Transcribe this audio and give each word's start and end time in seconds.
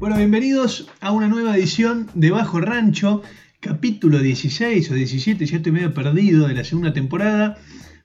Bueno, 0.00 0.16
bienvenidos 0.16 0.88
a 1.00 1.12
una 1.12 1.28
nueva 1.28 1.56
edición 1.56 2.08
de 2.14 2.30
Bajo 2.32 2.60
Rancho, 2.60 3.22
capítulo 3.60 4.18
16 4.18 4.90
o 4.90 4.94
17, 4.94 5.46
ya 5.46 5.56
estoy 5.58 5.70
medio 5.70 5.94
perdido 5.94 6.48
de 6.48 6.54
la 6.54 6.64
segunda 6.64 6.92
temporada. 6.92 7.56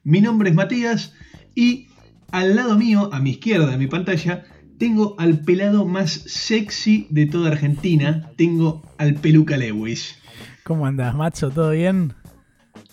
Mi 0.03 0.21
nombre 0.21 0.49
es 0.49 0.55
Matías 0.55 1.13
y 1.55 1.87
al 2.31 2.55
lado 2.55 2.77
mío, 2.77 3.09
a 3.11 3.19
mi 3.19 3.31
izquierda 3.31 3.71
de 3.71 3.77
mi 3.77 3.87
pantalla, 3.87 4.45
tengo 4.77 5.15
al 5.17 5.39
pelado 5.39 5.85
más 5.85 6.11
sexy 6.11 7.07
de 7.09 7.25
toda 7.25 7.49
Argentina, 7.49 8.31
tengo 8.37 8.83
al 8.97 9.15
Peluca 9.15 9.57
Lewis. 9.57 10.19
¿Cómo 10.69 10.85
andas, 10.85 11.15
macho? 11.15 11.49
¿Todo 11.49 11.71
bien? 11.71 12.13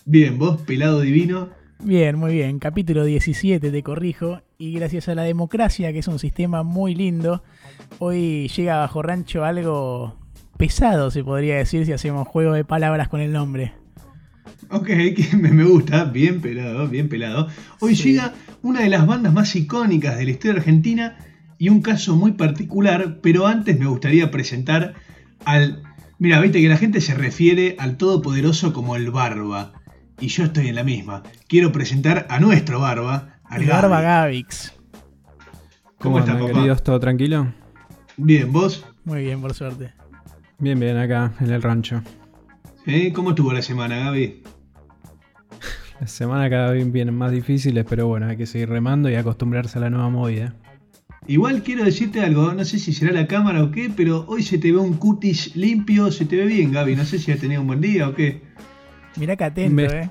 Bien, 0.03 0.39
vos, 0.39 0.59
pelado 0.61 1.01
divino. 1.01 1.49
Bien, 1.83 2.17
muy 2.17 2.33
bien. 2.33 2.57
Capítulo 2.57 3.05
17, 3.05 3.69
te 3.69 3.83
corrijo. 3.83 4.41
Y 4.57 4.71
gracias 4.73 5.09
a 5.09 5.13
la 5.13 5.21
democracia, 5.21 5.93
que 5.93 5.99
es 5.99 6.07
un 6.07 6.17
sistema 6.17 6.63
muy 6.63 6.95
lindo, 6.95 7.43
hoy 7.99 8.47
llega 8.47 8.77
bajo 8.77 9.03
rancho 9.03 9.45
algo 9.45 10.17
pesado, 10.57 11.11
se 11.11 11.23
podría 11.23 11.57
decir, 11.57 11.85
si 11.85 11.93
hacemos 11.93 12.27
juego 12.27 12.53
de 12.53 12.65
palabras 12.65 13.09
con 13.09 13.21
el 13.21 13.31
nombre. 13.31 13.73
Ok, 14.71 14.89
me 15.39 15.63
gusta, 15.63 16.05
bien 16.05 16.41
pelado, 16.41 16.87
bien 16.87 17.09
pelado. 17.09 17.47
Hoy 17.79 17.93
llega 17.93 18.33
una 18.63 18.81
de 18.81 18.89
las 18.89 19.05
bandas 19.05 19.33
más 19.33 19.55
icónicas 19.55 20.17
de 20.17 20.25
la 20.25 20.31
historia 20.31 20.61
argentina 20.61 21.19
y 21.59 21.69
un 21.69 21.83
caso 21.83 22.15
muy 22.15 22.31
particular, 22.31 23.19
pero 23.21 23.45
antes 23.45 23.77
me 23.77 23.85
gustaría 23.85 24.31
presentar 24.31 24.95
al... 25.45 25.83
Mira, 26.19 26.39
viste 26.41 26.61
que 26.61 26.67
la 26.67 26.77
gente 26.77 26.99
se 26.99 27.13
refiere 27.13 27.75
al 27.77 27.97
Todopoderoso 27.97 28.73
como 28.73 28.95
el 28.95 29.11
Barba, 29.11 29.73
y 30.19 30.29
yo 30.29 30.45
estoy 30.45 30.67
en 30.67 30.75
la 30.75 30.83
misma. 30.83 31.21
Quiero 31.47 31.71
presentar 31.71 32.25
a 32.29 32.39
nuestro 32.39 32.79
Barba, 32.79 33.39
al 33.43 33.61
El 33.61 33.69
Barba 33.69 34.01
Gavix. 34.01 34.73
¿Cómo, 35.99 36.19
estás, 36.19 36.37
papá? 36.37 36.53
queridos? 36.53 36.83
¿Todo 36.83 36.99
tranquilo? 36.99 37.53
Bien, 38.17 38.51
¿vos? 38.51 38.83
Muy 39.05 39.25
bien, 39.25 39.41
por 39.41 39.53
suerte. 39.53 39.93
Bien, 40.57 40.79
bien, 40.79 40.97
acá, 40.97 41.33
en 41.39 41.51
el 41.51 41.61
rancho. 41.61 42.01
¿Eh? 42.87 43.13
¿Cómo 43.13 43.31
estuvo 43.31 43.53
la 43.53 43.61
semana, 43.61 43.99
Gaby? 43.99 44.41
La 45.99 46.07
semana 46.07 46.49
cada 46.49 46.71
vez 46.71 46.91
vienen 46.91 47.15
más 47.15 47.31
difíciles, 47.31 47.85
pero 47.87 48.07
bueno, 48.07 48.27
hay 48.27 48.37
que 48.37 48.47
seguir 48.47 48.69
remando 48.69 49.07
y 49.09 49.15
acostumbrarse 49.15 49.77
a 49.77 49.81
la 49.81 49.91
nueva 49.91 50.09
movida. 50.09 50.55
Igual 51.27 51.61
quiero 51.61 51.83
decirte 51.83 52.21
algo, 52.21 52.53
no 52.53 52.63
sé 52.63 52.79
si 52.79 52.93
será 52.93 53.11
la 53.11 53.27
cámara 53.27 53.63
o 53.63 53.71
qué, 53.71 53.91
pero 53.93 54.25
hoy 54.27 54.43
se 54.43 54.57
te 54.57 54.71
ve 54.71 54.77
un 54.77 54.93
cutis 54.93 55.55
limpio, 55.55 56.11
se 56.11 56.25
te 56.25 56.37
ve 56.37 56.45
bien, 56.45 56.71
Gaby. 56.71 56.95
No 56.95 57.03
sé 57.03 57.19
si 57.19 57.31
has 57.31 57.39
tenido 57.39 57.61
un 57.61 57.67
buen 57.67 57.81
día 57.81 58.07
o 58.07 58.15
qué. 58.15 58.41
Mirá 59.17 59.35
que 59.35 59.43
atento, 59.43 59.75
me, 59.75 59.85
eh. 59.85 60.09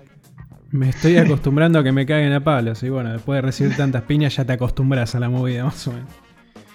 Me 0.71 0.91
estoy 0.91 1.17
acostumbrando 1.17 1.79
a 1.79 1.85
que 1.85 1.93
me 1.93 2.05
caguen 2.05 2.33
a 2.33 2.45
palos. 2.45 2.83
Y 2.83 2.91
bueno, 2.91 3.13
después 3.13 3.39
de 3.39 3.43
recibir 3.43 3.77
tantas 3.77 4.03
piñas 4.03 4.37
ya 4.37 4.45
te 4.45 4.53
acostumbras 4.53 5.15
a 5.15 5.21
la 5.21 5.31
movida, 5.31 5.65
más 5.65 5.87
o 5.87 5.93
menos. 5.93 6.09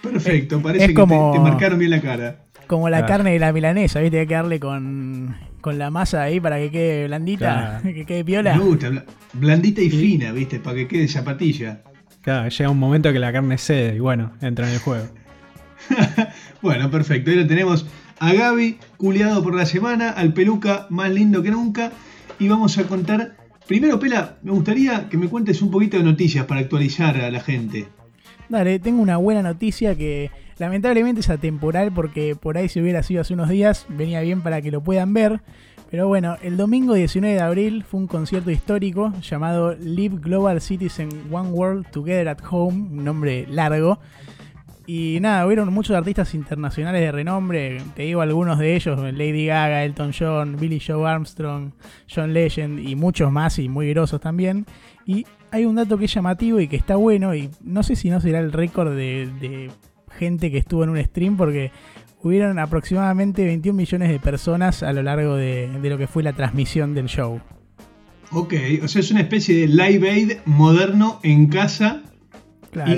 Perfecto, 0.02 0.60
parece 0.62 0.88
que 0.88 0.94
te, 0.94 1.06
marcaron 1.06 1.78
bien 1.78 1.92
la 1.92 2.02
cara. 2.02 2.46
Como 2.66 2.90
la 2.90 3.06
carne 3.06 3.34
de 3.34 3.40
la 3.40 3.54
milanesa, 3.54 4.00
¿viste? 4.00 4.22
Hay 4.22 4.28
que 4.28 4.34
darle 4.34 4.60
con, 4.60 5.36
la 5.64 5.92
masa 5.92 6.24
ahí 6.24 6.40
para 6.40 6.58
que 6.58 6.72
quede 6.72 7.08
blandita, 7.08 7.82
que 7.84 8.06
quede 8.06 8.26
piola. 8.26 8.56
Me 8.56 8.64
gusta, 8.64 9.06
blandita 9.34 9.82
y 9.82 9.90
fina, 9.92 10.32
¿viste? 10.32 10.60
Para 10.60 10.78
que 10.78 10.88
quede 10.88 11.08
zapatilla. 11.08 11.84
Claro, 12.22 12.50
llega 12.50 12.70
un 12.70 12.80
momento 12.80 13.12
que 13.12 13.20
la 13.20 13.32
carne 13.32 13.58
cede 13.58 13.96
y 13.96 14.00
bueno, 14.00 14.32
entra 14.42 14.68
en 14.68 14.74
el 14.74 14.80
juego. 14.80 15.08
bueno, 16.62 16.92
perfecto. 16.92 17.32
Ahí 17.32 17.38
lo 17.38 17.48
tenemos 17.48 17.88
a 18.20 18.34
Gaby, 18.34 18.78
culiado 18.98 19.44
por 19.44 19.56
la 19.56 19.66
semana, 19.66 20.12
al 20.12 20.34
peluca 20.34 20.86
más 20.90 21.10
lindo 21.10 21.42
que 21.42 21.52
nunca. 21.52 21.92
Y 22.40 22.48
vamos 22.48 22.78
a 22.78 22.84
contar 22.84 23.36
Primero, 23.72 24.00
Pela, 24.00 24.38
me 24.44 24.52
gustaría 24.52 25.08
que 25.08 25.16
me 25.16 25.30
cuentes 25.30 25.62
un 25.62 25.72
poquito 25.72 25.96
de 25.96 26.04
noticias 26.04 26.46
para 26.46 26.60
actualizar 26.60 27.16
a 27.22 27.32
la 27.32 27.40
gente. 27.40 27.88
Dale, 28.50 28.80
tengo 28.80 29.02
una 29.02 29.16
buena 29.16 29.42
noticia 29.42 29.96
que 29.96 30.30
lamentablemente 30.58 31.22
es 31.22 31.30
atemporal 31.30 31.94
porque 31.94 32.36
por 32.36 32.58
ahí 32.58 32.68
si 32.68 32.82
hubiera 32.82 33.02
sido 33.02 33.22
hace 33.22 33.34
unos 33.34 33.48
días 33.48 33.86
venía 33.88 34.20
bien 34.20 34.42
para 34.42 34.62
que 34.62 34.72
lo 34.72 34.84
puedan 34.84 35.14
ver. 35.14 35.40
Pero 35.92 36.08
bueno, 36.08 36.38
el 36.42 36.58
domingo 36.58 36.94
19 36.94 37.36
de 37.36 37.42
abril 37.42 37.84
fue 37.84 38.00
un 38.00 38.08
concierto 38.08 38.50
histórico 38.50 39.14
llamado 39.22 39.76
Live 39.76 40.20
Global 40.22 40.62
Citizen 40.62 41.10
One 41.30 41.50
World 41.50 41.92
Together 41.92 42.30
at 42.30 42.40
Home, 42.50 42.88
un 42.92 43.04
nombre 43.04 43.46
largo, 43.50 44.00
y 44.88 45.20
nada, 45.22 45.46
hubieron 45.46 45.72
muchos 45.72 45.96
artistas 45.96 46.34
internacionales 46.34 47.02
de 47.02 47.12
renombre, 47.12 47.82
te 47.96 48.02
digo 48.04 48.22
algunos 48.22 48.58
de 48.58 48.76
ellos, 48.76 49.00
Lady 49.14 49.46
Gaga, 49.46 49.86
Elton 49.86 50.12
John, 50.18 50.58
Billy 50.60 50.82
Joe 50.86 51.08
Armstrong, 51.08 51.72
John 52.14 52.34
Legend 52.34 52.80
y 52.80 52.96
muchos 52.96 53.32
más 53.32 53.60
y 53.60 53.70
muy 53.70 53.90
grosos 53.92 54.20
también. 54.20 54.66
Y 55.06 55.26
hay 55.52 55.66
un 55.66 55.76
dato 55.76 55.98
que 55.98 56.06
es 56.06 56.14
llamativo 56.14 56.60
y 56.60 56.68
que 56.68 56.78
está 56.78 56.96
bueno 56.96 57.36
y 57.36 57.50
no 57.64 57.84
sé 57.84 57.96
si 57.96 58.10
no 58.10 58.20
será 58.20 58.40
el 58.40 58.52
récord 58.52 58.96
de, 58.96 59.70
gente 60.18 60.52
que 60.52 60.58
estuvo 60.58 60.84
en 60.84 60.90
un 60.90 61.02
stream 61.02 61.38
porque 61.38 61.72
hubieron 62.24 62.60
aproximadamente 62.60 63.46
21 63.46 63.76
millones 63.76 64.10
de 64.10 64.20
personas 64.20 64.84
a 64.84 64.94
lo 64.94 65.04
largo 65.04 65.36
de, 65.36 65.70
de 65.82 65.90
lo 65.90 65.98
que 65.98 66.08
fue 66.08 66.24
la 66.24 66.34
transmisión 66.34 66.94
del 66.94 67.08
show. 67.08 67.42
Ok, 68.32 68.54
o 68.84 68.88
sea, 68.88 69.02
es 69.02 69.12
una 69.12 69.22
especie 69.22 69.56
de 69.56 69.68
live 69.68 70.10
aid 70.10 70.32
moderno 70.46 71.20
en 71.24 71.48
casa 71.48 72.04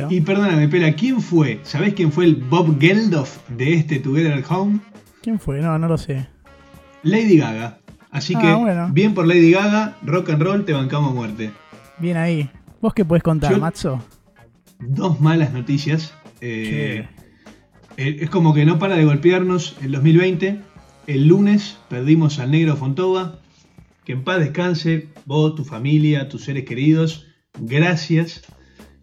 y, 0.10 0.22
perdóname, 0.22 0.68
Pela, 0.68 0.94
¿quién 0.94 1.20
fue? 1.20 1.60
¿Sabés 1.64 1.94
quién 1.94 2.12
fue 2.12 2.26
el 2.26 2.36
Bob 2.36 2.80
Geldof 2.80 3.38
de 3.50 3.74
este 3.74 4.00
Together 4.00 4.34
at 4.34 4.52
Home? 4.52 4.80
¿Quién 5.22 5.40
fue? 5.40 5.62
No, 5.62 5.80
no 5.80 5.88
lo 5.88 5.98
sé. 5.98 6.28
Lady 7.02 7.38
Gaga. 7.38 7.80
Así 8.12 8.36
ah, 8.38 8.42
que, 8.42 8.94
bien 8.94 9.16
por 9.16 9.26
Lady 9.26 9.52
Gaga, 9.52 9.98
rock 10.04 10.30
and 10.30 10.44
roll, 10.44 10.66
te 10.66 10.74
bancamos 10.74 11.12
a 11.12 11.16
muerte. 11.16 11.52
Bien 11.98 12.18
ahí. 12.18 12.50
¿Vos 12.80 12.94
qué 12.94 13.04
puedes 13.04 13.24
contar, 13.24 13.58
Matzo? 13.58 14.00
Dos 14.80 15.20
malas 15.20 15.52
noticias. 15.52 16.14
Eh, 16.40 17.08
es 17.98 18.30
como 18.30 18.54
que 18.54 18.66
no 18.66 18.80
para 18.80 18.96
de 18.96 19.06
golpearnos 19.06 19.76
el 19.82 19.92
2020. 19.92 20.62
El 21.08 21.28
lunes 21.28 21.78
perdimos 21.90 22.40
al 22.40 22.52
negro 22.52 22.76
Fontova. 22.76 23.40
Que 24.06 24.14
en 24.14 24.24
paz 24.24 24.40
descanse, 24.40 25.10
vos, 25.26 25.56
tu 25.56 25.64
familia, 25.64 26.28
tus 26.28 26.44
seres 26.44 26.66
queridos. 26.66 27.28
Gracias 27.58 28.44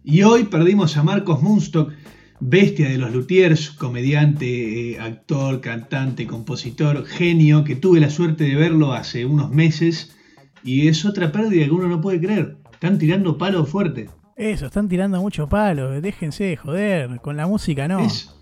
y 0.03 0.23
hoy 0.23 0.45
perdimos 0.45 0.97
a 0.97 1.03
Marcos 1.03 1.43
Munstock, 1.43 1.93
bestia 2.39 2.89
de 2.89 2.97
los 2.97 3.13
luthiers, 3.13 3.69
comediante, 3.69 4.93
eh, 4.93 4.99
actor, 4.99 5.61
cantante, 5.61 6.25
compositor, 6.25 7.05
genio, 7.05 7.63
que 7.63 7.75
tuve 7.75 7.99
la 7.99 8.09
suerte 8.09 8.45
de 8.45 8.55
verlo 8.55 8.93
hace 8.93 9.25
unos 9.25 9.51
meses. 9.51 10.15
Y 10.63 10.87
es 10.87 11.05
otra 11.05 11.31
pérdida 11.31 11.65
que 11.65 11.71
uno 11.71 11.87
no 11.87 12.01
puede 12.01 12.19
creer. 12.19 12.57
Están 12.71 12.97
tirando 12.97 13.37
palos 13.37 13.69
fuerte. 13.69 14.09
Eso, 14.35 14.65
están 14.65 14.89
tirando 14.89 15.21
mucho 15.21 15.47
palo. 15.47 16.01
Déjense 16.01 16.45
de 16.45 16.57
joder. 16.57 17.21
Con 17.21 17.37
la 17.37 17.45
música 17.45 17.87
no. 17.87 17.99
Es, 17.99 18.40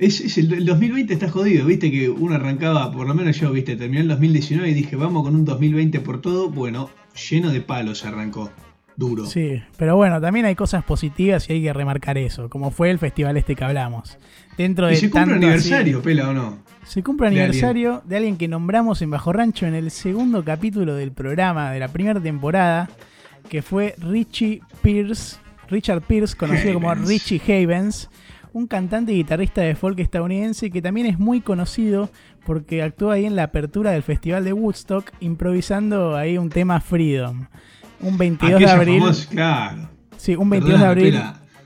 es, 0.00 0.38
el, 0.38 0.52
el, 0.52 0.64
2020 0.64 1.12
está 1.12 1.28
jodido. 1.28 1.66
Viste 1.66 1.90
que 1.90 2.08
uno 2.08 2.34
arrancaba, 2.34 2.90
por 2.90 3.06
lo 3.06 3.14
menos 3.14 3.38
yo, 3.38 3.52
viste, 3.52 3.76
terminé 3.76 4.00
el 4.00 4.08
2019 4.08 4.70
y 4.70 4.74
dije, 4.74 4.96
vamos 4.96 5.22
con 5.22 5.34
un 5.34 5.44
2020 5.44 6.00
por 6.00 6.20
todo. 6.20 6.48
Bueno, 6.48 6.90
lleno 7.30 7.50
de 7.50 7.60
palos 7.60 8.04
arrancó 8.04 8.50
duro. 8.96 9.26
Sí, 9.26 9.62
pero 9.76 9.96
bueno, 9.96 10.20
también 10.20 10.46
hay 10.46 10.54
cosas 10.54 10.84
positivas 10.84 11.48
y 11.48 11.54
hay 11.54 11.62
que 11.62 11.72
remarcar 11.72 12.18
eso, 12.18 12.48
como 12.48 12.70
fue 12.70 12.90
el 12.90 12.98
festival 12.98 13.36
este 13.36 13.54
que 13.54 13.64
hablamos. 13.64 14.18
Dentro 14.56 14.86
de 14.86 14.94
¿Y 14.94 14.96
se 14.96 15.10
cumple 15.10 15.34
aniversario, 15.34 16.02
Pela, 16.02 16.30
o 16.30 16.32
no? 16.32 16.58
Se 16.84 17.02
cumple 17.02 17.28
aniversario 17.28 18.02
de 18.06 18.16
alguien 18.16 18.36
que 18.36 18.48
nombramos 18.48 19.00
en 19.02 19.10
Bajo 19.10 19.32
Rancho 19.32 19.66
en 19.66 19.74
el 19.74 19.90
segundo 19.90 20.44
capítulo 20.44 20.94
del 20.94 21.12
programa 21.12 21.70
de 21.72 21.78
la 21.78 21.88
primera 21.88 22.20
temporada, 22.20 22.88
que 23.48 23.62
fue 23.62 23.94
Richie 23.98 24.62
Pierce, 24.82 25.36
Richard 25.68 26.02
Pierce, 26.02 26.36
conocido 26.36 26.74
como 26.74 26.92
Richie 26.94 27.40
Havens, 27.46 28.08
un 28.52 28.66
cantante 28.66 29.12
y 29.12 29.16
guitarrista 29.16 29.60
de 29.60 29.74
folk 29.74 29.98
estadounidense 30.00 30.70
que 30.70 30.82
también 30.82 31.06
es 31.06 31.18
muy 31.18 31.40
conocido 31.40 32.10
porque 32.44 32.82
actuó 32.82 33.10
ahí 33.10 33.26
en 33.26 33.36
la 33.36 33.44
apertura 33.44 33.92
del 33.92 34.02
Festival 34.02 34.44
de 34.44 34.52
Woodstock 34.52 35.12
improvisando 35.20 36.16
ahí 36.16 36.38
un 36.38 36.50
tema 36.50 36.80
Freedom. 36.80 37.46
Un 38.00 38.16
22 38.18 38.58
de 38.58 38.70
abril. 38.70 39.02
claro. 39.30 39.88
Sí, 40.16 40.36
un 40.36 40.50
22 40.50 40.80
de 40.80 40.86
abril 40.86 41.22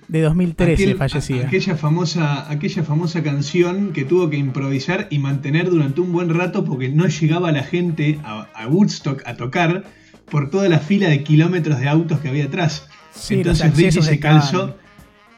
de 0.09 0.21
2013 0.21 0.95
fallecía. 0.95 1.47
Aquella 1.47 1.77
famosa, 1.77 2.51
aquella 2.51 2.83
famosa 2.83 3.23
canción 3.23 3.93
que 3.93 4.05
tuvo 4.05 4.31
que 4.31 4.37
improvisar 4.37 5.07
y 5.11 5.19
mantener 5.19 5.71
durante 5.71 6.01
un 6.01 6.13
buen 6.13 6.33
rato 6.33 6.65
porque 6.65 6.89
no 6.89 7.07
llegaba 7.07 7.53
la 7.53 7.63
gente 7.63 8.19
a, 8.25 8.47
Woodstock 8.69 9.23
a 9.27 9.35
tocar 9.37 9.85
por 10.31 10.51
toda 10.51 10.69
la 10.69 10.79
fila 10.79 11.09
de 11.09 11.23
kilómetros 11.23 11.81
de 11.81 11.89
autos 11.89 12.21
que 12.21 12.29
había 12.29 12.45
atrás. 12.45 12.89
Entonces 13.31 13.77
Richie 13.77 14.03
se 14.03 14.19
calzó, 14.21 14.77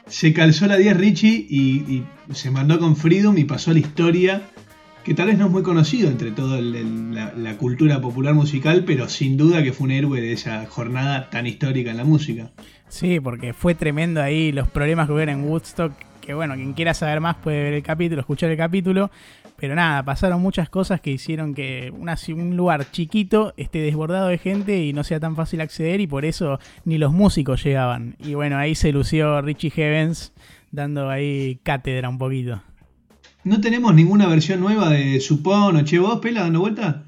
se 0.07 0.33
calzó 0.33 0.67
la 0.67 0.77
10 0.77 0.97
Richie 0.97 1.45
y, 1.49 2.03
se 2.33 2.51
mandó 2.51 2.79
con 2.79 2.95
Freedom 2.95 3.37
y 3.37 3.45
pasó 3.45 3.71
a 3.71 3.73
la 3.73 3.79
historia 3.79 4.41
que 5.03 5.13
tal 5.13 5.27
vez 5.27 5.37
no 5.37 5.45
es 5.45 5.51
muy 5.51 5.63
conocido 5.63 6.09
entre 6.09 6.31
toda 6.31 6.59
la, 6.59 7.57
cultura 7.57 8.01
popular 8.01 8.33
musical, 8.33 8.83
pero 8.85 9.07
sin 9.07 9.37
duda 9.37 9.63
que 9.63 9.71
fue 9.71 9.85
un 9.85 9.91
héroe 9.91 10.19
de 10.19 10.33
esa 10.33 10.65
jornada 10.65 11.29
tan 11.29 11.47
histórica 11.47 11.91
en 11.91 11.97
la 11.97 12.03
música. 12.03 12.51
Sí, 12.89 13.19
porque 13.21 13.53
fue 13.53 13.73
tremendo 13.73 14.21
ahí 14.21 14.51
los 14.51 14.67
problemas 14.67 15.07
que 15.07 15.13
hubo 15.13 15.19
en 15.21 15.45
Woodstock, 15.45 15.93
que 16.19 16.33
bueno, 16.33 16.55
quien 16.55 16.73
quiera 16.73 16.93
saber 16.93 17.21
más 17.21 17.37
puede 17.37 17.63
ver 17.63 17.73
el 17.73 17.83
capítulo, 17.83 18.19
escuchar 18.19 18.51
el 18.51 18.57
capítulo, 18.57 19.09
Pero 19.57 19.73
nada, 19.73 20.03
pasaron 20.03 20.41
muchas 20.41 20.69
cosas 20.69 21.01
que 21.01 21.11
hicieron 21.11 21.55
que 21.55 21.91
un 21.91 22.55
lugar 22.55 22.91
chiquito 22.91 23.53
esté 23.57 23.79
desbordado 23.79 24.27
de 24.27 24.37
gente 24.37 24.83
y 24.83 24.93
no 24.93 25.03
sea 25.03 25.19
tan 25.19 25.35
fácil 25.35 25.61
acceder 25.61 25.99
y 25.99 26.05
por 26.05 26.25
eso 26.25 26.59
ni 26.85 26.99
los 26.99 27.11
músicos 27.11 27.63
llegaban. 27.63 28.15
Y 28.19 28.35
bueno, 28.35 28.57
ahí 28.57 28.75
se 28.75 28.91
lució 28.91 29.41
Richie 29.41 29.71
Heavens 29.71 30.31
dando 30.71 31.09
ahí 31.09 31.59
cátedra 31.63 32.07
un 32.07 32.19
poquito. 32.19 32.61
¿No 33.43 33.59
tenemos 33.59 33.95
ninguna 33.95 34.27
versión 34.27 34.59
nueva 34.59 34.89
de 34.89 35.19
Supón 35.19 35.75
o 35.75 35.81
Che 35.83 35.97
Vos, 35.97 36.19
Pela, 36.19 36.41
dando 36.41 36.59
vuelta? 36.59 37.03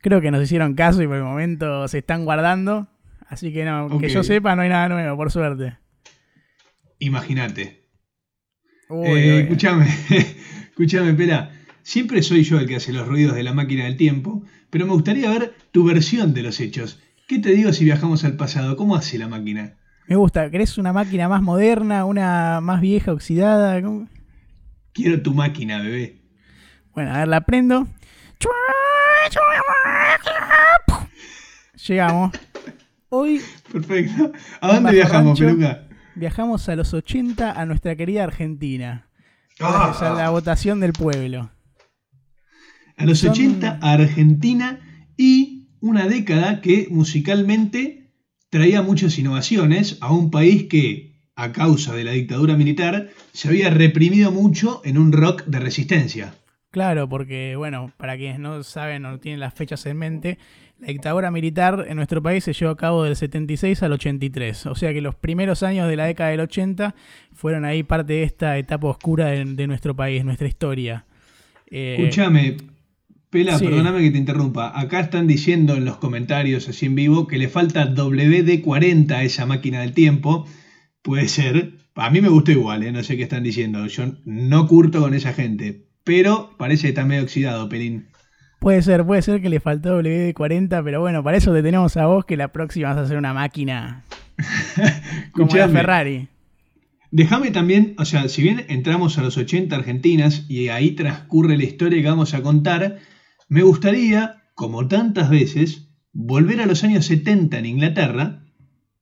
Creo 0.00 0.20
que 0.20 0.30
nos 0.30 0.42
hicieron 0.42 0.74
caso 0.74 1.02
y 1.02 1.06
por 1.06 1.16
el 1.16 1.22
momento 1.22 1.88
se 1.88 1.98
están 1.98 2.24
guardando. 2.24 2.88
Así 3.28 3.52
que 3.52 3.64
no, 3.64 3.98
que 3.98 4.10
yo 4.10 4.22
sepa, 4.24 4.54
no 4.56 4.62
hay 4.62 4.68
nada 4.68 4.88
nuevo, 4.90 5.16
por 5.16 5.30
suerte. 5.30 5.78
Imagínate. 6.98 7.86
Eh, 8.90 9.40
escúchame, 9.42 9.86
escúchame, 10.68 11.14
Pela. 11.14 11.50
Siempre 11.82 12.22
soy 12.22 12.44
yo 12.44 12.58
el 12.58 12.66
que 12.66 12.76
hace 12.76 12.92
los 12.92 13.06
ruidos 13.06 13.34
de 13.34 13.42
la 13.42 13.52
máquina 13.52 13.84
del 13.84 13.96
tiempo, 13.96 14.42
pero 14.70 14.86
me 14.86 14.92
gustaría 14.92 15.30
ver 15.30 15.54
tu 15.72 15.84
versión 15.84 16.32
de 16.34 16.42
los 16.42 16.60
hechos. 16.60 17.00
¿Qué 17.26 17.38
te 17.38 17.50
digo 17.50 17.72
si 17.72 17.84
viajamos 17.84 18.24
al 18.24 18.36
pasado? 18.36 18.76
¿Cómo 18.76 18.94
hace 18.96 19.18
la 19.18 19.28
máquina? 19.28 19.74
Me 20.06 20.16
gusta. 20.16 20.50
¿Querés 20.50 20.78
una 20.78 20.92
máquina 20.92 21.28
más 21.28 21.42
moderna, 21.42 22.04
una 22.04 22.60
más 22.60 22.80
vieja, 22.80 23.12
oxidada? 23.12 23.80
Quiero 24.92 25.22
tu 25.22 25.32
máquina, 25.34 25.80
bebé. 25.80 26.20
Bueno, 26.94 27.14
a 27.14 27.18
ver, 27.18 27.28
la 27.28 27.40
prendo. 27.40 27.88
Llegamos. 31.86 32.32
Hoy. 33.08 33.40
Perfecto. 33.72 34.32
¿A 34.60 34.74
dónde 34.74 34.92
viajamos, 34.92 35.38
Peluca? 35.38 35.82
Viajamos 36.14 36.68
a 36.68 36.76
los 36.76 36.92
80 36.94 37.52
a 37.52 37.66
nuestra 37.66 37.96
querida 37.96 38.24
Argentina. 38.24 39.06
Gracias 39.58 40.02
a 40.02 40.14
la 40.14 40.30
votación 40.30 40.80
del 40.80 40.92
pueblo. 40.92 41.50
A 42.96 43.06
los 43.06 43.24
80 43.24 43.78
a 43.80 43.92
Argentina 43.92 44.80
y 45.16 45.68
una 45.80 46.06
década 46.06 46.60
que 46.60 46.88
musicalmente 46.90 48.10
traía 48.50 48.82
muchas 48.82 49.18
innovaciones 49.18 49.98
a 50.00 50.12
un 50.12 50.30
país 50.30 50.64
que, 50.64 51.14
a 51.34 51.52
causa 51.52 51.94
de 51.94 52.04
la 52.04 52.12
dictadura 52.12 52.56
militar, 52.56 53.08
se 53.32 53.48
había 53.48 53.70
reprimido 53.70 54.30
mucho 54.30 54.82
en 54.84 54.98
un 54.98 55.12
rock 55.12 55.44
de 55.46 55.58
resistencia. 55.58 56.34
Claro, 56.70 57.08
porque, 57.08 57.54
bueno, 57.56 57.92
para 57.98 58.16
quienes 58.16 58.38
no 58.38 58.62
saben 58.62 59.04
o 59.04 59.12
no 59.12 59.20
tienen 59.20 59.40
las 59.40 59.52
fechas 59.52 59.84
en 59.86 59.98
mente, 59.98 60.38
la 60.82 60.88
dictadura 60.88 61.30
militar 61.30 61.84
en 61.86 61.96
nuestro 61.96 62.22
país 62.22 62.44
se 62.44 62.52
llevó 62.54 62.72
a 62.72 62.76
cabo 62.76 63.04
del 63.04 63.14
76 63.14 63.82
al 63.82 63.92
83. 63.92 64.66
O 64.66 64.74
sea 64.74 64.92
que 64.92 65.00
los 65.00 65.14
primeros 65.14 65.62
años 65.62 65.88
de 65.88 65.96
la 65.96 66.06
década 66.06 66.30
del 66.30 66.40
80 66.40 66.94
fueron 67.32 67.64
ahí 67.64 67.82
parte 67.82 68.14
de 68.14 68.22
esta 68.24 68.58
etapa 68.58 68.88
oscura 68.88 69.26
de, 69.26 69.66
nuestro 69.66 69.94
país, 69.94 70.24
nuestra 70.24 70.48
historia. 70.48 71.04
Eh, 71.70 71.96
Escúchame, 71.98 72.56
Pela, 73.32 73.58
perdóname 73.58 74.02
que 74.02 74.10
te 74.10 74.18
interrumpa. 74.18 74.78
Acá 74.78 75.00
están 75.00 75.26
diciendo 75.26 75.74
en 75.74 75.86
los 75.86 75.96
comentarios, 75.96 76.68
así 76.68 76.84
en 76.84 76.94
vivo, 76.94 77.26
que 77.26 77.38
le 77.38 77.48
falta 77.48 77.88
WD-40 77.88 79.10
a 79.10 79.22
esa 79.22 79.46
máquina 79.46 79.80
del 79.80 79.94
tiempo. 79.94 80.46
Puede 81.00 81.28
ser. 81.28 81.72
A 81.94 82.10
mí 82.10 82.20
me 82.20 82.28
gustó 82.28 82.52
igual, 82.52 82.82
¿eh? 82.82 82.92
no 82.92 83.02
sé 83.02 83.16
qué 83.16 83.22
están 83.22 83.42
diciendo. 83.42 83.86
Yo 83.86 84.04
no 84.26 84.68
curto 84.68 85.00
con 85.00 85.14
esa 85.14 85.32
gente. 85.32 85.86
Pero 86.04 86.54
parece 86.58 86.82
que 86.82 86.88
está 86.88 87.06
medio 87.06 87.22
oxidado, 87.22 87.70
Pelín. 87.70 88.08
Puede 88.60 88.82
ser, 88.82 89.02
puede 89.06 89.22
ser 89.22 89.40
que 89.40 89.48
le 89.48 89.60
faltó 89.60 90.02
WD-40, 90.02 90.84
pero 90.84 91.00
bueno, 91.00 91.24
para 91.24 91.38
eso 91.38 91.54
te 91.54 91.62
tenemos 91.62 91.96
a 91.96 92.04
vos 92.04 92.26
que 92.26 92.36
la 92.36 92.48
próxima 92.48 92.90
vas 92.90 92.98
a 92.98 93.00
hacer 93.00 93.16
una 93.16 93.32
máquina 93.32 94.04
como 95.32 95.56
la 95.56 95.70
Ferrari. 95.70 96.28
Déjame 97.10 97.50
también, 97.50 97.94
o 97.96 98.04
sea, 98.04 98.28
si 98.28 98.42
bien 98.42 98.66
entramos 98.68 99.16
a 99.16 99.22
los 99.22 99.38
80 99.38 99.74
argentinas 99.74 100.44
y 100.50 100.68
ahí 100.68 100.90
transcurre 100.90 101.56
la 101.56 101.64
historia 101.64 102.02
que 102.02 102.08
vamos 102.08 102.34
a 102.34 102.42
contar, 102.42 102.98
me 103.52 103.62
gustaría, 103.62 104.44
como 104.54 104.88
tantas 104.88 105.28
veces, 105.28 105.86
volver 106.14 106.62
a 106.62 106.66
los 106.66 106.84
años 106.84 107.04
70 107.04 107.58
en 107.58 107.66
Inglaterra, 107.66 108.44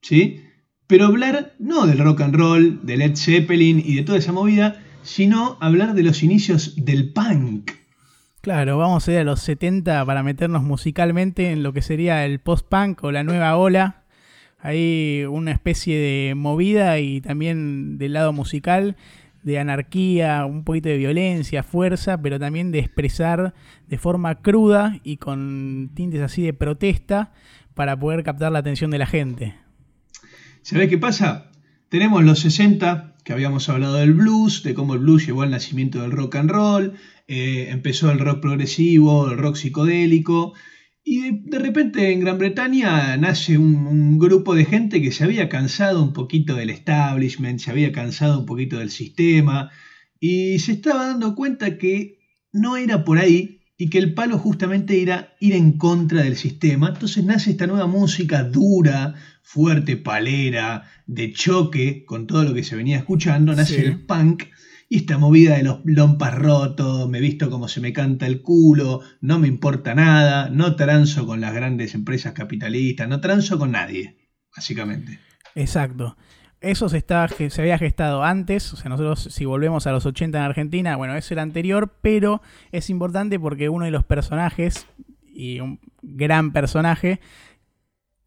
¿sí? 0.02 0.43
Pero 0.88 1.06
hablar 1.06 1.55
no 1.61 1.87
del 1.87 1.99
rock 1.99 2.23
and 2.23 2.35
roll, 2.35 2.81
de 2.85 2.97
Led 2.97 3.14
Zeppelin 3.14 3.79
y 3.79 3.94
de 3.94 4.02
toda 4.02 4.19
esa 4.19 4.32
movida, 4.32 4.82
sino 5.05 5.56
hablar 5.61 5.94
de 5.94 6.02
los 6.02 6.25
inicios 6.25 6.75
del 6.85 7.12
punk. 7.12 7.70
Claro, 8.41 8.76
vamos 8.76 9.06
a 9.06 9.12
ir 9.12 9.19
a 9.19 9.25
los 9.25 9.38
70 9.38 10.05
para 10.05 10.25
meternos 10.25 10.64
musicalmente 10.64 11.53
en 11.53 11.62
lo 11.62 11.73
que 11.73 11.81
sería 11.81 12.25
el 12.25 12.41
post-punk 12.41 13.05
o 13.05 13.12
la 13.12 13.23
nueva 13.23 13.56
ola. 13.56 14.03
Hay 14.58 15.26
una 15.31 15.53
especie 15.53 15.96
de 15.96 16.35
movida 16.35 16.99
y 16.99 17.20
también 17.20 17.99
del 17.99 18.14
lado 18.14 18.32
musical 18.32 18.96
de 19.43 19.59
anarquía, 19.59 20.45
un 20.45 20.65
poquito 20.65 20.89
de 20.89 20.97
violencia, 20.99 21.63
fuerza, 21.63 22.21
pero 22.21 22.39
también 22.39 22.73
de 22.73 22.79
expresar 22.79 23.55
de 23.89 23.99
forma 23.99 24.37
cruda 24.43 24.99
y 25.03 25.17
con 25.17 25.91
tintes 25.95 26.21
así 26.21 26.43
de 26.43 26.53
protesta 26.53 27.33
para 27.75 27.99
poder 27.99 28.23
captar 28.23 28.53
la 28.53 28.59
atención 28.59 28.91
de 28.91 28.99
la 28.99 29.07
gente. 29.07 29.55
¿Sabés 30.63 30.89
qué 30.89 30.99
pasa? 30.99 31.51
Tenemos 31.89 32.23
los 32.23 32.41
60, 32.41 33.17
que 33.25 33.33
habíamos 33.33 33.69
hablado 33.69 33.97
del 33.97 34.13
blues, 34.15 34.63
de 34.63 34.75
cómo 34.75 34.95
el 34.95 35.01
blues 35.01 35.27
llevó 35.27 35.43
al 35.43 35.51
nacimiento 35.51 36.03
del 36.03 36.13
rock 36.13 36.37
and 36.37 36.51
roll, 36.51 36.93
eh, 37.27 37.69
empezó 37.71 38.11
el 38.11 38.19
rock 38.19 38.41
progresivo, 38.41 39.31
el 39.31 39.39
rock 39.39 39.57
psicodélico, 39.57 40.53
y 41.12 41.41
de, 41.41 41.59
repente 41.59 42.12
en 42.12 42.21
Gran 42.21 42.39
Bretaña 42.39 43.17
nace 43.17 43.59
un, 43.59 44.17
grupo 44.17 44.55
de 44.55 44.65
gente 44.65 45.03
que 45.03 45.11
se 45.11 45.25
había 45.25 45.49
cansado 45.49 46.05
un 46.05 46.12
poquito 46.12 46.55
del 46.55 46.71
establishment, 46.71 47.59
se 47.59 47.73
había 47.73 47.91
cansado 47.91 48.39
un 48.39 48.47
poquito 48.47 48.79
del 48.79 48.93
sistema, 48.93 49.73
y 50.21 50.61
se 50.61 50.71
estaba 50.71 51.09
dando 51.09 51.35
cuenta 51.35 51.79
que 51.79 52.21
no 52.53 52.77
era 52.77 53.03
por 53.03 53.19
ahí 53.19 53.62
y 53.77 53.91
que 53.91 53.99
el 53.99 54.15
palo 54.15 54.39
justamente 54.39 55.03
era 55.03 55.35
ir 55.41 55.55
en 55.55 55.79
contra 55.79 56.23
del 56.23 56.37
sistema. 56.37 56.91
Entonces 56.91 57.25
nace 57.25 57.51
esta 57.51 57.67
nueva 57.67 57.89
música 57.89 58.45
dura, 58.45 59.17
fuerte, 59.43 59.97
palera, 59.97 60.85
de 61.09 61.33
choque 61.33 62.05
con 62.05 62.29
todo 62.29 62.45
lo 62.45 62.55
que 62.55 62.63
se 62.63 62.77
venía 62.77 62.99
escuchando, 62.99 63.53
nace 63.53 63.85
el 63.85 64.06
punk 64.06 64.45
y 64.91 64.97
esta 64.97 65.19
movida 65.19 65.57
de 65.57 65.63
los 65.63 65.79
lompas 65.85 66.35
rotos, 66.35 67.09
me 67.09 67.21
visto 67.21 67.49
como 67.49 67.69
se 67.69 67.81
me 67.81 67.93
canta 67.93 68.27
el 68.27 68.43
culo, 68.43 69.03
no 69.21 69.39
me 69.39 69.47
importa 69.47 69.95
nada, 69.95 70.51
no 70.51 70.75
transo 70.75 71.27
con 71.27 71.41
las 71.41 71.55
grandes 71.55 71.95
empresas 71.95 72.33
capitalistas, 72.33 73.09
no 73.09 73.21
transo 73.21 73.57
con 73.57 73.71
nadie, 73.71 74.17
básicamente. 74.55 75.21
Exacto. 75.55 76.17
Eso 76.61 76.89
se, 76.89 77.05
se 77.51 77.61
había 77.63 77.79
gestado 77.79 78.25
antes, 78.25 78.73
o 78.73 78.77
sea, 78.77 78.89
nosotros 78.89 79.29
si 79.33 79.45
volvemos 79.45 79.87
a 79.87 79.93
los 79.93 80.07
80 80.07 80.37
en 80.37 80.45
Argentina, 80.45 80.97
bueno, 80.97 81.15
es 81.15 81.31
el 81.31 81.39
anterior, 81.39 81.95
pero 82.03 82.43
es 82.73 82.91
importante 82.91 83.39
porque 83.39 83.69
uno 83.69 83.85
de 83.85 83.93
los 83.93 84.03
personajes, 84.03 84.89
y 85.33 85.61
un 85.61 85.79
gran 86.03 86.53
personaje, 86.53 87.21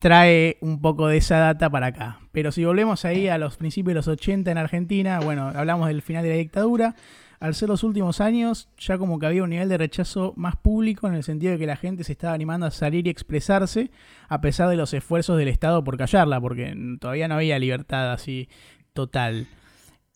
trae 0.03 0.57
un 0.59 0.81
poco 0.81 1.07
de 1.07 1.15
esa 1.15 1.37
data 1.37 1.69
para 1.69 1.87
acá. 1.87 2.19
Pero 2.33 2.51
si 2.51 2.65
volvemos 2.65 3.05
ahí 3.05 3.29
a 3.29 3.37
los 3.37 3.55
principios 3.55 3.93
de 3.93 3.95
los 3.95 4.09
80 4.09 4.51
en 4.51 4.57
Argentina, 4.57 5.21
bueno, 5.21 5.47
hablamos 5.55 5.87
del 5.87 6.01
final 6.01 6.23
de 6.23 6.29
la 6.29 6.35
dictadura, 6.35 6.97
al 7.39 7.55
ser 7.55 7.69
los 7.69 7.85
últimos 7.85 8.19
años, 8.19 8.67
ya 8.77 8.97
como 8.97 9.17
que 9.17 9.27
había 9.27 9.43
un 9.43 9.51
nivel 9.51 9.69
de 9.69 9.77
rechazo 9.77 10.33
más 10.35 10.57
público 10.57 11.07
en 11.07 11.13
el 11.13 11.23
sentido 11.23 11.53
de 11.53 11.57
que 11.57 11.65
la 11.65 11.77
gente 11.77 12.03
se 12.03 12.11
estaba 12.11 12.33
animando 12.33 12.65
a 12.65 12.71
salir 12.71 13.07
y 13.07 13.11
expresarse 13.11 13.91
a 14.27 14.41
pesar 14.41 14.67
de 14.67 14.75
los 14.75 14.93
esfuerzos 14.93 15.37
del 15.37 15.47
Estado 15.47 15.81
por 15.85 15.95
callarla, 15.95 16.41
porque 16.41 16.75
todavía 16.99 17.29
no 17.29 17.35
había 17.35 17.57
libertad 17.57 18.11
así 18.11 18.49
total. 18.91 19.47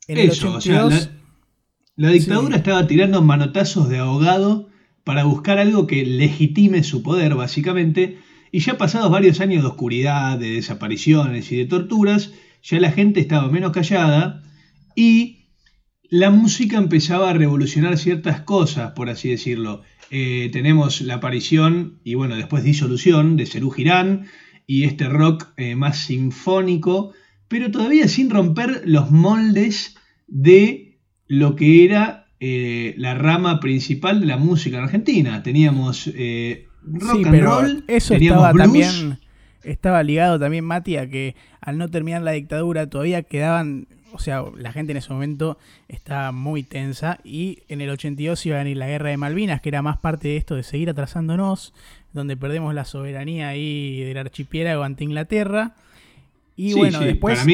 En 0.10 0.18
Eso, 0.18 0.56
o 0.56 0.60
sea, 0.60 0.90
la, 1.96 2.10
dictadura 2.10 2.58
estaba 2.58 2.88
tirando 2.88 3.22
manotazos 3.22 3.88
de 3.88 4.00
ahogado 4.00 4.68
para 5.06 5.24
buscar 5.24 5.60
algo 5.60 5.88
que 5.88 6.06
legitime 6.06 6.84
su 6.84 7.04
poder, 7.04 7.36
básicamente, 7.36 8.20
y 8.58 8.60
ya 8.60 8.76
pasados 8.76 9.12
varios 9.12 9.40
años 9.40 9.62
de 9.62 9.70
oscuridad, 9.70 10.40
de 10.40 10.54
desapariciones 10.54 11.52
y 11.52 11.58
de 11.58 11.66
torturas, 11.66 12.34
ya 12.64 12.80
la 12.80 12.92
gente 12.92 13.20
estaba 13.20 13.52
menos 13.52 13.72
callada 13.72 14.42
y 14.96 15.52
la 16.10 16.32
música 16.32 16.80
empezaba 16.80 17.30
a 17.30 17.34
revolucionar 17.34 18.00
ciertas 18.00 18.42
cosas, 18.42 18.94
por 18.94 19.12
así 19.12 19.30
decirlo. 19.30 19.84
Eh, 20.10 20.50
tenemos 20.52 21.02
la 21.02 21.14
aparición 21.14 22.00
y 22.04 22.16
bueno, 22.16 22.36
después 22.36 22.64
disolución 22.64 23.38
de 23.38 23.46
Serú 23.46 23.70
Girán 23.70 24.26
y 24.66 24.86
este 24.86 25.08
rock 25.08 25.50
eh, 25.58 25.76
más 25.76 26.00
sinfónico, 26.00 27.14
pero 27.48 27.70
todavía 27.70 28.08
sin 28.08 28.32
romper 28.32 28.82
los 28.86 29.12
moldes 29.12 29.98
de 30.26 30.98
lo 31.28 31.56
que 31.56 31.86
era 31.86 32.26
eh, 32.40 32.96
la 32.98 33.14
rama 33.14 33.60
principal 33.60 34.20
de 34.20 34.26
la 34.26 34.38
música 34.38 34.78
en 34.80 34.84
Argentina. 34.86 35.44
Teníamos 35.44 36.10
rock 36.92 37.26
and 37.28 37.42
roll, 37.42 37.84
eso 37.88 38.14
estaba 38.14 38.54
también 38.54 39.20
estaba 39.64 40.02
ligado 40.02 40.40
también 40.40 40.64
Mati 40.64 40.98
a 40.98 41.10
que 41.10 41.36
al 41.60 41.78
no 41.78 41.90
terminar 41.90 42.22
la 42.22 42.32
dictadura 42.32 42.90
todavía 42.90 43.24
quedaban 43.24 43.88
o 44.14 44.20
sea, 44.20 44.44
la 44.58 44.72
gente 44.72 44.92
en 44.92 44.98
ese 44.98 45.12
momento 45.12 45.58
estaba 45.88 46.32
muy 46.32 46.64
tensa 46.64 47.20
y 47.24 47.60
en 47.68 47.82
el 47.82 47.90
82 47.90 48.46
iba 48.46 48.56
a 48.56 48.60
venir 48.60 48.78
la 48.78 48.88
guerra 48.88 49.10
de 49.10 49.18
Malvinas, 49.18 49.62
que 49.62 49.70
era 49.70 49.82
más 49.82 49.98
parte 49.98 50.30
de 50.30 50.38
esto 50.38 50.56
de 50.56 50.64
seguir 50.64 50.90
atrasándonos, 50.90 51.74
donde 52.14 52.38
perdemos 52.38 52.74
la 52.74 52.86
soberanía 52.86 53.50
ahí 53.50 54.02
del 54.04 54.18
archipiélago 54.18 54.84
ante 54.84 55.04
Inglaterra. 55.04 55.76
Y 56.56 56.74
bueno, 56.74 57.00
después 57.02 57.46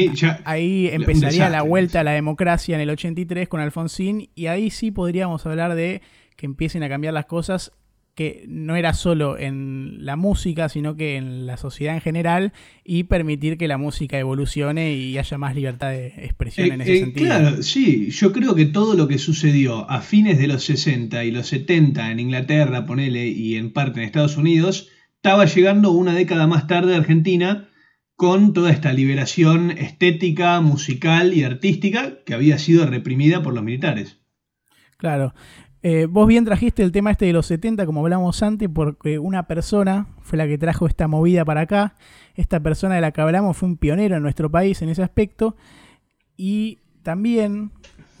ahí 0.44 0.88
empezaría 0.90 1.50
la 1.50 1.60
vuelta 1.60 2.00
a 2.00 2.04
la 2.04 2.12
democracia 2.12 2.74
en 2.74 2.80
el 2.80 2.90
83 2.90 3.48
con 3.48 3.60
Alfonsín 3.60 4.30
y 4.34 4.46
ahí 4.46 4.70
sí 4.70 4.90
podríamos 4.90 5.44
hablar 5.44 5.74
de 5.74 6.00
que 6.36 6.46
empiecen 6.46 6.82
a 6.82 6.88
cambiar 6.88 7.12
las 7.12 7.26
cosas 7.26 7.72
que 8.14 8.44
no 8.48 8.76
era 8.76 8.94
solo 8.94 9.38
en 9.38 10.04
la 10.04 10.16
música, 10.16 10.68
sino 10.68 10.96
que 10.96 11.16
en 11.16 11.46
la 11.46 11.56
sociedad 11.56 11.94
en 11.94 12.00
general 12.00 12.52
y 12.84 13.04
permitir 13.04 13.58
que 13.58 13.68
la 13.68 13.78
música 13.78 14.18
evolucione 14.18 14.94
y 14.94 15.18
haya 15.18 15.38
más 15.38 15.54
libertad 15.54 15.90
de 15.90 16.08
expresión 16.24 16.72
en 16.72 16.80
ese 16.80 16.92
Eh, 16.92 16.96
eh, 16.96 17.00
sentido. 17.00 17.26
Claro, 17.26 17.62
sí, 17.62 18.10
yo 18.10 18.32
creo 18.32 18.54
que 18.54 18.66
todo 18.66 18.94
lo 18.94 19.08
que 19.08 19.18
sucedió 19.18 19.90
a 19.90 20.00
fines 20.00 20.38
de 20.38 20.46
los 20.46 20.64
60 20.64 21.24
y 21.24 21.30
los 21.32 21.48
70 21.48 22.10
en 22.12 22.20
Inglaterra, 22.20 22.86
ponele, 22.86 23.26
y 23.28 23.56
en 23.56 23.72
parte 23.72 24.00
en 24.00 24.06
Estados 24.06 24.36
Unidos, 24.36 24.88
estaba 25.16 25.46
llegando 25.46 25.90
una 25.90 26.14
década 26.14 26.46
más 26.46 26.66
tarde 26.66 26.94
a 26.94 26.98
Argentina 26.98 27.68
con 28.16 28.52
toda 28.52 28.70
esta 28.70 28.92
liberación 28.92 29.72
estética, 29.72 30.60
musical 30.60 31.34
y 31.34 31.42
artística 31.42 32.22
que 32.24 32.34
había 32.34 32.58
sido 32.58 32.86
reprimida 32.86 33.42
por 33.42 33.54
los 33.54 33.64
militares. 33.64 34.20
Claro. 34.98 35.34
Eh, 35.86 36.06
vos 36.06 36.26
bien 36.26 36.46
trajiste 36.46 36.82
el 36.82 36.92
tema 36.92 37.10
este 37.10 37.26
de 37.26 37.34
los 37.34 37.44
70, 37.44 37.84
como 37.84 38.00
hablamos 38.00 38.42
antes, 38.42 38.70
porque 38.72 39.18
una 39.18 39.46
persona 39.46 40.06
fue 40.22 40.38
la 40.38 40.46
que 40.46 40.56
trajo 40.56 40.86
esta 40.86 41.08
movida 41.08 41.44
para 41.44 41.60
acá. 41.60 41.94
Esta 42.36 42.58
persona 42.58 42.94
de 42.94 43.02
la 43.02 43.10
que 43.10 43.20
hablamos 43.20 43.54
fue 43.54 43.68
un 43.68 43.76
pionero 43.76 44.16
en 44.16 44.22
nuestro 44.22 44.50
país 44.50 44.80
en 44.80 44.88
ese 44.88 45.02
aspecto. 45.02 45.56
Y 46.38 46.78
también, 47.02 47.70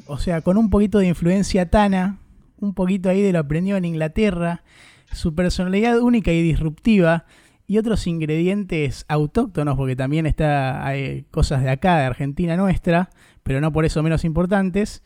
o 0.06 0.18
sea, 0.18 0.42
con 0.42 0.58
un 0.58 0.68
poquito 0.68 0.98
de 0.98 1.06
influencia 1.06 1.70
tana, 1.70 2.18
un 2.60 2.74
poquito 2.74 3.08
ahí 3.08 3.22
de 3.22 3.32
lo 3.32 3.38
aprendido 3.38 3.78
en 3.78 3.86
Inglaterra, 3.86 4.62
su 5.10 5.34
personalidad 5.34 6.00
única 6.00 6.32
y 6.32 6.42
disruptiva 6.42 7.24
y 7.66 7.78
otros 7.78 8.06
ingredientes 8.06 9.06
autóctonos, 9.08 9.78
porque 9.78 9.96
también 9.96 10.26
está 10.26 10.86
hay 10.86 11.22
cosas 11.30 11.62
de 11.62 11.70
acá, 11.70 11.96
de 11.96 12.04
Argentina 12.04 12.58
nuestra, 12.58 13.08
pero 13.42 13.62
no 13.62 13.72
por 13.72 13.86
eso 13.86 14.02
menos 14.02 14.26
importantes 14.26 15.02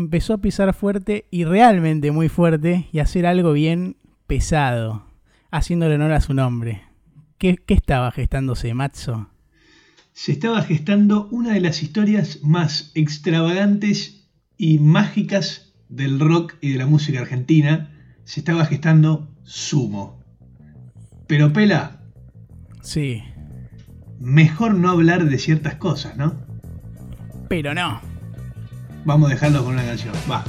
empezó 0.00 0.34
a 0.34 0.38
pisar 0.38 0.74
fuerte 0.74 1.26
y 1.30 1.44
realmente 1.44 2.10
muy 2.10 2.28
fuerte 2.28 2.88
y 2.92 2.98
a 2.98 3.04
hacer 3.04 3.26
algo 3.26 3.52
bien 3.52 3.96
pesado, 4.26 5.06
haciéndole 5.50 5.94
honor 5.94 6.12
a 6.12 6.20
su 6.20 6.34
nombre. 6.34 6.82
¿Qué, 7.38 7.56
qué 7.56 7.74
estaba 7.74 8.10
gestándose, 8.10 8.74
Matzo? 8.74 9.30
Se 10.12 10.32
estaba 10.32 10.62
gestando 10.62 11.28
una 11.30 11.54
de 11.54 11.60
las 11.60 11.82
historias 11.82 12.40
más 12.42 12.90
extravagantes 12.94 14.28
y 14.56 14.78
mágicas 14.78 15.72
del 15.88 16.18
rock 16.18 16.54
y 16.60 16.72
de 16.72 16.78
la 16.78 16.86
música 16.86 17.20
argentina. 17.20 17.94
Se 18.24 18.40
estaba 18.40 18.66
gestando 18.66 19.30
Sumo. 19.44 20.20
Pero 21.26 21.52
Pela, 21.52 22.00
Sí, 22.82 23.22
mejor 24.18 24.74
no 24.74 24.90
hablar 24.90 25.26
de 25.26 25.38
ciertas 25.38 25.76
cosas, 25.76 26.16
¿no? 26.16 26.34
pero 27.48 27.74
no. 27.74 28.00
Vamos 29.04 29.32
a 29.32 29.34
con 29.64 29.66
una 29.66 29.84
canción. 29.84 30.14
Va. 30.30 30.44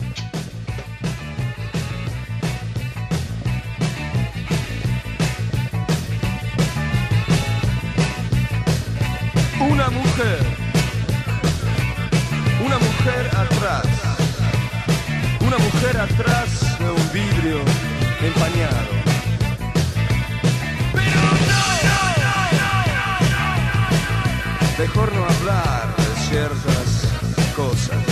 Una 9.59 9.89
mujer. 9.89 10.39
Una 12.65 12.77
mujer 12.77 13.27
atrás. 13.37 13.85
Una 15.39 15.57
mujer 15.57 15.97
atrás 15.97 16.77
de 16.79 16.91
un 16.91 17.11
vidrio 17.13 17.59
empañado. 18.21 18.91
Pero 20.93 21.21
no. 21.21 21.61
Mejor 24.77 25.13
no 25.13 25.23
hablar 25.23 25.95
de 25.95 26.21
ciertas 26.27 27.07
cosas. 27.55 28.10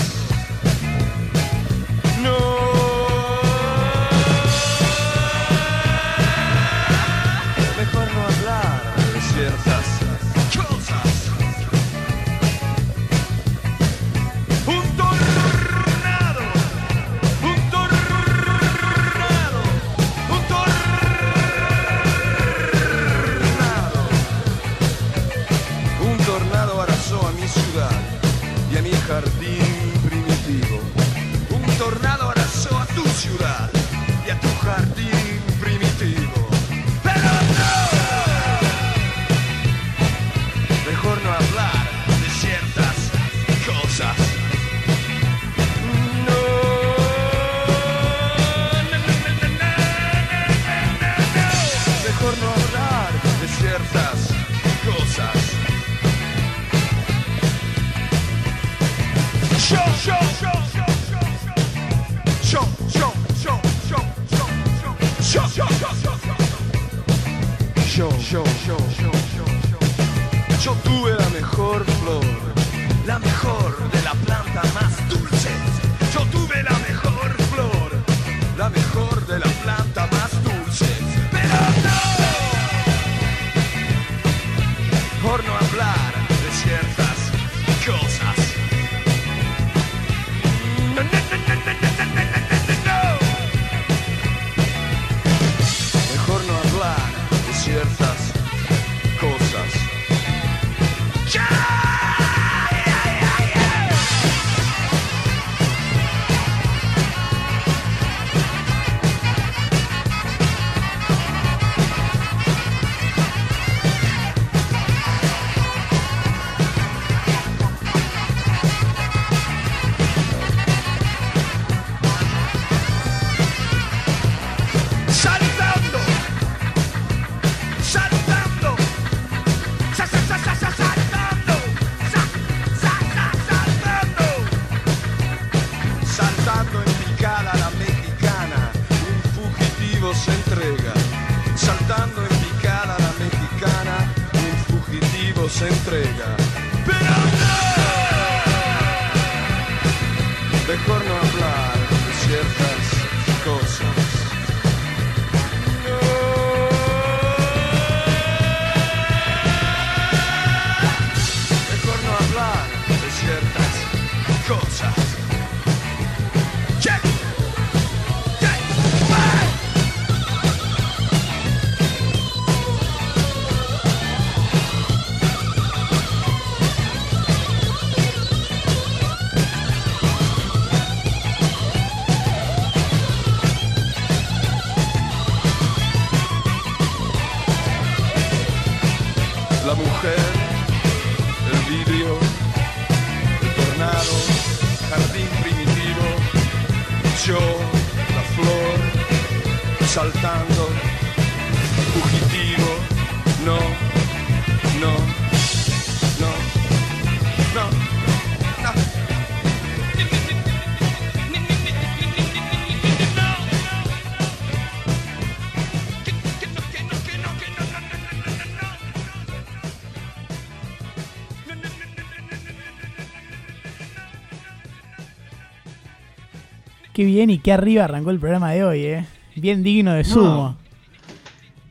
Bien 227.20 227.30
y 227.32 227.40
qué 227.40 227.52
arriba 227.52 227.84
arrancó 227.84 228.12
el 228.12 228.20
programa 228.20 228.52
de 228.54 228.64
hoy, 228.64 228.80
¿eh? 228.80 229.06
Bien 229.36 229.62
digno 229.62 229.94
de 229.94 230.06
sumo. 230.06 230.58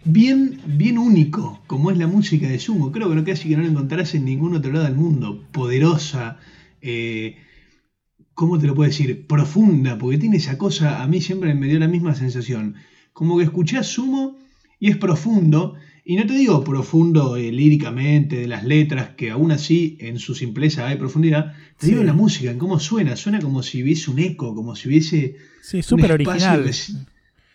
Bien, 0.05 0.61
bien 0.67 0.99
único, 0.99 1.63
como 1.67 1.91
es 1.91 1.97
la 1.97 2.07
música 2.07 2.47
de 2.47 2.59
Sumo. 2.59 2.93
Creo 2.93 3.09
que 3.09 3.15
no 3.15 3.25
casi 3.25 3.49
que 3.49 3.57
no 3.57 3.63
la 3.63 3.69
encontrarás 3.69 4.15
en 4.15 4.27
ningún 4.27 4.55
otro 4.55 4.73
lado 4.73 4.85
del 4.85 4.95
mundo. 4.95 5.43
Poderosa, 5.53 6.37
eh, 6.83 7.37
¿cómo 8.35 8.59
te 8.59 8.67
lo 8.67 8.75
puedo 8.75 8.89
decir? 8.89 9.27
Profunda, 9.27 9.97
porque 9.97 10.19
tiene 10.19 10.37
esa 10.37 10.59
cosa, 10.59 11.03
a 11.03 11.07
mí 11.07 11.23
siempre 11.23 11.55
me 11.55 11.67
dio 11.67 11.79
la 11.79 11.89
misma 11.89 12.15
sensación. 12.15 12.75
Como 13.15 13.39
que 13.39 13.45
escuchás 13.45 13.87
Sumo 13.87 14.37
y 14.79 14.91
es 14.91 14.99
profundo, 14.99 15.75
y 16.11 16.17
no 16.17 16.25
te 16.27 16.33
digo 16.33 16.65
profundo 16.65 17.37
eh, 17.37 17.53
líricamente, 17.53 18.37
de 18.37 18.49
las 18.49 18.65
letras, 18.65 19.11
que 19.11 19.31
aún 19.31 19.53
así 19.53 19.99
en 20.01 20.19
su 20.19 20.35
simpleza 20.35 20.87
hay 20.87 20.97
profundidad, 20.97 21.53
te 21.77 21.85
Sí. 21.85 21.89
digo 21.91 22.01
en 22.01 22.07
la 22.07 22.15
música, 22.15 22.51
en 22.51 22.59
cómo 22.59 22.79
suena, 22.81 23.15
suena 23.15 23.41
como 23.41 23.63
si 23.63 23.83
hubiese 23.83 24.11
un 24.11 24.19
eco, 24.19 24.55
como 24.55 24.75
si 24.75 24.89
hubiese 24.89 25.37
Sí, 25.61 25.77
un 25.79 25.83
súper 25.83 26.13
espacio 26.21 26.31
original. 26.33 26.65
que 26.65 26.73
se, 26.73 26.93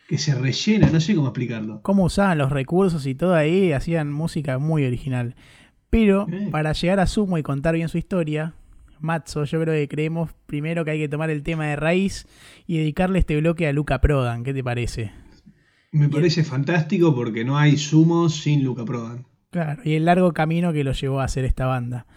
que 0.07 0.17
se 0.19 0.35
rellena, 0.35 0.89
no 0.91 0.99
sé 0.99 1.15
cómo 1.15 1.27
explicarlo. 1.29 1.81
Cómo 1.81 2.03
usaban 2.05 2.37
los 2.37 2.51
recursos 2.51 3.07
y 3.07 3.15
todo 3.15 3.33
ahí, 3.33 3.71
hacían 3.71 4.11
música 4.11 4.59
muy 4.59 4.85
original. 4.85 5.33
Pero 5.89 6.27
Eh. 6.31 6.49
para 6.51 6.73
llegar 6.73 6.99
a 6.99 7.07
Sumo 7.07 7.37
y 7.39 7.43
contar 7.43 7.73
bien 7.75 7.89
su 7.89 7.97
historia, 7.97 8.53
Matzo, 8.99 9.45
yo 9.45 9.59
creo 9.61 9.73
que 9.73 9.87
creemos 9.87 10.29
primero 10.45 10.85
que 10.85 10.91
hay 10.91 10.99
que 10.99 11.09
tomar 11.09 11.29
el 11.31 11.41
tema 11.43 11.65
de 11.67 11.75
raíz 11.75 12.27
y 12.67 12.77
dedicarle 12.77 13.17
este 13.19 13.35
bloque 13.41 13.67
a 13.67 13.73
Luca 13.73 13.99
Prodan. 13.99 14.43
¿Qué 14.43 14.53
te 14.53 14.63
parece? 14.63 15.11
Me 15.93 16.09
parece 16.09 16.43
fantástico 16.43 17.13
porque 17.13 17.45
no 17.45 17.55
hay 17.55 17.77
Sumo 17.77 18.27
sin 18.27 18.63
Luca 18.63 18.83
Prodan. 18.83 19.27
Claro, 19.51 19.83
y 19.85 19.93
el 19.93 20.05
largo 20.05 20.33
camino 20.33 20.73
que 20.73 20.83
lo 20.83 20.91
llevó 20.91 21.19
a 21.19 21.25
hacer 21.25 21.45
esta 21.45 21.67
banda. 21.67 22.07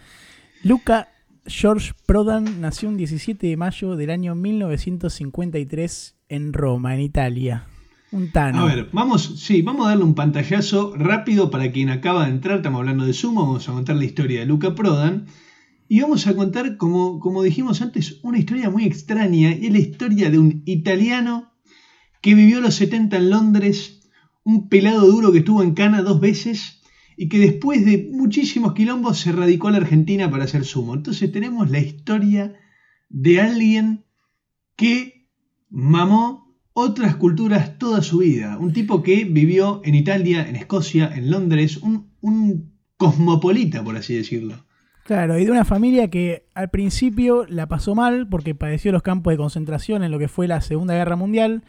Luca 0.63 1.09
George 1.45 1.93
Prodan 2.07 2.59
nació 2.59 2.89
un 2.89 2.97
17 2.97 3.45
de 3.45 3.55
mayo 3.55 3.95
del 3.95 4.09
año 4.09 4.33
1953 4.33 6.15
en 6.27 6.53
Roma, 6.53 6.95
en 6.95 7.01
Italia. 7.01 7.67
Un 8.11 8.31
tano. 8.31 8.63
A 8.63 8.65
ver, 8.65 8.89
vamos, 8.91 9.35
sí, 9.37 9.61
vamos 9.61 9.85
a 9.85 9.89
darle 9.89 10.05
un 10.05 10.15
pantallazo 10.15 10.95
rápido 10.95 11.51
para 11.51 11.71
quien 11.71 11.89
acaba 11.89 12.25
de 12.25 12.31
entrar. 12.31 12.57
Estamos 12.57 12.79
hablando 12.79 13.05
de 13.05 13.13
Sumo, 13.13 13.45
vamos 13.45 13.69
a 13.69 13.73
contar 13.73 13.95
la 13.95 14.05
historia 14.05 14.39
de 14.39 14.47
Luca 14.47 14.73
Prodan. 14.73 15.27
Y 15.87 16.01
vamos 16.01 16.25
a 16.25 16.35
contar, 16.35 16.77
como, 16.77 17.19
como 17.19 17.43
dijimos 17.43 17.83
antes, 17.83 18.19
una 18.23 18.39
historia 18.39 18.71
muy 18.71 18.85
extraña. 18.85 19.51
Y 19.51 19.67
es 19.67 19.71
la 19.71 19.79
historia 19.79 20.31
de 20.31 20.39
un 20.39 20.63
italiano 20.65 21.51
que 22.27 22.35
vivió 22.35 22.59
los 22.59 22.75
70 22.75 23.15
en 23.15 23.29
Londres, 23.29 24.01
un 24.43 24.67
pelado 24.67 25.07
duro 25.07 25.31
que 25.31 25.37
estuvo 25.37 25.63
en 25.63 25.73
Cana 25.73 26.01
dos 26.01 26.19
veces 26.19 26.81
y 27.15 27.29
que 27.29 27.39
después 27.39 27.85
de 27.85 28.09
muchísimos 28.11 28.73
quilombos 28.73 29.19
se 29.19 29.31
radicó 29.31 29.69
a 29.69 29.71
la 29.71 29.77
Argentina 29.77 30.29
para 30.29 30.43
hacer 30.43 30.65
sumo. 30.65 30.93
Entonces 30.93 31.31
tenemos 31.31 31.71
la 31.71 31.79
historia 31.79 32.53
de 33.07 33.39
alguien 33.39 34.03
que 34.75 35.29
mamó 35.69 36.53
otras 36.73 37.15
culturas 37.15 37.77
toda 37.77 38.01
su 38.01 38.17
vida. 38.17 38.57
Un 38.57 38.73
tipo 38.73 39.03
que 39.03 39.23
vivió 39.23 39.79
en 39.85 39.95
Italia, 39.95 40.49
en 40.49 40.57
Escocia, 40.57 41.09
en 41.15 41.31
Londres, 41.31 41.77
un, 41.77 42.11
un 42.19 42.73
cosmopolita, 42.97 43.85
por 43.85 43.95
así 43.95 44.15
decirlo. 44.15 44.67
Claro, 45.05 45.39
y 45.39 45.45
de 45.45 45.51
una 45.51 45.63
familia 45.63 46.09
que 46.09 46.47
al 46.53 46.69
principio 46.69 47.45
la 47.47 47.69
pasó 47.69 47.95
mal 47.95 48.27
porque 48.27 48.53
padeció 48.53 48.91
los 48.91 49.03
campos 49.03 49.31
de 49.31 49.37
concentración 49.37 50.03
en 50.03 50.11
lo 50.11 50.19
que 50.19 50.27
fue 50.27 50.49
la 50.49 50.59
Segunda 50.59 50.95
Guerra 50.95 51.15
Mundial, 51.15 51.63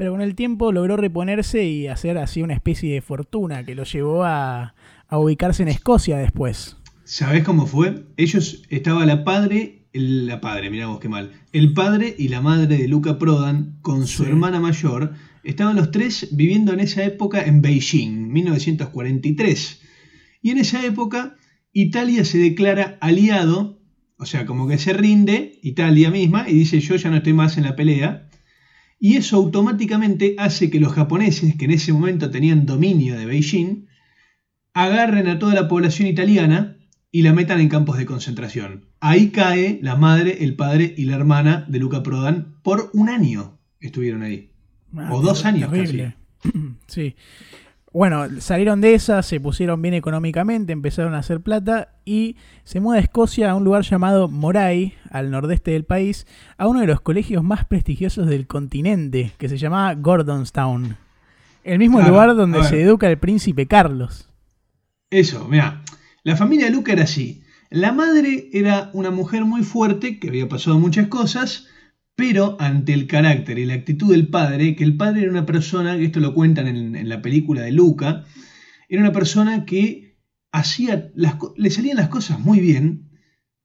pero 0.00 0.12
con 0.12 0.22
el 0.22 0.34
tiempo 0.34 0.72
logró 0.72 0.96
reponerse 0.96 1.62
y 1.66 1.86
hacer 1.86 2.16
así 2.16 2.40
una 2.40 2.54
especie 2.54 2.94
de 2.94 3.02
fortuna 3.02 3.66
que 3.66 3.74
lo 3.74 3.84
llevó 3.84 4.24
a, 4.24 4.74
a 5.06 5.18
ubicarse 5.18 5.62
en 5.62 5.68
Escocia 5.68 6.16
después. 6.16 6.78
¿Sabés 7.04 7.44
cómo 7.44 7.66
fue? 7.66 8.06
Ellos 8.16 8.62
estaba 8.70 9.04
la 9.04 9.24
padre, 9.24 9.84
el- 9.92 10.26
la 10.26 10.40
padre, 10.40 10.70
mirá 10.70 10.86
vos 10.86 11.00
qué 11.00 11.10
mal. 11.10 11.32
El 11.52 11.74
padre 11.74 12.14
y 12.16 12.28
la 12.28 12.40
madre 12.40 12.78
de 12.78 12.88
Luca 12.88 13.18
Prodan 13.18 13.76
con 13.82 14.06
su 14.06 14.24
Sí. 14.24 14.30
hermana 14.30 14.58
mayor 14.58 15.12
estaban 15.44 15.76
los 15.76 15.90
tres 15.90 16.28
viviendo 16.34 16.72
en 16.72 16.80
esa 16.80 17.04
época 17.04 17.42
en 17.44 17.60
Beijing, 17.60 18.32
1943. 18.32 19.82
Y 20.40 20.48
en 20.50 20.56
esa 20.56 20.82
época 20.86 21.36
Italia 21.74 22.24
se 22.24 22.38
declara 22.38 22.96
aliado, 23.02 23.82
o 24.16 24.24
sea, 24.24 24.46
como 24.46 24.66
que 24.66 24.78
se 24.78 24.94
rinde 24.94 25.58
Italia 25.62 26.10
misma 26.10 26.48
y 26.48 26.54
dice 26.54 26.80
yo 26.80 26.96
ya 26.96 27.10
no 27.10 27.18
estoy 27.18 27.34
más 27.34 27.58
en 27.58 27.64
la 27.64 27.76
pelea. 27.76 28.29
Y 29.02 29.16
eso 29.16 29.36
automáticamente 29.36 30.36
hace 30.38 30.70
que 30.70 30.78
los 30.78 30.92
japoneses, 30.92 31.56
que 31.56 31.64
en 31.64 31.70
ese 31.70 31.92
momento 31.92 32.30
tenían 32.30 32.66
dominio 32.66 33.18
de 33.18 33.24
Beijing, 33.24 33.86
agarren 34.74 35.26
a 35.26 35.38
toda 35.38 35.54
la 35.54 35.68
población 35.68 36.06
italiana 36.06 36.76
y 37.10 37.22
la 37.22 37.32
metan 37.32 37.60
en 37.60 37.70
campos 37.70 37.96
de 37.96 38.04
concentración. 38.04 38.84
Ahí 39.00 39.30
cae 39.30 39.80
la 39.82 39.96
madre, 39.96 40.44
el 40.44 40.54
padre 40.54 40.94
y 40.96 41.06
la 41.06 41.16
hermana 41.16 41.64
de 41.66 41.78
Luca 41.78 42.02
Prodan 42.02 42.60
por 42.62 42.90
un 42.92 43.08
año 43.08 43.58
estuvieron 43.80 44.22
ahí. 44.22 44.50
O 45.10 45.22
dos 45.22 45.46
años 45.46 45.70
sí. 46.86 47.14
Bueno, 47.92 48.28
salieron 48.40 48.80
de 48.80 48.94
esa, 48.94 49.20
se 49.24 49.40
pusieron 49.40 49.82
bien 49.82 49.94
económicamente, 49.94 50.72
empezaron 50.72 51.14
a 51.14 51.18
hacer 51.18 51.40
plata 51.40 51.88
y 52.04 52.36
se 52.62 52.78
muda 52.78 52.98
a 52.98 53.00
Escocia 53.00 53.50
a 53.50 53.56
un 53.56 53.64
lugar 53.64 53.82
llamado 53.82 54.28
Moray, 54.28 54.94
al 55.10 55.32
nordeste 55.32 55.72
del 55.72 55.82
país, 55.82 56.24
a 56.56 56.68
uno 56.68 56.80
de 56.80 56.86
los 56.86 57.00
colegios 57.00 57.42
más 57.42 57.64
prestigiosos 57.64 58.28
del 58.28 58.46
continente, 58.46 59.32
que 59.38 59.48
se 59.48 59.58
llamaba 59.58 59.94
Gordonstown. 59.94 60.96
El 61.64 61.78
mismo 61.80 61.98
Claro, 61.98 62.12
lugar 62.12 62.36
donde 62.36 62.62
se 62.62 62.80
educa 62.80 63.10
el 63.10 63.18
príncipe 63.18 63.66
Carlos. 63.66 64.28
Eso, 65.10 65.48
mira, 65.48 65.82
la 66.22 66.36
familia 66.36 66.66
de 66.66 66.72
Luca 66.72 66.92
era 66.92 67.02
así. 67.02 67.42
La 67.70 67.92
madre 67.92 68.50
era 68.52 68.90
una 68.92 69.10
mujer 69.10 69.44
muy 69.44 69.64
fuerte 69.64 70.20
que 70.20 70.28
había 70.28 70.48
pasado 70.48 70.78
muchas 70.78 71.08
cosas, 71.08 71.66
pero 72.20 72.58
ante 72.60 72.92
el 72.92 73.06
carácter 73.06 73.58
y 73.58 73.64
la 73.64 73.72
actitud 73.72 74.12
del 74.12 74.28
padre, 74.28 74.76
que 74.76 74.84
el 74.84 74.98
padre 74.98 75.22
era 75.22 75.30
una 75.30 75.46
persona, 75.46 75.96
que 75.96 76.04
esto 76.04 76.20
lo 76.20 76.34
cuentan 76.34 76.68
en, 76.68 76.94
en 76.94 77.08
la 77.08 77.22
película 77.22 77.62
de 77.62 77.72
Luca, 77.72 78.26
era 78.90 79.00
una 79.00 79.12
persona 79.12 79.64
que 79.64 80.18
hacía 80.52 81.10
las, 81.14 81.36
le 81.56 81.70
salían 81.70 81.96
las 81.96 82.08
cosas 82.08 82.38
muy 82.38 82.60
bien, 82.60 83.08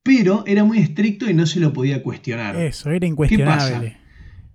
pero 0.04 0.46
era 0.48 0.64
muy 0.64 0.78
estricto 0.78 1.30
y 1.30 1.34
no 1.34 1.48
se 1.48 1.60
lo 1.60 1.74
podía 1.74 2.02
cuestionar. 2.02 2.56
Eso, 2.56 2.92
era 2.92 3.06
incuestionable. 3.06 3.98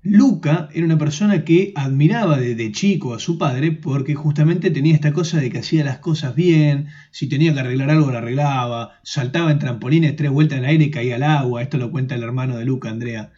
Luca 0.00 0.70
era 0.72 0.86
una 0.86 0.96
persona 0.96 1.44
que 1.44 1.74
admiraba 1.76 2.38
desde 2.38 2.72
chico 2.72 3.12
a 3.12 3.18
su 3.18 3.36
padre 3.36 3.70
porque 3.70 4.14
justamente 4.14 4.70
tenía 4.70 4.94
esta 4.94 5.12
cosa 5.12 5.40
de 5.40 5.50
que 5.50 5.58
hacía 5.58 5.84
las 5.84 5.98
cosas 5.98 6.34
bien, 6.34 6.86
si 7.10 7.28
tenía 7.28 7.52
que 7.52 7.60
arreglar 7.60 7.90
algo 7.90 8.10
lo 8.10 8.16
arreglaba, 8.16 8.92
saltaba 9.02 9.52
en 9.52 9.58
trampolines 9.58 10.16
tres 10.16 10.30
vueltas 10.30 10.56
en 10.56 10.64
el 10.64 10.70
aire 10.70 10.84
y 10.84 10.90
caía 10.90 11.16
al 11.16 11.22
agua, 11.22 11.60
esto 11.60 11.76
lo 11.76 11.90
cuenta 11.90 12.14
el 12.14 12.22
hermano 12.22 12.56
de 12.56 12.64
Luca, 12.64 12.88
Andrea. 12.88 13.32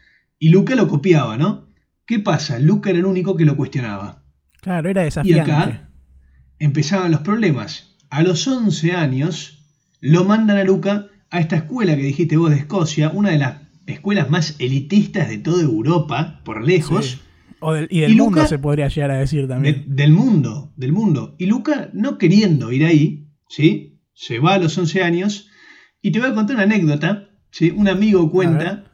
Y 0.45 0.49
Luca 0.49 0.75
lo 0.75 0.89
copiaba, 0.89 1.37
¿no? 1.37 1.69
¿Qué 2.05 2.19
pasa? 2.19 2.59
Luca 2.59 2.91
era 2.91 2.99
el 2.99 3.05
único 3.07 3.37
que 3.37 3.45
lo 3.45 3.57
cuestionaba. 3.57 4.25
Claro, 4.61 4.89
era 4.91 5.03
Y 5.03 5.05
desafiante. 5.05 5.41
acá 5.53 5.91
empezaban 6.59 7.13
los 7.13 7.21
problemas. 7.21 7.97
A 8.11 8.23
los 8.25 8.49
11 8.49 8.91
años 8.93 9.65
lo 10.01 10.25
mandan 10.25 10.57
a 10.59 10.65
Luca 10.65 11.07
a 11.31 11.39
esta 11.39 11.55
escuela 11.55 11.95
que 11.97 12.03
dijiste 12.03 12.37
vos 12.37 12.51
de 12.51 12.57
Escocia, 12.57 13.11
una 13.11 13.31
de 13.31 13.39
las 13.39 13.63
escuelas 13.87 14.31
más 14.31 14.57
elitistas 14.59 15.29
de 15.29 15.39
toda 15.39 15.63
Europa, 15.63 16.41
por 16.45 16.65
lejos. 16.67 17.07
Sí. 17.07 17.19
O 17.61 17.73
del- 17.75 17.87
y 17.89 18.01
del 18.01 18.13
Y 18.13 18.17
mundo 18.17 18.39
Luca- 18.41 18.49
se 18.49 18.59
podría 18.59 18.89
llegar 18.89 19.13
a 19.13 19.19
decir 19.19 19.43
de- 19.43 19.49
también. 19.49 19.85
del 19.87 20.11
mundo, 20.11 20.73
del 20.77 20.93
mundo. 20.93 21.37
Y 21.39 21.47
Luca, 21.47 21.91
no 21.95 22.19
queriendo 22.19 22.73
ir 22.73 22.85
ahí, 22.85 23.29
¿sí? 23.49 24.01
Se 24.13 24.41
va 24.41 24.55
a 24.55 24.59
los 24.59 24.77
11 24.77 25.05
años. 25.05 25.49
Y 26.01 26.11
te 26.11 26.19
voy 26.19 26.31
a 26.31 26.35
contar 26.35 26.57
una 26.57 26.65
anécdota, 26.65 27.29
¿sí? 27.53 27.71
Un 27.71 27.87
amigo 27.89 28.29
cuenta, 28.33 28.85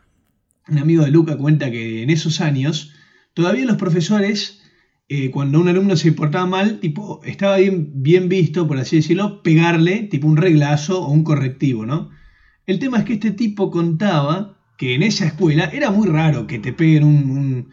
un 0.68 0.78
amigo 0.78 1.04
de 1.04 1.10
Luca 1.10 1.36
cuenta 1.36 1.70
que 1.70 2.02
en 2.02 2.10
esos 2.10 2.40
años, 2.40 2.92
todavía 3.34 3.64
los 3.64 3.76
profesores, 3.76 4.62
eh, 5.08 5.30
cuando 5.30 5.60
un 5.60 5.68
alumno 5.68 5.96
se 5.96 6.12
portaba 6.12 6.46
mal, 6.46 6.80
tipo, 6.80 7.20
estaba 7.24 7.56
bien, 7.56 8.02
bien 8.02 8.28
visto, 8.28 8.66
por 8.66 8.78
así 8.78 8.96
decirlo, 8.96 9.42
pegarle, 9.42 10.02
tipo 10.04 10.26
un 10.26 10.36
reglazo 10.36 11.02
o 11.02 11.10
un 11.10 11.24
correctivo, 11.24 11.86
¿no? 11.86 12.10
El 12.66 12.78
tema 12.78 12.98
es 12.98 13.04
que 13.04 13.14
este 13.14 13.30
tipo 13.30 13.70
contaba 13.70 14.58
que 14.76 14.94
en 14.94 15.02
esa 15.02 15.26
escuela 15.26 15.64
era 15.72 15.90
muy 15.90 16.06
raro 16.08 16.46
que 16.46 16.58
te 16.58 16.72
peguen 16.72 17.04
un, 17.04 17.30
un- 17.30 17.70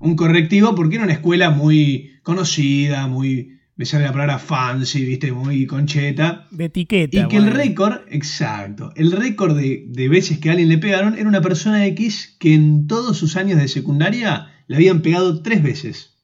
un 0.00 0.16
correctivo 0.16 0.74
porque 0.74 0.94
era 0.96 1.04
una 1.04 1.12
escuela 1.12 1.50
muy 1.50 2.12
conocida, 2.22 3.06
muy, 3.08 3.57
me 3.78 3.84
sale 3.84 4.04
la 4.04 4.12
palabra 4.12 4.40
fancy, 4.40 5.04
viste, 5.04 5.30
muy 5.30 5.64
concheta. 5.64 6.48
De 6.50 6.64
etiqueta. 6.64 7.16
Y 7.16 7.28
que 7.28 7.36
el 7.36 7.52
récord, 7.52 8.00
exacto, 8.08 8.92
el 8.96 9.12
récord 9.12 9.56
de, 9.56 9.84
de 9.86 10.08
veces 10.08 10.40
que 10.40 10.48
a 10.48 10.52
alguien 10.52 10.68
le 10.68 10.78
pegaron 10.78 11.16
era 11.16 11.28
una 11.28 11.40
persona 11.40 11.86
X 11.86 12.36
que 12.40 12.54
en 12.54 12.88
todos 12.88 13.16
sus 13.16 13.36
años 13.36 13.60
de 13.60 13.68
secundaria 13.68 14.48
le 14.66 14.76
habían 14.76 15.00
pegado 15.00 15.42
tres 15.42 15.62
veces. 15.62 16.18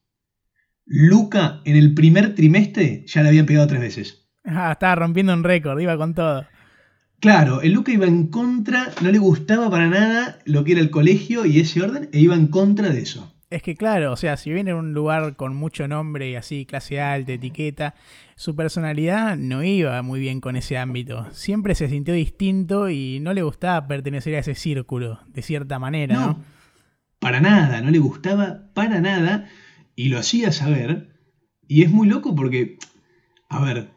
Luca 0.85 1.61
en 1.64 1.77
el 1.77 1.95
primer 1.95 2.35
trimestre 2.35 3.05
ya 3.07 3.23
le 3.23 3.29
habían 3.29 3.47
pegado 3.47 3.69
tres 3.69 3.81
veces. 3.81 4.29
Ah, 4.45 4.73
estaba 4.73 4.97
rompiendo 4.97 5.33
un 5.33 5.45
récord, 5.45 5.81
iba 5.81 5.97
con 5.97 6.12
todo. 6.12 6.45
Claro, 7.21 7.62
el 7.62 7.73
Luca 7.73 7.93
iba 7.93 8.07
en 8.07 8.27
contra, 8.27 8.90
no 9.01 9.12
le 9.12 9.19
gustaba 9.19 9.71
para 9.71 9.88
nada 9.88 10.40
lo 10.45 10.64
que 10.64 10.73
era 10.73 10.81
el 10.81 10.90
colegio 10.90 11.47
y 11.47 11.61
ese 11.61 11.83
orden, 11.83 12.09
e 12.12 12.19
iba 12.19 12.35
en 12.35 12.49
contra 12.49 12.90
de 12.90 13.01
eso. 13.01 13.34
Es 13.50 13.62
que 13.62 13.76
claro, 13.76 14.12
o 14.12 14.16
sea, 14.16 14.37
si 14.37 14.52
viene 14.52 14.70
en 14.70 14.76
un 14.76 14.94
lugar 14.94 15.37
con 15.37 15.54
mucho 15.54 15.87
nombre 15.87 16.30
y 16.30 16.35
así, 16.35 16.66
clase 16.66 17.00
alta, 17.00 17.33
etiqueta, 17.33 17.94
su 18.37 18.57
personalidad 18.57 19.37
no 19.37 19.62
iba 19.62 20.00
muy 20.02 20.18
bien 20.18 20.40
con 20.40 20.57
ese 20.57 20.78
ámbito. 20.78 21.26
Siempre 21.33 21.74
se 21.74 21.88
sintió 21.88 22.14
distinto 22.14 22.88
y 22.88 23.20
no 23.20 23.33
le 23.33 23.42
gustaba 23.42 23.87
pertenecer 23.87 24.35
a 24.35 24.40
ese 24.40 24.54
círculo, 24.54 25.20
de 25.28 25.42
cierta 25.42 25.78
manera, 25.78 26.14
¿no? 26.14 26.26
No, 26.26 26.44
para 27.18 27.40
nada, 27.40 27.80
no 27.80 27.90
le 27.90 27.98
gustaba 27.98 28.70
para 28.74 29.00
nada 29.00 29.48
y 29.94 30.09
lo 30.09 30.18
hacía 30.18 30.50
saber. 30.50 31.14
Y 31.68 31.83
es 31.83 31.90
muy 31.90 32.09
loco 32.09 32.35
porque, 32.35 32.78
a 33.48 33.64
ver, 33.64 33.90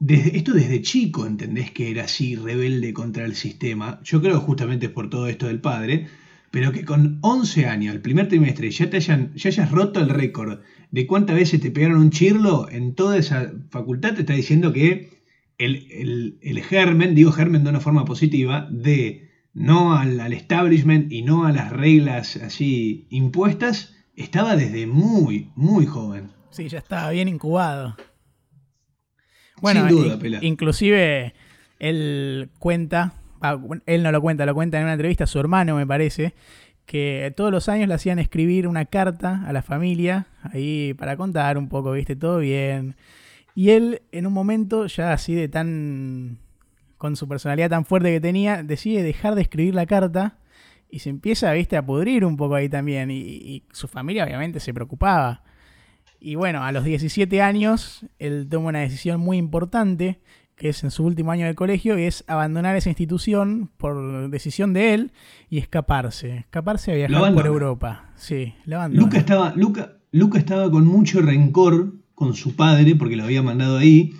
desde, 0.00 0.36
esto 0.36 0.52
desde 0.52 0.82
chico 0.82 1.26
entendés 1.26 1.70
que 1.70 1.90
era 1.90 2.04
así, 2.04 2.36
rebelde 2.36 2.92
contra 2.92 3.24
el 3.24 3.34
sistema. 3.34 4.00
Yo 4.04 4.20
creo 4.20 4.40
justamente 4.40 4.88
por 4.88 5.10
todo 5.10 5.28
esto 5.28 5.46
del 5.46 5.60
padre, 5.60 6.08
pero 6.50 6.72
que 6.72 6.84
con 6.84 7.18
11 7.22 7.66
años, 7.66 7.94
el 7.94 8.00
primer 8.00 8.28
trimestre, 8.28 8.70
ya, 8.70 8.88
te 8.90 8.96
hayan, 8.96 9.34
ya 9.34 9.48
hayas 9.48 9.70
roto 9.70 10.00
el 10.00 10.08
récord 10.08 10.60
de 10.90 11.06
cuántas 11.06 11.36
veces 11.36 11.60
te 11.60 11.70
pegaron 11.70 11.98
un 11.98 12.10
chirlo 12.10 12.68
en 12.70 12.94
toda 12.94 13.18
esa 13.18 13.52
facultad, 13.70 14.14
te 14.14 14.20
está 14.20 14.32
diciendo 14.34 14.72
que 14.72 15.10
el, 15.58 15.86
el- 15.90 16.38
el 16.40 16.62
germen, 16.62 17.14
digo 17.14 17.32
germen 17.32 17.64
de 17.64 17.70
una 17.70 17.80
forma 17.80 18.04
positiva, 18.04 18.66
de 18.70 19.28
no 19.52 19.94
al, 19.96 20.20
al 20.20 20.32
establishment 20.32 21.10
y 21.12 21.22
no 21.22 21.44
a 21.44 21.52
las 21.52 21.70
reglas 21.72 22.36
así 22.36 23.06
impuestas, 23.10 23.94
estaba 24.16 24.56
desde 24.56 24.86
muy, 24.86 25.50
muy 25.56 25.84
joven. 25.86 26.30
Sí, 26.50 26.68
ya 26.68 26.78
estaba 26.78 27.10
bien 27.10 27.28
incubado. 27.28 27.96
Bueno, 29.60 29.80
Sin 29.88 29.96
duda, 29.96 30.14
in- 30.14 30.20
Pela. 30.20 30.38
inclusive 30.42 31.34
él 31.80 32.50
cuenta, 32.58 33.12
ah, 33.40 33.58
él 33.86 34.02
no 34.02 34.12
lo 34.12 34.20
cuenta, 34.20 34.46
lo 34.46 34.54
cuenta 34.54 34.78
en 34.78 34.84
una 34.84 34.92
entrevista 34.94 35.24
a 35.24 35.26
su 35.26 35.38
hermano, 35.38 35.76
me 35.76 35.86
parece, 35.86 36.34
que 36.86 37.32
todos 37.36 37.50
los 37.50 37.68
años 37.68 37.88
le 37.88 37.94
hacían 37.94 38.18
escribir 38.18 38.66
una 38.66 38.86
carta 38.86 39.44
a 39.46 39.52
la 39.52 39.62
familia, 39.62 40.26
ahí 40.42 40.94
para 40.94 41.16
contar 41.16 41.58
un 41.58 41.68
poco, 41.68 41.92
viste, 41.92 42.16
todo 42.16 42.38
bien. 42.38 42.96
Y 43.54 43.70
él, 43.70 44.02
en 44.12 44.26
un 44.26 44.32
momento, 44.32 44.86
ya 44.86 45.12
así 45.12 45.34
de 45.34 45.48
tan. 45.48 46.38
con 46.96 47.16
su 47.16 47.28
personalidad 47.28 47.70
tan 47.70 47.84
fuerte 47.84 48.10
que 48.10 48.20
tenía, 48.20 48.62
decide 48.62 49.02
dejar 49.02 49.34
de 49.34 49.42
escribir 49.42 49.74
la 49.74 49.84
carta 49.84 50.38
y 50.90 51.00
se 51.00 51.10
empieza, 51.10 51.52
viste, 51.52 51.76
a 51.76 51.84
pudrir 51.84 52.24
un 52.24 52.36
poco 52.36 52.54
ahí 52.54 52.68
también. 52.68 53.10
Y, 53.10 53.18
y 53.18 53.64
su 53.72 53.88
familia, 53.88 54.24
obviamente, 54.24 54.60
se 54.60 54.72
preocupaba. 54.72 55.42
Y 56.20 56.34
bueno, 56.36 56.64
a 56.64 56.72
los 56.72 56.84
17 56.84 57.42
años, 57.42 58.06
él 58.18 58.48
toma 58.50 58.68
una 58.68 58.80
decisión 58.80 59.20
muy 59.20 59.36
importante, 59.36 60.20
que 60.58 60.68
es 60.70 60.82
en 60.84 60.90
su 60.90 61.04
último 61.04 61.30
año 61.30 61.46
de 61.46 61.54
colegio, 61.54 61.96
es 61.96 62.24
abandonar 62.26 62.76
esa 62.76 62.90
institución 62.90 63.70
por 63.76 64.28
decisión 64.28 64.72
de 64.72 64.94
él 64.94 65.12
y 65.48 65.58
escaparse. 65.58 66.38
Escaparse 66.38 66.92
a 66.92 66.94
viajar 66.96 67.32
por. 67.32 67.46
Europa. 67.46 68.10
Sí. 68.16 68.54
Luca 68.90 69.18
estaba, 69.18 69.52
Luca, 69.56 69.98
Luca 70.10 70.38
estaba 70.38 70.70
con 70.70 70.86
mucho 70.86 71.22
rencor 71.22 71.94
con 72.14 72.34
su 72.34 72.56
padre 72.56 72.96
porque 72.96 73.16
lo 73.16 73.24
había 73.24 73.42
mandado 73.42 73.78
ahí. 73.78 74.14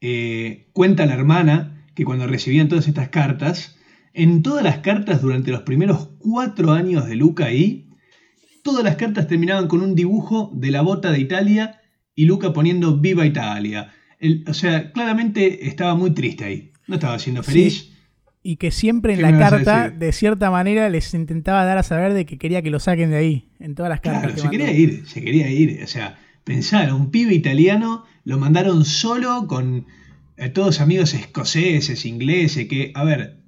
Eh, 0.00 0.68
cuenta 0.72 1.06
la 1.06 1.14
hermana 1.14 1.86
que 1.94 2.04
cuando 2.04 2.26
recibían 2.26 2.68
todas 2.68 2.88
estas 2.88 3.10
cartas, 3.10 3.76
en 4.14 4.42
todas 4.42 4.64
las 4.64 4.78
cartas 4.78 5.20
durante 5.20 5.50
los 5.50 5.62
primeros 5.62 6.08
cuatro 6.18 6.72
años 6.72 7.06
de 7.06 7.16
Luca 7.16 7.46
ahí, 7.46 7.90
todas 8.62 8.82
las 8.82 8.96
cartas 8.96 9.28
terminaban 9.28 9.68
con 9.68 9.82
un 9.82 9.94
dibujo 9.94 10.50
de 10.54 10.70
la 10.70 10.80
bota 10.80 11.10
de 11.10 11.20
Italia 11.20 11.80
y 12.14 12.24
Luca 12.24 12.52
poniendo 12.52 12.96
Viva 12.96 13.26
Italia. 13.26 13.92
El- 14.24 14.44
o 14.48 14.54
sea, 14.54 14.92
claramente 14.92 15.66
estaba 15.68 15.94
muy 15.94 16.12
triste 16.12 16.44
ahí. 16.44 16.72
No 16.86 16.94
estaba 16.96 17.18
siendo 17.18 17.42
feliz. 17.42 17.90
Y 18.42 18.56
que 18.56 18.70
siempre 18.70 19.14
en 19.14 19.20
¿Qué 19.20 19.30
la 19.32 19.38
carta, 19.38 19.90
de 19.90 20.12
cierta 20.12 20.50
manera, 20.50 20.88
les 20.90 21.14
intentaba 21.14 21.64
dar 21.64 21.78
a 21.78 21.82
saber 21.82 22.12
de 22.12 22.26
que 22.26 22.36
quería 22.38 22.60
que 22.62 22.70
lo 22.70 22.78
saquen 22.78 23.10
de 23.10 23.16
ahí. 23.16 23.48
En 23.58 23.74
todas 23.74 23.88
las 23.90 24.00
cartas 24.00 24.20
Claro, 24.22 24.34
que 24.34 24.40
se 24.40 24.46
mandó. 24.48 24.58
quería 24.58 24.72
ir, 24.78 25.06
se 25.06 25.22
quería 25.22 25.50
ir. 25.50 25.82
O 25.82 25.86
sea, 25.86 26.18
pensar, 26.44 26.92
un 26.92 27.10
pibe 27.10 27.32
italiano 27.34 28.04
lo 28.24 28.38
mandaron 28.38 28.84
solo 28.84 29.46
con 29.46 29.86
eh, 30.36 30.48
todos 30.50 30.80
amigos 30.80 31.14
escoceses, 31.14 32.04
ingleses, 32.04 32.66
que, 32.68 32.92
a 32.94 33.04
ver, 33.04 33.40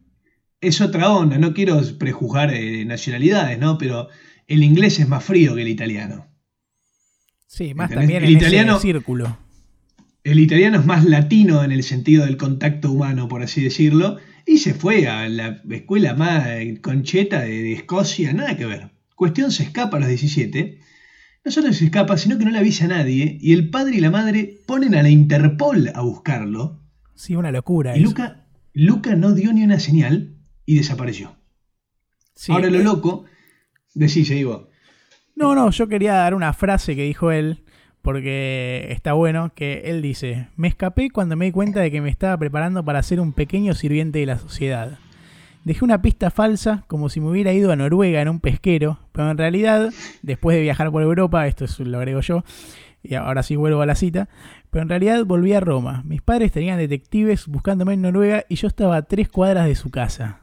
es 0.63 0.81
otra 0.81 1.11
onda, 1.11 1.37
no 1.39 1.53
quiero 1.53 1.81
prejuzgar 1.99 2.55
eh, 2.55 2.85
nacionalidades, 2.87 3.59
¿no? 3.59 3.77
Pero 3.77 4.09
el 4.47 4.63
inglés 4.63 4.99
es 4.99 5.09
más 5.09 5.23
frío 5.25 5.55
que 5.55 5.63
el 5.63 5.69
italiano. 5.69 6.27
Sí, 7.47 7.75
más 7.75 7.91
¿Entendés? 7.91 7.99
también 8.17 8.25
El 8.25 8.31
en 8.31 8.37
italiano- 8.39 8.73
ese 8.77 8.83
círculo. 8.83 9.39
El 10.27 10.41
italiano 10.41 10.81
es 10.81 10.85
más 10.85 11.05
latino 11.05 11.63
en 11.63 11.71
el 11.71 11.85
sentido 11.85 12.25
del 12.25 12.37
contacto 12.37 12.91
humano, 12.91 13.29
por 13.29 13.43
así 13.43 13.63
decirlo, 13.63 14.17
y 14.45 14.59
se 14.59 14.75
fue 14.75 15.07
a 15.07 15.29
la 15.29 15.63
escuela 15.71 16.15
más 16.15 16.49
concheta 16.83 17.43
de, 17.43 17.63
de 17.63 17.73
Escocia, 17.75 18.33
nada 18.33 18.57
que 18.57 18.67
ver. 18.67 18.91
Cuestión 19.15 19.53
se 19.53 19.63
escapa 19.63 19.99
a 19.99 20.01
los 20.01 20.09
17. 20.09 20.81
No 21.45 21.53
solo 21.53 21.73
se 21.73 21.85
escapa, 21.85 22.17
sino 22.19 22.39
que 22.39 22.45
no 22.45 22.51
le 22.51 22.59
avisa 22.59 22.87
a 22.87 22.89
nadie, 22.89 23.39
y 23.41 23.53
el 23.53 23.71
padre 23.71 23.99
y 23.99 24.01
la 24.01 24.11
madre 24.11 24.59
ponen 24.67 24.97
a 24.97 25.03
la 25.05 25.11
Interpol 25.11 25.93
a 25.95 26.01
buscarlo, 26.01 26.83
Sí, 27.15 27.37
una 27.37 27.53
locura. 27.53 27.97
y 27.97 28.01
eso. 28.01 28.09
Luca, 28.11 28.47
Luca 28.75 29.15
no 29.15 29.33
dio 29.33 29.53
ni 29.53 29.63
una 29.63 29.79
señal 29.79 30.35
y 30.67 30.75
desapareció. 30.75 31.37
Sí, 32.35 32.51
Ahora 32.51 32.69
lo 32.69 32.81
eh, 32.81 32.83
loco, 32.83 33.27
decís, 33.95 34.29
digo, 34.29 34.71
No, 35.37 35.55
no, 35.55 35.71
yo 35.71 35.87
quería 35.87 36.15
dar 36.15 36.35
una 36.35 36.53
frase 36.53 36.97
que 36.97 37.05
dijo 37.05 37.31
él, 37.31 37.63
porque 38.07 38.87
está 38.91 39.15
bueno, 39.15 39.51
que 39.53 39.83
él 39.87 40.01
dice, 40.01 40.47
me 40.55 40.69
escapé 40.69 41.11
cuando 41.11 41.35
me 41.35 41.47
di 41.47 41.51
cuenta 41.51 41.81
de 41.81 41.91
que 41.91 42.01
me 42.01 42.09
estaba 42.09 42.39
preparando 42.39 42.85
para 42.85 43.03
ser 43.03 43.19
un 43.19 43.33
pequeño 43.33 43.75
sirviente 43.75 44.21
de 44.21 44.27
la 44.27 44.39
sociedad. 44.39 45.01
Dejé 45.65 45.85
una 45.85 46.01
pista 46.03 46.31
falsa 46.31 46.85
como 46.87 47.09
si 47.09 47.19
me 47.21 47.27
hubiera 47.29 47.53
ido 47.53 47.73
a 47.73 47.77
Noruega 47.77 48.23
en 48.23 48.29
un 48.29 48.39
pesquero, 48.39 49.01
pero 49.11 49.29
en 49.29 49.37
realidad, 49.37 49.93
después 50.23 50.57
de 50.57 50.63
viajar 50.63 50.93
por 50.93 51.03
Europa, 51.03 51.49
esto 51.49 51.65
es, 51.65 51.81
lo 51.81 51.99
agrego 51.99 52.21
yo, 52.21 52.45
y 53.03 53.15
ahora 53.17 53.43
sí 53.43 53.57
vuelvo 53.57 53.83
a 53.83 53.87
la 53.87 53.97
cita, 53.97 54.29
pero 54.71 54.83
en 54.83 54.89
realidad 54.89 55.25
volví 55.27 55.53
a 55.55 55.59
Roma. 55.59 56.05
Mis 56.07 56.23
padres 56.23 56.53
tenían 56.53 56.79
detectives 56.79 57.49
buscándome 57.49 57.95
en 57.95 58.03
Noruega 58.03 58.45
y 58.49 58.55
yo 58.55 58.69
estaba 58.69 58.97
a 58.99 59.03
tres 59.03 59.29
cuadras 59.29 59.67
de 59.67 59.75
su 59.75 59.91
casa. 59.91 60.43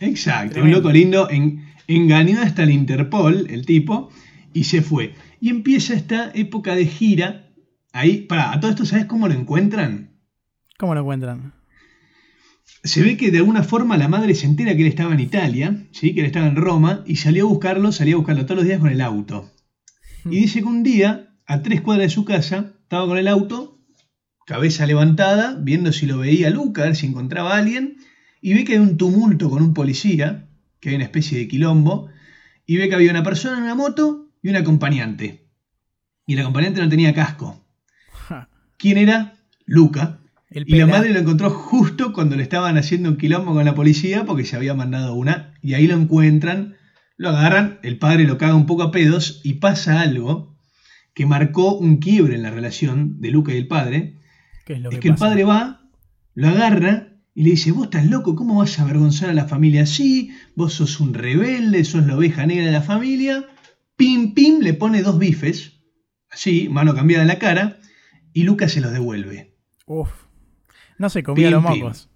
Exacto, 0.00 0.54
Tremendo. 0.54 0.78
un 0.78 0.82
loco 0.84 0.92
lindo, 0.94 1.28
en- 1.30 1.66
engañó 1.86 2.40
hasta 2.40 2.62
el 2.62 2.70
Interpol, 2.70 3.46
el 3.50 3.66
tipo, 3.66 4.08
y 4.54 4.64
se 4.64 4.80
fue. 4.80 5.12
Y 5.40 5.50
empieza 5.50 5.94
esta 5.94 6.30
época 6.34 6.74
de 6.74 6.86
gira. 6.86 7.50
Ahí, 7.92 8.22
para, 8.22 8.52
a 8.52 8.60
todo 8.60 8.70
esto, 8.70 8.84
¿sabes 8.84 9.06
cómo 9.06 9.28
lo 9.28 9.34
encuentran? 9.34 10.18
¿Cómo 10.78 10.94
lo 10.94 11.00
encuentran? 11.00 11.54
Se 12.84 13.02
ve 13.02 13.16
que 13.16 13.30
de 13.30 13.38
alguna 13.38 13.62
forma 13.62 13.96
la 13.96 14.08
madre 14.08 14.34
se 14.34 14.46
entera 14.46 14.74
que 14.74 14.82
él 14.82 14.88
estaba 14.88 15.14
en 15.14 15.20
Italia, 15.20 15.86
¿sí? 15.92 16.14
que 16.14 16.20
él 16.20 16.26
estaba 16.26 16.46
en 16.46 16.56
Roma, 16.56 17.02
y 17.06 17.16
salió 17.16 17.46
a 17.46 17.48
buscarlo, 17.48 17.92
salió 17.92 18.16
a 18.16 18.18
buscarlo 18.18 18.44
todos 18.44 18.58
los 18.58 18.66
días 18.66 18.80
con 18.80 18.90
el 18.90 19.00
auto. 19.00 19.50
Y 20.24 20.40
dice 20.40 20.60
que 20.60 20.66
un 20.66 20.82
día, 20.82 21.34
a 21.46 21.62
tres 21.62 21.80
cuadras 21.80 22.06
de 22.06 22.14
su 22.14 22.24
casa, 22.24 22.74
estaba 22.82 23.06
con 23.06 23.18
el 23.18 23.28
auto, 23.28 23.80
cabeza 24.46 24.86
levantada, 24.86 25.58
viendo 25.60 25.92
si 25.92 26.06
lo 26.06 26.18
veía 26.18 26.50
Luca, 26.50 26.82
a 26.82 26.86
ver 26.86 26.96
si 26.96 27.06
encontraba 27.06 27.54
a 27.54 27.58
alguien, 27.58 27.96
y 28.40 28.54
ve 28.54 28.64
que 28.64 28.74
hay 28.74 28.78
un 28.78 28.96
tumulto 28.96 29.50
con 29.50 29.62
un 29.62 29.74
policía, 29.74 30.48
que 30.80 30.90
hay 30.90 30.94
una 30.94 31.04
especie 31.04 31.38
de 31.38 31.48
quilombo, 31.48 32.08
y 32.66 32.76
ve 32.76 32.88
que 32.88 32.94
había 32.94 33.10
una 33.10 33.22
persona 33.22 33.58
en 33.58 33.64
una 33.64 33.74
moto 33.74 34.27
y 34.42 34.48
un 34.48 34.56
acompañante. 34.56 35.48
Y 36.26 36.34
el 36.34 36.40
acompañante 36.40 36.80
no 36.80 36.88
tenía 36.88 37.14
casco. 37.14 37.64
¿Quién 38.76 38.98
era? 38.98 39.34
Luca. 39.66 40.20
el 40.50 40.64
Y 40.66 40.76
la 40.76 40.86
madre 40.86 41.12
lo 41.12 41.18
encontró 41.18 41.50
justo 41.50 42.12
cuando 42.12 42.36
le 42.36 42.42
estaban 42.42 42.76
haciendo 42.76 43.08
un 43.08 43.16
quilombo 43.16 43.54
con 43.54 43.64
la 43.64 43.74
policía 43.74 44.24
porque 44.24 44.44
se 44.44 44.56
había 44.56 44.74
mandado 44.74 45.14
una. 45.14 45.54
Y 45.62 45.74
ahí 45.74 45.86
lo 45.86 45.94
encuentran, 45.94 46.76
lo 47.16 47.30
agarran, 47.30 47.80
el 47.82 47.98
padre 47.98 48.24
lo 48.24 48.38
caga 48.38 48.54
un 48.54 48.66
poco 48.66 48.84
a 48.84 48.90
pedos 48.90 49.40
y 49.42 49.54
pasa 49.54 50.00
algo 50.00 50.56
que 51.14 51.26
marcó 51.26 51.76
un 51.76 51.96
quiebre 51.96 52.36
en 52.36 52.42
la 52.42 52.50
relación 52.50 53.20
de 53.20 53.30
Luca 53.30 53.52
y 53.52 53.56
el 53.56 53.66
padre. 53.66 54.18
¿Qué 54.64 54.74
es 54.74 54.80
lo 54.80 54.90
es 54.90 55.00
que 55.00 55.08
el 55.08 55.16
padre 55.16 55.44
va, 55.44 55.82
lo 56.34 56.48
agarra 56.48 57.08
y 57.34 57.42
le 57.42 57.50
dice, 57.50 57.72
vos 57.72 57.84
estás 57.84 58.06
loco, 58.06 58.36
¿cómo 58.36 58.56
vas 58.56 58.78
a 58.78 58.82
avergonzar 58.82 59.30
a 59.30 59.32
la 59.32 59.46
familia 59.46 59.82
así? 59.82 60.30
Vos 60.54 60.74
sos 60.74 61.00
un 61.00 61.14
rebelde, 61.14 61.84
sos 61.84 62.06
la 62.06 62.16
oveja 62.16 62.46
negra 62.46 62.66
de 62.66 62.72
la 62.72 62.82
familia. 62.82 63.46
Pim, 63.98 64.32
pim, 64.32 64.60
le 64.60 64.74
pone 64.74 65.02
dos 65.02 65.18
bifes, 65.18 65.72
así, 66.30 66.68
mano 66.68 66.94
cambiada 66.94 67.22
en 67.22 67.28
la 67.28 67.40
cara, 67.40 67.78
y 68.32 68.44
Luca 68.44 68.68
se 68.68 68.80
los 68.80 68.92
devuelve. 68.92 69.56
Uf. 69.86 70.08
No 70.98 71.10
se 71.10 71.24
comía 71.24 71.48
Pim, 71.48 71.54
los 71.54 71.72
pim. 71.72 71.82
mocos. 71.82 72.08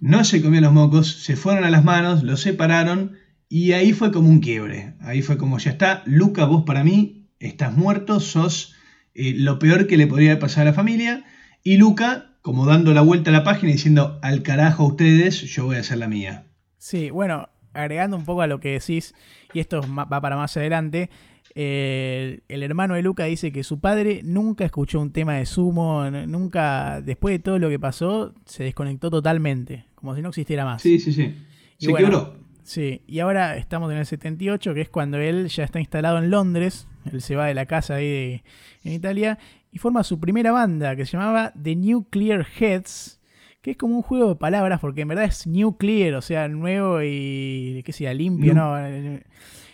No 0.00 0.24
se 0.24 0.40
comió 0.42 0.60
los 0.62 0.72
mocos, 0.72 1.22
se 1.22 1.36
fueron 1.36 1.64
a 1.64 1.70
las 1.70 1.84
manos, 1.84 2.22
los 2.22 2.40
separaron 2.40 3.18
y 3.48 3.72
ahí 3.72 3.92
fue 3.92 4.10
como 4.10 4.30
un 4.30 4.40
quiebre. 4.40 4.94
Ahí 5.00 5.20
fue 5.20 5.36
como 5.36 5.58
ya 5.58 5.72
está, 5.72 6.02
Luca, 6.06 6.46
vos 6.46 6.64
para 6.64 6.82
mí 6.82 7.28
estás 7.40 7.76
muerto, 7.76 8.18
sos 8.18 8.74
eh, 9.14 9.34
lo 9.36 9.58
peor 9.58 9.86
que 9.86 9.98
le 9.98 10.06
podría 10.06 10.38
pasar 10.38 10.62
a 10.62 10.70
la 10.70 10.74
familia. 10.74 11.24
Y 11.62 11.76
Luca, 11.76 12.36
como 12.40 12.64
dando 12.64 12.94
la 12.94 13.02
vuelta 13.02 13.28
a 13.28 13.34
la 13.34 13.44
página 13.44 13.70
y 13.70 13.74
diciendo, 13.74 14.18
al 14.22 14.42
carajo 14.42 14.84
a 14.84 14.86
ustedes, 14.86 15.42
yo 15.42 15.66
voy 15.66 15.76
a 15.76 15.80
hacer 15.80 15.98
la 15.98 16.08
mía. 16.08 16.46
Sí, 16.78 17.10
bueno, 17.10 17.50
agregando 17.74 18.16
un 18.16 18.24
poco 18.24 18.42
a 18.42 18.46
lo 18.46 18.58
que 18.58 18.72
decís, 18.72 19.14
y 19.54 19.60
esto 19.60 19.80
va 19.96 20.20
para 20.20 20.36
más 20.36 20.56
adelante, 20.56 21.10
eh, 21.54 22.40
el 22.48 22.62
hermano 22.62 22.94
de 22.94 23.02
Luca 23.02 23.24
dice 23.24 23.52
que 23.52 23.62
su 23.62 23.78
padre 23.80 24.20
nunca 24.24 24.64
escuchó 24.64 25.00
un 25.00 25.12
tema 25.12 25.34
de 25.34 25.46
sumo, 25.46 26.10
nunca, 26.10 27.00
después 27.02 27.34
de 27.34 27.38
todo 27.40 27.58
lo 27.58 27.68
que 27.68 27.78
pasó, 27.78 28.34
se 28.46 28.64
desconectó 28.64 29.10
totalmente, 29.10 29.84
como 29.94 30.14
si 30.14 30.22
no 30.22 30.30
existiera 30.30 30.64
más. 30.64 30.82
Sí, 30.82 30.98
sí, 30.98 31.12
sí. 31.12 31.34
Y 31.78 31.84
Se 31.86 31.90
bueno, 31.90 32.06
quebró. 32.08 32.42
Sí, 32.64 33.02
y 33.06 33.18
ahora 33.18 33.56
estamos 33.56 33.90
en 33.92 33.98
el 33.98 34.06
78, 34.06 34.72
que 34.72 34.80
es 34.82 34.88
cuando 34.88 35.18
él 35.18 35.48
ya 35.48 35.64
está 35.64 35.80
instalado 35.80 36.18
en 36.18 36.30
Londres, 36.30 36.86
él 37.12 37.20
se 37.20 37.34
va 37.36 37.46
de 37.46 37.54
la 37.54 37.66
casa 37.66 37.96
ahí 37.96 38.06
de- 38.08 38.44
en 38.84 38.92
Italia, 38.92 39.38
y 39.72 39.78
forma 39.78 40.04
su 40.04 40.20
primera 40.20 40.52
banda, 40.52 40.94
que 40.96 41.04
se 41.04 41.16
llamaba 41.16 41.52
The 41.60 41.74
Nuclear 41.76 42.46
Heads, 42.58 43.20
que 43.62 43.70
es 43.72 43.76
como 43.76 43.96
un 43.96 44.02
juego 44.02 44.28
de 44.30 44.34
palabras, 44.36 44.80
porque 44.80 45.02
en 45.02 45.08
verdad 45.08 45.24
es 45.24 45.46
nuclear, 45.46 46.14
o 46.14 46.20
sea, 46.22 46.48
nuevo 46.48 47.00
y, 47.02 47.80
qué 47.84 47.92
sea, 47.92 48.12
limpio, 48.12 48.54
¿no? 48.54 48.76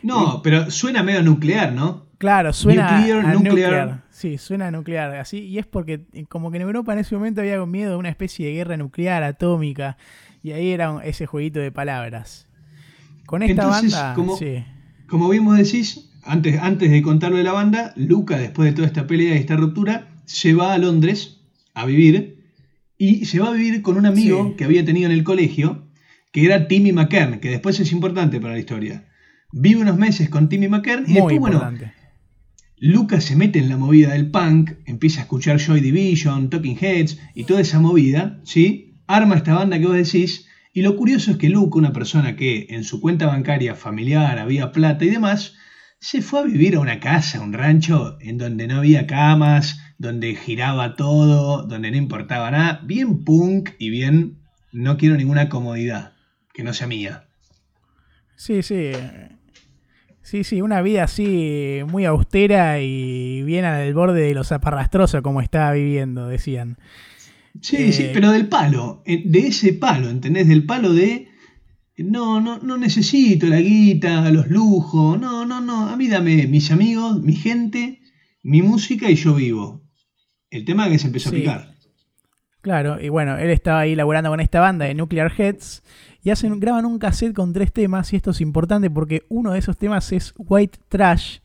No, 0.02 0.42
pero 0.42 0.70
suena 0.70 1.02
medio 1.02 1.22
nuclear, 1.22 1.72
¿no? 1.72 2.06
Claro, 2.18 2.52
suena 2.52 2.98
Nuclear, 2.98 3.18
a 3.26 3.32
nuclear. 3.32 3.54
nuclear. 3.54 4.04
Sí, 4.10 4.38
suena 4.38 4.66
a 4.68 4.70
nuclear, 4.70 5.14
así. 5.16 5.38
Y 5.38 5.58
es 5.58 5.66
porque 5.66 6.02
eh, 6.12 6.24
como 6.28 6.50
que 6.50 6.56
en 6.56 6.62
Europa 6.64 6.92
en 6.92 6.98
ese 6.98 7.14
momento 7.14 7.40
había 7.40 7.64
miedo 7.64 7.90
de 7.92 7.96
una 7.96 8.08
especie 8.08 8.46
de 8.46 8.54
guerra 8.54 8.76
nuclear, 8.76 9.22
atómica, 9.22 9.96
y 10.42 10.52
ahí 10.52 10.70
era 10.70 11.00
ese 11.04 11.26
jueguito 11.26 11.60
de 11.60 11.70
palabras. 11.72 12.48
Con 13.26 13.42
esta 13.42 13.62
Entonces, 13.62 13.92
banda, 13.92 14.14
como- 14.14 14.36
sí. 14.36 14.64
Como 15.06 15.28
vos 15.28 15.56
decís, 15.56 16.10
antes, 16.24 16.60
antes 16.60 16.90
de 16.90 17.00
contarlo 17.02 17.38
de 17.38 17.44
la 17.44 17.52
banda, 17.52 17.92
Luca, 17.96 18.36
después 18.36 18.68
de 18.68 18.74
toda 18.74 18.86
esta 18.86 19.06
pelea 19.06 19.34
y 19.34 19.38
esta 19.38 19.56
ruptura, 19.56 20.08
se 20.26 20.54
va 20.54 20.74
a 20.74 20.78
Londres 20.78 21.40
a 21.74 21.86
vivir 21.86 22.37
y 22.98 23.24
se 23.26 23.38
va 23.38 23.48
a 23.48 23.52
vivir 23.52 23.80
con 23.80 23.96
un 23.96 24.06
amigo 24.06 24.48
Sí. 24.50 24.56
que 24.56 24.64
había 24.64 24.84
tenido 24.84 25.06
en 25.06 25.16
el 25.16 25.24
colegio, 25.24 25.88
que 26.32 26.44
era 26.44 26.68
Timmy 26.68 26.92
McKern, 26.92 27.40
que 27.40 27.48
después 27.50 27.78
es 27.80 27.92
importante 27.92 28.40
para 28.40 28.54
la 28.54 28.58
historia. 28.60 29.08
Vive 29.52 29.80
unos 29.80 29.96
meses 29.96 30.28
con 30.28 30.48
Timmy 30.48 30.68
McKern 30.68 31.04
y 31.04 31.12
Muy 31.12 31.14
después, 31.14 31.38
bueno, 31.38 31.56
importante. 31.56 31.92
Lucas 32.80 33.24
se 33.24 33.34
mete 33.36 33.58
en 33.58 33.68
la 33.68 33.76
movida 33.76 34.12
del 34.12 34.30
punk, 34.30 34.72
empieza 34.86 35.20
a 35.20 35.22
escuchar 35.22 35.58
Joy 35.58 35.80
Division, 35.80 36.50
Talking 36.50 36.76
Heads 36.80 37.18
y 37.34 37.44
toda 37.44 37.60
esa 37.60 37.80
movida, 37.80 38.40
¿sí? 38.44 39.00
Arma 39.06 39.36
esta 39.36 39.54
banda 39.54 39.78
que 39.78 39.86
vos 39.86 39.96
decís. 39.96 40.46
Y 40.72 40.82
lo 40.82 40.94
curioso 40.96 41.32
es 41.32 41.38
que 41.38 41.48
Luke, 41.48 41.76
una 41.78 41.92
persona 41.92 42.36
que 42.36 42.66
en 42.70 42.84
su 42.84 43.00
cuenta 43.00 43.26
bancaria 43.26 43.74
familiar 43.74 44.38
había 44.38 44.70
plata 44.70 45.04
y 45.04 45.08
demás, 45.08 45.54
se 45.98 46.22
fue 46.22 46.40
a 46.40 46.44
vivir 46.44 46.76
a 46.76 46.80
una 46.80 47.00
casa, 47.00 47.38
a 47.38 47.40
un 47.40 47.52
rancho, 47.52 48.16
en 48.20 48.38
donde 48.38 48.68
no 48.68 48.76
había 48.76 49.06
camas, 49.08 49.80
donde 49.98 50.34
giraba 50.36 50.96
todo, 50.96 51.62
donde 51.64 51.90
no 51.90 51.96
importaba 51.96 52.50
nada. 52.50 52.80
Bien 52.84 53.24
punk 53.24 53.70
y 53.78 53.90
bien 53.90 54.38
no 54.72 54.96
quiero 54.96 55.16
ninguna 55.16 55.48
comodidad, 55.48 56.14
que 56.54 56.62
no 56.62 56.72
sea 56.72 56.86
mía. 56.86 57.24
Sí, 58.36 58.62
sí. 58.62 58.92
Sí, 60.22 60.44
sí, 60.44 60.60
una 60.60 60.82
vida 60.82 61.04
así 61.04 61.80
muy 61.90 62.04
austera 62.04 62.80
y 62.80 63.42
bien 63.44 63.64
al 63.64 63.94
borde 63.94 64.20
de 64.22 64.34
lo 64.34 64.44
zaparrastroso 64.44 65.22
como 65.22 65.40
estaba 65.40 65.72
viviendo, 65.72 66.28
decían. 66.28 66.78
Sí, 67.60 67.76
Eh, 67.76 67.92
sí, 67.92 68.10
pero 68.12 68.30
del 68.30 68.48
palo, 68.48 69.02
de 69.06 69.38
ese 69.38 69.72
palo, 69.72 70.10
¿entendés? 70.10 70.46
Del 70.48 70.66
palo 70.66 70.92
de 70.92 71.28
no, 71.98 72.40
no, 72.40 72.58
no 72.58 72.76
necesito 72.78 73.46
la 73.46 73.60
guita, 73.60 74.30
los 74.30 74.48
lujos, 74.48 75.18
no, 75.20 75.44
no, 75.46 75.60
no, 75.60 75.88
a 75.88 75.96
mí 75.96 76.08
dame 76.08 76.46
mis 76.46 76.70
amigos, 76.70 77.20
mi 77.22 77.34
gente, 77.34 78.00
mi 78.42 78.62
música 78.62 79.10
y 79.10 79.16
yo 79.16 79.34
vivo. 79.34 79.87
El 80.50 80.64
tema 80.64 80.86
es 80.86 80.92
que 80.92 80.98
se 80.98 81.06
empezó 81.08 81.30
Sí. 81.30 81.36
a 81.36 81.38
picar. 81.40 81.74
Claro, 82.60 83.00
y 83.00 83.08
bueno, 83.08 83.38
él 83.38 83.50
estaba 83.50 83.80
ahí 83.80 83.94
laburando 83.94 84.30
con 84.30 84.40
esta 84.40 84.60
banda 84.60 84.84
de 84.86 84.94
Nuclear 84.94 85.32
Heads 85.38 85.82
y 86.24 86.30
hacen, 86.30 86.58
graban 86.60 86.84
un 86.86 86.98
cassette 86.98 87.32
con 87.34 87.52
tres 87.52 87.72
temas 87.72 88.12
y 88.12 88.16
esto 88.16 88.32
es 88.32 88.40
importante 88.40 88.90
porque 88.90 89.22
uno 89.28 89.52
de 89.52 89.60
esos 89.60 89.78
temas 89.78 90.10
es 90.12 90.34
White 90.36 90.78
Trash, 90.88 91.38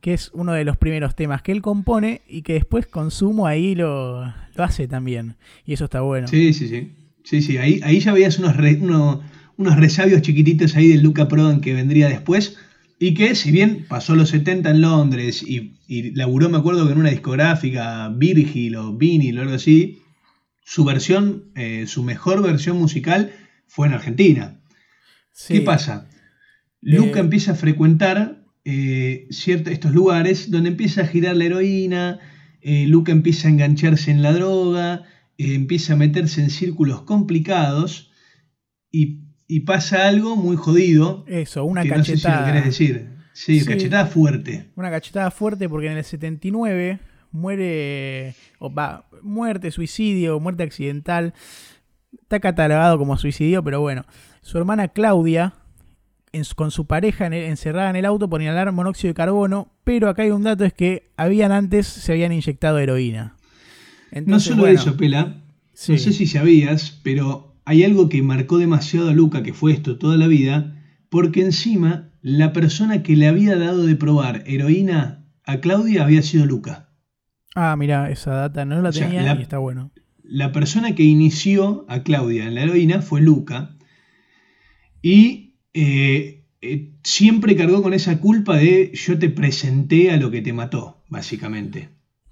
que 0.00 0.12
es 0.14 0.30
uno 0.34 0.52
de 0.52 0.64
los 0.64 0.76
primeros 0.76 1.16
temas 1.16 1.42
que 1.42 1.52
él 1.52 1.62
compone 1.62 2.20
y 2.28 2.42
que 2.42 2.52
después 2.54 2.86
Consumo 2.86 3.46
ahí 3.46 3.74
lo, 3.74 4.24
lo 4.26 4.64
hace 4.64 4.86
también. 4.86 5.36
Y 5.64 5.72
eso 5.72 5.84
está 5.86 6.02
bueno. 6.02 6.28
Sí, 6.28 6.52
sí, 6.52 6.68
sí. 6.68 6.92
Sí, 7.24 7.42
sí, 7.42 7.56
ahí, 7.58 7.80
ahí 7.82 8.00
ya 8.00 8.12
veías 8.12 8.38
unos, 8.38 8.56
re- 8.56 8.78
uno- 8.80 9.22
unos 9.56 9.76
resabios 9.76 10.22
chiquititos 10.22 10.76
ahí 10.76 10.88
del 10.88 11.02
Luca 11.02 11.26
Prodan 11.28 11.60
que 11.60 11.74
vendría 11.74 12.08
después. 12.08 12.58
Y 13.02 13.14
que, 13.14 13.34
si 13.34 13.50
bien 13.50 13.86
pasó 13.88 14.14
los 14.14 14.28
70 14.28 14.70
en 14.70 14.82
Londres 14.82 15.42
y, 15.42 15.72
y 15.88 16.10
laburó, 16.14 16.50
me 16.50 16.58
acuerdo 16.58 16.86
que 16.86 16.92
en 16.92 16.98
una 16.98 17.08
discográfica, 17.10 18.08
Virgil 18.10 18.76
o 18.76 18.94
Vinyl 18.96 19.38
o 19.38 19.42
algo 19.42 19.54
así, 19.54 20.02
su 20.64 20.84
versión, 20.84 21.46
eh, 21.56 21.86
su 21.86 22.02
mejor 22.04 22.42
versión 22.42 22.76
musical 22.76 23.32
fue 23.66 23.86
en 23.88 23.94
Argentina. 23.94 24.60
Sí. 25.32 25.54
¿Qué 25.54 25.60
pasa? 25.62 26.08
Luca 26.82 27.18
Eh, 27.20 27.22
empieza 27.22 27.52
a 27.52 27.54
frecuentar 27.54 28.44
eh, 28.66 29.26
cierto- 29.30 29.70
estos 29.70 29.92
lugares 29.92 30.50
donde 30.50 30.68
empieza 30.68 31.00
a 31.00 31.06
girar 31.06 31.34
la 31.36 31.46
heroína, 31.46 32.18
Luca 32.62 33.10
empieza 33.12 33.48
a 33.48 33.50
engancharse 33.50 34.10
en 34.10 34.20
la 34.20 34.34
droga, 34.34 35.04
empieza 35.38 35.94
a 35.94 35.96
meterse 35.96 36.42
en 36.42 36.50
círculos 36.50 37.00
complicados 37.02 38.10
y, 38.92 39.19
y 39.50 39.60
pasa 39.60 40.06
algo 40.08 40.36
muy 40.36 40.56
jodido. 40.56 41.24
Eso, 41.26 41.64
una 41.64 41.82
que 41.82 41.88
no 41.90 41.96
sé 42.04 42.16
si 42.16 42.22
lo 42.22 42.28
cachetada. 42.30 42.46
querés 42.46 42.64
decir. 42.64 43.08
Sí, 43.32 43.60
Sí. 43.60 43.66
cachetada 43.66 44.06
fuerte. 44.06 44.70
Una 44.76 44.90
cachetada 44.90 45.30
fuerte 45.30 45.68
porque 45.68 45.86
en 45.90 45.96
el 45.98 46.04
79 46.04 46.98
muere, 47.32 48.34
o 48.58 48.72
va, 48.72 49.06
muerte, 49.22 49.70
suicidio, 49.70 50.38
muerte 50.40 50.62
accidental. 50.62 51.34
Está 52.22 52.40
catalogado 52.40 52.98
como 52.98 53.16
suicidio, 53.16 53.62
pero 53.62 53.80
bueno. 53.80 54.04
Su 54.42 54.58
hermana 54.58 54.88
Claudia, 54.88 55.54
en 56.32 56.44
con 56.56 56.70
su 56.70 56.86
pareja 56.86 57.26
en 57.26 57.32
el- 57.32 57.44
encerrada 57.44 57.90
en 57.90 57.96
el 57.96 58.04
auto 58.04 58.28
por 58.28 58.40
inhalar 58.42 58.70
monóxido 58.72 59.10
de 59.10 59.14
carbono, 59.14 59.72
pero 59.84 60.08
acá 60.08 60.22
hay 60.22 60.30
un 60.30 60.42
dato, 60.42 60.64
es 60.64 60.72
que 60.72 61.10
habían 61.16 61.50
antes, 61.52 61.86
se 61.86 62.12
habían 62.12 62.32
inyectado 62.32 62.78
heroína. 62.78 63.36
No 64.26 64.40
solo 64.40 64.62
bueno, 64.62 64.80
eso, 64.80 64.96
Pela. 64.96 65.36
sí. 65.72 65.92
No 65.92 65.98
sé 65.98 66.12
si 66.12 66.26
sabías, 66.26 67.00
pero 67.02 67.49
hay 67.70 67.84
algo 67.84 68.08
que 68.08 68.20
marcó 68.20 68.58
demasiado 68.58 69.10
a 69.10 69.12
Luca, 69.12 69.44
que 69.44 69.52
fue 69.54 69.70
esto 69.70 69.96
toda 69.96 70.16
la 70.16 70.26
vida, 70.26 70.76
porque 71.08 71.40
encima 71.42 72.10
la 72.20 72.52
persona 72.52 73.04
que 73.04 73.14
le 73.14 73.28
había 73.28 73.54
dado 73.56 73.86
de 73.86 73.94
probar 73.94 74.42
heroína 74.44 75.24
a 75.44 75.60
Claudia 75.60 76.02
había 76.02 76.22
sido 76.22 76.46
Luca. 76.46 76.88
Ah, 77.54 77.76
mira, 77.76 78.10
esa 78.10 78.32
data 78.32 78.64
no 78.64 78.82
la 78.82 78.88
O 78.88 78.92
sea, 78.92 79.06
tenía 79.06 79.22
la- 79.22 79.38
y 79.38 79.42
está 79.42 79.58
bueno. 79.58 79.92
La 80.24 80.50
persona 80.50 80.96
que 80.96 81.04
inició 81.04 81.86
a 81.88 82.02
Claudia 82.02 82.48
en 82.48 82.56
la 82.56 82.62
heroína 82.64 83.02
fue 83.02 83.20
Luca. 83.20 83.76
Y 85.00 85.54
eh, 85.72 86.44
eh, 86.62 86.92
siempre 87.04 87.54
cargó 87.54 87.82
con 87.82 87.94
esa 87.94 88.18
culpa 88.18 88.56
de 88.56 88.90
yo 88.94 89.16
te 89.16 89.28
presenté 89.30 90.10
a 90.10 90.16
lo 90.16 90.32
que 90.32 90.42
te 90.42 90.52
mató, 90.52 91.04
básicamente. 91.08 91.88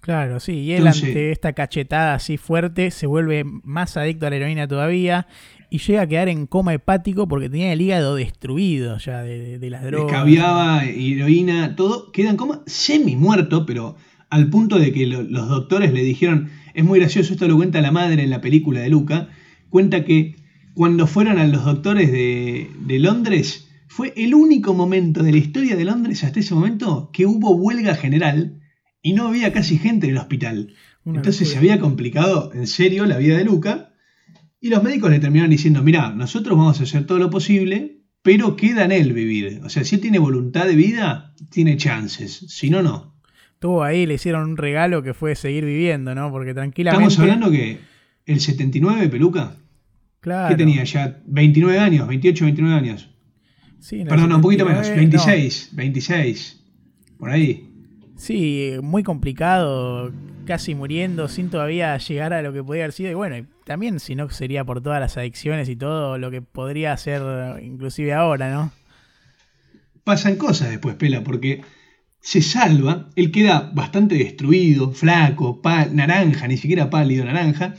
Claro, 0.08 0.40
sí, 0.40 0.52
y 0.60 0.72
él 0.72 0.78
Entonces- 0.78 1.04
ante 1.04 1.30
esta 1.32 1.52
cachetada 1.52 2.14
así 2.14 2.38
fuerte 2.38 2.90
se 2.90 3.06
vuelve 3.06 3.44
más 3.44 3.94
adicto 3.98 4.26
a 4.26 4.30
la 4.30 4.36
heroína 4.36 4.66
todavía 4.66 5.26
y 5.68 5.80
llega 5.80 6.00
a 6.00 6.06
quedar 6.06 6.30
en 6.30 6.46
coma 6.46 6.72
hepático 6.72 7.28
porque 7.28 7.50
tenía 7.50 7.74
el 7.74 7.82
hígado 7.82 8.14
destruido 8.14 8.96
ya 8.96 9.20
de, 9.22 9.38
de- 9.38 9.58
de 9.58 9.68
las 9.68 9.84
drogas. 9.84 10.10
Escabiaba, 10.10 10.86
heroína, 10.86 11.76
todo. 11.76 12.10
Queda 12.10 12.30
en 12.30 12.38
coma 12.38 12.62
semi 12.64 13.16
muerto, 13.16 13.66
pero 13.66 13.96
al 14.30 14.48
punto 14.48 14.78
de 14.78 14.92
que 14.94 15.06
lo- 15.06 15.22
los 15.24 15.46
doctores 15.46 15.92
le 15.92 16.02
dijeron, 16.02 16.48
es 16.72 16.84
muy 16.86 17.00
gracioso, 17.00 17.34
esto 17.34 17.46
lo 17.46 17.56
cuenta 17.56 17.82
la 17.82 17.92
madre 17.92 18.22
en 18.22 18.30
la 18.30 18.40
película 18.40 18.80
de 18.80 18.88
Luca, 18.88 19.28
cuenta 19.68 20.06
que 20.06 20.36
cuando 20.72 21.06
fueron 21.06 21.36
a 21.36 21.46
los 21.46 21.66
doctores 21.66 22.10
de, 22.10 22.70
de 22.80 22.98
Londres, 22.98 23.68
fue 23.88 24.14
el 24.16 24.34
único 24.34 24.72
momento 24.72 25.22
de 25.22 25.32
la 25.32 25.38
historia 25.38 25.76
de 25.76 25.84
Londres 25.84 26.24
hasta 26.24 26.40
ese 26.40 26.54
momento 26.54 27.10
que 27.12 27.26
hubo 27.26 27.50
huelga 27.50 27.94
general 27.94 28.57
y 29.08 29.14
no 29.14 29.28
había 29.28 29.54
casi 29.54 29.78
gente 29.78 30.06
en 30.06 30.12
el 30.12 30.18
hospital. 30.18 30.74
Una 31.02 31.20
Entonces 31.20 31.48
se 31.48 31.56
había 31.56 31.80
complicado 31.80 32.52
en 32.52 32.66
serio 32.66 33.06
la 33.06 33.16
vida 33.16 33.38
de 33.38 33.44
Luca 33.44 33.94
y 34.60 34.68
los 34.68 34.82
médicos 34.82 35.10
le 35.10 35.18
terminaron 35.18 35.50
diciendo, 35.50 35.82
mira, 35.82 36.10
nosotros 36.10 36.58
vamos 36.58 36.78
a 36.78 36.82
hacer 36.82 37.06
todo 37.06 37.18
lo 37.18 37.30
posible, 37.30 38.02
pero 38.20 38.54
queda 38.54 38.84
en 38.84 38.92
él 38.92 39.14
vivir. 39.14 39.62
O 39.64 39.70
sea, 39.70 39.82
si 39.84 39.94
él 39.94 40.02
tiene 40.02 40.18
voluntad 40.18 40.66
de 40.66 40.76
vida, 40.76 41.34
tiene 41.50 41.78
chances, 41.78 42.44
si 42.48 42.68
no, 42.68 42.82
no. 42.82 43.14
Estuvo 43.54 43.82
ahí, 43.82 44.04
le 44.04 44.14
hicieron 44.14 44.50
un 44.50 44.56
regalo 44.58 45.02
que 45.02 45.14
fue 45.14 45.34
seguir 45.34 45.64
viviendo, 45.64 46.14
¿no? 46.14 46.30
Porque 46.30 46.52
tranquilamente... 46.52 47.08
Estamos 47.08 47.18
hablando 47.18 47.50
que 47.50 47.78
el 48.26 48.40
79, 48.40 49.08
Peluca, 49.08 49.56
Claro. 50.20 50.50
¿qué 50.50 50.56
tenía 50.62 50.84
ya? 50.84 51.18
29 51.24 51.78
años, 51.78 52.06
28, 52.06 52.44
29 52.44 52.76
años. 52.76 53.08
Sí, 53.80 54.04
Perdón, 54.06 54.34
un 54.34 54.42
poquito 54.42 54.66
menos, 54.66 54.86
79, 54.86 55.16
no. 55.16 55.26
26, 55.26 55.70
26, 55.72 56.64
por 57.18 57.30
ahí. 57.30 57.67
Sí, 58.18 58.72
muy 58.82 59.04
complicado, 59.04 60.12
casi 60.44 60.74
muriendo, 60.74 61.28
sin 61.28 61.50
todavía 61.50 61.96
llegar 61.98 62.32
a 62.32 62.42
lo 62.42 62.52
que 62.52 62.64
podía 62.64 62.82
haber 62.82 62.92
sido. 62.92 63.12
Y 63.12 63.14
bueno, 63.14 63.46
también 63.64 64.00
si 64.00 64.16
no 64.16 64.28
sería 64.28 64.64
por 64.64 64.82
todas 64.82 65.00
las 65.00 65.16
adicciones 65.16 65.68
y 65.68 65.76
todo 65.76 66.18
lo 66.18 66.30
que 66.32 66.42
podría 66.42 66.96
ser 66.96 67.22
inclusive 67.62 68.12
ahora, 68.12 68.52
¿no? 68.52 68.72
Pasan 70.02 70.34
cosas 70.34 70.70
después, 70.70 70.96
Pela, 70.96 71.22
porque 71.22 71.62
se 72.20 72.42
salva, 72.42 73.08
él 73.14 73.30
queda 73.30 73.70
bastante 73.72 74.16
destruido, 74.16 74.90
flaco, 74.90 75.62
naranja, 75.92 76.48
ni 76.48 76.56
siquiera 76.56 76.90
pálido, 76.90 77.24
naranja, 77.24 77.74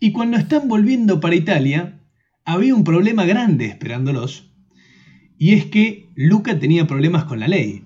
y 0.00 0.12
cuando 0.12 0.38
están 0.38 0.66
volviendo 0.66 1.20
para 1.20 1.34
Italia, 1.34 2.00
había 2.44 2.74
un 2.74 2.84
problema 2.84 3.26
grande 3.26 3.66
esperándolos, 3.66 4.50
y 5.36 5.52
es 5.54 5.66
que 5.66 6.08
Luca 6.14 6.58
tenía 6.58 6.86
problemas 6.86 7.24
con 7.24 7.38
la 7.38 7.48
ley. 7.48 7.84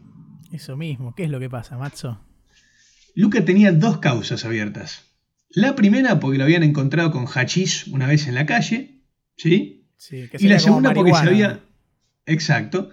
Eso 0.52 0.76
mismo. 0.76 1.14
¿Qué 1.14 1.24
es 1.24 1.30
lo 1.30 1.40
que 1.40 1.48
pasa, 1.48 1.78
Matzo? 1.78 2.20
Luca 3.14 3.44
tenía 3.44 3.72
dos 3.72 3.98
causas 3.98 4.44
abiertas. 4.44 5.12
La 5.50 5.74
primera 5.74 6.20
porque 6.20 6.38
lo 6.38 6.44
habían 6.44 6.62
encontrado 6.62 7.10
con 7.10 7.26
hachís 7.26 7.86
una 7.88 8.06
vez 8.06 8.26
en 8.26 8.34
la 8.34 8.46
calle, 8.46 9.02
¿sí? 9.36 9.86
Sí, 9.96 10.28
que 10.28 10.38
Y 10.40 10.48
la 10.48 10.58
segunda 10.58 10.94
porque 10.94 11.12
se 11.12 11.26
había... 11.26 11.60
Exacto. 12.26 12.90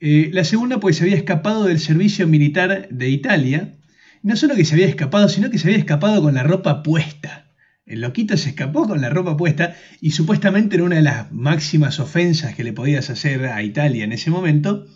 Eh, 0.00 0.30
la 0.32 0.44
segunda 0.44 0.80
porque 0.80 0.94
se 0.94 1.04
había 1.04 1.16
escapado 1.16 1.64
del 1.64 1.78
servicio 1.78 2.26
militar 2.26 2.88
de 2.88 3.08
Italia. 3.08 3.78
No 4.22 4.36
solo 4.36 4.54
que 4.54 4.64
se 4.64 4.74
había 4.74 4.86
escapado, 4.86 5.28
sino 5.28 5.50
que 5.50 5.58
se 5.58 5.68
había 5.68 5.78
escapado 5.78 6.22
con 6.22 6.34
la 6.34 6.42
ropa 6.42 6.82
puesta. 6.82 7.52
El 7.84 8.00
loquito 8.00 8.36
se 8.36 8.50
escapó 8.50 8.86
con 8.86 9.00
la 9.00 9.10
ropa 9.10 9.36
puesta 9.36 9.76
y 10.00 10.12
supuestamente 10.12 10.76
era 10.76 10.84
una 10.84 10.96
de 10.96 11.02
las 11.02 11.32
máximas 11.32 12.00
ofensas 12.00 12.54
que 12.54 12.64
le 12.64 12.72
podías 12.72 13.10
hacer 13.10 13.46
a 13.46 13.62
Italia 13.62 14.04
en 14.04 14.12
ese 14.12 14.30
momento. 14.30 14.86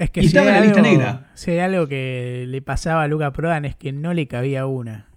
Es 0.00 0.10
que 0.10 0.20
Y 0.20 0.22
si 0.24 0.26
estaba 0.28 0.48
en 0.48 0.54
la 0.54 0.60
lista 0.62 0.80
negra. 0.82 1.30
si 1.34 1.50
hay 1.50 1.58
algo 1.58 1.86
que 1.86 2.44
le 2.48 2.62
pasaba 2.62 3.02
a 3.02 3.08
Luca 3.08 3.32
Prodan 3.32 3.64
es 3.66 3.76
que 3.76 3.92
no 3.92 4.14
le 4.14 4.26
cabía 4.26 4.64
una. 4.66 5.08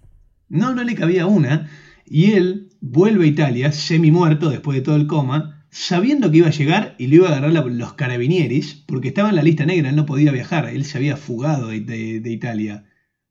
No, 0.48 0.74
no 0.74 0.84
le 0.84 0.94
cabía 0.94 1.26
una. 1.26 1.70
Y 2.06 2.32
él 2.32 2.68
vuelve 2.82 3.24
a 3.24 3.28
Italia, 3.28 3.72
semi 3.72 4.10
muerto 4.10 4.50
después 4.50 4.76
de 4.76 4.82
todo 4.82 4.96
el 4.96 5.06
coma, 5.06 5.64
sabiendo 5.70 6.30
que 6.30 6.36
iba 6.36 6.48
a 6.48 6.50
llegar 6.50 6.94
y 6.98 7.06
lo 7.06 7.14
iba 7.16 7.28
a 7.28 7.32
agarrar 7.32 7.52
la- 7.52 7.62
los 7.64 7.94
carabinieris, 7.94 8.74
porque 8.86 9.08
estaba 9.08 9.30
en 9.30 9.36
la 9.36 9.42
lista 9.42 9.64
negra, 9.64 9.88
él 9.88 9.96
no 9.96 10.04
podía 10.04 10.30
viajar, 10.32 10.66
él 10.68 10.84
se 10.84 10.98
había 10.98 11.16
fugado 11.16 11.68
de, 11.68 11.80
de- 11.80 12.20
de 12.20 12.30
Italia. 12.30 12.84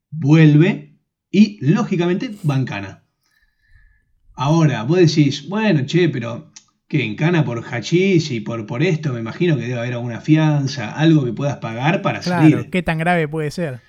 Vuelve 0.09 0.97
y, 1.29 1.59
lógicamente, 1.65 2.31
bancana. 2.41 3.03
Ahora, 4.35 4.83
vos 4.83 4.97
decís, 4.97 5.47
bueno, 5.47 5.85
che, 5.85 6.09
pero 6.09 6.51
que 6.93 7.03
en 7.03 7.15
cana 7.15 7.43
por 7.43 7.63
hachís 7.63 8.29
y 8.31 8.39
por, 8.39 8.65
por 8.67 8.83
esto, 8.83 9.11
me 9.13 9.19
imagino 9.19 9.55
que 9.55 9.63
debe 9.63 9.79
haber 9.79 9.93
alguna 9.93 10.21
fianza, 10.21 10.91
algo 10.91 11.25
que 11.25 11.33
puedas 11.33 11.57
pagar 11.57 12.01
para 12.03 12.19
Claro, 12.19 12.43
salir. 12.43 12.69
¿qué 12.69 12.83
tan 12.83 12.99
grave 12.99 13.27
puede 13.27 13.49
ser? 13.51 13.79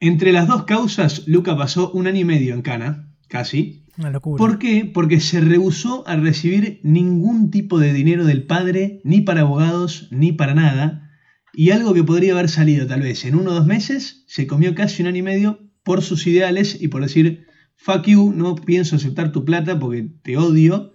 Entre 0.00 0.32
las 0.32 0.46
dos 0.48 0.64
causas, 0.64 1.26
Luca 1.28 1.56
pasó 1.56 1.90
un 1.92 2.06
año 2.06 2.20
y 2.20 2.24
medio 2.24 2.54
en 2.54 2.62
cana, 2.62 3.08
casi, 3.28 3.84
Una 3.96 4.10
locura. 4.10 4.38
¿Por 4.38 4.58
qué? 4.58 4.84
Porque 4.92 5.20
se 5.20 5.40
rehusó 5.40 6.06
a 6.08 6.16
recibir 6.16 6.80
ningún 6.82 7.50
tipo 7.50 7.78
de 7.78 7.92
dinero 7.92 8.24
del 8.24 8.44
padre, 8.44 9.00
ni 9.04 9.20
para 9.20 9.40
abogados, 9.42 10.08
ni 10.10 10.32
para 10.32 10.54
nada. 10.54 11.10
Y 11.52 11.70
algo 11.70 11.94
que 11.94 12.04
podría 12.04 12.32
haber 12.32 12.48
salido 12.48 12.86
tal 12.86 13.02
vez 13.02 13.24
en 13.24 13.34
uno 13.36 13.50
o 13.50 13.54
dos 13.54 13.66
meses, 13.66 14.24
se 14.26 14.46
comió 14.46 14.74
casi 14.74 15.02
un 15.02 15.08
año 15.08 15.18
y 15.18 15.22
medio 15.22 15.60
por 15.82 16.02
sus 16.02 16.26
ideales 16.26 16.80
y 16.80 16.88
por 16.88 17.02
decir, 17.02 17.46
fuck 17.76 18.06
you, 18.06 18.32
no 18.32 18.54
pienso 18.56 18.96
aceptar 18.96 19.32
tu 19.32 19.44
plata 19.44 19.78
porque 19.78 20.08
te 20.22 20.36
odio, 20.36 20.92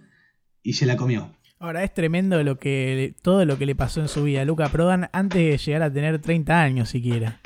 y 0.64 0.72
se 0.72 0.86
la 0.86 0.96
comió. 0.96 1.30
Ahora 1.60 1.84
es 1.84 1.94
tremendo 1.94 2.42
lo 2.42 2.58
que 2.58 3.14
todo 3.22 3.44
lo 3.44 3.56
que 3.56 3.66
le 3.66 3.76
pasó 3.76 4.00
en 4.00 4.08
su 4.08 4.24
vida 4.24 4.42
a 4.42 4.44
Luca 4.44 4.68
Prodan 4.70 5.08
antes 5.12 5.38
de 5.38 5.56
llegar 5.58 5.82
a 5.82 5.92
tener 5.92 6.18
30 6.20 6.60
años 6.60 6.88
siquiera. 6.88 7.40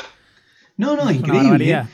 No, 0.78 0.96
no, 0.96 1.10
Es 1.10 1.16
increíble. 1.16 1.42
barbaridad. 1.50 1.88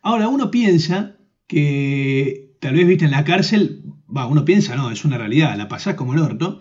Ahora 0.00 0.28
uno 0.28 0.50
piensa 0.50 1.16
que 1.46 2.56
tal 2.60 2.74
vez, 2.74 2.86
viste, 2.86 3.04
en 3.04 3.10
la 3.10 3.24
cárcel, 3.24 3.82
va, 4.14 4.26
uno 4.26 4.44
piensa, 4.44 4.74
no, 4.76 4.90
es 4.90 5.04
una 5.04 5.18
realidad, 5.18 5.56
la 5.56 5.68
pasás 5.68 5.94
como 5.94 6.14
el 6.14 6.20
orto, 6.20 6.60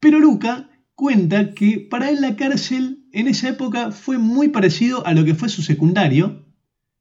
pero 0.00 0.18
Luca 0.18 0.70
cuenta 0.94 1.52
que 1.54 1.78
para 1.90 2.08
él 2.10 2.20
la 2.20 2.36
cárcel 2.36 3.04
en 3.12 3.28
esa 3.28 3.48
época 3.48 3.90
fue 3.90 4.18
muy 4.18 4.48
parecido 4.48 5.06
a 5.06 5.12
lo 5.12 5.24
que 5.24 5.34
fue 5.34 5.48
su 5.48 5.62
secundario, 5.62 6.46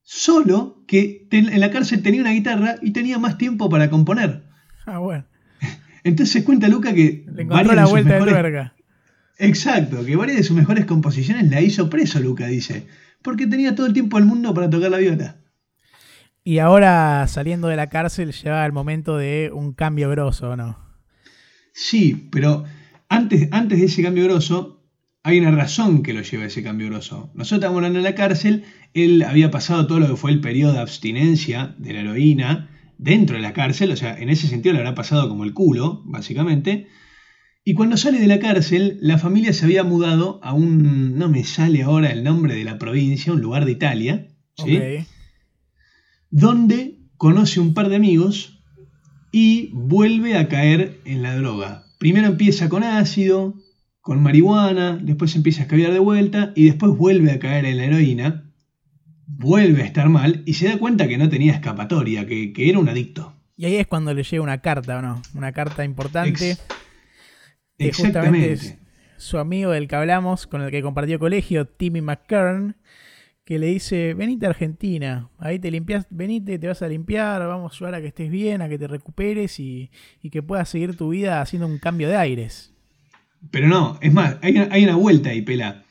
solo 0.01 0.84
que 0.88 1.27
en 1.32 1.60
la 1.60 1.71
cárcel 1.71 2.03
tenía 2.03 2.21
una 2.21 2.32
guitarra 2.32 2.75
y 2.82 2.91
tenía 2.91 3.19
más 3.19 3.38
tiempo 3.38 3.69
para 3.69 3.89
componer. 3.89 4.43
Ah, 4.86 4.99
bueno. 4.99 5.25
Entonces 6.04 6.44
cuenta 6.44 6.68
Luca 6.68 6.94
que 6.94 7.26
Le 7.34 7.44
encontró 7.44 7.74
la 7.74 7.86
de 7.86 7.89
vuelta 7.92 8.13
de 8.13 8.20
mejores- 8.20 8.34
tuerca. 8.42 8.74
Exacto, 9.39 10.06
que 10.06 10.16
varias 10.16 10.38
de 10.38 10.44
sus 10.44 10.56
mejores 10.56 10.86
composiciones 10.86 11.50
la 11.50 11.62
hizo 11.62 11.89
preso 11.89 12.20
Luca, 12.20 12.48
dice, 12.48 12.88
porque 13.22 13.48
tenía 13.48 13.74
todo 13.76 13.88
el 13.88 13.94
tiempo 13.94 14.18
del 14.18 14.26
mundo 14.26 14.54
para 14.54 14.70
tocar 14.70 14.92
la 14.92 14.98
viola. 15.00 15.38
Y 16.44 16.60
ahora 16.60 17.26
saliendo 17.28 17.68
de 17.68 17.76
la 17.78 17.89
cárcel 17.89 18.32
llega 18.34 18.66
el 18.66 18.74
momento 18.74 19.18
de 19.18 19.50
un 19.54 19.74
cambio 19.74 20.10
grosso, 20.10 20.52
¿o 20.52 20.56
no? 20.56 20.78
Sí, 21.74 22.28
pero 22.32 22.66
antes, 23.10 23.48
antes 23.52 23.80
de 23.80 23.86
ese 23.86 24.04
cambio 24.04 24.26
grosso, 24.26 24.82
hay 25.24 25.39
una 25.39 25.52
razón 25.52 26.04
que 26.04 26.13
lo 26.13 26.22
lleva 26.22 26.44
a 26.44 26.48
ese 26.48 26.62
cambio 26.62 26.88
grosso. 26.89 27.32
Nosotros 27.34 27.54
estábamos 27.60 27.78
hablando 27.80 28.00
en 28.00 28.04
la 28.04 28.16
cárcel, 28.16 28.66
él 28.94 29.24
había 29.24 29.50
pasado 29.52 29.88
todo 29.88 30.00
lo 30.00 30.08
que 30.10 30.16
fue 30.18 30.32
el 30.32 30.42
periodo 30.42 30.74
de 30.74 30.80
abstinencia 30.80 31.74
de 31.78 31.94
la 31.94 32.02
heroína 32.02 32.70
dentro 33.04 33.36
de 33.36 33.42
la 33.42 33.54
cárcel, 33.54 33.92
o 33.92 33.98
sea, 33.98 34.18
en 34.18 34.30
ese 34.30 34.48
sentido 34.48 34.74
le 34.74 34.80
habrá 34.80 34.96
pasado 34.96 35.28
como 35.28 35.44
el 35.44 35.54
culo, 35.54 36.04
básicamente. 36.06 36.88
Y 37.66 37.74
cuando 37.74 37.98
sale 37.98 38.20
de 38.20 38.28
la 38.28 38.39
cárcel, 38.39 38.98
la 39.02 39.18
familia 39.18 39.54
se 39.54 39.66
había 39.66 39.84
mudado 39.84 40.39
a 40.42 40.54
un, 40.54 41.18
no 41.18 41.30
me 41.30 41.44
sale 41.44 41.84
ahora 41.84 42.12
el 42.12 42.24
nombre 42.24 42.56
de 42.56 42.63
la 42.63 42.78
provincia, 42.78 43.34
un 43.34 43.42
lugar 43.42 43.66
de 43.66 43.74
Italia, 43.74 44.28
¿sí? 44.56 44.80
Donde 46.30 47.00
conoce 47.18 47.60
un 47.60 47.74
par 47.74 47.89
de 47.89 47.98
amigos 47.98 48.63
y 49.32 49.70
vuelve 49.74 50.38
a 50.38 50.48
caer 50.48 51.00
en 51.06 51.22
la 51.22 51.36
droga. 51.36 51.84
Primero 52.00 52.28
empieza 52.28 52.70
con 52.70 52.84
ácido, 52.84 53.56
con 54.00 54.22
marihuana, 54.22 54.98
después 55.02 55.36
empieza 55.36 55.62
a 55.62 55.63
escabiar 55.63 55.94
de 55.94 56.00
vuelta 56.00 56.54
y 56.56 56.66
después 56.66 56.98
vuelve 56.98 57.32
a 57.32 57.39
caer 57.39 57.66
en 57.66 57.78
la 57.78 57.86
heroína, 57.86 58.53
vuelve 59.38 59.84
a 59.84 59.86
estar 59.86 60.10
mal 60.10 60.43
y 60.46 60.54
se 60.54 60.67
da 60.67 60.78
cuenta 60.78 61.08
que 61.08 61.17
no 61.17 61.30
tenía 61.30 61.54
escapatoria, 61.54 62.26
que, 62.26 62.54
que 62.54 62.69
era 62.69 62.80
un 62.80 62.89
adicto. 62.89 63.34
Y 63.56 63.65
ahí 63.65 63.76
es 63.76 63.88
cuando 63.88 64.13
le 64.13 64.24
llega 64.24 64.41
una 64.43 64.62
carta, 64.62 64.98
¿o 65.00 65.02
no? 65.02 65.22
Una 65.36 65.52
carta 65.52 65.84
importante. 65.84 66.52
Ex- 66.52 66.62
que 67.78 67.91
justamente 67.91 68.52
es 68.54 68.62
Exactamente. 68.63 68.80
su 69.17 69.38
amigo 69.38 69.72
del 69.72 69.88
que 69.88 69.96
hablamos, 69.96 70.48
con 70.48 70.62
el 70.62 70.72
que 70.72 70.82
compartió 70.82 71.19
colegio, 71.19 71.65
Timmy 71.67 72.02
McKern, 72.02 72.76
que 73.46 73.60
le 73.60 73.67
dice, 73.67 74.13
venite 74.13 74.46
a 74.46 74.50
Argentina, 74.50 75.30
ahí 75.38 75.60
te 75.60 75.69
limpias, 75.69 76.08
venite, 76.10 76.58
te 76.60 76.67
vas 76.67 76.82
a 76.82 76.88
limpiar, 76.88 77.46
vamos 77.46 77.74
a 77.74 77.76
ayudar 77.76 77.96
a 77.96 78.02
que 78.02 78.08
estés 78.08 78.30
bien, 78.32 78.62
a 78.62 78.69
que 78.69 78.78
te 78.78 78.88
recuperes 78.88 79.60
y, 79.60 79.91
y 80.22 80.30
que 80.30 80.41
puedas 80.41 80.69
seguir 80.69 80.96
tu 80.96 81.10
vida 81.10 81.41
haciendo 81.41 81.67
un 81.67 81.78
cambio 81.78 82.08
de 82.08 82.15
aires. 82.15 82.74
Pero 83.52 83.67
no, 83.67 83.98
es 84.02 84.13
más, 84.13 84.38
hay 84.41 84.56
una, 84.56 84.67
hay 84.72 84.84
una 84.86 84.96
vuelta 84.96 85.30
ahí, 85.32 85.41
pela. 85.41 85.84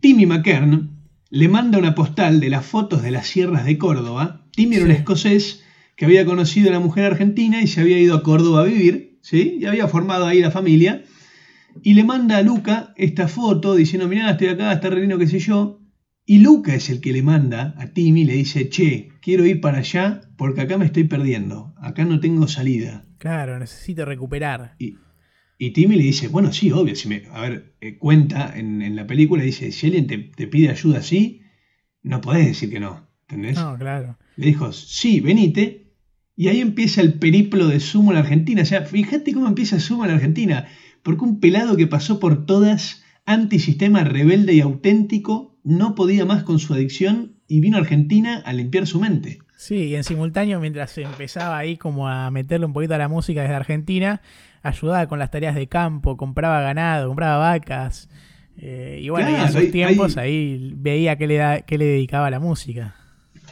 Timmy 0.00 0.26
McKern 0.26 0.95
le 1.30 1.48
manda 1.48 1.78
una 1.78 1.94
postal 1.94 2.40
de 2.40 2.50
las 2.50 2.64
fotos 2.64 3.02
de 3.02 3.10
las 3.10 3.26
sierras 3.26 3.64
de 3.64 3.78
Córdoba. 3.78 4.46
Timmy 4.52 4.76
era 4.76 4.84
un 4.84 4.90
escocés 4.92 5.64
que 5.96 6.04
había 6.04 6.24
conocido 6.24 6.68
a 6.68 6.70
una 6.70 6.80
mujer 6.80 7.04
argentina 7.04 7.60
y 7.62 7.66
se 7.66 7.80
había 7.80 7.98
ido 7.98 8.14
a 8.14 8.22
Córdoba 8.22 8.60
a 8.60 8.64
vivir, 8.64 9.18
¿sí? 9.22 9.58
Y 9.60 9.66
había 9.66 9.88
formado 9.88 10.26
ahí 10.26 10.40
la 10.40 10.50
familia. 10.50 11.04
Y 11.82 11.94
le 11.94 12.04
manda 12.04 12.38
a 12.38 12.42
Luca 12.42 12.92
esta 12.96 13.28
foto 13.28 13.74
diciendo, 13.74 14.08
mirá, 14.08 14.30
estoy 14.30 14.48
acá, 14.48 14.72
está 14.72 14.90
re 14.90 15.00
lindo, 15.00 15.18
qué 15.18 15.26
sé 15.26 15.38
yo. 15.38 15.80
Y 16.24 16.38
Luca 16.38 16.74
es 16.74 16.90
el 16.90 17.00
que 17.00 17.12
le 17.12 17.22
manda 17.22 17.74
a 17.78 17.88
Timmy, 17.88 18.24
le 18.24 18.34
dice, 18.34 18.68
che, 18.68 19.10
quiero 19.20 19.44
ir 19.44 19.60
para 19.60 19.78
allá 19.78 20.22
porque 20.36 20.62
acá 20.62 20.78
me 20.78 20.86
estoy 20.86 21.04
perdiendo, 21.04 21.74
acá 21.78 22.04
no 22.04 22.20
tengo 22.20 22.48
salida. 22.48 23.04
Claro, 23.18 23.58
necesito 23.58 24.04
recuperar. 24.04 24.74
Y, 24.78 24.96
y 25.58 25.70
Timmy 25.70 25.96
le 25.96 26.02
dice, 26.02 26.28
bueno, 26.28 26.52
sí, 26.52 26.70
obvio, 26.70 26.94
si 26.94 27.08
me, 27.08 27.22
a 27.32 27.40
ver, 27.40 27.74
eh, 27.80 27.96
cuenta 27.96 28.52
en, 28.56 28.82
en 28.82 28.96
la 28.96 29.06
película, 29.06 29.42
dice, 29.42 29.72
si 29.72 29.86
alguien 29.86 30.06
te, 30.06 30.18
te 30.18 30.46
pide 30.46 30.68
ayuda 30.68 30.98
así, 30.98 31.42
no 32.02 32.20
podés 32.20 32.46
decir 32.46 32.70
que 32.70 32.80
no, 32.80 33.08
¿entendés? 33.22 33.56
No, 33.56 33.76
claro. 33.78 34.18
Le 34.36 34.46
dijo, 34.46 34.72
sí, 34.72 35.20
venite, 35.20 35.92
y 36.36 36.48
ahí 36.48 36.60
empieza 36.60 37.00
el 37.00 37.14
periplo 37.14 37.68
de 37.68 37.80
Sumo 37.80 38.10
en 38.10 38.16
la 38.16 38.20
Argentina, 38.20 38.62
o 38.62 38.66
sea, 38.66 38.82
fíjate 38.82 39.32
cómo 39.32 39.46
empieza 39.46 39.80
Sumo 39.80 40.04
en 40.04 40.10
la 40.10 40.16
Argentina, 40.16 40.68
porque 41.02 41.24
un 41.24 41.40
pelado 41.40 41.76
que 41.76 41.86
pasó 41.86 42.20
por 42.20 42.44
todas, 42.44 43.02
antisistema, 43.24 44.04
rebelde 44.04 44.52
y 44.54 44.60
auténtico, 44.60 45.58
no 45.64 45.94
podía 45.94 46.24
más 46.24 46.44
con 46.44 46.58
su 46.58 46.74
adicción 46.74 47.36
y 47.48 47.60
vino 47.60 47.76
a 47.76 47.80
Argentina 47.80 48.42
a 48.44 48.52
limpiar 48.52 48.86
su 48.86 49.00
mente. 49.00 49.38
Sí, 49.56 49.76
y 49.76 49.94
en 49.94 50.04
simultáneo, 50.04 50.60
mientras 50.60 50.98
empezaba 50.98 51.56
ahí 51.56 51.78
como 51.78 52.08
a 52.08 52.30
meterle 52.30 52.66
un 52.66 52.74
poquito 52.74 52.94
a 52.94 52.98
la 52.98 53.08
música 53.08 53.40
desde 53.40 53.54
Argentina, 53.54 54.20
ayudaba 54.68 55.06
con 55.06 55.18
las 55.18 55.30
tareas 55.30 55.54
de 55.54 55.66
campo, 55.68 56.16
compraba 56.16 56.60
ganado, 56.60 57.08
compraba 57.08 57.38
vacas. 57.38 58.08
eh, 58.58 59.00
y 59.02 59.08
bueno, 59.10 59.28
y 59.30 59.34
en 59.34 59.40
esos 59.42 59.56
hay- 59.56 59.70
tiempos 59.70 60.16
hay- 60.16 60.30
ahí 60.30 60.72
veía 60.76 61.16
que 61.16 61.26
le, 61.26 61.36
da, 61.36 61.60
que 61.60 61.76
le 61.76 61.84
dedicaba 61.84 62.28
a 62.28 62.30
la 62.30 62.40
música. 62.40 62.94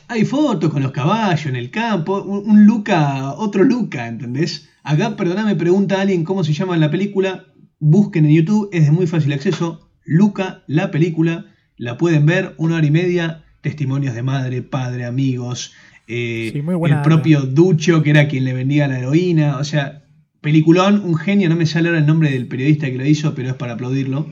Hay 0.09 0.25
fotos 0.25 0.71
con 0.73 0.83
los 0.83 0.93
caballos 0.93 1.47
en 1.47 1.57
el 1.57 1.71
campo, 1.71 2.23
un, 2.23 2.49
un 2.51 2.67
Luca, 2.67 3.33
otro 3.33 3.65
Luca, 3.65 4.07
¿entendés? 4.07 4.71
Acá, 4.83 5.17
perdóname, 5.17 5.57
pregunta 5.57 5.97
a 5.99 6.03
alguien 6.03 6.25
cómo 6.25 6.43
se 6.45 6.53
llama 6.53 6.77
la 6.77 6.91
película. 6.91 7.45
Busquen 7.81 8.25
en 8.27 8.33
YouTube, 8.33 8.69
es 8.73 8.85
de 8.87 8.93
muy 8.93 9.07
fácil 9.07 9.33
acceso. 9.33 9.91
Luca, 10.05 10.63
la 10.67 10.91
película, 10.91 11.47
la 11.77 11.97
pueden 11.99 12.25
ver, 12.27 12.55
una 12.59 12.77
hora 12.77 12.87
y 12.87 12.91
media, 12.91 13.45
testimonios 13.63 14.15
de 14.15 14.23
madre, 14.23 14.63
padre, 14.63 15.05
amigos, 15.07 15.73
eh, 16.07 16.51
Sí, 16.53 16.61
muy 16.63 16.75
buena 16.77 16.97
el 16.97 17.03
propio 17.03 17.41
Ducho, 17.43 18.03
que 18.03 18.11
era 18.11 18.29
quien 18.29 18.45
le 18.45 18.53
vendía 18.53 18.89
la 18.89 18.99
heroína, 18.99 19.57
o 19.59 19.65
sea, 19.65 20.04
peliculón, 20.45 21.01
un 21.03 21.15
genio, 21.17 21.49
no 21.49 21.57
me 21.57 21.65
sale 21.67 21.89
ahora 21.89 22.01
el 22.01 22.07
nombre 22.07 22.31
del 22.31 22.47
periodista 22.47 22.91
que 22.91 22.99
lo 22.99 23.07
hizo, 23.07 23.35
pero 23.35 23.49
es 23.49 23.55
para 23.55 23.73
aplaudirlo. 23.73 24.29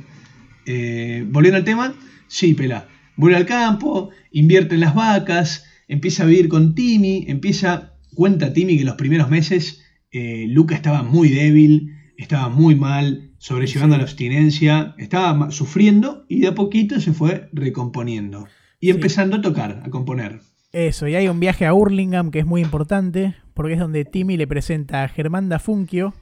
Eh, 0.66 1.24
volviendo 1.28 1.56
al 1.56 1.64
tema, 1.64 1.94
sí, 2.28 2.52
pela. 2.54 2.86
vuelve 3.16 3.36
al 3.38 3.46
campo, 3.46 4.10
invierte 4.30 4.74
en 4.74 4.82
las 4.82 4.94
vacas, 4.94 5.64
empieza 5.88 6.22
a 6.22 6.26
vivir 6.26 6.48
con 6.48 6.74
Timmy, 6.74 7.24
empieza, 7.28 7.94
cuenta 8.14 8.52
Timmy 8.52 8.74
que 8.74 8.82
en 8.82 8.86
los 8.88 8.96
primeros 8.96 9.30
meses 9.30 9.80
eh, 10.12 10.44
Luca 10.48 10.74
estaba 10.74 11.02
muy 11.02 11.30
débil, 11.30 11.94
estaba 12.18 12.48
muy 12.50 12.74
mal, 12.74 13.30
sobrellevando 13.38 13.96
la 13.96 14.02
abstinencia, 14.04 14.94
estaba 14.98 15.50
sufriendo 15.50 16.26
y 16.28 16.40
de 16.40 16.48
a 16.48 16.54
poquito 16.54 17.00
se 17.00 17.12
fue 17.14 17.48
recomponiendo 17.52 18.46
y 18.80 18.86
Sí. 18.86 18.90
empezando 18.90 19.36
a 19.36 19.40
tocar, 19.40 19.82
a 19.84 19.88
componer. 19.90 20.40
Eso, 20.72 21.06
y 21.06 21.14
hay 21.14 21.28
un 21.28 21.38
viaje 21.38 21.66
a 21.66 21.74
Hurlingham 21.74 22.30
que 22.30 22.38
es 22.38 22.46
muy 22.46 22.62
importante, 22.62 23.34
porque 23.52 23.74
es 23.74 23.78
donde 23.78 24.06
Timmy 24.06 24.38
le 24.38 24.46
presenta 24.46 25.04
a 25.04 25.08
Germán 25.08 25.50
da 25.50 25.58
Funkio, 25.58 26.14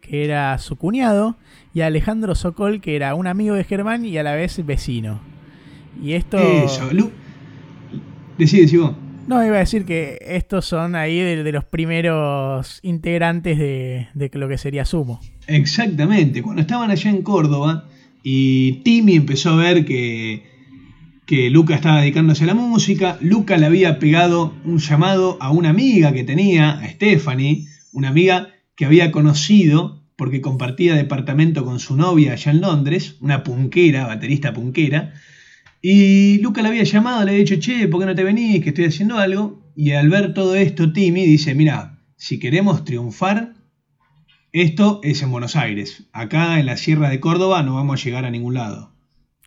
que 0.00 0.24
era 0.24 0.56
su 0.56 0.76
cuñado, 0.76 1.36
y 1.74 1.82
a 1.82 1.86
Alejandro 1.88 2.34
Sokol, 2.34 2.80
que 2.80 2.96
era 2.96 3.14
un 3.14 3.26
amigo 3.26 3.54
de 3.54 3.64
Germán 3.64 4.06
y 4.06 4.16
a 4.16 4.22
la 4.22 4.34
vez 4.34 4.64
vecino. 4.64 5.20
Y 6.02 6.14
esto... 6.14 6.38
Eso, 6.38 6.90
Lu... 6.94 7.10
Decí, 8.38 8.62
decí 8.62 8.78
vos. 8.78 8.92
No, 9.26 9.44
iba 9.44 9.56
a 9.56 9.58
decir 9.60 9.84
que 9.84 10.18
estos 10.22 10.64
son 10.64 10.96
ahí 10.96 11.18
de, 11.20 11.44
de 11.44 11.52
los 11.52 11.64
primeros 11.64 12.80
integrantes 12.82 13.58
de, 13.58 14.08
de 14.14 14.30
lo 14.32 14.48
que 14.48 14.56
sería 14.56 14.86
Sumo. 14.86 15.20
Exactamente, 15.46 16.40
cuando 16.42 16.62
estaban 16.62 16.90
allá 16.90 17.10
en 17.10 17.20
Córdoba 17.20 17.84
y 18.22 18.82
Timmy 18.82 19.16
empezó 19.16 19.50
a 19.50 19.56
ver 19.56 19.84
que, 19.84 20.49
que 21.30 21.48
Luca 21.48 21.76
estaba 21.76 22.00
dedicándose 22.00 22.42
a 22.42 22.48
la 22.48 22.54
música, 22.54 23.16
Luca 23.20 23.56
le 23.56 23.66
había 23.66 24.00
pegado 24.00 24.52
un 24.64 24.78
llamado 24.78 25.38
a 25.40 25.52
una 25.52 25.68
amiga 25.68 26.12
que 26.12 26.24
tenía, 26.24 26.72
a 26.72 26.88
Stephanie, 26.90 27.68
una 27.92 28.08
amiga 28.08 28.48
que 28.74 28.84
había 28.84 29.12
conocido 29.12 30.02
porque 30.16 30.40
compartía 30.40 30.96
departamento 30.96 31.64
con 31.64 31.78
su 31.78 31.96
novia 31.96 32.32
allá 32.32 32.50
en 32.50 32.60
Londres, 32.60 33.16
una 33.20 33.44
punquera, 33.44 34.08
baterista 34.08 34.52
punquera, 34.52 35.14
y 35.80 36.38
Luca 36.38 36.62
le 36.62 36.68
había 36.70 36.82
llamado, 36.82 37.24
le 37.24 37.30
había 37.30 37.44
dicho, 37.44 37.60
che, 37.60 37.86
¿por 37.86 38.00
qué 38.00 38.06
no 38.06 38.14
te 38.16 38.24
venís? 38.24 38.60
Que 38.60 38.70
estoy 38.70 38.86
haciendo 38.86 39.18
algo. 39.18 39.62
Y 39.76 39.92
al 39.92 40.08
ver 40.08 40.34
todo 40.34 40.56
esto, 40.56 40.92
Timmy 40.92 41.26
dice, 41.26 41.54
mira, 41.54 42.00
si 42.16 42.40
queremos 42.40 42.84
triunfar, 42.84 43.54
esto 44.50 44.98
es 45.04 45.22
en 45.22 45.30
Buenos 45.30 45.54
Aires. 45.54 46.08
Acá 46.12 46.58
en 46.58 46.66
la 46.66 46.76
Sierra 46.76 47.08
de 47.08 47.20
Córdoba 47.20 47.62
no 47.62 47.76
vamos 47.76 48.00
a 48.00 48.04
llegar 48.04 48.24
a 48.24 48.32
ningún 48.32 48.54
lado. 48.54 48.90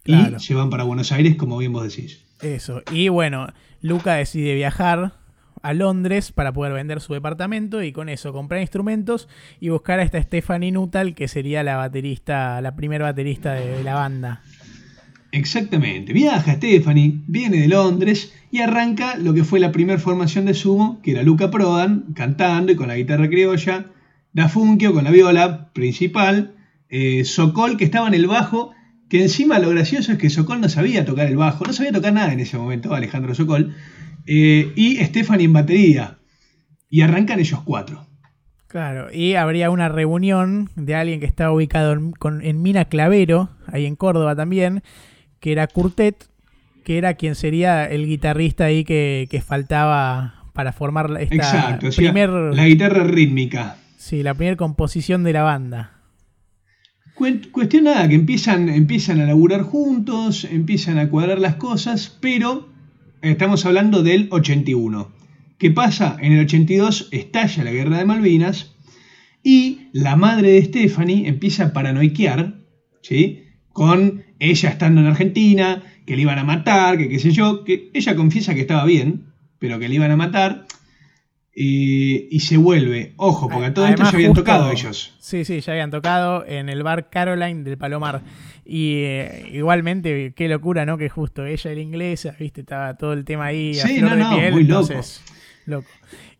Claro. 0.03 0.37
Y 0.37 0.39
se 0.39 0.53
van 0.53 0.69
para 0.69 0.83
Buenos 0.83 1.11
Aires, 1.11 1.35
como 1.35 1.57
bien 1.57 1.73
vos 1.73 1.83
decís. 1.83 2.23
Eso. 2.41 2.81
Y 2.91 3.09
bueno, 3.09 3.47
Luca 3.81 4.15
decide 4.15 4.53
viajar 4.53 5.13
a 5.61 5.73
Londres 5.73 6.31
para 6.33 6.51
poder 6.51 6.73
vender 6.73 6.99
su 6.99 7.13
departamento 7.13 7.81
y 7.81 7.93
con 7.93 8.09
eso 8.09 8.33
comprar 8.33 8.59
instrumentos 8.59 9.29
y 9.61 9.69
buscar 9.69 9.99
a 9.99 10.03
esta 10.03 10.21
Stephanie 10.21 10.71
Nuttall, 10.71 11.15
que 11.15 11.29
sería 11.29 11.63
la 11.63 11.77
baterista, 11.77 12.59
la 12.61 12.75
primera 12.75 13.05
baterista 13.05 13.53
de, 13.53 13.77
de 13.77 13.83
la 13.83 13.95
banda. 13.95 14.41
Exactamente. 15.31 16.13
Viaja 16.13 16.53
Stephanie, 16.53 17.21
viene 17.27 17.61
de 17.61 17.67
Londres 17.67 18.33
y 18.51 18.59
arranca 18.59 19.15
lo 19.17 19.33
que 19.33 19.43
fue 19.43 19.59
la 19.59 19.71
primera 19.71 19.99
formación 19.99 20.45
de 20.45 20.53
sumo, 20.53 21.01
que 21.01 21.11
era 21.11 21.23
Luca 21.23 21.49
Prodan 21.49 22.13
cantando 22.13 22.71
y 22.71 22.75
con 22.75 22.87
la 22.87 22.95
guitarra 22.95 23.27
criolla, 23.27 23.87
Da 24.33 24.49
Funkio 24.49 24.93
con 24.93 25.03
la 25.05 25.11
viola 25.11 25.71
principal, 25.73 26.55
eh, 26.89 27.23
Sokol 27.23 27.77
que 27.77 27.85
estaba 27.85 28.07
en 28.07 28.13
el 28.13 28.27
bajo, 28.27 28.73
que 29.13 29.21
encima 29.21 29.59
lo 29.59 29.69
gracioso 29.69 30.11
es 30.11 30.17
que 30.17 30.31
Sokol 30.31 30.59
no 30.59 30.69
sabía 30.69 31.05
tocar 31.05 31.27
el 31.27 31.37
bajo, 31.37 31.63
no 31.65 31.71
sabía 31.71 31.91
tocar 31.91 32.13
nada 32.13 32.33
en 32.33 32.39
ese 32.39 32.57
momento, 32.57 32.95
Alejandro 32.95 33.35
Sokol, 33.35 33.75
eh, 34.25 34.71
y 34.75 34.95
Stephanie 35.05 35.45
en 35.45 35.53
batería. 35.53 36.17
Y 36.89 37.01
arrancan 37.01 37.39
ellos 37.39 37.61
cuatro. 37.63 38.07
Claro, 38.67 39.13
y 39.13 39.35
habría 39.35 39.69
una 39.69 39.87
reunión 39.87 40.71
de 40.75 40.95
alguien 40.95 41.19
que 41.19 41.27
estaba 41.27 41.51
ubicado 41.53 41.93
en, 41.93 42.11
con- 42.13 42.43
en 42.43 42.63
Mina 42.63 42.85
Clavero, 42.85 43.49
ahí 43.67 43.85
en 43.85 43.95
Córdoba 43.95 44.35
también, 44.35 44.81
que 45.39 45.51
era 45.51 45.67
Curtet, 45.67 46.15
que 46.83 46.97
era 46.97 47.13
quien 47.13 47.35
sería 47.35 47.85
el 47.85 48.07
guitarrista 48.07 48.65
ahí 48.65 48.83
que, 48.83 49.27
que 49.29 49.41
faltaba 49.41 50.45
para 50.53 50.73
formar 50.73 51.11
esta 51.19 51.35
Exacto, 51.35 51.87
o 51.89 51.91
sea, 51.91 52.03
primer, 52.11 52.29
la 52.31 52.65
guitarra 52.65 53.03
rítmica. 53.03 53.75
sí, 53.97 54.23
la 54.23 54.33
primera 54.33 54.57
composición 54.57 55.23
de 55.23 55.33
la 55.33 55.43
banda. 55.43 55.91
Cuestión 57.15 57.83
nada, 57.83 58.09
que 58.09 58.15
empiezan, 58.15 58.69
empiezan 58.69 59.21
a 59.21 59.25
laburar 59.25 59.61
juntos, 59.61 60.45
empiezan 60.45 60.97
a 60.97 61.09
cuadrar 61.09 61.39
las 61.39 61.55
cosas, 61.55 62.17
pero 62.19 62.69
estamos 63.21 63.65
hablando 63.65 64.01
del 64.01 64.27
81. 64.31 65.11
¿Qué 65.59 65.69
pasa? 65.69 66.17
En 66.19 66.33
el 66.33 66.45
82 66.45 67.09
estalla 67.11 67.63
la 67.63 67.71
guerra 67.71 67.99
de 67.99 68.05
Malvinas 68.05 68.75
y 69.43 69.89
la 69.93 70.15
madre 70.15 70.53
de 70.53 70.65
Stephanie 70.65 71.27
empieza 71.27 71.65
a 71.65 71.73
paranoiquear, 71.73 72.55
¿sí? 73.03 73.43
Con 73.69 74.23
ella 74.39 74.69
estando 74.69 75.01
en 75.01 75.07
Argentina, 75.07 75.83
que 76.07 76.15
le 76.15 76.23
iban 76.23 76.39
a 76.39 76.43
matar, 76.43 76.97
que 76.97 77.09
qué 77.09 77.19
sé 77.19 77.31
yo, 77.31 77.63
que 77.63 77.91
ella 77.93 78.15
confiesa 78.15 78.55
que 78.55 78.61
estaba 78.61 78.85
bien, 78.85 79.27
pero 79.59 79.77
que 79.79 79.87
le 79.87 79.95
iban 79.95 80.11
a 80.11 80.17
matar. 80.17 80.65
Eh, 81.55 82.27
y 82.31 82.39
se 82.39 82.57
vuelve, 82.57 83.13
ojo, 83.17 83.47
porque 83.47 83.67
a 83.67 83.73
todo 83.73 83.87
esto 83.87 84.05
se 84.05 84.15
habían 84.15 84.31
justo- 84.31 84.41
tocado 84.43 84.71
ellos. 84.71 85.15
Sí, 85.19 85.45
sí, 85.45 85.59
ya 85.61 85.73
habían 85.73 85.91
tocado 85.91 86.45
en 86.47 86.67
el 86.69 86.81
bar 86.83 87.09
Caroline 87.09 87.63
del 87.63 87.77
Palomar. 87.77 88.21
Y 88.65 89.03
eh, 89.03 89.49
igualmente, 89.53 90.33
qué 90.35 90.47
locura, 90.47 90.85
¿no? 90.85 90.97
Que 90.97 91.09
justo 91.09 91.45
ella 91.45 91.71
era 91.71 91.81
inglesa, 91.81 92.35
¿viste? 92.39 92.61
Estaba 92.61 92.95
todo 92.97 93.13
el 93.13 93.23
tema 93.25 93.45
ahí. 93.45 93.71
a 93.79 93.85
Sí, 93.87 93.99
flor 93.99 94.11
no, 94.11 94.15
de 94.17 94.23
no, 94.23 94.35
piel, 94.35 94.53
muy 94.53 94.63
loco. 94.63 94.81
entonces, 94.93 95.21
loco. 95.65 95.87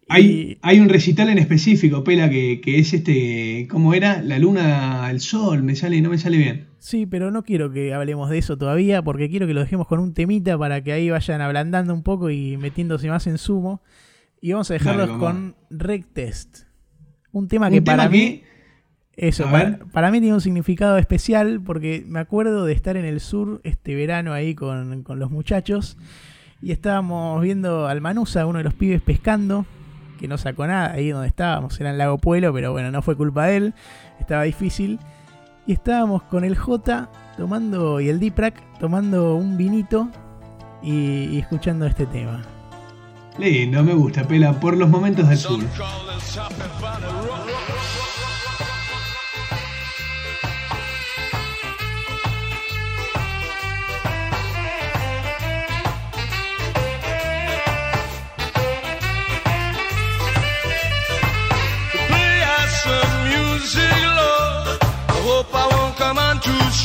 Hay, 0.10 0.26
Y- 0.26 0.58
hay 0.62 0.80
un 0.80 0.90
recital 0.90 1.30
en 1.30 1.38
específico, 1.38 2.04
Pela, 2.04 2.30
que, 2.30 2.60
que 2.62 2.80
es 2.80 2.94
este. 2.94 3.68
¿Cómo 3.70 3.94
era? 3.94 4.22
La 4.22 4.38
luna, 4.40 5.08
el 5.12 5.22
sol, 5.22 5.64
me 5.64 5.76
sale, 5.76 6.02
no 6.02 6.10
me 6.10 6.18
sale 6.18 6.38
bien. 6.38 6.68
Sí, 6.80 7.06
pero 7.06 7.32
no 7.32 7.44
quiero 7.44 7.72
que 7.72 7.94
hablemos 7.94 8.30
de 8.30 8.38
eso 8.40 8.58
todavía, 8.58 9.02
porque 9.02 9.30
quiero 9.30 9.48
que 9.48 9.54
lo 9.54 9.62
dejemos 9.62 9.88
con 9.88 10.00
un 10.00 10.14
temita 10.14 10.58
para 10.58 10.84
que 10.84 10.92
ahí 10.92 11.10
vayan 11.10 11.40
ablandando 11.40 11.94
un 11.94 12.04
poco 12.04 12.30
y 12.30 12.58
metiéndose 12.58 13.08
más 13.10 13.28
en 13.28 13.38
sumo. 13.38 13.82
Y 14.44 14.52
vamos 14.52 14.70
a 14.70 14.74
dejarlos 14.74 15.08
Dale, 15.08 15.20
con 15.22 15.56
Rec 15.70 16.06
Test. 16.12 16.64
Un 17.32 17.48
tema 17.48 17.68
Un 17.68 17.74
que 17.76 17.82
tema 17.82 17.96
para 17.98 18.10
que- 18.10 18.18
mí. 18.18 18.44
Eso, 19.16 19.48
A 19.48 19.52
para, 19.94 20.12
mí 20.12 20.20
tiene 20.20 20.34
un 20.34 20.42
significado 20.42 20.98
especial 20.98 21.62
porque 21.64 22.04
me 22.06 22.20
acuerdo 22.20 22.66
de 22.66 22.74
estar 22.74 22.98
en 22.98 23.06
el 23.06 23.22
sur 23.22 23.62
este 23.64 23.96
verano 23.96 24.34
ahí 24.34 24.54
con, 24.54 25.04
con 25.04 25.18
los 25.20 25.32
muchachos 25.32 25.98
y 26.62 26.72
estábamos 26.72 27.40
viendo 27.42 27.88
al 27.88 28.02
Manusa, 28.02 28.46
uno 28.48 28.58
de 28.58 28.64
los 28.66 28.74
pibes 28.74 29.02
pescando, 29.02 29.66
que 30.20 30.28
no 30.28 30.38
sacó 30.38 30.66
nada 30.68 30.92
ahí 30.92 31.10
donde 31.12 31.28
estábamos, 31.28 31.80
era 31.80 31.92
en 31.92 32.00
Lago 32.00 32.18
Pueblo, 32.18 32.52
pero 32.54 32.72
bueno, 32.74 32.92
no 32.92 33.02
fue 33.04 33.16
culpa 33.16 33.46
de 33.46 33.58
él, 33.58 33.74
estaba 34.20 34.44
difícil. 34.44 35.00
Y 35.68 35.72
estábamos 35.74 36.24
con 36.24 36.44
el 36.44 36.58
J 36.58 37.10
tomando 37.38 38.02
y 38.02 38.10
el 38.10 38.20
Diprak 38.20 38.80
tomando 38.80 39.36
un 39.36 39.56
vinito 39.58 40.10
y, 40.82 41.26
y 41.32 41.40
escuchando 41.40 41.86
este 41.86 42.08
tema. 42.08 42.42
Lindo, 43.38 43.84
me 43.84 43.94
gusta, 43.94 44.28
Pela, 44.28 44.60
por 44.60 44.78
los 44.78 44.90
momentos 44.90 45.28
del 45.28 45.38
sur. 45.38 45.64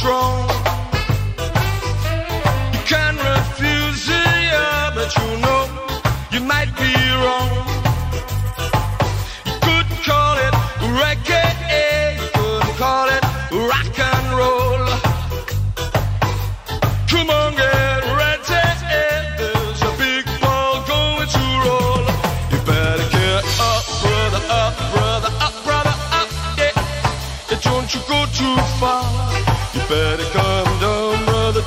Some 0.01 0.58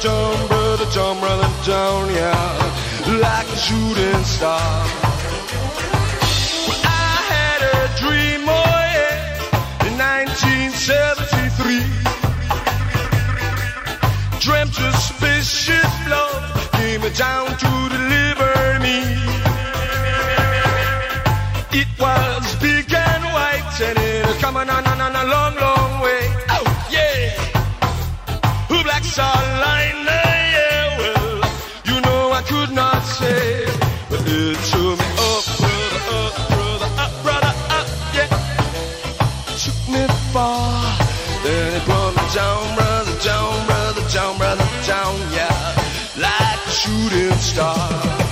down, 0.02 0.48
brother, 0.48 0.86
down, 0.96 1.20
brother, 1.20 1.50
down, 1.66 2.10
yeah. 2.10 3.20
Like 3.22 3.48
a 3.48 3.58
shooting 3.58 4.24
star. 4.24 4.86
Well, 6.68 6.82
I 6.84 7.22
had 7.34 7.62
a 7.62 7.88
dream, 8.02 8.42
oh 8.50 8.80
yeah, 8.98 9.88
in 9.88 9.94
1973. 9.98 11.86
Dreamt 14.40 14.78
a 14.80 14.92
spaceship 14.98 15.92
love 16.10 16.72
came 16.74 17.06
down 17.14 17.48
to 17.64 17.72
deliver 17.96 18.80
me. 18.82 18.98
It 21.80 21.90
was 22.00 22.56
big 22.60 22.92
and 22.92 23.24
white 23.36 23.82
and 23.82 23.98
it 24.00 24.42
coming 24.42 24.70
on, 24.70 24.91
shooting 47.12 47.38
star. 47.40 48.31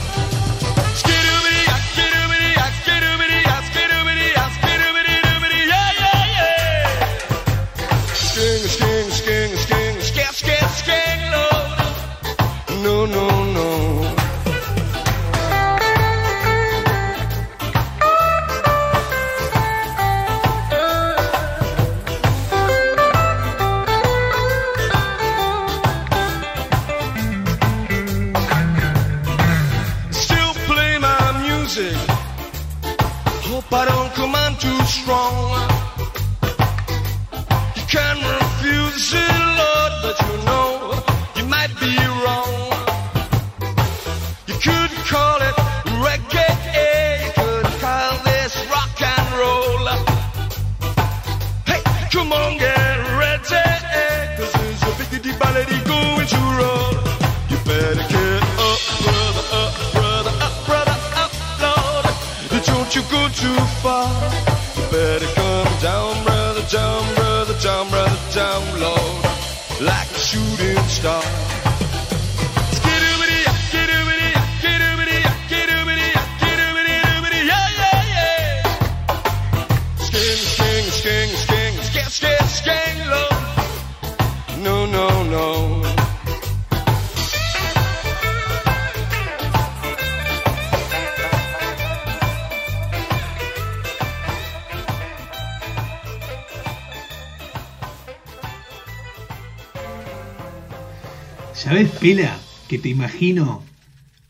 Pela, 102.00 102.40
que 102.70 102.78
te 102.78 102.88
imagino 102.88 103.62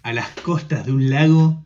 a 0.01 0.11
las 0.11 0.29
costas 0.29 0.87
de 0.87 0.91
un 0.91 1.09
lago 1.11 1.63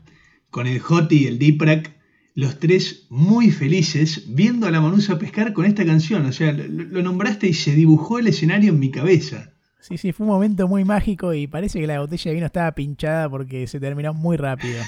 con 0.49 0.67
el 0.67 0.79
Joti 0.79 1.23
y 1.23 1.27
el 1.27 1.39
Diprak, 1.39 1.91
los 2.35 2.59
tres 2.59 3.05
muy 3.09 3.51
felices, 3.51 4.23
viendo 4.27 4.67
a 4.67 4.71
la 4.71 4.81
Manusa 4.81 5.17
pescar 5.17 5.53
con 5.53 5.65
esta 5.65 5.85
canción? 5.85 6.25
O 6.25 6.33
sea, 6.33 6.51
lo, 6.51 6.67
lo 6.67 7.01
nombraste 7.03 7.47
y 7.47 7.53
se 7.53 7.73
dibujó 7.73 8.19
el 8.19 8.27
escenario 8.27 8.73
en 8.73 8.79
mi 8.79 8.91
cabeza. 8.91 9.51
Sí, 9.79 9.97
sí, 9.97 10.11
fue 10.11 10.25
un 10.25 10.33
momento 10.33 10.67
muy 10.67 10.83
mágico 10.83 11.33
y 11.33 11.47
parece 11.47 11.79
que 11.79 11.87
la 11.87 12.01
botella 12.01 12.31
de 12.31 12.35
vino 12.35 12.47
estaba 12.47 12.73
pinchada 12.73 13.29
porque 13.29 13.65
se 13.67 13.79
terminó 13.79 14.13
muy 14.13 14.35
rápido. 14.35 14.83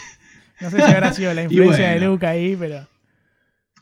No 0.59 0.69
sé 0.69 0.77
si 0.77 0.83
habrá 0.83 1.13
sido 1.13 1.33
la 1.33 1.43
influencia 1.45 1.91
de. 1.91 1.99
Luca 1.99 2.29
ahí, 2.29 2.57
pero. 2.57 2.87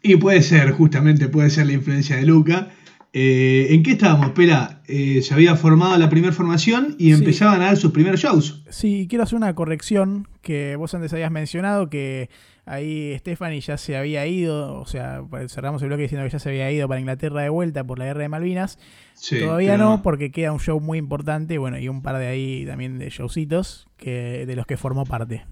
Y 0.03 0.17
puede 0.17 0.41
ser, 0.43 0.71
justamente 0.71 1.29
puede 1.29 1.49
ser 1.49 1.65
la 1.65 1.73
influencia 1.73 2.15
de 2.15 2.25
Luca. 2.25 2.69
Eh, 3.15 3.67
¿En 3.69 3.83
qué 3.83 3.91
estábamos, 3.91 4.31
Pela? 4.31 4.81
Eh, 4.87 5.21
se 5.21 5.35
había 5.35 5.55
formado 5.55 5.95
la 5.97 6.09
primera 6.09 6.33
formación 6.33 6.95
y 6.97 7.05
Sí. 7.13 7.19
empezaban 7.19 7.61
a 7.61 7.65
dar 7.65 7.77
sus 7.77 7.91
primeros 7.91 8.19
shows. 8.19 8.63
Sí, 8.71 9.05
quiero 9.07 9.23
hacer 9.23 9.37
una 9.37 9.53
corrección 9.53 10.27
que 10.41 10.75
vos 10.77 10.95
antes 10.95 11.13
habías 11.13 11.29
mencionado 11.29 11.91
que 11.91 12.31
ahí 12.65 13.15
Stephanie 13.19 13.61
ya 13.61 13.77
se 13.77 13.95
había 13.97 14.25
ido, 14.25 14.79
o 14.79 14.87
sea, 14.87 15.21
pues 15.29 15.53
cerramos 15.53 15.81
el 15.83 15.89
bloque 15.89 16.03
diciendo 16.03 16.25
que 16.25 16.31
ya 16.31 16.39
se 16.39 16.49
había 16.49 16.71
ido 16.71 16.87
para 16.87 16.99
Inglaterra 17.01 17.43
de 17.43 17.49
vuelta 17.49 17.83
por 17.83 17.99
la 17.99 18.05
guerra 18.05 18.21
de 18.23 18.29
Malvinas. 18.29 18.79
Sí, 19.13 19.39
Todavía 19.39 19.73
pero 19.73 19.83
no, 19.83 20.01
porque 20.01 20.31
queda 20.31 20.51
un 20.51 20.59
show 20.59 20.79
muy 20.79 20.97
importante, 20.97 21.59
bueno, 21.59 21.77
y 21.77 21.89
un 21.89 22.01
par 22.01 22.17
de 22.17 22.25
ahí 22.25 22.65
también 22.65 22.97
de 22.97 23.11
showcitos 23.11 23.85
que, 23.95 24.45
de 24.47 24.55
los 24.55 24.65
que 24.65 24.75
formó 24.75 25.05
parte. 25.05 25.45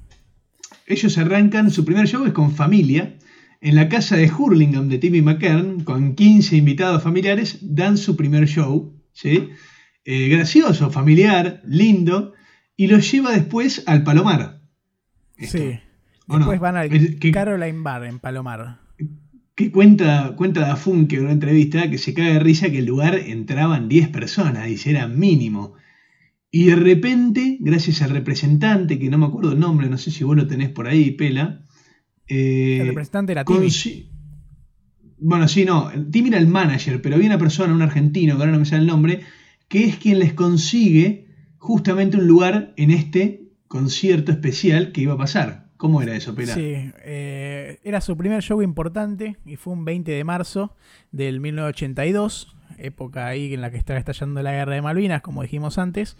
Ellos 0.88 1.16
arrancan, 1.20 1.70
su 1.70 1.86
primer 1.86 2.08
show 2.08 2.26
es 2.26 2.34
con 2.34 2.52
familia, 2.56 3.14
en 3.62 3.76
la 3.76 3.88
casa 3.90 4.18
de 4.18 4.30
Hurlingham 4.32 4.90
de 4.90 4.98
Timmy 4.98 5.22
McKern, 5.22 5.84
con 5.84 6.16
15 6.16 6.58
invitados 6.58 7.04
familiares, 7.04 7.60
dan 7.62 7.98
su 7.98 8.16
primer 8.18 8.48
show, 8.48 8.94
¿sí? 9.14 9.50
Eh, 10.04 10.28
gracioso, 10.30 10.90
familiar, 10.90 11.62
lindo, 11.66 12.34
y 12.76 12.88
los 12.88 13.12
lleva 13.12 13.32
después 13.32 13.84
al 13.86 14.04
Palomar. 14.04 14.62
Esto. 15.38 15.58
Sí. 15.60 15.80
Después 16.28 16.60
van 16.60 16.76
al 16.78 16.90
que- 16.90 17.32
Caroline 17.32 17.82
Bar 17.82 18.06
en 18.06 18.20
Palomar. 18.20 18.80
que 19.54 19.70
cuenta, 19.72 20.34
cuenta 20.38 20.62
Dafun 20.62 21.08
que 21.08 21.18
en 21.18 21.24
una 21.24 21.34
entrevista 21.34 21.90
que 21.90 21.98
se 22.00 22.14
cae 22.16 22.34
de 22.34 22.40
risa 22.40 22.72
que 22.72 22.80
el 22.80 22.86
lugar 22.86 23.16
entraban 23.16 23.90
10 23.90 24.08
personas, 24.08 24.66
dice, 24.66 24.90
era 24.92 25.08
mínimo. 25.08 25.74
Y 26.50 26.66
de 26.66 26.76
repente, 26.78 27.58
gracias 27.60 28.02
al 28.02 28.10
representante, 28.10 28.98
que 28.98 29.10
no 29.10 29.18
me 29.20 29.26
acuerdo 29.28 29.52
el 29.52 29.60
nombre, 29.60 29.88
no 29.90 29.98
sé 30.00 30.10
si 30.10 30.24
vos 30.24 30.36
lo 30.36 30.48
tenés 30.48 30.70
por 30.70 30.88
ahí, 30.88 31.12
Pela. 31.12 31.64
Eh, 32.34 32.78
El 32.80 32.88
representante 32.88 33.34
era 33.34 33.44
Timmy. 33.44 33.70
Bueno, 35.18 35.48
sí, 35.48 35.66
no, 35.66 35.92
Timmy 36.10 36.30
era 36.30 36.38
el 36.38 36.48
manager, 36.48 37.02
pero 37.02 37.16
había 37.16 37.28
una 37.28 37.38
persona, 37.38 37.74
un 37.74 37.82
argentino, 37.82 38.36
que 38.36 38.42
ahora 38.42 38.54
no 38.54 38.60
me 38.60 38.66
sale 38.66 38.82
el 38.82 38.88
nombre, 38.88 39.22
que 39.68 39.86
es 39.86 39.98
quien 39.98 40.20
les 40.20 40.34
consigue 40.34 41.28
justamente 41.58 42.18
un 42.18 42.28
lugar 42.28 42.74
en 42.78 42.90
este 42.92 43.52
concierto 43.68 44.32
especial 44.32 44.92
que 44.94 45.02
iba 45.02 45.14
a 45.14 45.18
pasar. 45.18 45.70
¿Cómo 45.78 46.02
era 46.02 46.16
eso, 46.16 46.34
Pela? 46.34 46.54
Sí, 46.54 46.74
eh, 47.04 47.80
era 47.84 48.02
su 48.02 48.16
primer 48.16 48.42
show 48.42 48.62
importante 48.62 49.38
y 49.46 49.58
fue 49.58 49.74
un 49.74 49.84
20 49.84 50.12
de 50.12 50.24
marzo 50.24 50.76
del 51.12 51.40
1982, 51.40 52.56
época 52.78 53.28
ahí 53.28 53.54
en 53.54 53.62
la 53.62 53.72
que 53.72 53.78
estaba 53.78 54.00
estallando 54.00 54.42
la 54.42 54.54
guerra 54.54 54.76
de 54.76 54.82
Malvinas, 54.82 55.22
como 55.22 55.42
dijimos 55.42 55.78
antes. 55.78 56.18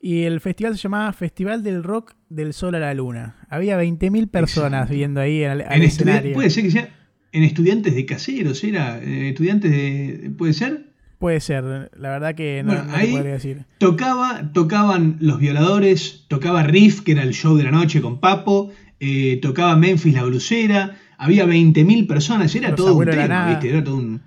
Y 0.00 0.22
el 0.22 0.40
festival 0.40 0.76
se 0.76 0.82
llamaba 0.82 1.12
Festival 1.12 1.62
del 1.62 1.82
Rock 1.82 2.14
del 2.28 2.52
Sol 2.52 2.74
a 2.76 2.78
la 2.78 2.94
Luna. 2.94 3.36
Había 3.48 3.80
20.000 3.82 4.28
personas 4.30 4.82
Exacto. 4.82 4.94
viendo 4.94 5.20
ahí 5.20 5.42
al, 5.44 5.62
al 5.62 5.82
escenario. 5.82 6.34
puede 6.34 6.50
ser 6.50 6.64
que 6.64 6.70
sea 6.70 6.88
en 7.32 7.42
estudiantes 7.42 7.94
de 7.94 8.06
caseros, 8.06 8.62
era 8.64 8.98
eh, 9.02 9.30
estudiantes 9.30 9.70
de. 9.70 10.30
¿Puede 10.38 10.52
ser? 10.52 10.86
Puede 11.18 11.40
ser, 11.40 11.90
la 11.96 12.10
verdad 12.10 12.36
que 12.36 12.62
no, 12.62 12.72
Bueno, 12.74 12.84
no 12.90 12.94
ahí- 12.96 13.10
podría 13.10 13.32
decir. 13.32 13.64
Tocaba, 13.78 14.52
tocaban 14.52 15.16
Los 15.20 15.40
Violadores, 15.40 16.26
tocaba 16.28 16.62
Riff, 16.62 17.00
que 17.00 17.10
era 17.12 17.24
el 17.24 17.34
show 17.34 17.56
de 17.56 17.64
la 17.64 17.72
noche 17.72 18.00
con 18.00 18.20
Papo, 18.20 18.70
eh, 19.00 19.40
tocaba 19.42 19.74
Memphis 19.74 20.14
la 20.14 20.22
Blusera, 20.22 20.96
había 21.18 21.44
20.000 21.44 22.06
personas, 22.06 22.54
era 22.54 22.68
Los 22.70 22.76
todo 22.76 22.94
un 22.94 23.04
tema. 23.04 23.48
¿viste? 23.50 23.68
Era 23.68 23.82
todo 23.82 23.96
un, 23.96 24.22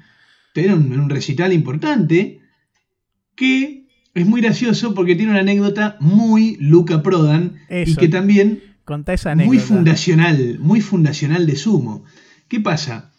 era 0.53 0.76
un, 0.76 0.91
un 0.91 1.09
recital 1.09 1.53
importante 1.53 2.41
que 3.36 3.81
es 4.14 4.26
muy 4.26 4.41
gracioso 4.41 4.93
porque 4.93 5.16
tiene 5.16 5.32
una 5.32 5.41
anécdota 5.41 5.97
muy 5.99 6.57
Luca 6.59 7.01
Prodan 7.03 7.57
y 7.70 7.95
que 7.95 8.07
también 8.07 8.62
Contá 8.84 9.14
esa 9.14 9.36
muy 9.36 9.43
anécdota. 9.45 9.68
fundacional, 9.68 10.57
muy 10.59 10.82
fundacional 10.82 11.45
de 11.45 11.55
Sumo. 11.55 12.03
¿Qué 12.47 12.59
pasa? 12.59 13.12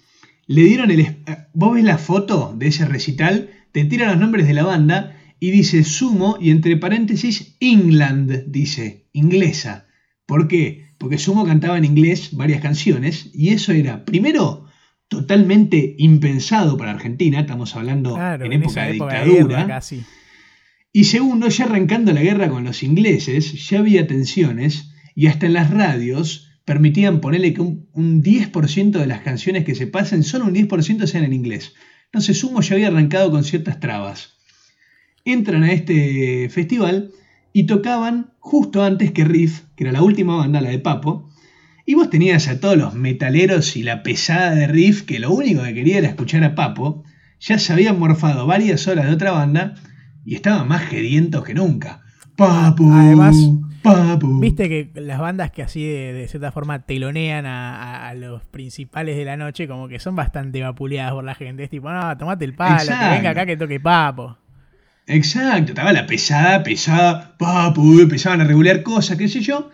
Le 0.47 0.63
dieron 0.65 0.91
el... 0.91 1.01
eh, 1.01 1.17
Vos 1.55 1.75
ves 1.75 1.85
la 1.85 1.99
foto 1.99 2.55
de 2.59 2.67
ese 2.67 2.85
recital, 2.85 3.51
te 3.73 3.85
tiran 3.85 4.09
los 4.11 4.19
nombres 4.19 4.47
de 4.47 4.55
la 4.55 4.65
banda 4.65 5.17
y 5.41 5.51
dice 5.51 5.83
Sumo 5.85 6.37
y 6.41 6.51
entre 6.51 6.77
paréntesis 6.77 7.57
England, 7.61 8.45
dice, 8.49 9.07
inglesa. 9.13 9.87
¿Por 10.27 10.49
qué? 10.49 10.87
Porque 10.99 11.19
Sumo 11.19 11.47
cantaba 11.47 11.79
en 11.79 11.85
inglés 11.85 12.31
varias 12.37 12.61
canciones 12.61 13.31
y 13.33 13.49
eso 13.51 13.73
era, 13.73 14.05
primero, 14.05 14.67
totalmente 15.09 15.95
impensado 15.99 16.77
para 16.77 16.91
Argentina, 16.93 17.41
estamos 17.41 17.75
hablando 17.77 18.15
Claro, 18.15 18.45
en 18.47 18.53
en 18.53 18.63
época 18.63 18.81
esa 18.81 18.89
de 18.91 18.97
época 18.97 19.15
de 19.15 19.25
dictadura. 19.25 19.57
guerra 19.57 19.69
casi. 19.69 20.03
Y 20.93 21.05
segundo, 21.05 21.49
ya 21.49 21.65
arrancando 21.65 22.13
la 22.13 22.23
guerra 22.23 22.51
con 22.51 22.65
los 22.65 22.83
ingleses, 22.83 23.67
ya 23.69 23.79
había 23.79 24.07
tensiones 24.07 24.93
y 25.15 25.27
hasta 25.27 25.47
en 25.47 25.55
las 25.55 25.71
radios 25.71 26.51
permitían 26.67 27.21
ponerle 27.21 27.55
que 27.55 27.63
un, 27.63 27.89
un 27.95 28.23
10% 28.23 28.91
de 28.91 29.07
las 29.07 29.21
canciones 29.21 29.65
que 29.65 29.75
se 29.75 29.87
pasen, 29.87 30.23
solo 30.23 30.45
un 30.45 30.55
10% 30.55 31.07
sean 31.07 31.25
en 31.25 31.33
inglés. 31.33 31.73
Entonces 32.07 32.39
Sumo 32.39 32.61
ya 32.61 32.75
había 32.75 32.89
arrancado 32.89 33.31
con 33.31 33.43
ciertas 33.43 33.81
trabas. 33.81 34.35
Entran 35.25 35.63
a 35.63 35.73
este 35.73 36.51
festival 36.51 37.11
y 37.55 37.65
tocaban 37.65 38.35
justo 38.39 38.85
antes 38.85 39.13
que 39.13 39.25
Riff, 39.25 39.63
que 39.77 39.85
era 39.85 39.93
la 39.93 40.03
última 40.03 40.37
banda, 40.37 40.61
la 40.61 40.71
de 40.71 40.79
Papo, 40.79 41.31
y 41.87 41.95
vos 41.95 42.11
tenías 42.11 42.49
a 42.49 42.61
todos 42.61 42.77
los 42.77 42.95
metaleros 42.95 43.77
y 43.77 43.83
la 43.83 44.03
pesada 44.03 44.55
de 44.55 44.67
Riff, 44.67 45.03
que 45.03 45.21
lo 45.21 45.33
único 45.33 45.63
que 45.63 45.75
quería 45.75 45.99
era 45.99 46.09
escuchar 46.09 46.45
a 46.45 46.55
Papo, 46.55 47.03
ya 47.41 47.59
se 47.59 47.73
habían 47.73 47.99
morfado 47.99 48.47
varias 48.47 48.87
horas 48.89 49.07
de 49.07 49.13
otra 49.13 49.33
banda 49.33 49.75
y 50.25 50.35
estaban 50.35 50.69
más 50.69 50.83
gedientos 50.83 51.45
que 51.45 51.55
nunca. 51.55 52.01
Papu, 52.37 52.91
Además, 52.93 53.37
papu. 53.83 54.41
Viste 54.41 54.69
que 54.69 54.91
las 55.01 55.21
bandas 55.21 55.51
que 55.51 55.63
así 55.63 55.85
de, 55.85 56.13
de 56.13 56.29
cierta 56.29 56.53
forma 56.53 56.81
telonean 56.81 57.45
a, 57.47 58.13
los 58.15 58.45
principales 58.45 59.17
de 59.17 59.25
la 59.25 59.37
noche, 59.37 59.67
como 59.67 59.89
que 59.89 59.99
son 59.99 60.17
bastante 60.17 60.63
vapuleadas 60.63 61.13
por 61.13 61.25
la 61.25 61.35
gente. 61.35 61.65
Es 61.65 61.71
tipo, 61.71 61.91
no, 61.91 62.17
tomate 62.17 62.45
el 62.45 62.55
palo, 62.55 62.87
que 62.87 63.09
venga 63.11 63.31
acá 63.31 63.47
que 63.47 63.57
toque 63.57 63.81
papo. 63.81 64.39
Exacto, 65.07 65.73
estaba 65.73 65.93
la 65.93 66.07
pesada, 66.07 66.63
pesada, 66.63 67.37
papu, 67.37 68.01
empezaban 68.01 68.41
a 68.41 68.45
regular 68.45 68.83
cosas, 68.83 69.19
qué 69.19 69.29
sé 69.29 69.41
yo, 69.41 69.71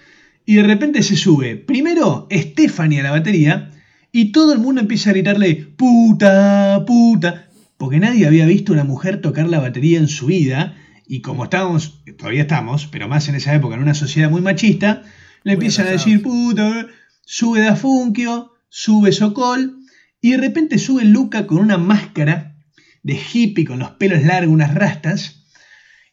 y 0.47 0.55
de 0.57 0.63
repente 0.63 1.03
se 1.03 1.17
sube 1.17 1.57
primero 1.57 2.27
Stephanie 2.33 3.01
a 3.01 3.05
la 3.05 3.11
batería 3.11 3.71
y 4.11 4.33
todo 4.33 4.55
el 4.55 4.59
mundo 4.59 4.81
empieza 4.81 5.11
a 5.11 5.13
gritarle 5.13 5.55
puta, 5.77 6.83
puta, 6.87 7.48
porque 7.79 8.01
nadie 8.01 8.27
había 8.27 8.45
visto 8.45 8.73
una 8.73 8.85
mujer 8.85 9.23
tocar 9.23 9.49
la 9.49 9.61
batería 9.61 9.99
en 9.99 10.09
su 10.09 10.27
vida 10.27 10.77
y 11.07 11.23
como 11.23 11.45
estábamos, 11.45 12.03
todavía 12.19 12.43
estamos, 12.43 12.87
pero 12.87 13.09
más 13.09 13.29
en 13.29 13.37
esa 13.37 13.55
época 13.55 13.77
en 13.77 13.83
una 13.83 13.95
sociedad 13.95 14.29
muy 14.29 14.43
machista, 14.43 15.05
le 15.43 15.53
Muy 15.53 15.55
empiezan 15.55 15.87
a 15.87 15.93
decir 15.93 16.23
puta, 16.23 16.87
sube 17.25 17.63
Da 17.63 17.77
Funkio, 17.77 18.53
sube 18.69 19.13
Sokol 19.13 19.79
y 20.21 20.33
de 20.33 20.37
repente 20.37 20.79
sube 20.79 21.05
Luca 21.05 21.47
con 21.47 21.59
una 21.59 21.79
máscara 21.79 22.57
de 23.03 23.15
hippie 23.33 23.65
con 23.65 23.79
los 23.79 23.93
pelos 23.93 24.23
largos, 24.25 24.53
unas 24.53 24.75
rastas, 24.75 25.47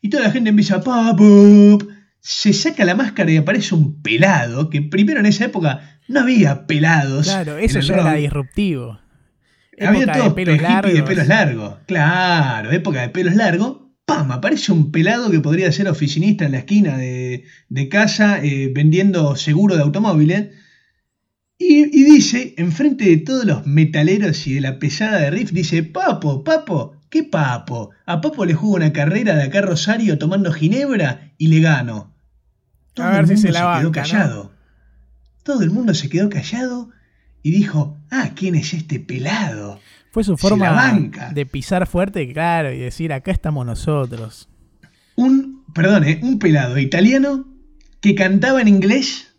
y 0.01 0.09
toda 0.09 0.23
la 0.23 0.31
gente 0.31 0.51
empieza 0.51 0.81
papu, 0.81 1.79
se 2.21 2.53
saca 2.53 2.85
la 2.85 2.95
máscara 2.95 3.31
y 3.31 3.37
aparece 3.37 3.75
un 3.75 4.01
pelado, 4.01 4.69
que 4.69 4.81
primero 4.81 5.19
en 5.19 5.25
esa 5.25 5.45
época 5.45 5.99
no 6.07 6.21
había 6.21 6.67
pelados. 6.67 7.25
Claro, 7.25 7.57
eso 7.57 7.79
el 7.79 7.85
ya 7.85 7.95
rock. 7.95 8.05
era 8.05 8.15
disruptivo. 8.15 8.99
Había 9.79 10.05
Época 10.05 10.13
todos 10.13 10.29
de 10.29 10.31
pelos 10.31 10.61
hippie 10.61 10.93
de 10.93 11.01
largos. 11.01 11.01
pelos 11.03 11.27
largos. 11.27 11.75
Claro, 11.87 12.71
época 12.71 13.01
de 13.01 13.09
pelos 13.09 13.35
largos. 13.35 13.77
¡Pam! 14.05 14.31
Aparece 14.31 14.71
un 14.71 14.91
pelado 14.91 15.31
que 15.31 15.39
podría 15.39 15.71
ser 15.71 15.87
oficinista 15.87 16.45
en 16.45 16.51
la 16.51 16.59
esquina 16.59 16.97
de, 16.97 17.43
de 17.69 17.89
casa 17.89 18.39
eh, 18.43 18.71
vendiendo 18.73 19.35
seguro 19.35 19.75
de 19.75 19.81
automóviles. 19.81 20.49
Y, 21.57 21.83
y 21.85 22.03
dice, 22.03 22.53
enfrente 22.57 23.05
de 23.05 23.17
todos 23.17 23.45
los 23.45 23.65
metaleros 23.65 24.45
y 24.45 24.55
de 24.55 24.61
la 24.61 24.77
pesada 24.77 25.19
de 25.19 25.31
Riff, 25.31 25.51
dice, 25.51 25.83
Papo, 25.83 26.43
Papo, 26.43 26.99
¿qué 27.09 27.23
Papo? 27.23 27.91
A 28.05 28.21
Papo 28.21 28.45
le 28.45 28.53
juego 28.53 28.75
una 28.75 28.93
carrera 28.93 29.35
de 29.35 29.43
acá 29.43 29.59
a 29.59 29.63
Rosario 29.63 30.17
tomando 30.17 30.51
ginebra 30.51 31.33
y 31.37 31.47
le 31.47 31.61
gano. 31.61 32.13
Todo 32.93 33.07
A 33.07 33.11
ver 33.11 33.19
el 33.21 33.27
si 33.27 33.33
mundo 33.33 33.47
se 33.47 33.51
la 33.53 33.91
callado. 33.91 34.53
Todo 35.43 35.63
el 35.63 35.71
mundo 35.71 35.93
se 35.93 36.09
quedó 36.09 36.29
callado 36.29 36.89
y 37.41 37.51
dijo, 37.51 37.94
ah, 38.11 38.31
¿quién 38.35 38.55
es 38.55 38.73
este 38.73 38.99
pelado? 38.99 39.79
Fue 40.11 40.23
su 40.23 40.37
forma 40.37 40.71
banca. 40.71 41.31
de 41.33 41.45
pisar 41.45 41.87
fuerte, 41.87 42.31
claro, 42.31 42.71
y 42.71 42.79
decir, 42.79 43.11
acá 43.11 43.31
estamos 43.31 43.65
nosotros. 43.65 44.47
Un, 45.15 45.65
perdón, 45.73 46.05
eh, 46.05 46.19
un 46.23 46.39
pelado 46.39 46.77
italiano 46.77 47.45
que 47.99 48.15
cantaba 48.15 48.61
en 48.61 48.67
inglés 48.67 49.35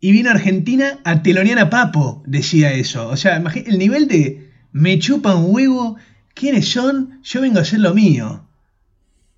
y 0.00 0.12
vino 0.12 0.30
a 0.30 0.34
Argentina 0.34 0.98
a 1.04 1.22
telonear 1.22 1.58
a 1.58 1.70
Papo, 1.70 2.22
decía 2.26 2.72
eso. 2.72 3.08
O 3.08 3.16
sea, 3.16 3.42
el 3.66 3.78
nivel 3.78 4.08
de 4.08 4.50
me 4.72 4.98
chupa 4.98 5.34
un 5.34 5.54
huevo, 5.54 5.96
¿quiénes 6.34 6.68
son? 6.68 7.20
Yo 7.22 7.40
vengo 7.40 7.58
a 7.58 7.62
hacer 7.62 7.80
lo 7.80 7.94
mío. 7.94 8.46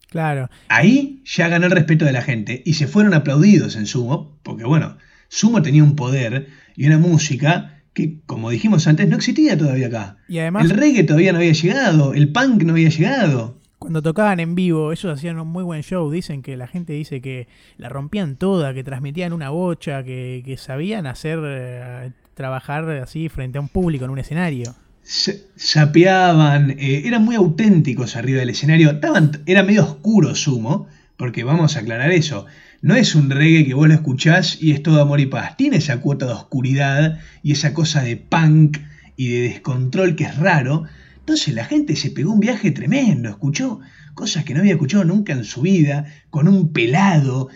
Claro. 0.08 0.50
Ahí 0.68 1.22
ya 1.24 1.48
ganó 1.48 1.66
el 1.66 1.72
respeto 1.72 2.04
de 2.04 2.12
la 2.12 2.22
gente 2.22 2.62
y 2.66 2.74
se 2.74 2.86
fueron 2.86 3.14
aplaudidos 3.14 3.76
en 3.76 3.86
Sumo, 3.86 4.38
porque 4.42 4.64
bueno, 4.64 4.98
Sumo 5.28 5.62
tenía 5.62 5.82
un 5.82 5.96
poder 5.96 6.48
y 6.76 6.86
una 6.86 6.98
música 6.98 7.81
que, 7.94 8.20
como 8.26 8.50
dijimos 8.50 8.86
antes, 8.86 9.08
no 9.08 9.16
existía 9.16 9.56
todavía 9.56 9.88
acá. 9.88 10.16
Y 10.28 10.38
además, 10.38 10.64
El 10.64 10.70
reggae 10.70 11.04
todavía 11.04 11.32
no 11.32 11.38
había 11.38 11.52
llegado, 11.52 12.14
el 12.14 12.32
punk 12.32 12.62
no 12.62 12.72
había 12.72 12.88
llegado. 12.88 13.58
cuando 13.78 14.00
tocaban 14.00 14.38
en 14.38 14.54
vivo, 14.54 14.92
ellos 14.92 15.12
hacían 15.12 15.38
un 15.40 15.48
muy 15.48 15.64
buen 15.64 15.82
show. 15.82 16.10
Dicen 16.10 16.42
que 16.42 16.56
la 16.56 16.68
gente 16.68 16.92
dice 16.92 17.20
que 17.20 17.48
la 17.78 17.88
rompían 17.88 18.36
toda, 18.36 18.72
que 18.74 18.84
transmitían 18.84 19.32
una 19.32 19.50
bocha, 19.50 20.04
que, 20.04 20.42
que 20.44 20.56
sabían 20.56 21.06
hacer, 21.06 21.40
eh, 21.42 22.12
trabajar 22.34 22.88
así 22.90 23.28
frente 23.28 23.58
a 23.58 23.60
un 23.60 23.68
público 23.68 24.04
en 24.04 24.10
un 24.12 24.18
escenario. 24.20 24.74
Sapeaban, 25.02 26.70
eh, 26.78 27.02
eran 27.06 27.24
muy 27.24 27.34
auténticos 27.34 28.14
arriba 28.16 28.38
del 28.38 28.50
escenario. 28.50 28.90
Estaban, 28.92 29.42
era 29.46 29.64
medio 29.64 29.82
oscuro 29.82 30.34
Sumo, 30.36 30.86
porque 31.16 31.42
vamos 31.44 31.76
a 31.76 31.80
aclarar 31.80 32.12
eso. 32.12 32.46
No 32.82 32.96
es 32.96 33.14
un 33.14 33.30
reggae 33.30 33.64
que 33.64 33.74
vos 33.74 33.86
lo 33.86 33.94
escuchás 33.94 34.58
y 34.60 34.72
es 34.72 34.82
todo 34.82 35.00
amor 35.00 35.20
y 35.20 35.26
paz. 35.26 35.56
Tiene 35.56 35.76
esa 35.76 36.00
cuota 36.00 36.26
de 36.26 36.32
oscuridad 36.32 37.20
y 37.40 37.52
esa 37.52 37.74
cosa 37.74 38.02
de 38.02 38.16
punk 38.16 38.78
y 39.16 39.28
de 39.28 39.40
descontrol 39.42 40.16
que 40.16 40.24
es 40.24 40.36
raro. 40.36 40.82
Entonces 41.20 41.54
la 41.54 41.64
gente 41.64 41.94
se 41.94 42.10
pegó 42.10 42.32
un 42.32 42.40
viaje 42.40 42.72
tremendo, 42.72 43.28
escuchó 43.28 43.78
cosas 44.14 44.44
que 44.44 44.52
no 44.52 44.60
había 44.60 44.72
escuchado 44.72 45.04
nunca 45.04 45.32
en 45.32 45.44
su 45.44 45.62
vida, 45.62 46.06
con 46.28 46.48
un 46.48 46.72
pelado 46.72 47.50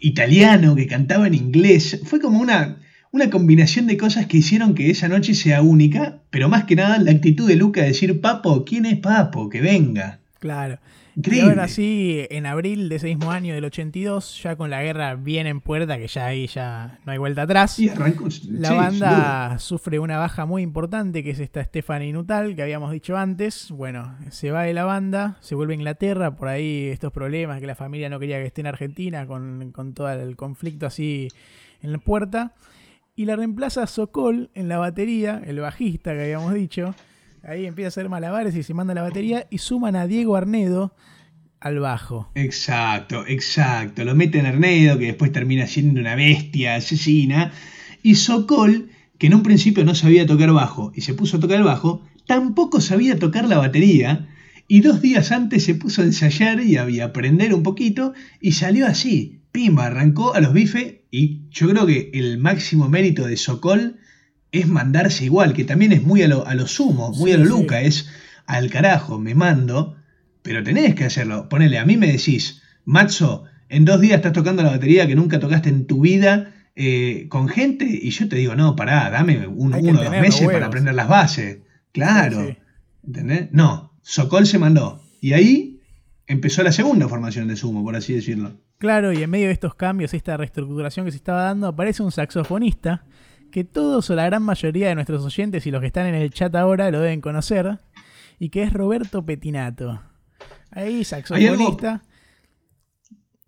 italiano 0.00 0.76
que 0.76 0.86
cantaba 0.86 1.26
en 1.26 1.34
inglés. 1.34 2.00
Fue 2.04 2.20
como 2.20 2.38
una, 2.38 2.78
una 3.10 3.30
combinación 3.30 3.88
de 3.88 3.96
cosas 3.96 4.26
que 4.26 4.36
hicieron 4.36 4.76
que 4.76 4.90
esa 4.90 5.08
noche 5.08 5.34
sea 5.34 5.60
única, 5.60 6.22
pero 6.30 6.48
más 6.48 6.66
que 6.66 6.76
nada 6.76 6.98
la 6.98 7.10
actitud 7.10 7.48
de 7.48 7.56
Luca 7.56 7.80
de 7.80 7.88
decir, 7.88 8.20
Papo, 8.20 8.64
¿quién 8.64 8.86
es 8.86 9.00
Papo? 9.00 9.48
Que 9.48 9.60
venga. 9.60 10.20
Claro. 10.38 10.78
Y 11.18 11.20
Increíble. 11.20 11.50
ahora 11.50 11.66
sí, 11.66 12.26
en 12.30 12.46
abril 12.46 12.88
de 12.88 12.94
ese 12.94 13.08
mismo 13.08 13.32
año 13.32 13.52
del 13.52 13.64
82, 13.64 14.40
ya 14.40 14.54
con 14.54 14.70
la 14.70 14.84
guerra 14.84 15.16
bien 15.16 15.48
en 15.48 15.60
puerta, 15.60 15.98
que 15.98 16.06
ya 16.06 16.26
ahí 16.26 16.46
ya 16.46 17.00
no 17.04 17.10
hay 17.10 17.18
vuelta 17.18 17.42
atrás. 17.42 17.76
Y 17.80 17.88
arrancó. 17.88 18.28
La 18.48 18.68
sí, 18.68 18.74
banda 18.76 19.58
sufre 19.58 19.98
una 19.98 20.16
baja 20.18 20.46
muy 20.46 20.62
importante, 20.62 21.24
que 21.24 21.30
es 21.30 21.40
esta 21.40 21.64
Stephanie 21.64 22.12
Nutal, 22.12 22.54
que 22.54 22.62
habíamos 22.62 22.92
dicho 22.92 23.16
antes. 23.16 23.72
Bueno, 23.72 24.16
se 24.30 24.52
va 24.52 24.62
de 24.62 24.74
la 24.74 24.84
banda, 24.84 25.38
se 25.40 25.56
vuelve 25.56 25.72
a 25.72 25.78
Inglaterra, 25.78 26.36
por 26.36 26.46
ahí 26.46 26.86
estos 26.86 27.12
problemas 27.12 27.58
que 27.58 27.66
la 27.66 27.74
familia 27.74 28.08
no 28.08 28.20
quería 28.20 28.38
que 28.38 28.46
esté 28.46 28.60
en 28.60 28.68
Argentina, 28.68 29.26
con, 29.26 29.72
con 29.72 29.94
todo 29.94 30.12
el 30.12 30.36
conflicto 30.36 30.86
así 30.86 31.26
en 31.82 31.90
la 31.90 31.98
puerta. 31.98 32.54
Y 33.16 33.24
la 33.24 33.34
reemplaza 33.34 33.88
Sokol 33.88 34.50
en 34.54 34.68
la 34.68 34.78
batería, 34.78 35.42
el 35.44 35.58
bajista 35.58 36.12
que 36.12 36.20
habíamos 36.22 36.54
dicho. 36.54 36.94
Ahí 37.48 37.64
empieza 37.64 37.86
a 37.86 37.88
hacer 37.88 38.10
malabares 38.10 38.54
y 38.56 38.62
se 38.62 38.74
manda 38.74 38.92
la 38.92 39.00
batería. 39.00 39.46
Y 39.48 39.56
suman 39.56 39.96
a 39.96 40.06
Diego 40.06 40.36
Arnedo 40.36 40.94
al 41.60 41.78
bajo. 41.78 42.30
Exacto, 42.34 43.24
exacto. 43.26 44.04
Lo 44.04 44.14
meten 44.14 44.44
Arnedo, 44.44 44.98
que 44.98 45.06
después 45.06 45.32
termina 45.32 45.66
siendo 45.66 45.98
una 45.98 46.14
bestia 46.14 46.74
asesina. 46.74 47.52
Y 48.02 48.16
Sokol, 48.16 48.90
que 49.16 49.28
en 49.28 49.34
un 49.34 49.42
principio 49.42 49.82
no 49.82 49.94
sabía 49.94 50.26
tocar 50.26 50.52
bajo 50.52 50.92
y 50.94 51.00
se 51.00 51.14
puso 51.14 51.38
a 51.38 51.40
tocar 51.40 51.56
el 51.56 51.64
bajo, 51.64 52.04
tampoco 52.26 52.82
sabía 52.82 53.18
tocar 53.18 53.48
la 53.48 53.56
batería. 53.56 54.28
Y 54.68 54.82
dos 54.82 55.00
días 55.00 55.32
antes 55.32 55.64
se 55.64 55.74
puso 55.74 56.02
a 56.02 56.04
ensayar 56.04 56.60
y 56.60 56.76
a 56.76 57.04
aprender 57.04 57.54
un 57.54 57.62
poquito 57.62 58.12
y 58.42 58.52
salió 58.52 58.86
así. 58.86 59.40
Pimba, 59.52 59.86
arrancó 59.86 60.34
a 60.34 60.40
los 60.40 60.52
bifes 60.52 60.96
y 61.10 61.48
yo 61.48 61.70
creo 61.70 61.86
que 61.86 62.10
el 62.12 62.36
máximo 62.36 62.90
mérito 62.90 63.26
de 63.26 63.38
Sokol 63.38 63.96
es 64.52 64.66
mandarse 64.66 65.24
igual, 65.24 65.52
que 65.52 65.64
también 65.64 65.92
es 65.92 66.02
muy 66.02 66.22
a 66.22 66.28
lo, 66.28 66.46
a 66.46 66.54
lo 66.54 66.66
sumo, 66.66 67.10
muy 67.12 67.30
Sí, 67.30 67.36
a 67.36 67.38
lo 67.38 67.44
sí. 67.44 67.50
Luca, 67.50 67.80
es 67.80 68.08
al 68.46 68.70
carajo, 68.70 69.18
me 69.18 69.34
mando, 69.34 69.96
pero 70.42 70.62
tenés 70.62 70.94
que 70.94 71.04
hacerlo. 71.04 71.48
Ponele, 71.48 71.78
a 71.78 71.84
mí 71.84 71.96
me 71.96 72.10
decís, 72.10 72.62
Matzo, 72.84 73.44
en 73.68 73.84
dos 73.84 74.00
días 74.00 74.16
estás 74.16 74.32
tocando 74.32 74.62
la 74.62 74.70
batería 74.70 75.06
que 75.06 75.14
nunca 75.14 75.38
tocaste 75.38 75.68
en 75.68 75.86
tu 75.86 76.00
vida 76.00 76.54
eh, 76.74 77.26
con 77.28 77.48
gente, 77.48 77.86
y 77.86 78.10
yo 78.10 78.28
te 78.28 78.36
digo, 78.36 78.54
no, 78.54 78.76
pará, 78.76 79.10
dame 79.10 79.46
un, 79.46 79.74
uno 79.74 80.00
o 80.00 80.04
dos 80.04 80.10
meses 80.10 80.46
para 80.46 80.66
aprender 80.66 80.94
las 80.94 81.08
bases. 81.08 81.58
Claro. 81.92 82.46
Sí. 82.46 82.56
¿Entendés? 83.06 83.48
No, 83.52 83.92
Sokol 84.02 84.46
se 84.46 84.58
mandó. 84.58 85.02
Y 85.20 85.32
ahí 85.32 85.80
empezó 86.26 86.62
la 86.62 86.72
segunda 86.72 87.08
formación 87.08 87.48
de 87.48 87.56
sumo, 87.56 87.82
por 87.82 87.96
así 87.96 88.14
decirlo. 88.14 88.52
Claro, 88.78 89.12
y 89.12 89.22
en 89.22 89.30
medio 89.30 89.48
de 89.48 89.52
estos 89.52 89.74
cambios, 89.74 90.14
esta 90.14 90.36
reestructuración 90.36 91.04
que 91.04 91.10
se 91.10 91.16
estaba 91.16 91.42
dando, 91.42 91.66
aparece 91.66 92.02
un 92.02 92.12
saxofonista 92.12 93.04
que 93.50 93.64
todos 93.64 94.08
o 94.10 94.14
la 94.14 94.26
gran 94.26 94.42
mayoría 94.42 94.88
de 94.88 94.94
nuestros 94.94 95.24
oyentes 95.24 95.66
y 95.66 95.70
los 95.70 95.80
que 95.80 95.86
están 95.88 96.06
en 96.06 96.14
el 96.14 96.30
chat 96.30 96.54
ahora 96.54 96.90
lo 96.90 97.00
deben 97.00 97.20
conocer, 97.20 97.78
y 98.38 98.50
que 98.50 98.62
es 98.62 98.72
Roberto 98.72 99.24
Petinato. 99.24 100.00
Ahí, 100.70 101.04
saxofonista. 101.04 102.02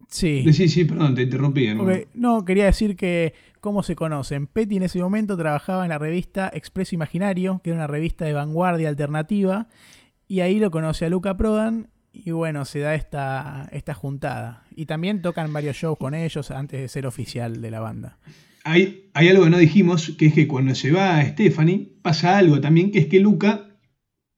Sí. 0.09 0.45
Sí, 0.53 0.69
sí, 0.69 0.85
perdón, 0.85 1.15
te 1.15 1.23
interrumpí. 1.23 1.67
hermano. 1.67 1.93
Ok, 1.93 2.09
No, 2.15 2.45
quería 2.45 2.65
decir 2.65 2.97
que 2.97 3.35
cómo 3.61 3.83
se 3.83 3.95
conocen. 3.95 4.47
Petty 4.47 4.77
en 4.77 4.83
ese 4.83 5.01
momento 5.01 5.37
trabajaba 5.37 5.85
en 5.85 5.91
la 5.91 5.99
revista 5.99 6.51
Expreso 6.53 6.95
Imaginario, 6.95 7.61
que 7.63 7.71
era 7.71 7.79
una 7.79 7.87
revista 7.87 8.25
de 8.25 8.33
vanguardia 8.33 8.89
alternativa, 8.89 9.69
y 10.27 10.41
ahí 10.41 10.59
lo 10.59 10.71
conoce 10.71 11.07
a 11.07 11.11
Luca 11.11 11.37
Prodan, 11.37 11.91
y 12.13 12.33
bueno, 12.33 12.65
se 12.65 12.81
da 12.81 12.97
esta, 12.97 13.69
esta 13.71 13.95
juntada. 13.95 14.65
Y 14.75 14.87
también 14.87 15.23
tocan 15.23 15.53
varios 15.53 15.77
shows 15.77 15.97
con 15.99 16.15
ellos 16.15 16.51
antes 16.51 16.81
de 16.81 16.89
ser 16.89 17.07
oficial 17.07 17.61
de 17.61 17.71
la 17.71 17.79
banda. 17.81 18.19
Hay, 18.65 19.11
hay 19.15 19.29
algo 19.29 19.45
que 19.45 19.51
no 19.51 19.59
dijimos, 19.59 20.15
que 20.19 20.27
es 20.27 20.35
que 20.35 20.47
cuando 20.47 20.75
se 20.75 20.91
va 20.93 21.25
Stephanie, 21.25 21.93
pasa 22.03 22.39
algo 22.39 22.61
también, 22.61 22.91
que 22.91 22.99
es 23.01 23.07
que 23.07 23.21
Luca 23.21 23.67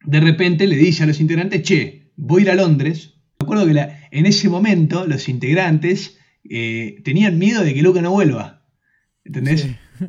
de 0.05 0.21
repente 0.21 0.67
le 0.67 0.77
dice 0.77 1.03
a 1.05 1.07
los 1.07 1.21
integrantes, 1.21 1.63
che, 1.63 2.13
voy 2.17 2.43
a 2.43 2.45
ir 2.45 2.51
a 2.51 2.55
Londres. 2.55 3.15
Me 3.41 3.45
acuerdo 3.45 3.67
que 3.67 3.75
la- 3.75 4.09
en 4.11 4.27
ese 4.27 4.49
momento 4.49 5.07
los 5.07 5.29
integrantes 5.29 6.19
eh, 6.49 7.01
tenían 7.05 7.39
miedo 7.39 7.63
de 7.63 7.73
que 7.75 7.83
Luca 7.83 8.03
no 8.03 8.11
vuelva. 8.11 8.67
¿Entendés? 9.25 9.63
Sí. 9.63 9.77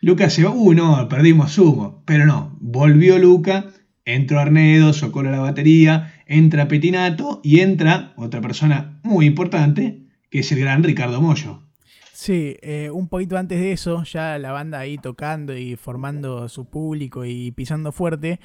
Luca 0.00 0.30
se 0.30 0.44
va, 0.44 0.50
uh, 0.50 0.72
no, 0.74 1.08
perdimos 1.08 1.52
sumo. 1.52 2.04
Pero 2.06 2.26
no, 2.26 2.56
volvió 2.60 3.18
Luca 3.18 3.72
entró 4.04 4.38
Arnedo, 4.40 4.92
Socorro 4.94 5.28
a 5.28 5.32
la 5.32 5.40
batería, 5.40 6.14
entra 6.26 6.66
Petinato 6.68 7.40
y 7.44 7.60
entra 7.60 8.14
otra 8.16 8.40
persona 8.40 9.00
muy 9.02 9.26
importante, 9.26 10.06
que 10.30 10.38
es 10.38 10.50
el 10.52 10.60
gran 10.60 10.82
Ricardo 10.82 11.20
Mollo. 11.20 11.67
Sí, 12.20 12.56
eh, 12.62 12.90
un 12.90 13.06
poquito 13.06 13.36
antes 13.38 13.60
de 13.60 13.70
eso, 13.70 14.02
ya 14.02 14.38
la 14.38 14.50
banda 14.50 14.80
ahí 14.80 14.98
tocando 14.98 15.56
y 15.56 15.76
formando 15.76 16.48
su 16.48 16.64
público 16.64 17.24
y 17.24 17.52
pisando 17.52 17.92
fuerte, 17.92 18.40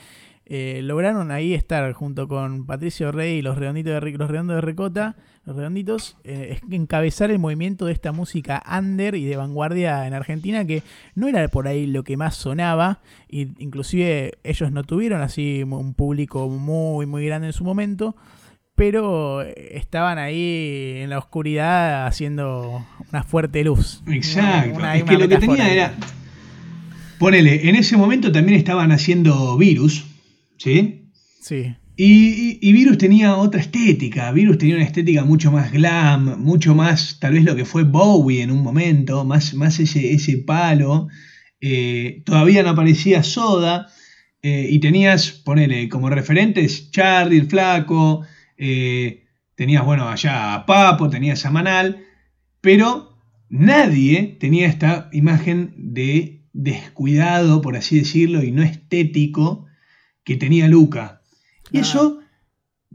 eh, 0.45 0.81
lograron 0.83 1.31
ahí 1.31 1.55
estar 1.55 1.91
junto 1.93 2.27
con 2.27 2.67
Patricio 2.67 3.11
Rey 3.11 3.39
y 3.39 3.41
los 3.41 3.57
redonditos 3.57 3.99
de, 3.99 4.11
los 4.11 4.47
de 4.47 4.61
Recota, 4.61 5.15
los 5.43 5.55
redonditos, 5.55 6.17
eh, 6.23 6.59
encabezar 6.69 7.31
el 7.31 7.39
movimiento 7.39 7.87
de 7.87 7.93
esta 7.93 8.11
música 8.11 8.61
under 8.71 9.15
y 9.15 9.25
de 9.25 9.37
vanguardia 9.37 10.05
en 10.05 10.13
Argentina 10.13 10.65
que 10.65 10.83
no 11.15 11.27
era 11.27 11.47
por 11.47 11.67
ahí 11.67 11.87
lo 11.87 12.03
que 12.03 12.15
más 12.15 12.35
sonaba, 12.35 13.01
y 13.27 13.47
inclusive 13.57 14.33
ellos 14.43 14.71
no 14.71 14.83
tuvieron 14.83 15.21
así 15.21 15.63
un 15.63 15.95
público 15.95 16.47
muy 16.47 17.07
muy 17.07 17.25
grande 17.25 17.47
en 17.47 17.53
su 17.53 17.63
momento, 17.63 18.15
pero 18.75 19.41
estaban 19.43 20.17
ahí 20.17 20.95
en 21.01 21.09
la 21.09 21.17
oscuridad 21.19 22.07
haciendo 22.07 22.85
una 23.11 23.23
fuerte 23.23 23.63
luz. 23.63 24.01
Exacto. 24.07 24.69
Una- 24.71 24.77
una- 24.79 24.95
es 24.97 25.03
que 25.03 25.17
lo 25.17 25.27
que 25.27 25.37
tenía 25.37 25.71
era. 25.71 25.93
Ponele, 27.19 27.69
en 27.69 27.75
ese 27.75 27.95
momento 27.95 28.31
también 28.31 28.57
estaban 28.57 28.91
haciendo 28.91 29.57
virus, 29.57 30.05
¿sí? 30.57 31.05
Sí. 31.41 31.75
Y, 31.95 32.05
y- 32.05 32.59
y 32.61 32.73
Virus 32.73 32.97
tenía 32.97 33.35
otra 33.35 33.61
estética. 33.61 34.31
Virus 34.31 34.57
tenía 34.57 34.75
una 34.75 34.83
estética 34.83 35.23
mucho 35.23 35.51
más 35.51 35.71
glam, 35.71 36.41
mucho 36.41 36.73
más, 36.73 37.19
tal 37.19 37.33
vez 37.33 37.43
lo 37.43 37.55
que 37.55 37.65
fue 37.65 37.83
Bowie 37.83 38.41
en 38.41 38.49
un 38.49 38.63
momento, 38.63 39.23
más, 39.25 39.53
más 39.53 39.79
ese, 39.79 40.11
ese 40.11 40.39
palo. 40.39 41.07
Eh, 41.61 42.23
todavía 42.25 42.63
no 42.63 42.69
aparecía 42.69 43.21
Soda. 43.23 43.87
eh, 44.41 44.67
y 44.71 44.79
tenías, 44.79 45.31
ponele, 45.31 45.87
como 45.87 46.09
referentes 46.09 46.89
Charlie 46.91 47.37
el 47.37 47.47
Flaco. 47.47 48.23
Eh, 48.57 49.25
tenías, 49.55 49.85
bueno, 49.85 50.09
allá 50.09 50.53
a 50.53 50.65
Papo, 50.65 51.09
tenías 51.09 51.45
a 51.45 51.51
Manal. 51.51 52.05
Pero 52.61 53.17
nadie 53.49 54.37
tenía 54.39 54.67
esta 54.67 55.09
imagen 55.11 55.73
de 55.77 56.45
descuidado, 56.53 57.61
por 57.61 57.75
así 57.75 57.99
decirlo, 57.99 58.43
y 58.43 58.51
no 58.51 58.63
estético 58.63 59.65
que 60.23 60.37
tenía 60.37 60.67
Luca. 60.67 61.21
Y 61.71 61.79
eso 61.79 62.19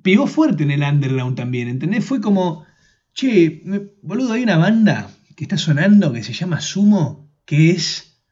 pegó 0.02 0.26
fuerte 0.26 0.62
en 0.62 0.70
el 0.70 0.82
underground 0.82 1.36
también, 1.36 1.68
¿entendés? 1.68 2.04
Fue 2.04 2.20
como, 2.20 2.64
che, 3.12 3.62
boludo, 4.02 4.32
hay 4.32 4.44
una 4.44 4.56
banda 4.56 5.10
que 5.36 5.44
está 5.44 5.56
sonando 5.56 6.12
que 6.12 6.22
se 6.22 6.32
llama 6.32 6.60
Sumo, 6.60 7.30
que 7.44 7.70
es 7.70 8.22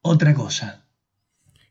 otra 0.00 0.34
cosa. 0.34 0.86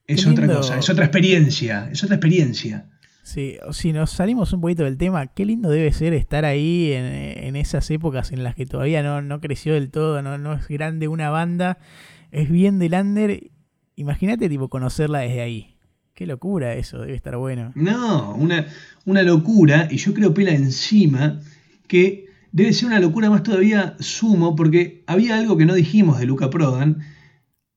Es 0.06 0.26
otra 0.26 0.48
cosa, 0.48 0.78
es 0.78 0.90
otra 0.90 1.06
experiencia, 1.06 1.90
es 1.92 2.04
otra 2.04 2.16
experiencia. 2.16 2.91
Sí, 3.24 3.58
si 3.72 3.94
nos 3.94 4.12
salimos 4.12 4.52
un 4.52 4.62
poquito 4.62 4.84
del 4.84 4.98
tema, 4.98 5.28
qué 5.28 5.46
lindo 5.46 5.70
debe 5.70 5.92
ser 5.94 6.14
estar 6.14 6.44
ahí 6.44 6.92
en, 6.92 7.06
en 7.06 7.56
esas 7.56 7.90
épocas 7.92 8.32
en 8.32 8.44
las 8.44 8.56
que 8.56 8.66
todavía 8.66 9.04
no, 9.04 9.22
no 9.22 9.40
creció 9.40 9.74
del 9.74 9.92
todo, 9.92 10.22
no, 10.22 10.38
no 10.38 10.54
es 10.54 10.68
grande 10.68 11.08
una 11.08 11.30
banda, 11.30 11.78
es 12.32 12.50
bien 12.50 12.80
del 12.80 12.94
under. 12.94 13.52
Imagínate, 13.96 14.50
tipo, 14.50 14.70
conocerla 14.70 15.20
desde 15.20 15.42
ahí. 15.42 15.76
Qué 16.14 16.26
locura 16.26 16.74
eso, 16.74 17.00
debe 17.00 17.16
estar 17.16 17.38
bueno. 17.38 17.72
No, 17.76 18.34
una, 18.36 18.68
una 19.06 19.24
locura, 19.24 19.88
y 19.90 19.98
yo 19.98 20.14
creo, 20.14 20.34
Pela, 20.34 20.52
encima, 20.52 21.40
que 21.88 22.26
debe 22.52 22.74
ser 22.74 22.88
una 22.88 23.00
locura 23.00 23.30
más 23.30 23.44
todavía 23.44 23.96
Sumo, 24.00 24.56
porque 24.56 25.04
había 25.08 25.38
algo 25.38 25.58
que 25.58 25.66
no 25.66 25.74
dijimos 25.76 26.20
de 26.20 26.26
Luca 26.26 26.50
Prodan, 26.50 27.02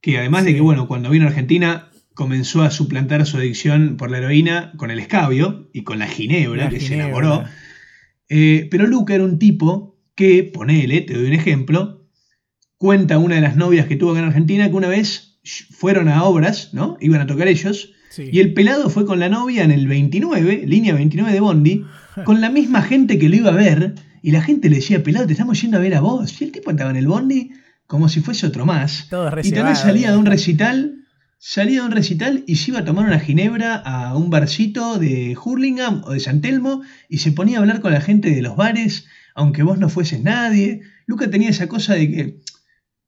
que 0.00 0.18
además 0.18 0.44
de 0.44 0.54
que, 0.54 0.60
bueno, 0.60 0.88
cuando 0.88 1.10
vino 1.10 1.26
a 1.26 1.28
Argentina 1.28 1.90
comenzó 2.14 2.62
a 2.62 2.70
suplantar 2.70 3.26
su 3.26 3.36
adicción 3.36 3.96
por 3.96 4.10
la 4.10 4.18
heroína 4.18 4.72
con 4.76 4.90
el 4.90 4.98
escabio 4.98 5.68
y 5.72 5.82
con 5.82 5.98
la 5.98 6.06
ginebra 6.06 6.64
La 6.64 6.70
que 6.70 6.80
se 6.80 6.94
enamoró. 6.94 7.44
Eh, 8.28 8.68
pero 8.70 8.86
Luca 8.86 9.14
era 9.14 9.24
un 9.24 9.38
tipo 9.38 9.98
que, 10.14 10.44
ponele, 10.44 11.00
te 11.02 11.14
doy 11.14 11.26
un 11.26 11.32
ejemplo, 11.32 12.06
cuenta 12.78 13.18
una 13.18 13.34
de 13.36 13.40
las 13.40 13.56
novias 13.56 13.86
que 13.86 13.96
tuvo 13.96 14.12
acá 14.12 14.20
en 14.20 14.26
Argentina 14.26 14.68
que 14.68 14.74
una 14.74 14.88
vez 14.88 15.38
fueron 15.70 16.08
a 16.08 16.24
obras, 16.24 16.72
¿no? 16.72 16.96
Iban 17.00 17.20
a 17.20 17.26
tocar 17.26 17.48
ellos, 17.48 17.92
Sí. 18.10 18.28
y 18.32 18.38
el 18.38 18.54
pelado 18.54 18.90
fue 18.90 19.04
con 19.06 19.18
la 19.18 19.28
novia 19.28 19.64
en 19.64 19.72
el 19.72 19.88
29, 19.88 20.62
línea 20.66 20.94
29 20.94 21.32
de 21.32 21.40
Bondi, 21.40 21.84
con 22.24 22.40
la 22.40 22.48
misma 22.48 22.82
gente 22.82 23.18
que 23.18 23.28
lo 23.28 23.36
iba 23.36 23.50
a 23.50 23.54
ver, 23.54 23.94
y 24.22 24.30
la 24.30 24.40
gente 24.40 24.70
le 24.70 24.76
decía, 24.76 25.02
pelado, 25.02 25.26
te 25.26 25.32
estamos 25.32 25.60
yendo 25.60 25.76
a 25.76 25.80
ver 25.80 25.94
a 25.96 26.00
vos. 26.00 26.40
Y 26.40 26.44
el 26.44 26.52
tipo 26.52 26.70
estaba 26.70 26.90
en 26.90 26.96
el 26.96 27.08
Bondi 27.08 27.50
como 27.86 28.08
si 28.08 28.20
fuese 28.20 28.46
otro 28.46 28.64
más. 28.64 29.08
Todo 29.10 29.30
Y 29.42 29.50
tal 29.50 29.66
vez 29.66 29.78
salía 29.80 30.12
de 30.12 30.16
un 30.16 30.24
recital, 30.26 31.03
salía 31.46 31.80
de 31.80 31.86
un 31.86 31.92
recital 31.92 32.42
y 32.46 32.56
se 32.56 32.70
iba 32.70 32.80
a 32.80 32.84
tomar 32.86 33.04
una 33.04 33.20
ginebra 33.20 33.74
a 33.76 34.16
un 34.16 34.30
barcito 34.30 34.98
de 34.98 35.36
Hurlingham 35.36 36.02
o 36.06 36.12
de 36.12 36.20
San 36.20 36.40
Telmo 36.40 36.82
y 37.10 37.18
se 37.18 37.32
ponía 37.32 37.58
a 37.58 37.60
hablar 37.60 37.80
con 37.82 37.92
la 37.92 38.00
gente 38.00 38.30
de 38.30 38.40
los 38.40 38.56
bares, 38.56 39.06
aunque 39.34 39.62
vos 39.62 39.78
no 39.78 39.90
fueses 39.90 40.22
nadie. 40.22 40.80
Luca 41.06 41.28
tenía 41.28 41.50
esa 41.50 41.68
cosa 41.68 41.92
de 41.94 42.10
que 42.10 42.40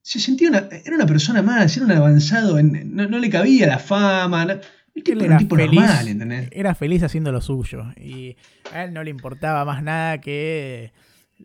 se 0.02 0.20
sentía 0.20 0.50
una, 0.50 0.68
era 0.84 0.96
una 0.96 1.06
persona 1.06 1.40
más, 1.40 1.74
era 1.78 1.86
un 1.86 1.92
avanzado, 1.92 2.58
en- 2.58 2.94
no, 2.94 3.08
no 3.08 3.18
le 3.18 3.30
cabía 3.30 3.66
la 3.68 3.78
fama. 3.78 4.44
no- 4.44 4.52
el 4.94 5.02
tipo 5.02 5.12
Él 5.12 5.18
era 5.18 5.24
era 5.26 5.34
un 5.36 5.38
tipo 5.38 5.56
feliz, 5.56 5.80
normal, 5.80 6.08
¿entendés? 6.08 6.48
era 6.52 6.74
feliz 6.74 7.02
haciendo 7.04 7.32
lo 7.32 7.40
suyo. 7.40 7.84
Y 7.98 8.36
a 8.70 8.84
él 8.84 8.92
no 8.92 9.02
le 9.02 9.10
importaba 9.10 9.64
más 9.64 9.82
nada 9.82 10.20
que 10.20 10.92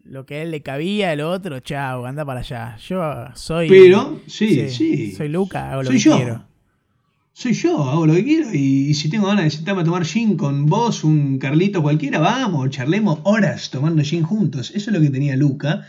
lo 0.04 0.26
que 0.26 0.36
a 0.36 0.42
él 0.44 0.52
le 0.52 0.62
cabía, 0.62 1.14
el 1.14 1.22
otro, 1.22 1.62
chao, 1.62 2.06
anda 2.06 2.26
para 2.26 2.42
allá. 2.42 2.76
Yo 2.86 3.28
soy. 3.36 3.70
Pero, 3.70 4.20
sí, 4.28 4.70
sí. 4.70 5.14
Soy 5.14 5.30
Luca, 5.30 5.72
hago 5.72 5.84
lo 5.84 5.88
Soy 5.88 5.96
que 5.98 6.02
yo. 6.04 6.16
quiero. 6.18 6.51
Soy 7.34 7.54
yo, 7.54 7.90
hago 7.90 8.06
lo 8.06 8.14
que 8.14 8.26
quiero 8.26 8.54
y, 8.54 8.94
si 8.94 9.10
tengo 9.10 9.28
ganas 9.28 9.46
de 9.46 9.52
sentarme 9.52 9.82
a 9.82 9.86
tomar 9.86 10.06
gin 10.06 10.36
con 10.36 10.66
vos, 10.66 11.04
un 11.06 11.40
Carlito 11.40 11.82
cualquiera, 11.82 12.20
vamos, 12.20 12.70
charlemos 12.72 13.20
horas 13.24 13.70
tomando 13.70 14.04
gin 14.04 14.24
juntos. 14.24 14.72
Eso 14.76 14.90
es 14.90 14.96
lo 14.96 15.02
que 15.02 15.10
tenía 15.10 15.38
Luca. 15.38 15.88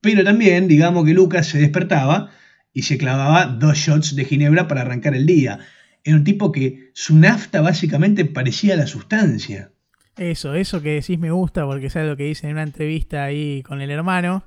Pero 0.00 0.24
también, 0.24 0.66
digamos 0.66 1.04
que 1.04 1.14
Luca 1.14 1.42
se 1.44 1.58
despertaba 1.58 2.30
y 2.72 2.82
se 2.82 2.98
clavaba 2.98 3.46
dos 3.46 3.78
shots 3.78 4.16
de 4.16 4.24
ginebra 4.24 4.66
para 4.66 4.80
arrancar 4.80 5.14
el 5.14 5.26
día. 5.26 5.60
Era 6.02 6.16
un 6.16 6.24
tipo 6.24 6.50
que 6.50 6.90
su 6.92 7.16
nafta 7.16 7.60
básicamente 7.60 8.24
parecía 8.24 8.76
la 8.76 8.86
sustancia. 8.86 9.70
Eso, 10.16 10.54
eso 10.54 10.82
que 10.82 10.94
decís 10.94 11.18
me 11.18 11.30
gusta 11.30 11.64
porque 11.66 11.86
es 11.86 11.96
algo 11.96 12.16
que 12.16 12.24
dice 12.24 12.46
en 12.46 12.54
una 12.54 12.64
entrevista 12.64 13.24
ahí 13.24 13.62
con 13.62 13.80
el 13.80 13.90
hermano 13.90 14.42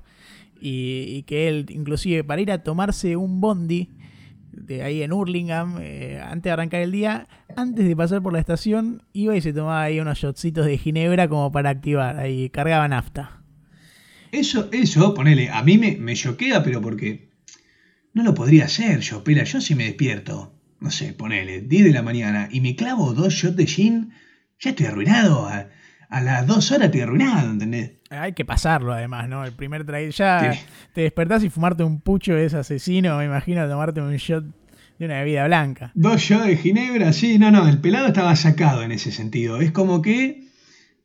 y 0.60 1.22
que 1.24 1.48
él 1.48 1.66
inclusive 1.68 2.24
para 2.24 2.40
ir 2.40 2.50
a 2.50 2.62
tomarse 2.62 3.16
un 3.16 3.40
bondi 3.40 3.90
de 4.56 4.82
ahí 4.82 5.02
en 5.02 5.12
Hurlingham 5.12 5.78
eh, 5.80 6.20
antes 6.22 6.44
de 6.44 6.50
arrancar 6.50 6.80
el 6.80 6.92
día, 6.92 7.26
antes 7.56 7.86
de 7.86 7.96
pasar 7.96 8.22
por 8.22 8.32
la 8.32 8.40
estación 8.40 9.02
iba 9.12 9.36
y 9.36 9.40
se 9.40 9.52
tomaba 9.52 9.82
ahí 9.82 10.00
unos 10.00 10.18
shotcitos 10.18 10.66
de 10.66 10.78
ginebra 10.78 11.28
como 11.28 11.50
para 11.52 11.70
activar, 11.70 12.18
ahí 12.18 12.50
cargaba 12.50 12.88
nafta. 12.88 13.42
Eso, 14.32 14.68
eso, 14.72 15.14
ponele, 15.14 15.48
a 15.50 15.62
mí 15.62 15.78
me, 15.78 16.14
choquea, 16.14 16.62
pero 16.64 16.80
porque 16.80 17.30
no 18.12 18.24
lo 18.24 18.34
podría 18.34 18.64
hacer 18.64 19.00
yo, 19.00 19.22
pela. 19.22 19.44
Yo 19.44 19.60
si 19.60 19.74
me 19.74 19.84
despierto, 19.84 20.54
no 20.80 20.90
sé, 20.90 21.12
ponele, 21.12 21.60
10 21.60 21.84
de 21.84 21.92
la 21.92 22.02
mañana 22.02 22.48
y 22.50 22.60
me 22.60 22.74
clavo 22.74 23.14
dos 23.14 23.32
shots 23.32 23.56
de 23.56 23.66
gin, 23.66 24.10
ya 24.58 24.70
estoy 24.70 24.86
arruinado. 24.86 25.46
A, 25.46 25.68
a 26.14 26.20
las 26.20 26.46
dos 26.46 26.70
horas 26.70 26.86
estoy 26.86 27.00
arruinado, 27.00 27.50
¿entendés? 27.50 27.92
Hay 28.10 28.32
que 28.34 28.44
pasarlo 28.44 28.92
además, 28.92 29.28
¿no? 29.28 29.44
El 29.44 29.52
primer 29.52 29.84
trail 29.84 30.12
ya 30.12 30.52
Sí. 30.52 30.60
te 30.94 31.00
despertás 31.00 31.42
y 31.42 31.50
fumarte 31.50 31.82
un 31.82 32.00
pucho 32.00 32.36
es 32.36 32.54
asesino, 32.54 33.18
me 33.18 33.24
imagino 33.24 33.66
tomarte 33.68 34.00
un 34.00 34.14
shot 34.14 34.44
de 34.98 35.06
una 35.06 35.18
bebida 35.18 35.44
blanca. 35.46 35.90
Dos 35.94 36.20
shots 36.20 36.46
de 36.46 36.56
ginebra, 36.56 37.12
sí, 37.12 37.36
no, 37.38 37.50
no, 37.50 37.68
el 37.68 37.78
pelado 37.80 38.06
estaba 38.06 38.36
sacado 38.36 38.82
en 38.84 38.92
ese 38.92 39.10
sentido. 39.10 39.60
Es 39.60 39.72
como 39.72 40.02
que, 40.02 40.44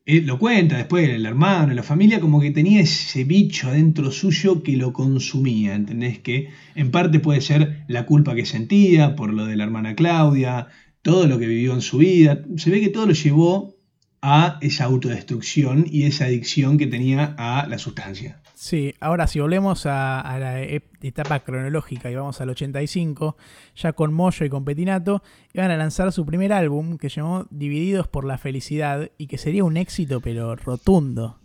él 0.06 0.26
lo 0.26 0.38
cuenta 0.38 0.76
después 0.76 1.08
el 1.08 1.26
hermano, 1.26 1.74
la 1.74 1.82
familia, 1.82 2.20
como 2.20 2.40
que 2.40 2.52
tenía 2.52 2.80
ese 2.80 3.24
bicho 3.24 3.72
dentro 3.72 4.12
suyo 4.12 4.62
que 4.62 4.76
lo 4.76 4.92
consumía, 4.92 5.74
¿entendés? 5.74 6.20
Que 6.20 6.50
en 6.76 6.92
parte 6.92 7.18
puede 7.18 7.40
ser 7.40 7.82
la 7.88 8.06
culpa 8.06 8.36
que 8.36 8.46
sentía 8.46 9.16
por 9.16 9.32
lo 9.34 9.44
de 9.46 9.56
la 9.56 9.64
hermana 9.64 9.96
Claudia, 9.96 10.68
todo 11.02 11.26
lo 11.26 11.38
que 11.40 11.46
vivió 11.48 11.74
en 11.74 11.80
su 11.80 11.98
vida. 11.98 12.38
Se 12.56 12.70
ve 12.70 12.80
que 12.80 12.90
todo 12.90 13.06
lo 13.06 13.12
llevó 13.12 13.74
a 14.22 14.58
esa 14.60 14.84
autodestrucción 14.84 15.86
y 15.90 16.04
esa 16.04 16.26
adicción 16.26 16.76
que 16.78 16.86
tenía 16.86 17.34
a 17.38 17.66
la 17.66 17.78
sustancia. 17.78 18.40
Sí, 18.54 18.94
ahora 19.00 19.26
si 19.26 19.40
volvemos 19.40 19.86
a, 19.86 20.20
a 20.20 20.38
la 20.38 20.60
ep- 20.62 20.82
etapa 21.00 21.40
cronológica 21.40 22.10
y 22.10 22.14
vamos 22.14 22.38
al 22.42 22.50
85, 22.50 23.38
ya 23.74 23.92
con 23.94 24.12
Moyo 24.12 24.44
y 24.44 24.50
con 24.50 24.66
Petinato, 24.66 25.22
iban 25.54 25.70
a 25.70 25.76
lanzar 25.78 26.12
su 26.12 26.26
primer 26.26 26.52
álbum 26.52 26.98
que 26.98 27.08
llamó 27.08 27.46
Divididos 27.50 28.06
por 28.08 28.26
la 28.26 28.36
Felicidad 28.36 29.10
y 29.16 29.26
que 29.28 29.38
sería 29.38 29.64
un 29.64 29.78
éxito 29.78 30.20
pero 30.20 30.54
rotundo. 30.56 31.38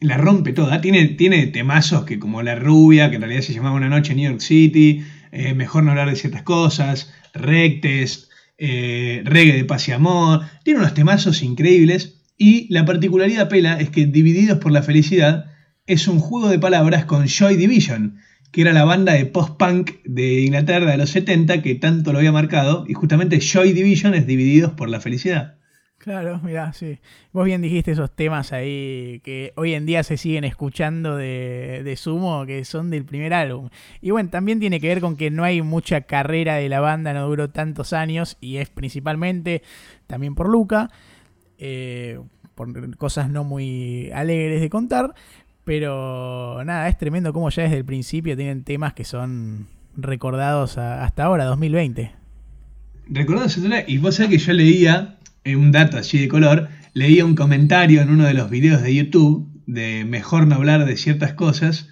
la 0.00 0.16
rompe 0.16 0.52
toda. 0.52 0.80
Tiene, 0.80 1.06
tiene 1.08 1.46
temazos 1.48 2.04
que 2.04 2.20
como 2.20 2.42
La 2.42 2.54
Rubia, 2.54 3.10
que 3.10 3.16
en 3.16 3.22
realidad 3.22 3.42
se 3.42 3.52
llamaba 3.52 3.74
Una 3.74 3.88
Noche 3.88 4.12
en 4.12 4.18
New 4.18 4.30
York 4.30 4.40
City, 4.40 5.04
eh, 5.32 5.54
Mejor 5.54 5.82
no 5.82 5.90
hablar 5.90 6.08
de 6.10 6.14
ciertas 6.16 6.42
cosas, 6.44 7.12
Rectes, 7.32 8.30
eh, 8.58 9.22
Reggae 9.24 9.56
de 9.56 9.64
Paz 9.64 9.88
y 9.88 9.92
Amor. 9.92 10.42
Tiene 10.62 10.80
unos 10.80 10.94
temazos 10.94 11.42
increíbles 11.42 12.20
y 12.36 12.72
la 12.72 12.84
particularidad 12.84 13.48
pela 13.48 13.80
es 13.80 13.90
que 13.90 14.06
Divididos 14.06 14.58
por 14.58 14.72
la 14.72 14.82
Felicidad 14.82 15.46
es 15.86 16.08
un 16.08 16.18
juego 16.18 16.48
de 16.48 16.58
palabras 16.58 17.04
con 17.04 17.26
Joy 17.26 17.56
Division, 17.56 18.16
que 18.50 18.62
era 18.62 18.72
la 18.72 18.84
banda 18.84 19.12
de 19.12 19.26
post-punk 19.26 19.92
de 20.04 20.42
Inglaterra 20.42 20.90
de 20.90 20.96
los 20.96 21.10
70 21.10 21.62
que 21.62 21.74
tanto 21.74 22.12
lo 22.12 22.18
había 22.18 22.32
marcado, 22.32 22.84
y 22.88 22.94
justamente 22.94 23.40
Joy 23.40 23.72
Division 23.72 24.14
es 24.14 24.26
Divididos 24.26 24.72
por 24.72 24.88
la 24.88 25.00
Felicidad. 25.00 25.58
Claro, 26.04 26.38
mirá, 26.44 26.70
sí. 26.74 26.98
Vos 27.32 27.46
bien 27.46 27.62
dijiste 27.62 27.92
esos 27.92 28.14
temas 28.14 28.52
ahí 28.52 29.22
que 29.24 29.54
hoy 29.56 29.72
en 29.72 29.86
día 29.86 30.02
se 30.02 30.18
siguen 30.18 30.44
escuchando 30.44 31.16
de, 31.16 31.80
de 31.82 31.96
Sumo, 31.96 32.44
que 32.44 32.66
son 32.66 32.90
del 32.90 33.06
primer 33.06 33.32
álbum. 33.32 33.70
Y 34.02 34.10
bueno, 34.10 34.28
también 34.28 34.60
tiene 34.60 34.80
que 34.80 34.88
ver 34.88 35.00
con 35.00 35.16
que 35.16 35.30
no 35.30 35.44
hay 35.44 35.62
mucha 35.62 36.02
carrera 36.02 36.56
de 36.56 36.68
la 36.68 36.80
banda, 36.80 37.14
no 37.14 37.26
duró 37.26 37.48
tantos 37.48 37.94
años, 37.94 38.36
y 38.42 38.58
es 38.58 38.68
principalmente 38.68 39.62
también 40.06 40.34
por 40.34 40.50
Luca, 40.50 40.90
eh, 41.56 42.20
por 42.54 42.98
cosas 42.98 43.30
no 43.30 43.42
muy 43.42 44.10
alegres 44.12 44.60
de 44.60 44.68
contar. 44.68 45.14
Pero 45.64 46.62
nada, 46.66 46.86
es 46.90 46.98
tremendo 46.98 47.32
como 47.32 47.48
ya 47.48 47.62
desde 47.62 47.78
el 47.78 47.84
principio 47.86 48.36
tienen 48.36 48.62
temas 48.62 48.92
que 48.92 49.06
son 49.06 49.68
recordados 49.96 50.76
hasta 50.76 51.24
ahora, 51.24 51.46
2020. 51.46 52.12
Recordás, 53.08 53.58
y 53.86 53.96
vos 53.96 54.16
sabés 54.16 54.30
que 54.32 54.38
yo 54.38 54.52
leía 54.52 55.16
un 55.46 55.72
dato 55.72 55.98
así 55.98 56.18
de 56.18 56.28
color, 56.28 56.68
leía 56.94 57.24
un 57.24 57.34
comentario 57.34 58.00
en 58.00 58.10
uno 58.10 58.24
de 58.24 58.34
los 58.34 58.50
videos 58.50 58.82
de 58.82 58.94
YouTube 58.94 59.50
de 59.66 60.04
mejor 60.04 60.46
no 60.46 60.56
hablar 60.56 60.84
de 60.84 60.96
ciertas 60.96 61.34
cosas, 61.34 61.88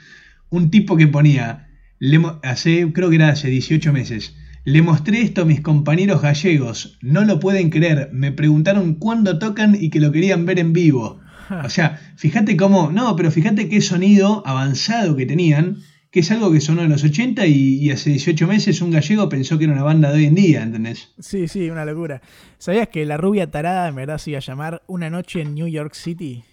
un 0.51 0.71
tipo 0.71 0.97
que 0.97 1.07
ponía, 1.07 1.69
le 1.99 2.21
hace, 2.43 2.93
creo 2.93 3.11
que 3.11 3.17
era 3.17 3.29
hace 3.29 3.49
18 3.49 3.93
meses, 3.93 4.35
le 4.65 4.83
mostré 4.83 5.23
esto 5.23 5.43
a 5.43 5.47
mis 5.47 5.61
compañeros 5.61 6.23
gallegos, 6.23 6.99
no 7.01 7.25
lo 7.25 7.41
pueden 7.41 7.71
creer, 7.71 8.11
me 8.13 8.33
preguntaron 8.33 8.95
cuándo 8.95 9.39
tocan 9.39 9.77
y 9.79 9.91
que 9.91 10.01
lo 10.01 10.13
querían 10.13 10.47
ver 10.47 10.59
en 10.59 10.73
vivo. 10.73 11.21
O 11.65 11.69
sea, 11.69 12.01
fíjate 12.17 12.57
cómo, 12.57 12.91
no, 12.93 13.17
pero 13.17 13.31
fíjate 13.31 13.69
qué 13.69 13.81
sonido 13.81 14.43
avanzado 14.47 15.17
que 15.17 15.27
tenían, 15.27 15.79
que 16.13 16.21
es 16.21 16.31
algo 16.31 16.53
que 16.53 16.61
sonó 16.61 16.83
en 16.83 16.91
los 16.91 17.03
80 17.03 17.47
y, 17.47 17.79
y 17.79 17.91
hace 17.91 18.11
18 18.11 18.47
meses 18.47 18.83
un 18.83 18.91
gallego 18.91 19.29
pensó 19.31 19.57
que 19.59 19.65
era 19.65 19.73
una 19.73 19.83
banda 19.83 20.11
de 20.13 20.19
hoy 20.19 20.27
en 20.27 20.35
día, 20.35 20.63
¿entendés? 20.63 21.11
Sí, 21.19 21.49
sí, 21.49 21.71
una 21.71 21.85
locura. 21.87 22.21
¿Sabías 22.59 22.89
que 22.89 23.05
la 23.07 23.17
rubia 23.17 23.51
tarada 23.51 23.89
en 23.89 23.95
verdad 23.97 24.19
se 24.19 24.31
iba 24.31 24.39
a 24.39 24.43
llamar 24.43 24.83
Una 24.87 25.09
noche 25.11 25.41
en 25.41 25.55
New 25.55 25.67
York 25.67 25.95
City? 25.95 26.45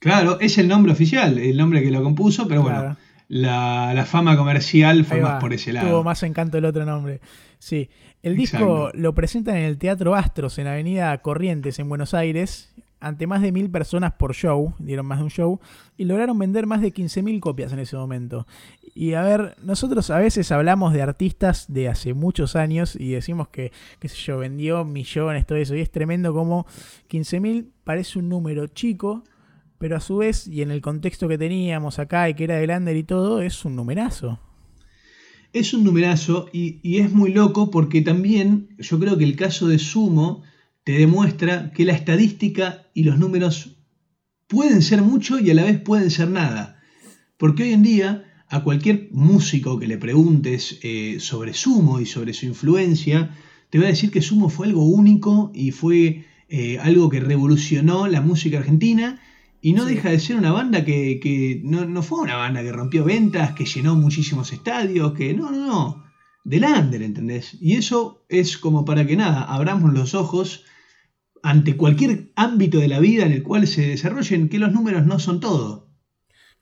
Claro, 0.00 0.40
es 0.40 0.58
el 0.58 0.66
nombre 0.66 0.90
oficial, 0.92 1.38
el 1.38 1.56
nombre 1.56 1.80
que 1.80 1.92
lo 1.92 2.02
compuso, 2.02 2.48
pero 2.48 2.62
bueno, 2.62 2.96
la, 3.28 3.94
la 3.94 4.04
fama 4.04 4.36
comercial 4.36 5.04
fue 5.04 5.20
más 5.20 5.40
por 5.40 5.52
ese 5.54 5.70
Tuvo 5.70 5.82
lado. 5.84 6.02
más 6.04 6.22
encanto 6.24 6.58
el 6.58 6.64
otro 6.64 6.84
nombre. 6.84 7.20
Sí. 7.60 7.88
El 8.20 8.38
Exacto. 8.38 8.66
disco 8.66 8.90
lo 8.94 9.14
presentan 9.14 9.58
en 9.58 9.62
el 9.64 9.78
Teatro 9.78 10.16
Astros, 10.16 10.58
en 10.58 10.66
Avenida 10.66 11.16
Corrientes, 11.18 11.78
en 11.78 11.88
Buenos 11.88 12.14
Aires, 12.14 12.74
ante 13.02 13.26
más 13.26 13.42
de 13.42 13.50
mil 13.50 13.68
personas 13.68 14.12
por 14.12 14.32
show, 14.32 14.74
dieron 14.78 15.06
más 15.06 15.18
de 15.18 15.24
un 15.24 15.30
show, 15.30 15.60
y 15.96 16.04
lograron 16.04 16.38
vender 16.38 16.66
más 16.66 16.80
de 16.80 16.94
15.000 16.94 17.40
copias 17.40 17.72
en 17.72 17.80
ese 17.80 17.96
momento. 17.96 18.46
Y 18.94 19.14
a 19.14 19.22
ver, 19.22 19.56
nosotros 19.60 20.08
a 20.10 20.18
veces 20.18 20.52
hablamos 20.52 20.92
de 20.92 21.02
artistas 21.02 21.66
de 21.68 21.88
hace 21.88 22.14
muchos 22.14 22.54
años 22.54 22.94
y 22.94 23.10
decimos 23.10 23.48
que, 23.48 23.72
qué 23.98 24.08
sé 24.08 24.16
yo, 24.16 24.38
vendió 24.38 24.84
millones, 24.84 25.46
todo 25.46 25.58
eso, 25.58 25.74
y 25.74 25.80
es 25.80 25.90
tremendo 25.90 26.32
como 26.32 26.64
15.000 27.10 27.66
parece 27.82 28.20
un 28.20 28.28
número 28.28 28.68
chico, 28.68 29.24
pero 29.78 29.96
a 29.96 30.00
su 30.00 30.18
vez, 30.18 30.46
y 30.46 30.62
en 30.62 30.70
el 30.70 30.80
contexto 30.80 31.26
que 31.26 31.38
teníamos 31.38 31.98
acá 31.98 32.28
y 32.28 32.34
que 32.34 32.44
era 32.44 32.56
de 32.56 32.68
Lander 32.68 32.96
y 32.96 33.02
todo, 33.02 33.42
es 33.42 33.64
un 33.64 33.74
numerazo. 33.74 34.38
Es 35.52 35.74
un 35.74 35.82
numerazo 35.82 36.48
y, 36.52 36.78
y 36.84 37.00
es 37.00 37.12
muy 37.12 37.32
loco 37.32 37.72
porque 37.72 38.00
también 38.00 38.68
yo 38.78 39.00
creo 39.00 39.18
que 39.18 39.24
el 39.24 39.34
caso 39.34 39.66
de 39.66 39.80
Sumo 39.80 40.44
te 40.84 40.92
demuestra 40.92 41.72
que 41.72 41.84
la 41.84 41.92
estadística 41.92 42.90
y 42.94 43.04
los 43.04 43.18
números 43.18 43.76
pueden 44.48 44.82
ser 44.82 45.02
mucho 45.02 45.38
y 45.38 45.50
a 45.50 45.54
la 45.54 45.64
vez 45.64 45.80
pueden 45.80 46.10
ser 46.10 46.28
nada. 46.30 46.80
Porque 47.38 47.62
hoy 47.64 47.72
en 47.72 47.82
día 47.82 48.24
a 48.48 48.62
cualquier 48.62 49.08
músico 49.12 49.78
que 49.78 49.86
le 49.86 49.96
preguntes 49.96 50.78
eh, 50.82 51.16
sobre 51.20 51.54
Sumo 51.54 52.00
y 52.00 52.06
sobre 52.06 52.34
su 52.34 52.44
influencia, 52.46 53.34
te 53.70 53.78
va 53.78 53.84
a 53.86 53.88
decir 53.88 54.10
que 54.10 54.20
Sumo 54.20 54.50
fue 54.50 54.66
algo 54.66 54.84
único 54.84 55.50
y 55.54 55.70
fue 55.70 56.26
eh, 56.50 56.78
algo 56.80 57.08
que 57.08 57.20
revolucionó 57.20 58.06
la 58.08 58.20
música 58.20 58.58
argentina 58.58 59.20
y 59.62 59.72
no 59.72 59.86
Sí. 59.86 59.94
deja 59.94 60.10
de 60.10 60.20
ser 60.20 60.36
una 60.36 60.52
banda 60.52 60.84
que, 60.84 61.18
que 61.18 61.62
no, 61.64 61.86
no 61.86 62.02
fue 62.02 62.20
una 62.20 62.36
banda 62.36 62.62
que 62.62 62.72
rompió 62.72 63.04
ventas, 63.04 63.52
que 63.52 63.64
llenó 63.64 63.94
muchísimos 63.94 64.52
estadios, 64.52 65.14
que 65.14 65.32
no, 65.32 65.50
no, 65.50 65.66
no. 65.66 66.04
Del 66.44 66.64
under, 66.64 67.02
¿entendés? 67.02 67.56
Y 67.60 67.76
eso 67.76 68.24
es 68.28 68.58
como 68.58 68.84
para 68.84 69.06
que 69.06 69.16
nada, 69.16 69.44
abramos 69.44 69.92
los 69.94 70.14
ojos 70.14 70.64
ante 71.42 71.76
cualquier 71.76 72.30
ámbito 72.36 72.78
de 72.78 72.88
la 72.88 73.00
vida 73.00 73.26
en 73.26 73.32
el 73.32 73.42
cual 73.42 73.66
se 73.66 73.88
desarrollen, 73.88 74.48
que 74.48 74.58
los 74.58 74.72
números 74.72 75.04
no 75.04 75.18
son 75.18 75.40
todo. 75.40 75.88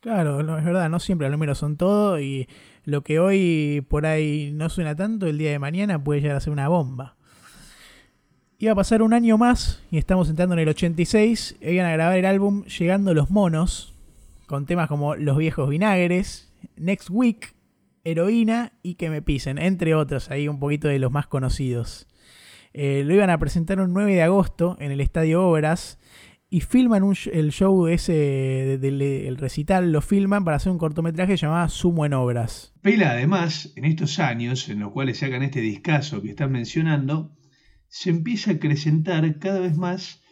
Claro, 0.01 0.43
no, 0.43 0.59
es 0.59 0.65
verdad, 0.65 0.89
no 0.89 0.99
siempre 0.99 1.29
los 1.29 1.33
números 1.33 1.59
son 1.59 1.77
todo 1.77 2.19
y 2.19 2.49
lo 2.85 3.03
que 3.03 3.21
hoy 3.21 3.85
por 3.89 4.07
ahí 4.07 4.51
no 4.55 4.71
suena 4.71 4.97
tanto, 4.97 5.27
el 5.27 5.37
día 5.37 5.51
de 5.51 5.59
mañana 5.59 6.03
puede 6.03 6.23
llegar 6.23 6.39
a 6.39 6.41
ser 6.41 6.53
una 6.53 6.69
bomba. 6.69 7.17
Iba 8.59 8.73
a 8.73 8.77
pasar 8.77 9.03
un 9.03 9.13
año 9.13 9.37
más 9.37 9.83
y 9.91 9.99
estamos 9.99 10.31
entrando 10.31 10.55
en 10.55 10.61
el 10.61 10.69
86, 10.69 11.57
e 11.61 11.75
iban 11.75 11.87
a 11.87 11.93
grabar 11.93 12.19
el 12.19 12.27
álbum 12.27 12.65
Llegando 12.65 13.15
los 13.15 13.31
Monos, 13.31 13.95
con 14.47 14.67
temas 14.67 14.89
como 14.89 15.15
Los 15.17 15.37
Viejos 15.37 15.69
Vinagres, 15.69 16.53
Next 16.77 17.09
Week, 17.11 17.55
Heroína 18.05 18.73
y 18.83 18.95
Que 18.95 19.11
me 19.11 19.23
pisen, 19.23 19.59
entre 19.59 19.95
otros, 19.95 20.31
ahí 20.31 20.49
un 20.49 20.59
poquito 20.59 20.89
de 20.89 20.99
los 20.99 21.13
más 21.13 21.27
conocidos. 21.27 22.07
Eh, 22.73 23.03
lo 23.05 23.15
iban 23.15 23.31
a 23.31 23.39
presentar 23.39 23.81
un 23.81 23.93
9 23.93 24.15
de 24.15 24.23
agosto 24.23 24.77
en 24.81 24.93
el 24.93 25.01
Estadio 25.01 25.43
Obras 25.47 25.99
y 26.49 26.61
filman 26.63 27.03
un 27.05 27.15
el 27.33 27.53
show 27.53 27.87
ese 27.87 28.13
de- 28.13 28.79
del 28.79 29.03
el 29.03 29.37
recital, 29.37 29.93
lo 29.93 30.01
filman 30.01 30.45
para 30.45 30.57
hacer 30.57 30.73
un 30.73 30.79
cortometraje 30.79 31.37
llamado 31.37 31.69
Sumo 31.69 32.07
en 32.07 32.15
Obras. 32.15 32.75
Pela, 32.83 33.11
además, 33.13 33.73
en 33.77 33.85
estos 33.85 34.19
años 34.19 34.69
en 34.69 34.81
los 34.81 34.91
cuales 34.93 35.19
sacan 35.19 35.43
este 35.43 35.61
discazo 35.61 36.23
que 36.23 36.31
están 36.31 36.51
mencionando, 36.53 37.37
se 37.89 38.11
empieza 38.11 38.51
a 38.51 38.55
acrecentar 38.55 39.39
cada 39.39 39.61
vez 39.61 39.77
más 39.77 40.23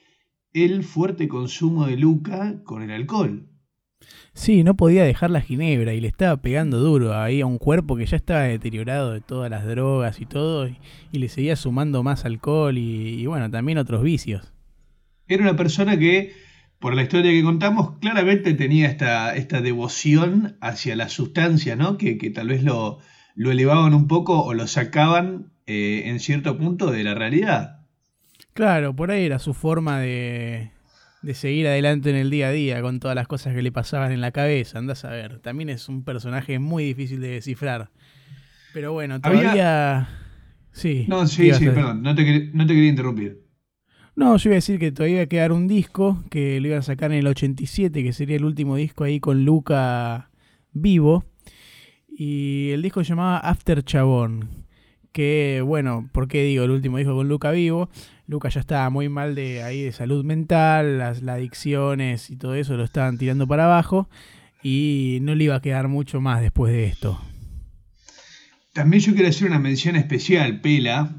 el 0.53 0.83
fuerte 0.83 1.29
consumo 1.29 1.87
de 1.87 1.97
Luca 1.97 2.63
con 2.65 2.83
el 2.83 2.91
alcohol. 2.91 3.49
Sí, 4.39 4.63
no 4.63 4.77
podía 4.77 5.03
dejar 5.03 5.31
la 5.31 5.41
ginebra 5.41 5.95
y 5.95 6.01
le 6.01 6.07
estaba 6.07 6.37
pegando 6.37 6.79
duro 6.79 7.13
ahí 7.13 7.41
a 7.41 7.47
un 7.47 7.59
cuerpo 7.59 7.97
que 7.97 8.07
ya 8.07 8.17
estaba 8.17 8.43
deteriorado 8.43 9.13
de 9.13 9.21
todas 9.21 9.51
las 9.51 9.67
drogas 9.67 10.21
y 10.21 10.27
todo, 10.27 10.69
y, 10.69 10.79
y 11.11 11.19
le 11.19 11.29
seguía 11.29 11.57
sumando 11.57 12.05
más 12.05 12.25
alcohol 12.25 12.79
y, 12.79 13.21
y 13.21 13.27
bueno, 13.27 13.51
también 13.51 13.79
otros 13.79 14.05
vicios. 14.05 14.53
Era 15.27 15.43
una 15.43 15.57
persona 15.57 15.99
que, 15.99 16.35
por 16.79 16.95
la 16.95 17.03
historia 17.03 17.33
que 17.33 17.43
contamos, 17.43 17.99
claramente 17.99 18.55
tenía 18.55 18.87
esta, 18.87 19.35
esta 19.35 19.61
devoción 19.61 20.57
hacia 20.61 20.95
la 20.95 21.09
sustancia, 21.09 21.75
¿no? 21.75 21.99
Que, 21.99 22.17
que 22.17 22.31
tal 22.31 22.47
vez 22.47 22.63
lo, 22.63 23.01
lo 23.35 23.51
elevaban 23.51 23.93
un 23.93 24.07
poco 24.07 24.45
o 24.45 24.55
lo 24.55 24.69
sacaban 24.69 25.51
eh, 25.67 26.05
en 26.07 26.21
cierto 26.21 26.57
punto 26.57 26.93
de 26.93 27.03
la 27.03 27.15
realidad. 27.15 27.81
Claro, 28.55 28.95
por 28.95 29.11
ahí 29.11 29.25
era 29.25 29.41
su 29.41 29.53
forma 29.53 29.99
de, 29.99 30.71
de 31.23 31.35
seguir 31.35 31.67
adelante 31.67 32.11
en 32.11 32.17
el 32.17 32.31
día 32.31 32.49
a 32.49 32.53
día 32.53 32.81
con 32.81 33.01
todas 33.01 33.15
las 33.15 33.27
cosas 33.27 33.55
que 33.55 33.63
le 33.63 33.73
pasaban 33.73 34.13
en 34.13 34.21
la 34.21 34.31
cabeza. 34.33 34.79
Andás 34.79 35.05
a 35.05 35.11
ver, 35.11 35.41
también 35.41 35.69
es 35.69 35.89
un 35.89 36.05
personaje 36.05 36.59
muy 36.59 36.85
difícil 36.85 37.21
de 37.21 37.29
descifrar. 37.29 37.91
Pero 38.73 38.93
bueno, 38.93 39.19
Había- 39.23 39.41
todavía... 39.43 40.09
Sí. 40.73 41.07
No, 41.09 41.23
¿qué 41.23 41.27
sí, 41.29 41.53
sí, 41.55 41.65
perdón, 41.67 42.03
no 42.03 42.15
te, 42.15 42.51
no 42.53 42.67
te 42.67 42.75
quería 42.75 42.91
interrumpir. 42.91 43.43
No, 44.15 44.37
yo 44.37 44.51
iba 44.51 44.55
a 44.55 44.57
decir 44.57 44.79
que 44.79 44.93
todavía 44.93 45.17
iba 45.17 45.23
a 45.25 45.29
quedar 45.29 45.53
un 45.53 45.67
disco 45.67 46.23
que 46.31 46.61
lo 46.61 46.69
iban 46.69 46.81
a 46.81 46.83
sacar 46.83 47.11
en 47.13 47.19
el 47.19 47.27
87, 47.27 48.03
que 48.03 48.13
sería 48.13 48.37
el 48.37 48.45
último 48.45 48.77
disco 48.77 49.05
ahí 49.05 49.19
con 49.21 49.45
Luca 49.45 50.31
vivo. 50.73 51.25
Y 52.09 52.71
el 52.73 52.83
disco 52.83 53.03
se 53.03 53.11
llamaba 53.11 53.39
After 53.39 53.83
Chabón. 53.85 54.67
Que 55.13 55.63
bueno, 55.65 56.09
¿por 56.13 56.29
qué 56.29 56.45
digo 56.45 56.65
el 56.65 56.71
último 56.71 56.99
disco 56.99 57.15
con 57.15 57.29
Luca 57.29 57.51
vivo? 57.51 57.89
Luca 58.29 58.51
ya 58.51 58.61
estaba 58.61 58.91
muy 58.91 59.09
mal 59.09 59.35
de 59.35 59.63
ahí 59.63 59.81
de 59.81 59.91
salud 59.91 60.23
mental, 60.23 60.99
las, 60.99 61.23
adicciones 61.23 62.29
y 62.29 62.37
todo 62.37 62.55
eso 62.55 62.77
lo 62.77 62.85
estaban 62.85 63.17
tirando 63.17 63.47
para 63.47 63.65
abajo. 63.65 64.11
Y 64.63 65.17
no 65.23 65.35
le 65.35 65.45
iba 65.45 65.57
a 65.57 65.63
quedar 65.63 65.89
mucho 65.89 66.21
más 66.21 66.43
después 66.43 66.71
de 66.75 66.85
esto. 66.85 67.19
También 68.75 69.03
yo 69.03 69.15
quiero 69.15 69.31
hacer 69.31 69.49
una 69.49 69.59
mención 69.59 69.97
especial, 69.97 70.61
Pela, 70.61 71.11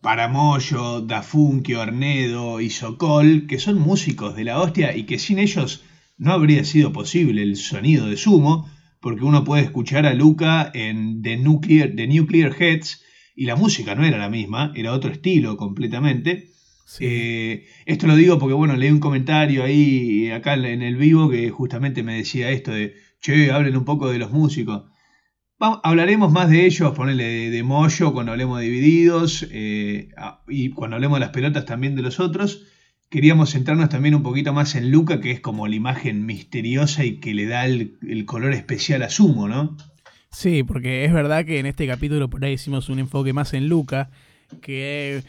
para 0.00 0.26
Moyo, 0.26 1.02
Dafunquio, 1.02 1.82
Ornedo 1.82 2.60
y 2.60 2.70
Sokol, 2.70 3.46
que 3.46 3.60
son 3.60 3.78
músicos 3.78 4.34
de 4.34 4.42
la 4.42 4.60
hostia 4.60 4.96
y 4.96 5.04
que 5.04 5.20
sin 5.20 5.38
ellos 5.38 5.84
no 6.18 6.32
habría 6.32 6.64
sido 6.64 6.92
posible 6.92 7.42
el 7.44 7.54
sonido 7.54 8.08
de 8.08 8.16
Sumo, 8.16 8.68
porque 9.00 9.22
uno 9.22 9.44
puede 9.44 9.62
escuchar 9.62 10.04
a 10.04 10.14
Luca 10.14 10.72
en 10.74 11.22
The 11.22 11.36
Nuclear, 11.36 11.92
The 11.94 12.08
Nuclear 12.08 12.60
Heads 12.60 13.04
y 13.36 13.44
la 13.44 13.54
música 13.54 13.94
no 13.94 14.04
era 14.04 14.18
la 14.18 14.30
misma, 14.30 14.72
era 14.74 14.92
otro 14.92 15.12
estilo 15.12 15.56
completamente. 15.56 16.55
Sí. 16.86 17.04
Eh, 17.04 17.66
esto 17.84 18.06
lo 18.06 18.14
digo 18.14 18.38
porque, 18.38 18.54
bueno, 18.54 18.76
leí 18.76 18.90
un 18.90 19.00
comentario 19.00 19.64
ahí 19.64 20.30
acá 20.30 20.54
en 20.54 20.82
el 20.82 20.94
vivo 20.94 21.28
que 21.28 21.50
justamente 21.50 22.04
me 22.04 22.14
decía 22.14 22.50
esto 22.50 22.70
de, 22.70 22.94
che, 23.20 23.50
hablen 23.50 23.76
un 23.76 23.84
poco 23.84 24.08
de 24.08 24.18
los 24.18 24.30
músicos. 24.30 24.84
Hablaremos 25.58 26.30
más 26.30 26.48
de 26.48 26.64
ellos, 26.64 26.94
ponerle 26.94 27.24
de, 27.24 27.50
de 27.50 27.62
Moyo 27.64 28.12
cuando 28.12 28.32
hablemos 28.32 28.60
de 28.60 28.66
Divididos 28.66 29.46
eh, 29.50 30.10
y 30.46 30.70
cuando 30.70 30.96
hablemos 30.96 31.16
de 31.18 31.24
las 31.24 31.30
pelotas 31.34 31.64
también 31.64 31.96
de 31.96 32.02
los 32.02 32.20
otros. 32.20 32.66
Queríamos 33.08 33.52
centrarnos 33.52 33.88
también 33.88 34.14
un 34.14 34.22
poquito 34.22 34.52
más 34.52 34.76
en 34.76 34.90
Luca, 34.90 35.20
que 35.20 35.32
es 35.32 35.40
como 35.40 35.66
la 35.66 35.74
imagen 35.74 36.24
misteriosa 36.24 37.04
y 37.04 37.18
que 37.18 37.34
le 37.34 37.46
da 37.46 37.66
el, 37.66 37.98
el 38.06 38.26
color 38.26 38.52
especial 38.52 39.02
a 39.02 39.10
Sumo, 39.10 39.48
¿no? 39.48 39.76
Sí, 40.30 40.62
porque 40.62 41.04
es 41.04 41.12
verdad 41.12 41.44
que 41.44 41.58
en 41.58 41.66
este 41.66 41.86
capítulo 41.86 42.28
por 42.28 42.44
ahí 42.44 42.52
hicimos 42.52 42.88
un 42.90 43.00
enfoque 43.00 43.32
más 43.32 43.54
en 43.54 43.68
Luca, 43.68 44.10
que 44.60 45.22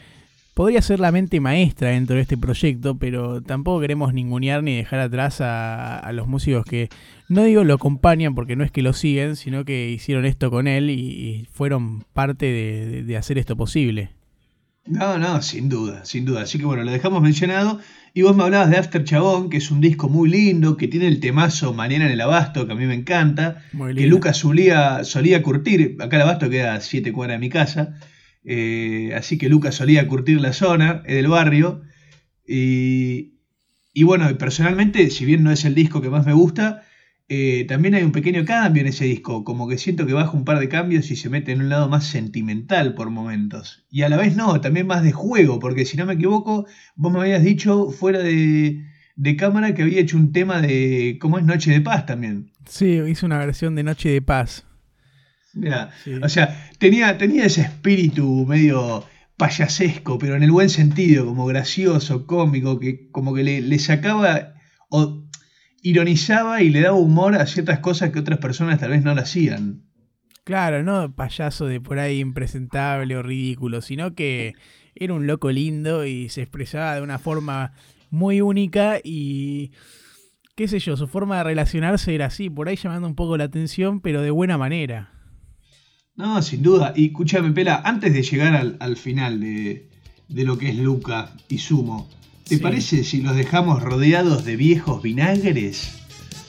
podría 0.58 0.82
ser 0.82 0.98
la 0.98 1.12
mente 1.12 1.38
maestra 1.40 1.90
dentro 1.90 2.16
de 2.16 2.22
este 2.22 2.36
proyecto, 2.36 2.98
pero 2.98 3.40
tampoco 3.42 3.80
queremos 3.80 4.12
ningunear 4.12 4.62
ni 4.64 4.76
dejar 4.76 4.98
atrás 5.00 5.40
a, 5.40 5.98
a 5.98 6.12
los 6.12 6.26
músicos 6.26 6.64
que, 6.64 6.88
no 7.28 7.44
digo 7.44 7.62
lo 7.62 7.74
acompañan 7.74 8.34
porque 8.34 8.56
no 8.56 8.64
es 8.64 8.72
que 8.72 8.82
lo 8.82 8.92
siguen, 8.92 9.36
sino 9.36 9.64
que 9.64 9.88
hicieron 9.90 10.24
esto 10.26 10.50
con 10.50 10.66
él 10.66 10.90
y, 10.90 10.94
y 10.94 11.46
fueron 11.52 12.02
parte 12.12 12.46
de, 12.46 12.86
de- 12.86 13.02
de 13.04 13.16
hacer 13.16 13.38
esto 13.38 13.56
posible. 13.56 14.10
No, 14.86 15.18
no, 15.18 15.42
sin 15.42 15.68
duda, 15.68 16.04
sin 16.06 16.24
duda. 16.24 16.42
Así 16.42 16.58
que 16.58 16.64
bueno, 16.64 16.82
lo 16.82 16.90
dejamos 16.90 17.22
mencionado. 17.22 17.78
Y 18.14 18.22
vos 18.22 18.34
me 18.34 18.42
hablabas 18.44 18.70
de 18.70 18.78
After 18.78 19.04
Chabón, 19.04 19.50
que 19.50 19.58
es 19.58 19.70
un 19.70 19.80
disco 19.82 20.08
muy 20.08 20.30
lindo, 20.30 20.76
que 20.78 20.88
tiene 20.88 21.06
el 21.08 21.20
temazo 21.20 21.74
Mañana 21.74 22.06
en 22.06 22.12
el 22.12 22.20
Abasto, 22.22 22.66
que 22.66 22.72
a 22.72 22.76
mí 22.76 22.86
me 22.86 22.94
encanta. 22.94 23.62
Muy 23.72 23.92
que. 23.94 24.06
Lucas 24.06 24.38
solía, 24.38 25.04
solía 25.04 25.42
curtir. 25.42 25.96
Acá 26.00 26.16
el 26.16 26.22
Abasto 26.22 26.48
queda 26.48 26.74
a 26.74 26.80
7 26.80 27.12
cuadras 27.12 27.36
de 27.36 27.40
mi 27.40 27.50
casa. 27.50 27.98
Eh, 28.50 29.12
así 29.14 29.36
que 29.36 29.50
Lucas 29.50 29.74
solía 29.74 30.08
curtir 30.08 30.40
la 30.40 30.54
zona, 30.54 31.02
del 31.06 31.28
barrio. 31.28 31.82
Y, 32.46 33.34
y 33.92 34.02
bueno, 34.04 34.26
personalmente, 34.38 35.10
si 35.10 35.26
bien 35.26 35.42
no 35.44 35.52
es 35.52 35.66
el 35.66 35.74
disco 35.74 36.00
que 36.00 36.08
más 36.08 36.24
me 36.24 36.32
gusta, 36.32 36.82
eh, 37.28 37.66
también 37.68 37.94
hay 37.94 38.04
un 38.04 38.12
pequeño 38.12 38.46
cambio 38.46 38.80
en 38.80 38.88
ese 38.88 39.04
disco. 39.04 39.44
Como 39.44 39.68
que 39.68 39.76
siento 39.76 40.06
que 40.06 40.14
baja 40.14 40.32
un 40.32 40.46
par 40.46 40.60
de 40.60 40.70
cambios 40.70 41.10
y 41.10 41.16
se 41.16 41.28
mete 41.28 41.52
en 41.52 41.60
un 41.60 41.68
lado 41.68 41.90
más 41.90 42.06
sentimental 42.06 42.94
por 42.94 43.10
momentos. 43.10 43.84
Y 43.90 44.00
a 44.00 44.08
la 44.08 44.16
vez 44.16 44.34
no, 44.34 44.62
también 44.62 44.86
más 44.86 45.02
de 45.02 45.12
juego, 45.12 45.58
porque 45.58 45.84
si 45.84 45.98
no 45.98 46.06
me 46.06 46.14
equivoco, 46.14 46.66
vos 46.96 47.12
me 47.12 47.20
habías 47.20 47.44
dicho 47.44 47.90
fuera 47.90 48.20
de, 48.20 48.82
de 49.14 49.36
cámara 49.36 49.74
que 49.74 49.82
había 49.82 50.00
hecho 50.00 50.16
un 50.16 50.32
tema 50.32 50.62
de. 50.62 51.18
¿Cómo 51.20 51.38
es 51.38 51.44
Noche 51.44 51.70
de 51.70 51.82
Paz 51.82 52.06
también? 52.06 52.50
Sí, 52.66 52.98
hizo 53.06 53.26
una 53.26 53.38
versión 53.38 53.74
de 53.74 53.82
Noche 53.82 54.08
de 54.08 54.22
Paz. 54.22 54.64
Mira, 55.58 55.90
Sí. 56.04 56.14
o 56.22 56.28
sea, 56.28 56.70
tenía, 56.78 57.18
tenía 57.18 57.44
ese 57.44 57.62
espíritu 57.62 58.46
medio 58.46 59.04
payasesco, 59.36 60.18
pero 60.18 60.34
en 60.36 60.42
el 60.42 60.50
buen 60.50 60.68
sentido, 60.68 61.26
como 61.26 61.46
gracioso, 61.46 62.26
cómico, 62.26 62.78
que 62.80 63.08
como 63.10 63.34
que 63.34 63.44
le, 63.44 63.60
le 63.60 63.78
sacaba 63.78 64.54
o 64.90 65.24
ironizaba 65.82 66.62
y 66.62 66.70
le 66.70 66.80
daba 66.82 66.96
humor 66.96 67.36
a 67.36 67.46
ciertas 67.46 67.78
cosas 67.78 68.10
que 68.10 68.18
otras 68.18 68.38
personas 68.38 68.80
tal 68.80 68.90
vez 68.90 69.02
no 69.04 69.14
lo 69.14 69.20
hacían. 69.20 69.82
Claro, 70.44 70.82
no 70.82 71.14
payaso 71.14 71.66
de 71.66 71.80
por 71.80 71.98
ahí 71.98 72.20
impresentable 72.20 73.16
o 73.16 73.22
ridículo, 73.22 73.80
sino 73.82 74.14
que 74.14 74.54
era 74.94 75.12
un 75.14 75.26
loco 75.26 75.50
lindo 75.50 76.04
y 76.06 76.28
se 76.30 76.42
expresaba 76.42 76.96
de 76.96 77.02
una 77.02 77.18
forma 77.18 77.72
muy 78.10 78.40
única 78.40 78.98
y 79.04 79.72
qué 80.56 80.66
sé 80.66 80.80
yo, 80.80 80.96
su 80.96 81.06
forma 81.06 81.36
de 81.38 81.44
relacionarse 81.44 82.14
era 82.14 82.26
así, 82.26 82.50
por 82.50 82.68
ahí 82.68 82.76
llamando 82.76 83.06
un 83.06 83.14
poco 83.14 83.36
la 83.36 83.44
atención, 83.44 84.00
pero 84.00 84.22
de 84.22 84.30
buena 84.30 84.58
manera. 84.58 85.12
No, 86.18 86.42
sin 86.42 86.62
duda. 86.62 86.92
Y 86.94 87.06
escúchame, 87.06 87.50
Pela, 87.52 87.80
antes 87.84 88.12
de 88.12 88.22
llegar 88.22 88.54
al, 88.54 88.76
al 88.80 88.96
final 88.96 89.40
de, 89.40 89.86
de 90.28 90.44
lo 90.44 90.58
que 90.58 90.68
es 90.68 90.76
Luca 90.76 91.32
y 91.48 91.58
Sumo, 91.58 92.08
¿te 92.44 92.56
Sí. 92.56 92.60
parece 92.62 93.04
si 93.04 93.22
los 93.22 93.34
dejamos 93.36 93.82
rodeados 93.82 94.44
de 94.44 94.56
viejos 94.56 95.00
vinagres? 95.02 95.92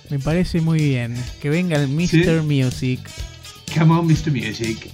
Me 0.09 0.19
parece 0.19 0.59
muy 0.59 0.79
bien. 0.81 1.15
Que 1.41 1.49
venga 1.49 1.77
el 1.81 1.87
Mr. 1.87 2.41
Music. 2.43 2.99
Come 3.77 3.93
on, 3.93 4.07
Mr. 4.07 4.31
Music. 4.31 4.89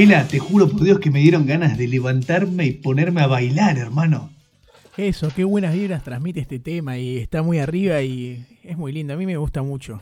Pela, 0.00 0.26
te 0.26 0.38
juro 0.38 0.66
por 0.66 0.82
Dios 0.82 0.98
que 0.98 1.10
me 1.10 1.18
dieron 1.18 1.44
ganas 1.44 1.76
de 1.76 1.86
levantarme 1.86 2.64
y 2.64 2.72
ponerme 2.72 3.20
a 3.20 3.26
bailar, 3.26 3.76
hermano. 3.76 4.30
Eso, 4.96 5.30
qué 5.36 5.44
buenas 5.44 5.74
vibras 5.74 6.02
transmite 6.02 6.40
este 6.40 6.58
tema 6.58 6.96
y 6.96 7.18
está 7.18 7.42
muy 7.42 7.58
arriba 7.58 8.00
y 8.00 8.46
es 8.64 8.78
muy 8.78 8.92
lindo. 8.92 9.12
A 9.12 9.18
mí 9.18 9.26
me 9.26 9.36
gusta 9.36 9.60
mucho. 9.60 10.00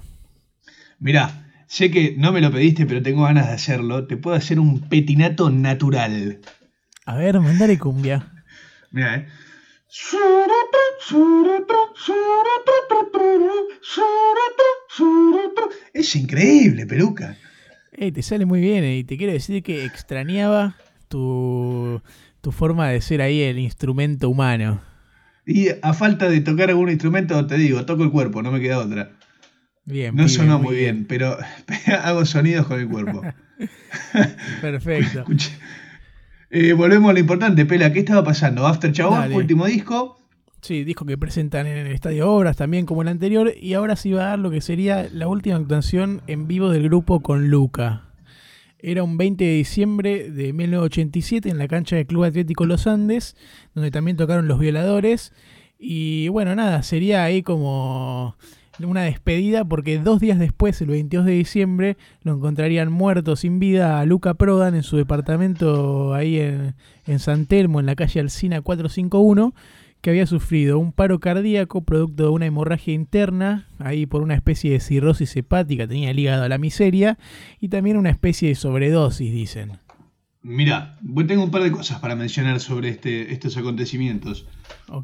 Mirá, 1.00 1.50
sé 1.66 1.90
que 1.90 2.14
no 2.16 2.30
me 2.30 2.40
lo 2.40 2.52
pediste, 2.52 2.86
pero 2.86 3.02
tengo 3.02 3.24
ganas 3.24 3.48
de 3.48 3.54
hacerlo. 3.54 4.06
Te 4.06 4.16
puedo 4.16 4.36
hacer 4.36 4.60
un 4.60 4.82
petinato 4.88 5.50
natural. 5.50 6.42
A 7.04 7.16
ver, 7.16 7.40
mandale 7.40 7.76
cumbia. 7.76 8.30
Mirá, 8.92 9.16
eh. 9.16 9.26
Es 15.92 16.14
increíble, 16.14 16.86
peluca. 16.86 17.36
Ey, 18.00 18.12
te 18.12 18.22
sale 18.22 18.46
muy 18.46 18.60
bien 18.60 18.84
y 18.84 19.02
te 19.02 19.16
quiero 19.16 19.32
decir 19.32 19.60
que 19.64 19.84
extrañaba 19.84 20.76
tu, 21.08 22.00
tu 22.40 22.52
forma 22.52 22.88
de 22.88 23.00
ser 23.00 23.20
ahí 23.20 23.40
el 23.40 23.58
instrumento 23.58 24.28
humano. 24.28 24.80
Y 25.44 25.68
a 25.82 25.92
falta 25.94 26.28
de 26.28 26.40
tocar 26.40 26.68
algún 26.68 26.90
instrumento, 26.90 27.44
te 27.48 27.56
digo, 27.56 27.84
toco 27.86 28.04
el 28.04 28.12
cuerpo, 28.12 28.40
no 28.40 28.52
me 28.52 28.60
queda 28.60 28.78
otra. 28.78 29.10
Bien, 29.84 30.14
No 30.14 30.28
sonó 30.28 30.60
muy 30.60 30.76
bien, 30.76 31.06
pero 31.08 31.38
hago 32.04 32.24
sonidos 32.24 32.66
con 32.66 32.78
el 32.78 32.88
cuerpo. 32.88 33.22
Perfecto. 34.60 35.24
Eh, 36.50 36.72
volvemos 36.72 37.10
a 37.10 37.12
lo 37.12 37.18
importante, 37.18 37.66
Pela. 37.66 37.92
¿Qué 37.92 37.98
estaba 37.98 38.24
pasando? 38.24 38.66
After 38.66 38.90
Chabón, 38.90 39.20
Dale. 39.20 39.36
último 39.36 39.66
disco. 39.66 40.18
Sí, 40.60 40.82
disco 40.82 41.04
que 41.04 41.16
presentan 41.16 41.66
en 41.66 41.86
el 41.86 41.92
Estadio 41.92 42.30
Obras 42.30 42.56
también 42.56 42.84
como 42.84 43.02
el 43.02 43.08
anterior. 43.08 43.52
Y 43.60 43.74
ahora 43.74 43.96
sí 43.96 44.12
va 44.12 44.22
a 44.22 44.28
dar 44.30 44.38
lo 44.38 44.50
que 44.50 44.60
sería 44.60 45.08
la 45.12 45.28
última 45.28 45.56
actuación 45.56 46.20
en 46.26 46.48
vivo 46.48 46.70
del 46.70 46.84
grupo 46.84 47.20
con 47.20 47.48
Luca. 47.48 48.04
Era 48.80 49.02
un 49.02 49.16
20 49.16 49.44
de 49.44 49.54
diciembre 49.54 50.30
de 50.30 50.52
1987 50.52 51.48
en 51.48 51.58
la 51.58 51.68
cancha 51.68 51.96
del 51.96 52.06
Club 52.06 52.24
Atlético 52.24 52.66
Los 52.66 52.86
Andes, 52.86 53.36
donde 53.74 53.90
también 53.90 54.16
tocaron 54.16 54.48
Los 54.48 54.58
Violadores. 54.58 55.32
Y 55.78 56.28
bueno, 56.28 56.54
nada, 56.54 56.82
sería 56.82 57.22
ahí 57.22 57.42
como 57.42 58.36
una 58.80 59.02
despedida 59.02 59.64
porque 59.64 59.98
dos 59.98 60.20
días 60.20 60.38
después, 60.38 60.80
el 60.80 60.88
22 60.88 61.26
de 61.26 61.32
diciembre, 61.32 61.96
lo 62.22 62.34
encontrarían 62.34 62.92
muerto 62.92 63.36
sin 63.36 63.58
vida 63.58 64.00
a 64.00 64.06
Luca 64.06 64.34
Prodan 64.34 64.74
en 64.74 64.82
su 64.82 64.96
departamento 64.96 66.14
ahí 66.14 66.38
en, 66.38 66.74
en 67.06 67.18
San 67.20 67.46
Telmo, 67.46 67.80
en 67.80 67.86
la 67.86 67.96
calle 67.96 68.20
Alcina 68.20 68.60
451 68.60 69.54
que 70.00 70.10
había 70.10 70.26
sufrido 70.26 70.78
un 70.78 70.92
paro 70.92 71.18
cardíaco 71.18 71.82
producto 71.82 72.24
de 72.24 72.28
una 72.30 72.46
hemorragia 72.46 72.94
interna, 72.94 73.68
ahí 73.78 74.06
por 74.06 74.22
una 74.22 74.34
especie 74.34 74.70
de 74.72 74.80
cirrosis 74.80 75.36
hepática, 75.36 75.88
tenía 75.88 76.10
el 76.10 76.18
hígado 76.18 76.44
a 76.44 76.48
la 76.48 76.58
miseria, 76.58 77.18
y 77.60 77.68
también 77.68 77.96
una 77.96 78.10
especie 78.10 78.48
de 78.48 78.54
sobredosis, 78.54 79.32
dicen. 79.32 79.72
Mira, 80.42 80.98
tengo 81.26 81.42
un 81.44 81.50
par 81.50 81.62
de 81.64 81.72
cosas 81.72 81.98
para 81.98 82.14
mencionar 82.14 82.60
sobre 82.60 82.90
este, 82.90 83.32
estos 83.32 83.56
acontecimientos. 83.56 84.46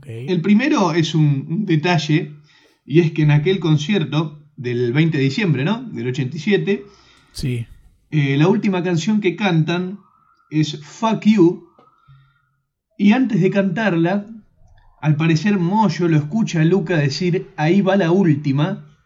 El 0.07 0.41
primero 0.41 0.93
es 0.93 1.15
un, 1.15 1.47
un 1.49 1.67
detalle, 1.67 2.33
y 2.87 3.01
es 3.01 3.11
que 3.13 3.23
en 3.23 3.33
aquel 3.33 3.59
concierto 3.59 4.41
del 4.57 4.93
20 4.93 5.19
de 5.19 5.25
diciembre, 5.25 5.65
¿no? 5.65 5.83
Del 5.83 6.07
87, 6.09 6.85
Sí. 7.33 7.67
eh, 8.13 8.37
la 8.37 8.47
última 8.47 8.85
canción 8.85 9.21
que 9.21 9.35
cantan 9.35 9.99
es 10.51 10.81
Fuck 10.85 11.25
You, 11.25 11.67
y 12.97 13.11
antes 13.13 13.41
de 13.41 13.51
cantarla, 13.51 14.27
al 15.05 15.17
parecer 15.17 15.59
Moyo 15.59 16.09
lo 16.09 16.17
escucha 16.17 16.63
a 16.63 16.65
Luca 16.65 16.97
decir, 16.97 17.49
ahí 17.59 17.83
va 17.83 17.95
la 17.95 18.11
última, 18.11 18.97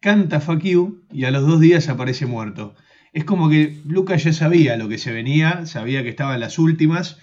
canta 0.00 0.40
Fuck 0.40 0.62
You, 0.62 1.04
y 1.12 1.24
a 1.24 1.30
los 1.30 1.46
dos 1.46 1.60
días 1.60 1.90
aparece 1.90 2.24
muerto. 2.24 2.74
Es 3.12 3.24
como 3.24 3.50
que 3.50 3.82
Luca 3.84 4.16
ya 4.16 4.32
sabía 4.32 4.78
lo 4.78 4.88
que 4.88 4.96
se 4.96 5.12
venía, 5.12 5.66
sabía 5.66 6.02
que 6.02 6.08
estaban 6.08 6.40
las 6.40 6.58
últimas. 6.58 7.18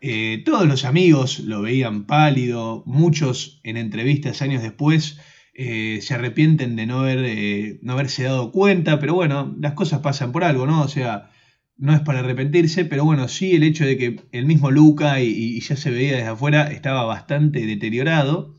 Eh, 0.00 0.40
todos 0.46 0.66
los 0.66 0.86
amigos 0.86 1.40
lo 1.40 1.60
veían 1.60 2.06
pálido, 2.06 2.82
muchos 2.86 3.60
en 3.62 3.76
entrevistas 3.76 4.40
años 4.40 4.62
después 4.62 5.20
eh, 5.52 5.98
se 6.00 6.14
arrepienten 6.14 6.76
de 6.76 6.86
no, 6.86 7.06
eh, 7.06 7.78
no 7.82 7.92
haberse 7.92 8.22
dado 8.22 8.52
cuenta, 8.52 8.98
pero 8.98 9.12
bueno, 9.12 9.54
las 9.60 9.74
cosas 9.74 10.00
pasan 10.00 10.32
por 10.32 10.44
algo, 10.44 10.66
¿no? 10.66 10.80
O 10.80 10.88
sea, 10.88 11.28
no 11.76 11.94
es 11.94 12.00
para 12.00 12.20
arrepentirse, 12.20 12.84
pero 12.84 13.04
bueno, 13.04 13.28
sí 13.28 13.54
el 13.54 13.62
hecho 13.64 13.84
de 13.84 13.96
que 13.96 14.16
el 14.32 14.46
mismo 14.46 14.70
Luca 14.70 15.20
y, 15.20 15.28
y 15.28 15.60
ya 15.60 15.76
se 15.76 15.90
veía 15.90 16.16
desde 16.16 16.28
afuera 16.28 16.64
estaba 16.64 17.04
bastante 17.04 17.66
deteriorado. 17.66 18.54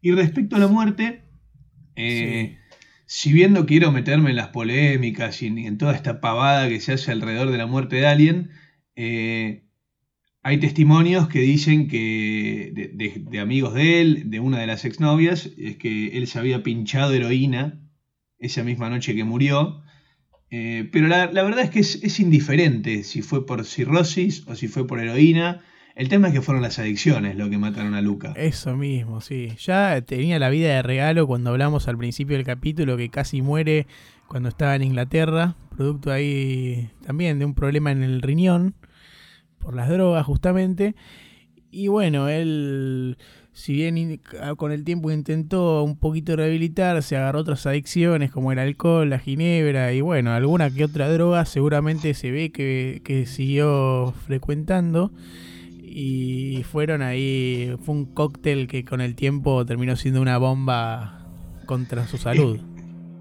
Y 0.00 0.12
respecto 0.12 0.56
a 0.56 0.60
la 0.60 0.68
muerte, 0.68 1.24
eh, 1.96 2.56
si 3.06 3.32
bien 3.32 3.52
no 3.52 3.66
quiero 3.66 3.92
meterme 3.92 4.30
en 4.30 4.36
las 4.36 4.48
polémicas 4.48 5.42
y 5.42 5.46
en, 5.48 5.58
en 5.58 5.78
toda 5.78 5.94
esta 5.94 6.20
pavada 6.20 6.68
que 6.68 6.80
se 6.80 6.92
hace 6.94 7.12
alrededor 7.12 7.50
de 7.50 7.58
la 7.58 7.66
muerte 7.66 7.96
de 7.96 8.06
alguien, 8.06 8.50
eh, 8.96 9.64
hay 10.42 10.58
testimonios 10.58 11.28
que 11.28 11.40
dicen 11.40 11.88
que 11.88 12.70
de, 12.74 12.88
de- 12.88 13.22
de 13.30 13.40
amigos 13.40 13.74
de 13.74 14.00
él, 14.00 14.30
de 14.30 14.40
una 14.40 14.58
de 14.60 14.66
las 14.66 14.84
exnovias, 14.84 15.50
es 15.58 15.76
que 15.76 16.08
él 16.18 16.26
se 16.26 16.38
había 16.38 16.62
pinchado 16.62 17.12
heroína 17.14 17.80
esa 18.38 18.62
misma 18.64 18.88
noche 18.90 19.14
que 19.14 19.24
murió. 19.24 19.82
Eh, 20.50 20.88
pero 20.92 21.06
la, 21.06 21.26
verdad 21.26 21.60
es 21.60 21.70
que 21.70 21.80
es, 21.80 22.02
es 22.02 22.18
indiferente 22.18 23.04
si 23.04 23.22
fue 23.22 23.46
por 23.46 23.64
cirrosis 23.64 24.44
o 24.46 24.56
si 24.56 24.68
fue 24.68 24.86
por 24.86 25.00
heroína. 25.00 25.62
El 25.94 26.08
tema 26.08 26.28
es 26.28 26.34
que 26.34 26.40
fueron 26.40 26.62
las 26.62 26.78
adicciones 26.78 27.36
lo 27.36 27.50
que 27.50 27.58
mataron 27.58 27.94
a 27.94 28.00
Luca. 28.00 28.32
Eso 28.36 28.76
mismo, 28.76 29.20
sí. 29.20 29.52
Ya 29.58 30.00
tenía 30.02 30.38
la 30.38 30.48
vida 30.48 30.68
de 30.68 30.82
regalo 30.82 31.26
cuando 31.26 31.50
hablamos 31.50 31.88
al 31.88 31.98
principio 31.98 32.36
del 32.36 32.46
capítulo 32.46 32.96
que 32.96 33.10
casi 33.10 33.42
muere 33.42 33.86
cuando 34.26 34.48
estaba 34.48 34.76
en 34.76 34.82
Inglaterra, 34.82 35.56
producto 35.76 36.12
ahí 36.12 36.88
también 37.04 37.38
de 37.38 37.44
un 37.44 37.54
problema 37.54 37.90
en 37.90 38.04
el 38.04 38.22
riñón 38.22 38.74
por 39.58 39.74
las 39.74 39.88
drogas 39.88 40.24
justamente. 40.24 40.94
Y 41.70 41.88
bueno, 41.88 42.28
él, 42.28 43.18
si 43.60 43.74
bien 43.74 43.98
in- 43.98 44.20
con 44.56 44.72
el 44.72 44.84
tiempo 44.84 45.10
intentó 45.10 45.82
un 45.84 45.96
poquito 45.98 46.34
rehabilitarse, 46.36 47.16
agarró 47.16 47.40
otras 47.40 47.66
adicciones 47.66 48.30
como 48.30 48.52
el 48.52 48.58
alcohol, 48.58 49.10
la 49.10 49.18
ginebra 49.18 49.92
y 49.92 50.00
bueno, 50.00 50.32
alguna 50.32 50.70
que 50.70 50.84
otra 50.84 51.12
droga, 51.12 51.44
seguramente 51.44 52.14
se 52.14 52.30
ve 52.30 52.50
que, 52.52 53.02
que 53.04 53.26
siguió 53.26 54.14
frecuentando. 54.26 55.12
Y 55.82 56.62
fueron 56.70 57.02
ahí, 57.02 57.74
fue 57.84 57.94
un 57.96 58.06
cóctel 58.06 58.68
que 58.68 58.84
con 58.84 59.00
el 59.00 59.14
tiempo 59.16 59.66
terminó 59.66 59.96
siendo 59.96 60.20
una 60.22 60.38
bomba 60.38 61.26
contra 61.66 62.06
su 62.06 62.16
salud. 62.18 62.60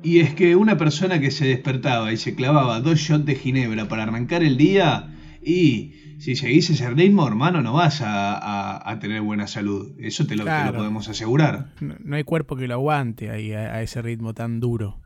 Y 0.02 0.20
es 0.20 0.34
que 0.34 0.56
una 0.56 0.78
persona 0.78 1.20
que 1.20 1.30
se 1.30 1.46
despertaba 1.46 2.14
y 2.14 2.16
se 2.18 2.34
clavaba 2.34 2.80
dos 2.80 3.00
shots 3.00 3.26
de 3.26 3.36
ginebra 3.36 3.90
para 3.90 4.04
arrancar 4.04 4.44
el 4.44 4.56
día, 4.56 5.14
y 5.44 5.92
si 6.20 6.36
seguís 6.36 6.70
ese 6.70 6.90
ritmo, 6.92 7.28
hermano, 7.28 7.62
no 7.62 7.74
vas 7.74 8.02
a, 8.02 8.34
a- 8.38 8.92
a 8.92 9.00
tener 9.00 9.22
buena 9.22 9.48
salud. 9.48 9.96
Eso 10.00 10.26
te 10.28 10.36
lo, 10.36 10.44
te 10.44 10.50
lo 10.50 10.56
Claro. 10.56 10.78
podemos 10.78 11.08
asegurar. 11.10 11.74
No, 11.82 11.96
no 12.04 12.16
hay 12.16 12.24
cuerpo 12.24 12.56
que 12.56 12.68
lo 12.68 12.74
aguante 12.76 13.30
ahí 13.32 13.54
a, 13.54 13.74
a 13.76 13.82
ese 13.82 14.02
ritmo 14.02 14.34
tan 14.34 14.60
duro. 14.60 15.02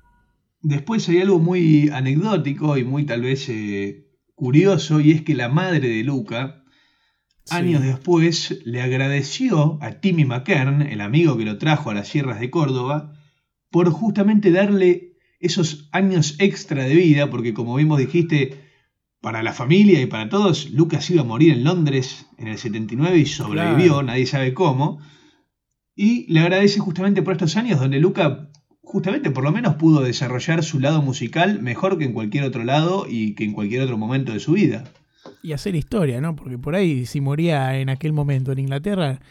Después 0.61 1.07
hay 1.09 1.21
algo 1.21 1.39
muy 1.39 1.89
anecdótico 1.89 2.77
y 2.77 2.83
muy 2.83 3.05
tal 3.05 3.21
vez 3.21 3.47
eh, 3.49 4.07
curioso, 4.35 4.99
y 5.01 5.11
es 5.11 5.21
que 5.21 5.35
la 5.35 5.49
madre 5.49 5.87
de 5.89 6.03
Luca, 6.03 6.59
Sí. 7.45 7.55
años 7.57 7.83
después, 7.83 8.61
le 8.63 8.81
agradeció 8.81 9.77
a 9.81 9.99
Timmy 9.99 10.23
McKern, 10.23 10.81
el 10.81 11.01
amigo 11.01 11.37
que 11.37 11.43
lo 11.43 11.57
trajo 11.57 11.89
a 11.89 11.93
las 11.93 12.07
sierras 12.07 12.39
de 12.39 12.49
Córdoba, 12.49 13.13
por 13.69 13.89
justamente 13.91 14.49
darle 14.51 15.17
esos 15.41 15.89
años 15.91 16.37
extra 16.39 16.85
de 16.85 16.95
vida, 16.95 17.29
porque 17.29 17.53
como 17.53 17.75
vimos 17.75 17.99
dijiste, 17.99 18.61
para 19.23 19.41
la 19.41 19.53
familia 19.53 20.01
y 20.01 20.05
para 20.05 20.27
todos, 20.27 20.69
Lucas 20.71 21.09
iba 21.09 21.21
a 21.21 21.25
morir 21.25 21.53
en 21.53 21.63
Londres 21.63 22.27
en 22.37 22.49
el 22.49 22.57
79 22.57 23.17
y 23.19 23.25
sobrevivió, 23.25 23.93
Claro. 23.93 24.03
nadie 24.03 24.25
sabe 24.25 24.53
cómo. 24.53 24.99
Y 25.95 26.31
le 26.31 26.41
agradece 26.41 26.79
justamente 26.81 27.21
por 27.23 27.31
estos 27.31 27.55
años 27.55 27.79
donde 27.79 27.99
Luca 28.01 28.49
justamente 28.81 29.31
por 29.31 29.45
lo 29.45 29.51
menos 29.53 29.75
pudo 29.75 30.01
desarrollar 30.01 30.61
su 30.61 30.79
lado 30.81 31.01
musical 31.01 31.61
mejor 31.61 31.97
que 31.97 32.03
en 32.03 32.11
cualquier 32.11 32.43
otro 32.43 32.65
lado 32.65 33.05
y 33.09 33.33
que 33.33 33.45
en 33.45 33.53
cualquier 33.53 33.83
otro 33.83 33.97
momento 33.97 34.33
de 34.33 34.41
su 34.41 34.51
vida. 34.53 34.83
Y 35.41 35.53
hacer 35.53 35.73
historia, 35.75 36.19
¿no? 36.19 36.35
Porque 36.35 36.57
por 36.57 36.75
ahí, 36.75 37.05
si 37.05 37.21
moría 37.21 37.79
en 37.79 37.87
aquel 37.89 38.11
momento 38.11 38.51
en 38.51 38.59
Inglaterra, 38.59 39.21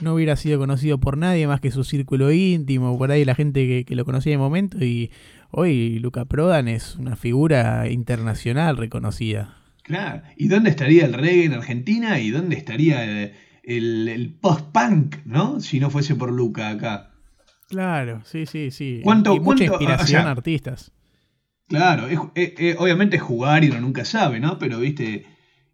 no 0.00 0.14
hubiera 0.14 0.36
sido 0.36 0.58
conocido 0.58 0.98
por 0.98 1.16
nadie 1.18 1.46
más 1.46 1.60
que 1.60 1.70
su 1.70 1.84
círculo 1.84 2.32
íntimo, 2.32 2.98
por 2.98 3.10
ahí 3.10 3.24
la 3.24 3.34
gente 3.34 3.66
que, 3.66 3.84
que 3.84 3.94
lo 3.94 4.04
conocía 4.04 4.32
el 4.32 4.38
momento. 4.38 4.78
Y 4.84 5.10
hoy 5.50 5.98
Luca 6.00 6.24
Prodan 6.24 6.68
es 6.68 6.96
una 6.96 7.16
figura 7.16 7.88
internacional 7.88 8.76
reconocida. 8.76 9.56
Claro. 9.82 10.22
¿Y 10.36 10.48
dónde 10.48 10.70
estaría 10.70 11.04
el 11.04 11.12
reggae 11.12 11.44
en 11.44 11.52
Argentina? 11.54 12.18
¿Y 12.18 12.30
dónde 12.30 12.56
estaría 12.56 13.04
el, 13.04 13.32
el- 13.62 14.08
el 14.08 14.34
post-punk, 14.34 15.16
¿no? 15.26 15.60
Si 15.60 15.78
no 15.80 15.90
fuese 15.90 16.14
por 16.14 16.32
Luca 16.32 16.70
acá. 16.70 17.10
Claro, 17.68 18.22
sí, 18.24 18.46
sí, 18.46 18.70
sí. 18.70 19.00
¿Cuánto- 19.04 19.34
y 19.34 19.40
mucha 19.40 19.66
cuánto- 19.66 19.72
o 19.72 19.80
inspiración 19.80 20.22
sea, 20.22 20.28
a 20.28 20.32
artistas. 20.32 20.92
Claro, 21.68 22.08
es- 22.08 22.18
eh, 22.34 22.54
eh, 22.58 22.76
obviamente 22.78 23.16
es 23.16 23.22
jugar 23.22 23.64
y 23.64 23.70
uno 23.70 23.80
nunca 23.80 24.04
sabe, 24.04 24.38
¿no? 24.40 24.58
Pero, 24.58 24.78
viste, 24.80 25.26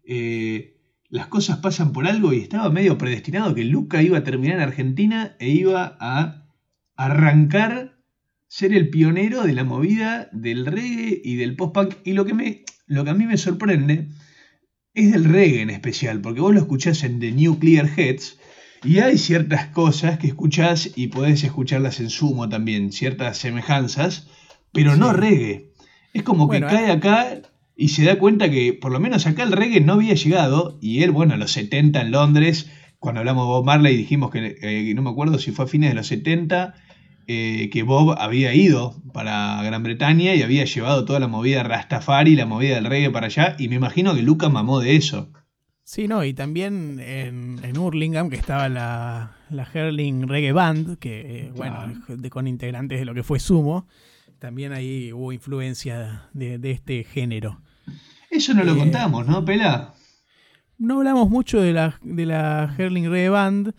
eh, 0.05 0.70
las 1.11 1.27
cosas 1.27 1.57
pasan 1.57 1.91
por 1.91 2.07
algo 2.07 2.31
y 2.31 2.39
estaba 2.39 2.69
medio 2.69 2.97
predestinado 2.97 3.53
que 3.53 3.65
Luca 3.65 4.01
iba 4.01 4.17
a 4.17 4.23
terminar 4.23 4.55
en 4.55 4.63
Argentina 4.63 5.35
e 5.39 5.49
iba 5.49 5.97
a 5.99 6.47
arrancar, 6.95 7.97
ser 8.47 8.73
el 8.73 8.89
pionero 8.89 9.43
de 9.43 9.53
la 9.53 9.65
movida 9.65 10.29
del 10.31 10.65
reggae 10.65 11.21
y 11.21 11.35
del 11.35 11.57
post-punk. 11.57 11.95
Y 12.05 12.13
lo 12.13 12.25
que, 12.25 12.33
me, 12.33 12.63
lo 12.87 13.03
que 13.03 13.09
a 13.09 13.13
mí 13.13 13.25
me 13.25 13.37
sorprende 13.37 14.07
es 14.93 15.11
del 15.11 15.25
reggae 15.25 15.61
en 15.61 15.69
especial, 15.69 16.21
porque 16.21 16.39
vos 16.39 16.53
lo 16.53 16.61
escuchás 16.61 17.03
en 17.03 17.19
The 17.19 17.31
Nuclear 17.31 17.89
Heads 17.97 18.39
y 18.83 18.99
hay 18.99 19.17
ciertas 19.17 19.67
cosas 19.67 20.17
que 20.17 20.27
escuchás 20.27 20.91
y 20.95 21.07
podés 21.07 21.43
escucharlas 21.43 21.99
en 21.99 22.09
sumo 22.09 22.47
también, 22.47 22.93
ciertas 22.93 23.37
semejanzas, 23.37 24.29
pero 24.71 24.95
no 24.95 25.11
reggae. 25.11 25.73
Es 26.13 26.23
como 26.23 26.47
Bueno, 26.47 26.67
que 26.67 26.75
cae 26.75 26.91
acá 26.91 27.41
y 27.81 27.87
se 27.87 28.03
da 28.03 28.19
cuenta 28.19 28.51
que 28.51 28.73
por 28.73 28.91
lo 28.91 28.99
menos 28.99 29.25
acá 29.25 29.41
el 29.41 29.51
reggae 29.51 29.81
no 29.81 29.93
había 29.93 30.13
llegado 30.13 30.77
y 30.81 31.01
él, 31.01 31.09
bueno, 31.09 31.33
a 31.33 31.37
los 31.37 31.51
70 31.51 31.99
en 31.99 32.11
Londres 32.11 32.69
cuando 32.99 33.21
hablamos 33.21 33.45
de 33.45 33.47
Bob 33.47 33.65
Marley 33.65 33.97
dijimos 33.97 34.29
que, 34.29 34.57
eh, 34.61 34.93
no 34.93 35.01
me 35.01 35.09
acuerdo 35.09 35.39
si 35.39 35.51
fue 35.51 35.65
a 35.65 35.67
fines 35.67 35.89
de 35.89 35.95
los 35.95 36.05
70, 36.05 36.75
eh, 37.25 37.71
que 37.73 37.81
Bob 37.81 38.15
había 38.19 38.53
ido 38.53 39.01
para 39.11 39.63
Gran 39.63 39.81
Bretaña 39.81 40.35
y 40.35 40.43
había 40.43 40.65
llevado 40.65 41.05
toda 41.05 41.19
la 41.19 41.27
movida 41.27 41.63
Rastafari, 41.63 42.35
la 42.35 42.45
movida 42.45 42.75
del 42.75 42.85
reggae 42.85 43.09
para 43.09 43.25
allá, 43.25 43.55
y 43.57 43.67
me 43.69 43.75
imagino 43.77 44.13
que 44.13 44.21
Luca 44.21 44.49
mamó 44.49 44.79
de 44.79 44.95
eso. 44.97 45.31
Sí, 45.83 46.07
no, 46.07 46.23
y 46.23 46.35
también 46.35 46.99
en, 46.99 47.59
en 47.63 47.77
Hurlingham, 47.79 48.29
que 48.29 48.35
estaba 48.35 48.69
la, 48.69 49.37
la 49.49 49.67
Herling 49.73 50.27
Reggae 50.27 50.51
Band, 50.51 50.99
que, 50.99 51.21
eh, 51.21 51.51
bueno, 51.55 51.91
de, 52.07 52.29
con 52.29 52.45
integrantes 52.45 52.99
de 52.99 53.05
lo 53.05 53.15
que 53.15 53.23
fue 53.23 53.39
Sumo, 53.39 53.87
también 54.37 54.71
ahí 54.73 55.11
hubo 55.11 55.33
influencia 55.33 56.29
de, 56.33 56.59
de 56.59 56.69
este 56.69 57.03
género. 57.03 57.59
Eso 58.31 58.53
no 58.55 58.63
lo 58.63 58.73
Eh, 58.73 58.77
contamos, 58.77 59.27
¿no, 59.27 59.45
Pela? 59.45 59.93
No 60.79 60.97
hablamos 60.97 61.29
mucho 61.29 61.61
de 61.61 61.73
la, 61.73 61.99
de 62.01 62.25
la 62.25 62.73
Herling 62.75 63.09
Reggae 63.11 63.29
Band, 63.29 63.73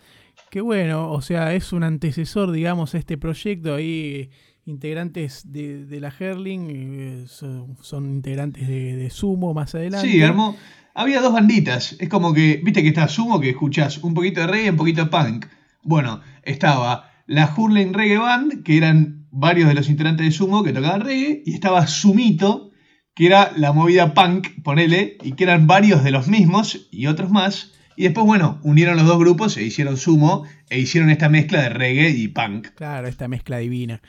que 0.49 0.61
bueno, 0.61 1.11
o 1.11 1.21
sea, 1.21 1.53
es 1.53 1.73
un 1.73 1.83
antecesor, 1.83 2.51
digamos, 2.51 2.95
a 2.95 2.99
este 2.99 3.17
proyecto. 3.17 3.75
Ahí 3.75 4.29
integrantes 4.65 5.51
de, 5.51 5.85
de 5.85 5.99
la 5.99 6.13
Herling 6.17 6.67
eh, 6.69 7.23
son, 7.27 7.75
son 7.81 8.05
integrantes 8.05 8.67
de, 8.67 8.95
de 8.95 9.09
Sumo 9.09 9.53
más 9.53 9.75
adelante. 9.75 10.07
Sí, 10.07 10.21
armó. 10.21 10.55
Había 10.93 11.19
dos 11.21 11.33
banditas. 11.33 11.97
Es 11.99 12.07
como 12.07 12.33
que, 12.33 12.61
viste 12.63 12.83
que 12.83 12.89
está 12.89 13.07
Sumo, 13.07 13.39
que 13.39 13.49
escuchás 13.49 13.97
un 14.03 14.13
poquito 14.13 14.41
de 14.41 14.47
reggae 14.47 14.67
y 14.67 14.69
un 14.69 14.77
poquito 14.77 15.03
de 15.03 15.09
punk. 15.09 15.47
Bueno, 15.81 16.21
estaba 16.43 17.11
la 17.25 17.51
Hurling 17.53 17.93
Reggae 17.93 18.19
Band, 18.19 18.63
que 18.63 18.77
eran 18.77 19.25
varios 19.31 19.67
de 19.67 19.73
los 19.73 19.89
integrantes 19.89 20.25
de 20.27 20.31
Sumo 20.31 20.63
que 20.63 20.71
tocaban 20.71 21.01
reggae, 21.01 21.41
y 21.45 21.53
estaba 21.53 21.87
Sumito, 21.87 22.69
que 23.15 23.25
era 23.25 23.51
la 23.55 23.73
movida 23.73 24.13
punk, 24.13 24.47
ponele, 24.63 25.17
y 25.23 25.33
que 25.33 25.43
eran 25.43 25.67
varios 25.67 26.03
de 26.03 26.11
los 26.11 26.27
mismos 26.27 26.87
y 26.91 27.07
otros 27.07 27.29
más. 27.29 27.73
Y 27.95 28.03
después, 28.03 28.25
bueno, 28.25 28.59
unieron 28.63 28.97
los 28.97 29.05
dos 29.05 29.19
grupos 29.19 29.55
e 29.57 29.63
hicieron 29.63 29.97
Sumo 29.97 30.45
e 30.69 30.79
hicieron 30.79 31.09
esta 31.09 31.29
mezcla 31.29 31.61
de 31.61 31.69
reggae 31.69 32.09
y 32.09 32.27
punk. 32.27 32.69
Claro, 32.75 33.07
esta 33.07 33.27
mezcla 33.27 33.57
divina. 33.57 34.01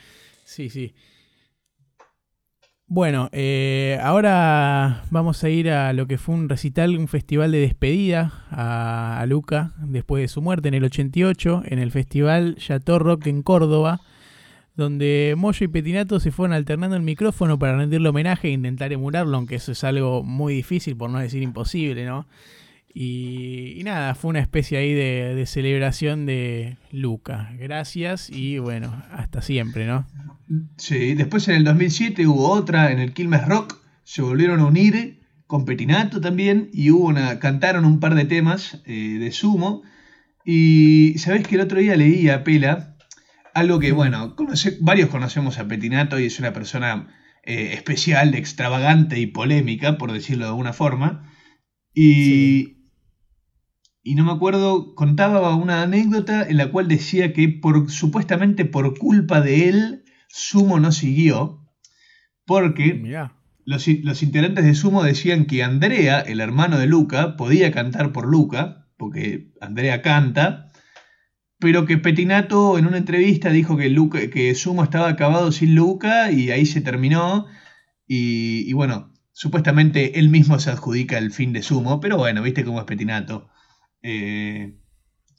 Sí, 0.43 0.69
sí. 0.69 0.95
Bueno, 2.87 3.29
eh, 3.31 3.99
ahora 4.01 5.03
vamos 5.09 5.43
a 5.43 5.49
ir 5.49 5.71
a 5.71 5.91
lo 5.93 6.05
que 6.05 6.19
fue 6.19 6.35
un 6.35 6.49
recital, 6.49 6.97
un 6.97 7.07
festival 7.07 7.51
de 7.51 7.59
despedida 7.59 8.45
a, 8.51 9.19
a 9.19 9.25
Luca 9.25 9.73
después 9.79 10.21
de 10.21 10.27
su 10.27 10.41
muerte 10.41 10.67
en 10.67 10.75
el 10.75 10.83
88, 10.83 11.63
en 11.65 11.79
el 11.79 11.91
festival 11.91 12.57
Chateau 12.59 12.99
Rock 12.99 13.25
en 13.25 13.41
Córdoba, 13.41 14.01
donde 14.75 15.35
Moyo 15.37 15.65
y 15.65 15.67
Petinato 15.67 16.19
se 16.19 16.31
fueron 16.31 16.53
alternando 16.53 16.95
el 16.95 17.01
micrófono 17.01 17.57
para 17.57 17.77
rendirle 17.77 18.09
homenaje 18.09 18.49
e 18.49 18.51
intentar 18.51 18.91
emularlo, 18.91 19.37
aunque 19.37 19.55
eso 19.55 19.71
es 19.71 19.83
algo 19.83 20.23
muy 20.23 20.53
difícil, 20.53 20.95
por 20.95 21.09
no 21.09 21.19
decir 21.19 21.41
imposible, 21.41 22.05
¿no? 22.05 22.27
Y, 22.97 23.81
nada, 23.83 24.15
fue 24.15 24.29
una 24.29 24.39
especie 24.39 24.77
ahí 24.77 24.93
de, 24.93 25.35
de 25.35 25.45
celebración 25.45 26.25
de 26.25 26.77
Luca. 26.91 27.51
Gracias 27.59 28.29
y 28.29 28.57
bueno, 28.57 29.03
hasta 29.11 29.41
siempre, 29.41 29.85
¿no? 29.85 30.07
Sí, 30.77 31.13
después 31.13 31.47
en 31.49 31.55
el 31.55 31.63
2007 31.65 32.25
hubo 32.25 32.49
otra 32.49 32.91
en 32.91 32.99
el 32.99 33.11
Quilmes 33.11 33.45
Rock, 33.45 33.77
se 34.03 34.21
volvieron 34.21 34.61
a 34.61 34.67
unir 34.67 35.19
con 35.47 35.65
Petinato 35.65 36.21
también 36.21 36.69
y 36.71 36.91
hubo 36.91 37.07
una, 37.07 37.39
cantaron 37.39 37.85
un 37.85 37.99
par 37.99 38.15
de 38.15 38.25
temas 38.25 38.81
eh, 38.85 39.17
de 39.19 39.31
sumo 39.31 39.83
y 40.45 41.15
sabés 41.17 41.45
que 41.47 41.55
el 41.55 41.61
otro 41.61 41.79
día 41.79 41.95
leí 41.95 42.29
a 42.29 42.43
Pela 42.43 42.94
algo 43.55 43.79
que, 43.79 43.91
bueno, 43.91 44.35
conoce- 44.35 44.77
varios 44.81 45.09
conocemos 45.09 45.57
a 45.57 45.67
Petinato 45.67 46.19
y 46.19 46.25
es 46.25 46.39
una 46.39 46.53
persona 46.53 47.07
eh, 47.47 47.73
especial, 47.73 48.33
extravagante 48.35 49.19
y 49.19 49.27
polémica, 49.27 49.97
por 49.97 50.11
decirlo 50.11 50.45
de 50.45 50.49
alguna 50.49 50.73
forma. 50.73 51.31
Y, 51.93 52.13
Sí. 52.25 52.89
y 54.03 54.15
no 54.15 54.23
me 54.25 54.31
acuerdo, 54.31 54.93
contaba 54.95 55.55
una 55.55 55.83
anécdota 55.83 56.43
en 56.47 56.57
la 56.57 56.71
cual 56.71 56.87
decía 56.87 57.33
que 57.33 57.47
por, 57.49 57.89
supuestamente 57.89 58.65
por 58.65 58.97
culpa 58.97 59.41
de 59.41 59.69
él, 59.69 60.03
Sumo 60.27 60.79
no 60.79 60.91
siguió, 60.91 61.61
porque 62.45 62.93
Mirá. 62.95 63.37
los, 63.63 63.87
los 63.87 64.21
integrantes 64.23 64.65
de 64.65 64.75
Sumo 64.75 65.03
decían 65.03 65.45
que 65.45 65.63
Andrea, 65.63 66.19
el 66.19 66.39
hermano 66.41 66.77
de 66.77 66.87
Luca, 66.87 67.37
podía 67.37 67.71
cantar 67.71 68.11
por 68.11 68.27
Luca, 68.27 68.87
porque 68.97 69.53
Andrea 69.61 70.01
canta, 70.01 70.71
pero 71.65 71.87
que 71.87 71.97
Petinato 71.97 72.77
en 72.77 72.85
una 72.85 72.97
entrevista 72.99 73.49
dijo 73.49 73.75
que, 73.75 73.89
Luca, 73.89 74.29
que 74.29 74.53
Sumo 74.53 74.83
estaba 74.83 75.07
acabado 75.09 75.51
sin 75.51 75.73
Luca 75.73 76.29
y 76.31 76.51
ahí 76.51 76.67
se 76.67 76.79
terminó. 76.79 77.47
Y, 78.07 78.69
y 78.69 78.73
bueno, 78.73 79.11
supuestamente 79.31 80.19
él 80.19 80.29
mismo 80.29 80.59
se 80.59 80.69
adjudica 80.69 81.17
el 81.17 81.31
fin 81.31 81.53
de 81.53 81.63
Sumo, 81.63 81.99
pero 81.99 82.17
bueno, 82.17 82.43
viste 82.43 82.63
cómo 82.63 82.77
es 82.77 82.85
Petinato. 82.85 83.49
Eh, 84.03 84.75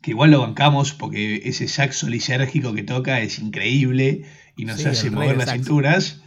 que 0.03 0.11
igual 0.11 0.33
lo 0.33 0.41
bancamos 0.41 0.95
porque 0.95 1.43
ese 1.45 1.69
saxo 1.69 2.09
lisérgico 2.09 2.75
que 2.75 2.83
toca 2.83 3.21
es 3.21 3.39
increíble 3.39 4.25
y 4.57 4.65
nos 4.65 4.81
Sí, 4.81 4.89
hace 4.89 5.13
mover 5.13 5.37
las 5.37 5.47
saxo. 5.47 5.63
cinturas. 5.63 6.23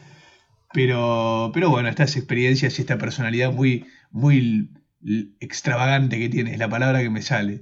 Pero, 0.72 1.52
pero 1.54 1.70
bueno, 1.72 1.90
estas 1.90 2.16
experiencias 2.16 2.80
y 2.80 2.84
esta 2.84 2.98
personalidad 2.98 3.52
muy, 3.52 3.86
muy 4.12 4.72
extravagante 5.42 6.18
que 6.20 6.30
tiene, 6.30 6.54
es 6.54 6.58
la 6.58 6.70
palabra 6.70 7.02
que 7.02 7.10
me 7.10 7.22
sale. 7.22 7.60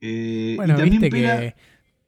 Eh, 0.00 0.52
y 0.52 0.56
Bueno, 0.56 0.74
también 0.76 1.00
viste 1.02 1.16
pega- 1.16 1.38
que 1.38 1.54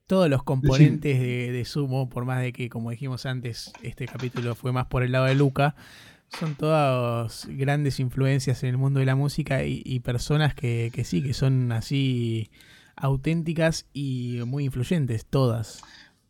todos 0.07 0.29
los 0.31 0.43
componentes 0.43 1.21
de, 1.21 1.53
de 1.53 1.65
Sumo, 1.65 2.09
por 2.09 2.25
más 2.25 2.41
de 2.43 2.53
que, 2.53 2.69
como 2.69 2.91
dijimos 2.91 3.27
antes, 3.27 3.73
este 3.83 4.07
capítulo 4.07 4.55
fue 4.55 4.73
más 4.73 4.87
por 4.87 5.03
el 5.03 5.13
lado 5.13 5.27
de 5.27 5.35
Luca, 5.35 5.75
son 6.29 6.55
todas 6.57 7.47
grandes 7.51 8.01
influencias 8.01 8.63
en 8.63 8.71
el 8.71 8.79
mundo 8.79 9.01
de 9.01 9.07
la 9.07 9.17
música 9.17 9.65
y, 9.65 9.83
y 9.85 10.01
personas 10.01 10.55
que, 10.55 10.91
que 10.95 11.05
sí, 11.05 11.23
que 11.23 11.35
son 11.35 11.73
así 11.73 12.51
auténticas 12.97 13.87
y 13.93 14.41
muy 14.47 14.65
influyentes, 14.65 15.27
todas. 15.27 15.83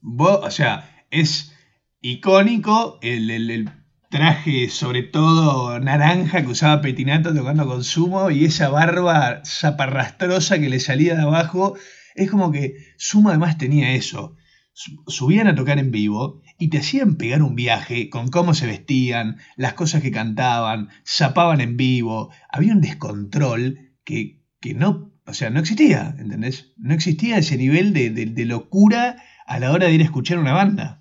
O 0.02 0.51
sea, 0.51 1.05
es 1.10 1.52
icónico 2.01 2.98
el, 3.02 3.30
el- 3.30 3.51
el 3.51 3.70
traje, 4.10 4.68
sobre 4.70 5.02
todo 5.02 5.78
naranja, 5.80 6.43
que 6.43 6.48
usaba 6.48 6.80
Petinato 6.80 7.35
tocando 7.35 7.66
con 7.66 7.85
Sumo 7.85 8.30
y 8.30 8.44
esa 8.44 8.68
barba 8.70 9.43
zaparrastrosa 9.44 10.59
que 10.59 10.68
le 10.70 10.80
salía 10.80 11.14
de 11.14 11.22
abajo. 11.22 11.76
Es 12.14 12.30
como 12.30 12.51
que 12.52 12.74
Sumo 12.97 13.28
además 13.30 13.59
tenía 13.59 13.93
eso. 13.93 14.35
Su- 14.72 15.02
Subían 15.09 15.47
a 15.48 15.55
tocar 15.55 15.78
en 15.78 15.90
vivo 15.90 16.40
y 16.59 16.68
te 16.70 16.78
hacían 16.78 17.16
pegar 17.16 17.43
un 17.43 17.55
viaje 17.55 18.09
con 18.10 18.28
cómo 18.28 18.55
se 18.55 18.66
vestían, 18.66 19.39
las 19.56 19.74
cosas 19.74 20.02
que 20.02 20.10
cantaban, 20.10 20.89
zapaban 21.06 21.60
en 21.60 21.76
vivo. 21.76 22.30
Había 22.51 22.72
un 22.72 22.80
descontrol 22.80 23.93
que, 24.05 24.40
que 24.60 24.74
no, 24.74 25.12
o 25.26 25.35
sea, 25.35 25.51
no 25.51 25.60
existía, 25.60 26.14
¿entendés? 26.18 26.72
No 26.76 26.94
existía 26.94 27.39
ese 27.39 27.56
nivel 27.56 27.93
de, 27.93 28.10
de- 28.10 28.26
de 28.26 28.44
locura 28.47 29.22
a 29.47 29.59
la 29.59 29.70
hora 29.72 29.86
de 29.86 29.94
ir 29.94 30.01
a 30.01 30.05
escuchar 30.05 30.39
una 30.39 30.52
banda. 30.52 30.97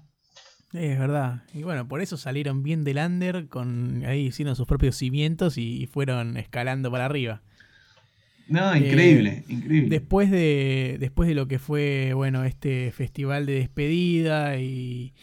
Es 0.78 1.00
verdad. 1.00 1.44
Y 1.54 1.64
bueno, 1.64 1.88
por 1.88 2.02
eso 2.02 2.18
salieron 2.18 2.64
bien 2.64 2.84
del 2.84 2.98
under, 2.98 3.48
con 3.48 4.04
ahí 4.06 4.28
hicieron 4.28 4.56
sus 4.56 4.68
propios 4.68 4.96
cimientos 4.96 5.58
y, 5.58 5.82
y 5.82 5.88
fueron 5.88 6.38
escalando 6.38 6.92
para 6.92 7.06
arriba. 7.06 7.42
No, 8.48 8.74
Eh, 8.74 8.80
increíble, 8.80 9.44
increíble. 9.50 9.90
Después 9.90 10.32
de, 10.32 10.98
después 11.00 11.28
de 11.28 11.36
lo 11.36 11.48
que 11.48 11.60
fue, 11.60 12.14
bueno, 12.14 12.44
este 12.46 12.92
festival 12.92 13.46
de 13.46 13.54
despedida 13.54 14.58
y, 14.58 15.14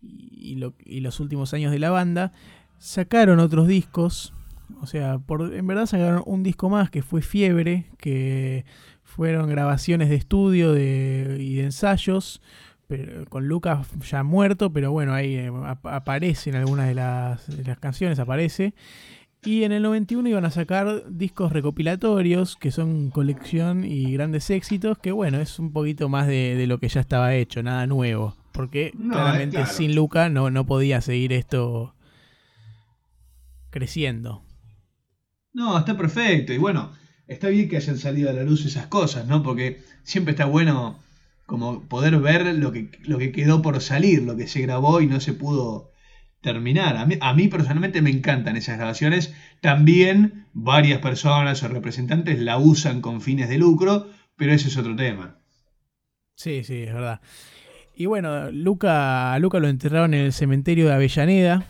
y, 0.00 0.54
lo- 0.56 0.74
y 0.84 1.00
los 1.00 1.18
últimos 1.20 1.52
años 1.54 1.72
de 1.72 1.78
la 1.80 1.90
banda, 1.90 2.32
sacaron 2.78 3.40
otros 3.40 3.66
discos. 3.66 4.32
O 4.80 4.86
sea, 4.86 5.18
por, 5.18 5.54
en 5.54 5.66
verdad 5.66 5.86
sacaron 5.86 6.22
un 6.26 6.42
disco 6.42 6.68
más 6.68 6.90
que 6.90 7.02
fue 7.02 7.22
Fiebre, 7.22 7.86
que 7.98 8.64
fueron 9.02 9.48
grabaciones 9.48 10.08
de 10.08 10.16
estudio 10.16 10.72
de, 10.72 11.38
y 11.40 11.54
de 11.56 11.64
ensayos, 11.64 12.40
pero, 12.88 13.24
con 13.26 13.46
Lucas 13.48 13.86
ya 14.10 14.22
muerto, 14.24 14.72
pero 14.72 14.90
bueno, 14.92 15.14
ahí 15.14 15.36
eh, 15.36 15.52
ap- 15.66 15.86
aparece 15.86 16.50
en 16.50 16.56
algunas 16.56 16.88
de 16.88 16.94
las, 16.96 17.46
de 17.56 17.62
las 17.64 17.78
canciones, 17.78 18.18
aparece. 18.18 18.74
Y 19.44 19.62
en 19.64 19.72
el 19.72 19.82
91 19.82 20.28
iban 20.28 20.44
a 20.44 20.50
sacar 20.50 21.04
discos 21.10 21.52
recopilatorios, 21.52 22.56
que 22.56 22.72
son 22.72 23.10
colección 23.10 23.84
y 23.84 24.12
grandes 24.12 24.50
éxitos, 24.50 24.98
que 24.98 25.12
bueno, 25.12 25.38
es 25.40 25.58
un 25.60 25.72
poquito 25.72 26.08
más 26.08 26.26
de, 26.26 26.56
de 26.56 26.66
lo 26.66 26.78
que 26.78 26.88
ya 26.88 27.00
estaba 27.00 27.34
hecho, 27.34 27.62
nada 27.62 27.86
nuevo. 27.86 28.36
Porque 28.52 28.92
No, 28.98 29.12
claramente 29.12 29.56
claro. 29.58 29.72
sin 29.72 29.94
Luca 29.94 30.28
no, 30.28 30.50
no 30.50 30.66
podía 30.66 31.00
seguir 31.00 31.32
esto 31.32 31.94
creciendo. 33.70 34.42
No, 35.52 35.78
está 35.78 35.96
perfecto. 35.96 36.52
Y 36.52 36.58
bueno, 36.58 36.92
está 37.26 37.48
bien 37.48 37.68
que 37.68 37.76
hayan 37.76 37.98
salido 37.98 38.30
a 38.30 38.32
la 38.32 38.42
luz 38.44 38.64
esas 38.66 38.86
cosas, 38.86 39.26
¿no? 39.26 39.42
Porque 39.42 39.82
siempre 40.02 40.32
está 40.32 40.46
bueno 40.46 40.98
como 41.48 41.88
poder 41.88 42.18
ver 42.18 42.44
lo 42.56 42.72
que, 42.72 42.90
lo 43.04 43.16
que 43.16 43.32
quedó 43.32 43.62
por 43.62 43.80
salir, 43.80 44.22
lo 44.22 44.36
que 44.36 44.46
se 44.46 44.60
grabó 44.60 45.00
y 45.00 45.06
no 45.06 45.18
se 45.18 45.32
pudo 45.32 45.90
terminar. 46.42 46.98
A 46.98 47.06
mí, 47.06 47.16
a 47.22 47.32
mí 47.32 47.48
personalmente 47.48 48.02
me 48.02 48.10
encantan 48.10 48.58
esas 48.58 48.76
grabaciones. 48.76 49.34
También 49.62 50.44
varias 50.52 51.00
personas 51.00 51.62
o 51.62 51.68
representantes 51.68 52.38
la 52.38 52.58
usan 52.58 53.00
con 53.00 53.22
fines 53.22 53.48
de 53.48 53.56
lucro, 53.56 54.08
pero 54.36 54.52
ese 54.52 54.68
es 54.68 54.76
otro 54.76 54.94
tema. 54.94 55.38
Sí, 56.36 56.64
sí, 56.64 56.82
es 56.82 56.92
verdad. 56.92 57.22
Y 57.96 58.04
bueno, 58.04 58.50
Luca, 58.50 59.38
Luca 59.38 59.58
lo 59.58 59.68
enterraron 59.68 60.12
en 60.12 60.26
el 60.26 60.34
cementerio 60.34 60.86
de 60.86 60.92
Avellaneda, 60.92 61.64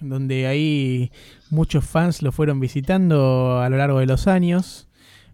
donde 0.00 0.48
ahí 0.48 1.12
muchos 1.48 1.84
fans 1.86 2.22
lo 2.22 2.32
fueron 2.32 2.58
visitando 2.58 3.60
a 3.60 3.68
lo 3.68 3.76
largo 3.76 4.00
de 4.00 4.06
los 4.06 4.26
años. 4.26 4.89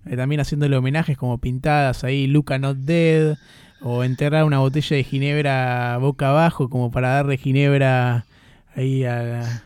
Eh, 0.06 0.16
también 0.16 0.40
haciéndole 0.40 0.76
homenajes 0.76 1.16
como 1.18 1.38
pintadas 1.38 2.04
ahí, 2.04 2.26
Luca 2.26 2.58
Not 2.58 2.78
Dead, 2.78 3.38
o 3.80 4.04
enterrar 4.04 4.44
una 4.44 4.58
botella 4.60 4.96
de 4.96 5.04
ginebra 5.04 5.98
boca 5.98 6.30
abajo 6.30 6.70
como 6.70 6.90
para 6.90 7.10
darle 7.10 7.36
ginebra 7.38 8.26
ahí 8.74 9.04
a- 9.04 9.64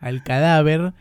al 0.00 0.22
cadáver. 0.22 0.92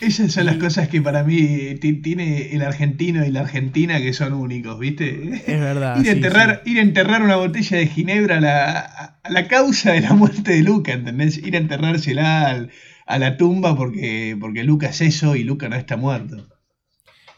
Esas 0.00 0.32
son 0.32 0.46
las 0.46 0.56
cosas 0.56 0.88
que 0.88 1.02
para 1.02 1.24
mí 1.24 1.74
ti- 1.80 2.00
tiene 2.00 2.52
el 2.54 2.62
argentino 2.62 3.24
y 3.24 3.30
la 3.30 3.40
argentina 3.40 3.98
que 4.00 4.12
son 4.14 4.32
únicos, 4.32 4.78
¿viste? 4.78 5.42
Es 5.46 5.60
verdad. 5.60 5.96
ir, 6.00 6.08
a 6.08 6.12
sí, 6.12 6.16
enterrar, 6.16 6.62
ir 6.64 6.78
a 6.78 6.82
enterrar 6.82 7.22
una 7.22 7.36
botella 7.36 7.76
de 7.78 7.86
ginebra 7.86 8.38
a 8.38 8.40
la, 8.40 8.80
a- 8.80 9.20
a 9.22 9.30
la 9.30 9.46
causa 9.48 9.92
de 9.92 10.00
la 10.00 10.14
muerte 10.14 10.52
de 10.52 10.62
Luca, 10.62 10.92
¿entendés? 10.94 11.36
Ir 11.38 11.54
a 11.56 11.58
enterrársela 11.58 12.46
al- 12.48 12.70
a 13.06 13.18
la 13.18 13.36
tumba 13.36 13.76
porque, 13.76 14.36
porque 14.40 14.64
Luca 14.64 14.88
es 14.88 15.00
eso 15.02 15.36
y 15.36 15.44
Luca 15.44 15.68
no 15.68 15.76
está 15.76 15.96
muerto. 15.98 16.49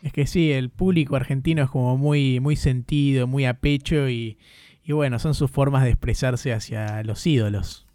Es 0.02 0.12
que 0.12 0.26
sí, 0.26 0.50
el 0.52 0.68
público 0.70 1.16
argentino 1.16 1.62
es 1.62 1.70
como 1.70 1.96
muy, 1.96 2.40
muy 2.40 2.56
sentido, 2.56 3.26
muy 3.26 3.44
a 3.46 3.60
pecho 3.60 4.08
y, 4.10 4.38
y 4.84 4.92
bueno, 4.92 5.18
son 5.18 5.34
sus 5.34 5.50
formas 5.50 5.84
de 5.84 5.90
expresarse 5.90 6.52
hacia 6.52 7.02
los 7.04 7.26
ídolos. 7.26 7.86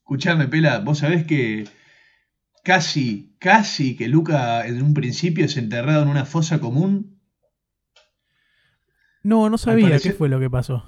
Escuchame, 0.00 0.48
Pela, 0.48 0.78
vos 0.80 0.98
sabés 0.98 1.24
que 1.26 1.64
casi, 2.64 3.36
casi 3.38 3.96
que 3.96 4.08
Luca 4.08 4.66
en 4.66 4.82
un 4.82 4.94
principio 4.94 5.44
es 5.46 5.56
enterrado 5.56 6.02
en 6.02 6.08
una 6.08 6.24
fosa 6.26 6.60
común. 6.60 7.20
No, 9.22 9.48
no 9.50 9.58
sabía 9.58 9.88
parecer- 9.88 10.12
qué 10.12 10.18
fue 10.18 10.28
lo 10.28 10.40
que 10.40 10.50
pasó. 10.50 10.84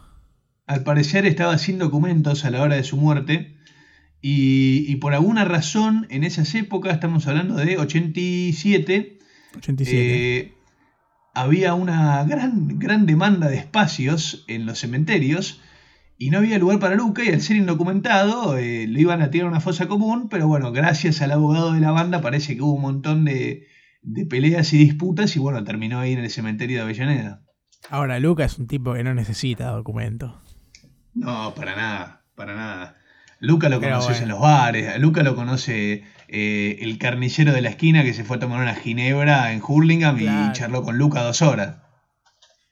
Al 0.66 0.82
parecer 0.84 1.26
estaba 1.26 1.56
sin 1.58 1.78
documentos 1.78 2.44
a 2.44 2.50
la 2.50 2.62
hora 2.62 2.76
de 2.76 2.84
su 2.84 2.96
muerte. 2.96 3.56
Y, 4.20 4.84
y 4.88 4.96
por 4.96 5.14
alguna 5.14 5.44
razón, 5.44 6.06
en 6.10 6.24
esas 6.24 6.54
épocas, 6.54 6.94
estamos 6.94 7.26
hablando 7.26 7.56
de 7.56 7.78
87, 7.78 9.18
87. 9.56 10.36
eh, 10.36 10.54
había 11.34 11.74
una 11.74 12.24
gran, 12.24 12.78
gran 12.78 13.06
demanda 13.06 13.48
de 13.48 13.56
espacios 13.56 14.44
en 14.46 14.66
los 14.66 14.78
cementerios 14.78 15.60
y 16.16 16.30
no 16.30 16.38
había 16.38 16.58
lugar 16.58 16.78
para 16.78 16.94
Luca 16.94 17.24
y 17.24 17.28
al 17.28 17.40
ser 17.40 17.56
indocumentado 17.56 18.56
eh, 18.56 18.86
le 18.86 19.00
iban 19.00 19.20
a 19.20 19.30
tirar 19.30 19.48
a 19.48 19.50
una 19.50 19.60
fosa 19.60 19.88
común, 19.88 20.28
pero 20.28 20.46
bueno, 20.46 20.70
gracias 20.72 21.20
al 21.22 21.32
abogado 21.32 21.72
de 21.72 21.80
la 21.80 21.90
banda 21.90 22.20
parece 22.20 22.54
que 22.54 22.62
hubo 22.62 22.74
un 22.74 22.82
montón 22.82 23.24
de, 23.24 23.66
de 24.02 24.26
peleas 24.26 24.72
y 24.72 24.78
disputas 24.78 25.34
y 25.34 25.40
bueno, 25.40 25.64
terminó 25.64 25.98
ahí 25.98 26.12
en 26.12 26.20
el 26.20 26.30
cementerio 26.30 26.76
de 26.78 26.82
Avellaneda. 26.84 27.42
Ahora, 27.90 28.18
Luca 28.20 28.44
es 28.44 28.58
un 28.58 28.66
tipo 28.66 28.94
que 28.94 29.02
no 29.04 29.12
necesita 29.12 29.70
documento. 29.70 30.40
No, 31.14 31.52
para 31.54 31.76
nada, 31.76 32.24
para 32.34 32.54
nada. 32.54 32.96
Luca 33.46 33.68
lo 33.68 33.80
conoces 33.80 34.08
bueno. 34.18 34.22
en 34.22 34.28
los 34.30 34.40
bares, 34.40 34.94
a 34.94 34.98
Luca 34.98 35.22
lo 35.22 35.34
conoce 35.36 36.04
eh, 36.28 36.78
el 36.80 36.98
carnicero 36.98 37.52
de 37.52 37.60
la 37.60 37.70
esquina 37.70 38.02
que 38.02 38.12
se 38.14 38.24
fue 38.24 38.36
a 38.36 38.40
tomar 38.40 38.60
una 38.60 38.74
ginebra 38.74 39.52
en 39.52 39.62
Hurlingham 39.66 40.16
Claro. 40.18 40.50
y 40.50 40.52
charló 40.52 40.82
con 40.82 40.98
Luca 40.98 41.22
dos 41.22 41.42
horas. 41.42 41.76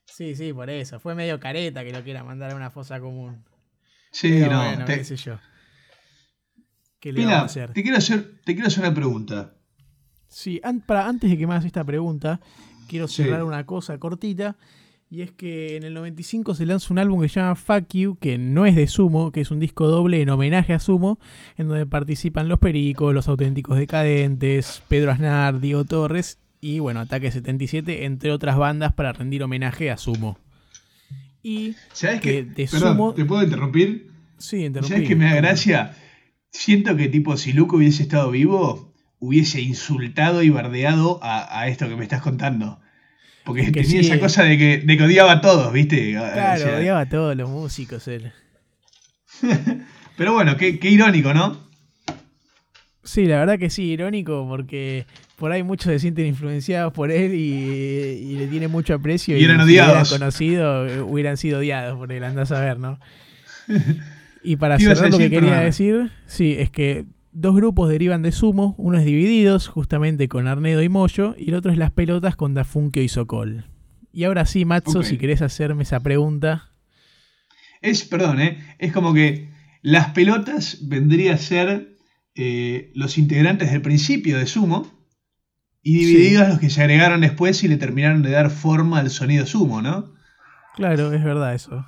Sí, 0.07 0.35
sí, 0.35 0.53
por 0.53 0.69
eso. 0.70 1.01
Fue 1.01 1.15
medio 1.15 1.40
careta 1.40 1.82
que 1.85 1.93
lo 1.93 2.03
quiera 2.03 2.23
mandar 2.24 2.53
a 2.53 2.55
una 2.57 2.70
fosa 2.70 3.01
común. 3.01 3.44
Sí, 4.11 4.28
Pero 4.31 4.53
no. 4.53 4.65
bueno, 4.65 4.85
te- 4.85 4.99
qué 4.99 5.05
sé 5.05 5.16
yo. 5.16 5.39
¿Qué 7.01 7.12
le 7.12 7.20
vamos 7.24 7.32
Pila, 7.32 7.40
a 7.43 7.44
hacer? 7.47 7.73
te 7.73 7.82
quiero 7.82 7.99
hacer, 7.99 8.40
te 8.44 8.53
quiero 8.55 8.69
hacer 8.69 8.85
una 8.85 8.94
pregunta. 8.94 9.55
Sí, 10.28 10.61
an- 10.62 10.81
para, 10.81 11.07
antes 11.09 11.31
de 11.31 11.36
que 11.36 11.47
me 11.47 11.55
hagas 11.55 11.65
esta 11.65 11.82
pregunta, 11.85 12.40
quiero 12.89 13.09
Sí. 13.09 13.23
cerrar 13.24 13.43
una 13.44 13.66
cosa 13.66 13.99
cortita. 13.99 14.57
Y 15.14 15.20
es 15.20 15.30
que 15.30 15.76
en 15.76 15.82
el 15.82 15.93
95 15.93 16.55
se 16.55 16.64
lanza 16.64 16.89
un 16.90 16.98
álbum 16.98 17.20
que 17.20 17.28
se 17.28 17.39
llama 17.39 17.55
Fuck 17.55 17.93
You, 17.93 18.16
que 18.18 18.39
no 18.39 18.64
es 18.64 18.74
de 18.74 18.86
Sumo, 18.86 19.30
que 19.30 19.43
es 19.43 19.51
un 19.51 19.60
disco 19.60 19.86
doble 19.86 20.22
en 20.22 20.30
homenaje 20.30 20.72
a 20.72 20.78
Sumo, 20.78 21.18
en 21.59 21.68
donde 21.68 21.84
participan 21.84 22.48
Los 22.48 22.59
Pericos, 22.59 23.12
Los 23.12 23.28
Auténticos 23.28 23.76
Decadentes, 23.76 24.82
Pedro 24.89 25.10
Aznar, 25.12 25.60
Diego 25.60 25.84
Torres 25.84 26.39
y, 26.62 26.78
bueno, 26.78 27.01
Ataque 27.01 27.30
77, 27.30 28.06
entre 28.06 28.30
otras 28.32 28.56
bandas 28.56 28.94
para 28.94 29.12
rendir 29.12 29.43
homenaje 29.43 29.90
a 29.90 29.98
Sumo. 29.98 30.39
Y, 31.43 31.74
¿Sabes 31.93 32.22
Que 32.22 32.43
de 32.44 32.66
Perdón, 32.70 32.97
sumo- 32.97 33.12
¿te 33.14 33.26
puedo 33.26 33.43
interrumpir? 33.43 34.10
sí, 34.39 34.64
interrumpí. 34.64 34.94
¿Sabes 34.94 35.09
qué 35.09 35.14
me 35.16 35.26
da 35.26 35.34
gracia? 35.34 35.94
Siento 36.51 36.97
que 36.97 37.09
tipo, 37.09 37.36
si 37.36 37.52
Luca 37.52 37.76
hubiese 37.76 38.02
estado 38.02 38.30
vivo, 38.30 38.94
hubiese 39.18 39.60
insultado 39.60 40.43
y 40.43 40.48
bardeado 40.48 41.20
a, 41.22 41.60
a 41.60 41.68
esto 41.68 41.86
que 41.86 41.97
me 41.97 42.05
estás 42.05 42.22
contando. 42.22 42.80
Porque 43.44 43.66
que 43.66 43.73
tenía 43.82 43.89
sí, 43.89 43.98
esa 43.98 44.14
eh. 44.14 44.20
cosa 44.20 44.44
de 44.44 44.56
que, 44.56 44.78
de 44.78 44.97
que 44.97 45.02
odiaba 45.02 45.32
a 45.32 45.40
todos, 45.40 45.73
¿viste? 45.73 46.16
O 46.19 46.32
Claro, 46.32 46.62
sea, 46.62 46.77
odiaba 46.78 47.01
a 47.01 47.09
todos 47.09 47.36
los 47.36 47.48
músicos 47.51 48.06
él. 48.09 48.32
Pero 50.16 50.32
bueno, 50.35 50.56
qué, 50.56 50.78
qué 50.78 50.90
irónico, 50.90 51.35
¿no? 51.35 51.59
Sí, 53.05 53.27
la 53.27 53.40
verdad 53.40 53.59
que 53.59 53.69
sí, 53.69 53.82
irónico, 53.90 54.47
porque 54.48 55.06
por 55.36 55.51
ahí 55.51 55.64
muchos 55.64 55.86
se 55.93 55.98
sienten 55.98 56.27
influenciados 56.27 56.93
por 56.93 57.10
él 57.10 57.35
y, 57.35 57.39
y 57.39 58.36
le 58.36 58.47
tienen 58.47 58.70
mucho 58.70 58.94
aprecio. 58.94 59.36
Y 59.36 59.43
eran 59.44 59.56
si 59.59 59.64
odiados. 59.64 59.93
hubieran 60.12 60.20
conocido, 60.20 61.06
hubieran 61.06 61.36
sido 61.36 61.59
odiados 61.59 61.98
por 61.98 62.12
él, 62.12 62.23
andás 62.23 62.52
a 62.52 62.60
ver, 62.60 62.78
¿no? 62.78 63.01
Y 64.44 64.56
para 64.56 64.77
¿Qué 64.77 64.82
ibas 64.85 64.94
a 64.98 65.02
cerrar 65.02 65.12
lo 65.12 65.19
que 65.19 65.31
quería 65.31 65.60
decir, 65.60 66.10
sí, 66.27 66.56
es 66.59 66.69
que 66.69 67.05
dos 67.33 67.55
grupos 67.57 67.89
derivan 67.89 68.23
de 68.23 68.33
Sumo, 68.33 68.75
uno 68.79 68.99
es 68.99 69.05
Divididos, 69.05 69.69
justamente 69.69 70.29
con 70.29 70.47
Arnedo 70.47 70.83
y 70.83 70.89
Moyo, 70.89 71.35
y 71.39 71.49
el 71.51 71.55
otro 71.55 71.73
es 71.73 71.79
Las 71.79 71.91
Pelotas 71.91 72.37
con 72.37 72.55
Dafunkio 72.55 73.03
y 73.03 73.09
Sokol. 73.09 73.65
Y 74.13 74.25
ahora 74.25 74.45
sí, 74.45 74.65
Matzo, 74.65 75.03
si 75.03 75.17
querés 75.17 75.41
hacerme 75.41 75.85
esa 75.85 76.01
pregunta. 76.01 76.71
Es, 77.81 78.05
perdón, 78.05 78.41
¿eh? 78.41 78.59
Es 78.79 78.93
como 78.93 79.15
que 79.15 79.51
las 79.81 80.11
pelotas 80.11 80.79
vendría 80.83 81.35
a 81.35 81.39
ser 81.39 81.97
eh, 82.35 82.93
los 82.95 83.17
integrantes 83.19 83.73
del 83.73 83.83
principio 83.83 84.39
de 84.39 84.47
Sumo 84.47 84.87
y 85.83 86.01
Sí. 86.01 86.07
divididos 86.15 86.49
los 86.49 86.59
que 86.61 86.71
se 86.71 86.81
agregaron 86.83 87.23
después 87.23 87.65
y 87.65 87.69
le 87.69 87.77
terminaron 87.79 88.23
de 88.23 88.31
dar 88.31 88.51
forma 88.51 88.99
al 89.01 89.11
sonido 89.11 89.47
Sumo, 89.47 89.83
¿no? 89.83 90.13
Claro, 90.77 91.13
es 91.13 91.25
verdad 91.25 91.55
eso. 91.55 91.85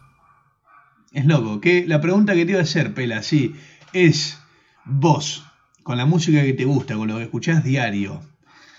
Es 1.12 1.26
loco. 1.26 1.60
Que 1.60 1.86
la 1.86 2.00
pregunta 2.00 2.34
que 2.34 2.44
te 2.44 2.52
iba 2.52 2.60
a 2.60 2.64
hacer, 2.64 2.92
Pela, 2.94 3.22
sí, 3.22 3.54
es 3.92 4.38
vos, 4.84 5.44
con 5.82 5.96
la 5.98 6.06
música 6.06 6.42
que 6.42 6.52
te 6.54 6.64
gusta, 6.64 6.94
con 6.96 7.08
lo 7.08 7.16
que 7.18 7.24
escuchás 7.24 7.64
diario, 7.64 8.20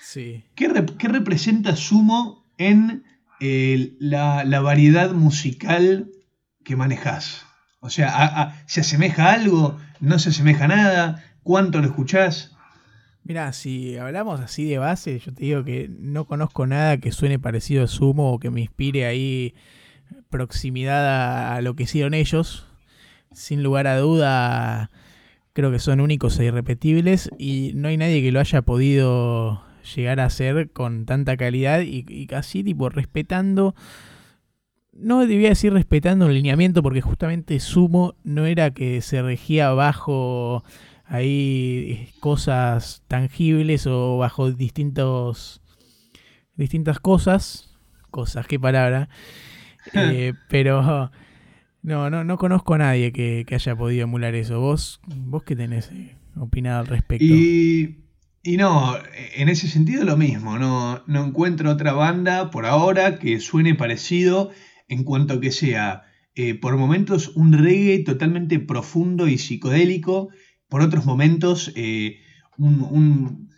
Sí. 0.02 0.44
¿qué, 0.56 0.70
rep- 0.70 0.98
qué 0.98 1.08
representa 1.10 1.76
Sumo 1.76 2.46
en 2.58 3.04
eh, 3.42 3.94
la, 4.00 4.44
la 4.46 4.62
variedad 4.62 5.12
musical 5.12 6.10
que 6.64 6.76
manejás? 6.76 7.46
O 7.82 7.90
sea, 7.90 8.10
a- 8.16 8.42
a- 8.42 8.64
¿se 8.68 8.82
asemeja 8.82 9.26
a 9.30 9.34
algo? 9.34 9.78
¿No 10.00 10.18
se 10.20 10.30
asemeja 10.30 10.66
a 10.66 10.70
nada? 10.70 11.24
¿Cuánto 11.44 11.80
lo 11.82 11.88
escuchás? 11.88 12.52
Mira, 13.24 13.52
si 13.54 13.98
hablamos 13.98 14.40
así 14.40 14.66
de 14.66 14.78
base, 14.78 15.20
yo 15.20 15.34
te 15.34 15.44
digo 15.44 15.64
que 15.64 15.90
no 16.00 16.26
conozco 16.26 16.66
nada 16.68 16.98
que 16.98 17.12
suene 17.12 17.40
parecido 17.40 17.84
a 17.84 17.88
Sumo 17.88 18.32
o 18.32 18.40
que 18.40 18.52
me 18.52 18.62
inspire 18.62 19.06
ahí 19.08 19.54
proximidad 20.30 21.06
a, 21.08 21.56
a 21.56 21.62
lo 21.62 21.76
que 21.76 21.84
hicieron 21.84 22.14
ellos. 22.14 22.66
Sin 23.34 23.64
lugar 23.64 23.88
a 23.88 23.98
duda, 23.98 24.92
creo 25.56 25.72
que 25.72 25.80
son 25.80 26.02
únicos 26.02 26.38
e 26.38 26.46
irrepetibles 26.46 27.32
y 27.40 27.72
no 27.76 27.88
hay 27.88 27.96
nadie 27.96 28.22
que 28.22 28.34
lo 28.34 28.42
haya 28.42 28.62
podido 28.62 29.64
llegar 29.96 30.20
a 30.20 30.26
hacer 30.26 30.70
con 30.72 31.06
tanta 31.06 31.38
calidad 31.38 31.80
y, 31.80 32.06
y 32.10 32.28
casi 32.28 32.62
tipo 32.62 32.90
respetando. 32.90 33.74
No 34.92 35.26
debía 35.26 35.50
decir 35.50 35.72
respetando 35.72 36.26
un 36.26 36.34
lineamiento 36.34 36.84
porque 36.84 37.00
justamente 37.00 37.62
Sumo 37.62 38.16
no 38.26 38.46
era 38.46 38.72
que 38.72 39.02
se 39.02 39.22
regía 39.22 39.72
bajo 39.72 40.66
hay 41.06 42.10
cosas 42.20 43.04
tangibles 43.08 43.88
o 43.88 44.18
bajo 44.18 44.52
distintos 44.52 45.62
distintas 46.56 47.00
cosas 47.00 47.78
cosas 48.10 48.48
qué 48.48 48.60
palabra 48.60 49.10
Eh, 49.94 50.34
pero 50.50 51.12
no 51.86 52.10
no 52.10 52.24
no 52.24 52.38
conozco 52.38 52.74
a 52.74 52.78
nadie 52.80 53.12
que, 53.12 53.46
que 53.48 53.56
haya 53.56 53.76
podido 53.76 54.04
emular 54.04 54.36
eso 54.36 54.60
vos 54.60 55.00
vos 55.08 55.44
qué 55.44 55.56
tenés 55.56 55.92
eh, 55.92 56.16
opinado 56.38 56.80
al 56.80 56.88
respecto 56.88 57.26
Y, 57.26 57.98
y 58.44 58.58
no, 58.58 58.96
en 59.36 59.50
ese 59.50 59.68
sentido 59.68 60.04
lo 60.04 60.18
mismo, 60.18 60.58
no, 60.60 61.04
no 61.08 61.26
encuentro 61.26 61.72
otra 61.72 61.94
banda 61.94 62.50
por 62.52 62.66
ahora 62.66 63.18
que 63.20 63.40
suene 63.40 63.76
parecido 63.76 64.52
en 64.88 65.04
cuanto 65.04 65.40
que 65.40 65.52
sea 65.52 66.04
eh, 66.36 66.54
por 66.56 66.78
momentos 66.78 67.30
un 67.36 67.54
reggae 67.54 68.00
totalmente 68.04 68.60
profundo 68.60 69.28
y 69.28 69.38
psicodélico, 69.38 70.30
por 70.68 70.82
otros 70.82 71.06
momentos 71.06 71.72
eh, 71.76 72.20
un, 72.58 72.82
un- 72.82 73.50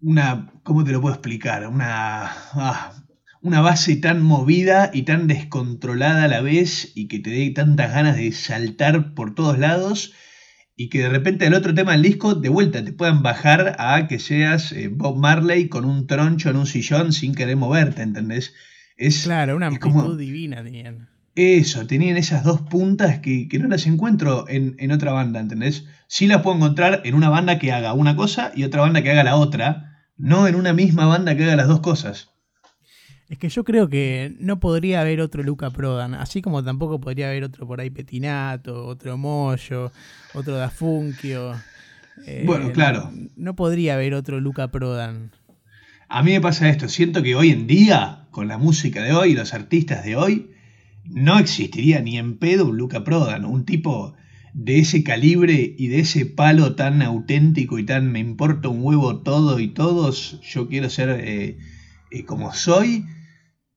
una, 0.00 0.52
¿cómo 0.64 0.84
te 0.84 0.92
lo 0.92 1.00
puedo 1.00 1.14
explicar? 1.14 1.66
Una, 1.68 2.26
ah, 2.54 3.01
una 3.42 3.60
base 3.60 3.96
tan 3.96 4.22
movida 4.22 4.90
y 4.92 5.02
tan 5.02 5.26
descontrolada 5.26 6.24
a 6.24 6.28
la 6.28 6.40
vez 6.40 6.92
y 6.94 7.08
que 7.08 7.18
te 7.18 7.30
dé 7.30 7.50
tantas 7.50 7.92
ganas 7.92 8.16
de 8.16 8.32
saltar 8.32 9.14
por 9.14 9.34
todos 9.34 9.58
lados 9.58 10.12
y 10.76 10.88
que 10.88 11.00
de 11.00 11.08
repente 11.08 11.46
el 11.46 11.54
otro 11.54 11.74
tema 11.74 11.92
del 11.92 12.02
disco 12.02 12.34
de 12.34 12.48
vuelta 12.48 12.84
te 12.84 12.92
puedan 12.92 13.22
bajar 13.22 13.76
a 13.78 14.06
que 14.08 14.18
seas 14.18 14.72
eh, 14.72 14.88
Bob 14.88 15.16
Marley 15.18 15.68
con 15.68 15.84
un 15.84 16.06
troncho 16.06 16.50
en 16.50 16.56
un 16.56 16.66
sillón 16.66 17.12
sin 17.12 17.34
querer 17.34 17.56
moverte, 17.56 18.02
¿entendés? 18.02 18.54
Es 18.96 19.24
claro 19.24 19.56
una 19.56 19.70
como- 19.78 20.00
amplitud 20.00 20.18
divina 20.18 20.62
tenían 20.62 21.08
eso, 21.34 21.86
tenían 21.86 22.18
esas 22.18 22.44
dos 22.44 22.60
puntas 22.60 23.20
que, 23.20 23.48
que 23.48 23.58
no 23.58 23.66
las 23.68 23.86
encuentro 23.86 24.44
en, 24.48 24.76
en 24.78 24.92
otra 24.92 25.12
banda, 25.12 25.40
¿entendés? 25.40 25.86
Sí 26.06 26.26
las 26.26 26.42
puedo 26.42 26.56
encontrar 26.56 27.00
en 27.04 27.14
una 27.14 27.30
banda 27.30 27.58
que 27.58 27.72
haga 27.72 27.94
una 27.94 28.16
cosa 28.16 28.52
y 28.54 28.64
otra 28.64 28.82
banda 28.82 29.02
que 29.02 29.10
haga 29.12 29.24
la 29.24 29.36
otra, 29.36 30.04
no 30.18 30.46
en 30.46 30.54
una 30.56 30.74
misma 30.74 31.06
banda 31.06 31.34
que 31.34 31.44
haga 31.44 31.56
las 31.56 31.68
dos 31.68 31.80
cosas. 31.80 32.31
Es 33.32 33.38
que 33.38 33.48
yo 33.48 33.64
creo 33.64 33.88
que 33.88 34.36
no 34.40 34.60
podría 34.60 35.00
haber 35.00 35.22
otro 35.22 35.42
Luca 35.42 35.70
Prodan, 35.70 36.12
así 36.12 36.42
como 36.42 36.62
tampoco 36.62 37.00
podría 37.00 37.30
haber 37.30 37.44
otro 37.44 37.66
por 37.66 37.80
ahí 37.80 37.88
Petinato, 37.88 38.84
otro 38.84 39.16
Moyo, 39.16 39.90
otro 40.34 40.54
Dafunkio. 40.54 41.54
Eh, 42.26 42.42
Bueno, 42.44 42.72
claro. 42.72 43.10
No 43.36 43.56
podría 43.56 43.94
haber 43.94 44.12
otro 44.12 44.38
Luca 44.38 44.68
Prodan. 44.68 45.30
A 46.10 46.22
mí 46.22 46.32
me 46.32 46.42
pasa 46.42 46.68
esto, 46.68 46.90
siento 46.90 47.22
que 47.22 47.34
hoy 47.34 47.52
en 47.52 47.66
día, 47.66 48.26
con 48.32 48.48
la 48.48 48.58
música 48.58 49.02
de 49.02 49.14
hoy, 49.14 49.32
los 49.32 49.54
artistas 49.54 50.04
de 50.04 50.14
hoy, 50.14 50.50
no 51.06 51.38
existiría 51.38 52.02
ni 52.02 52.18
en 52.18 52.36
pedo 52.36 52.66
un 52.66 52.76
Luca 52.76 53.02
Prodan, 53.02 53.46
un 53.46 53.64
tipo 53.64 54.14
de 54.52 54.80
ese 54.80 55.02
calibre 55.02 55.74
y 55.78 55.86
de 55.86 56.00
ese 56.00 56.26
palo 56.26 56.74
tan 56.74 57.00
auténtico 57.00 57.78
y 57.78 57.86
tan 57.86 58.12
me 58.12 58.18
importa 58.18 58.68
un 58.68 58.84
huevo 58.84 59.20
todo 59.20 59.58
y 59.58 59.68
todos, 59.68 60.38
yo 60.42 60.68
quiero 60.68 60.90
ser 60.90 61.18
eh, 61.18 61.56
eh, 62.10 62.24
como 62.26 62.52
soy, 62.52 63.06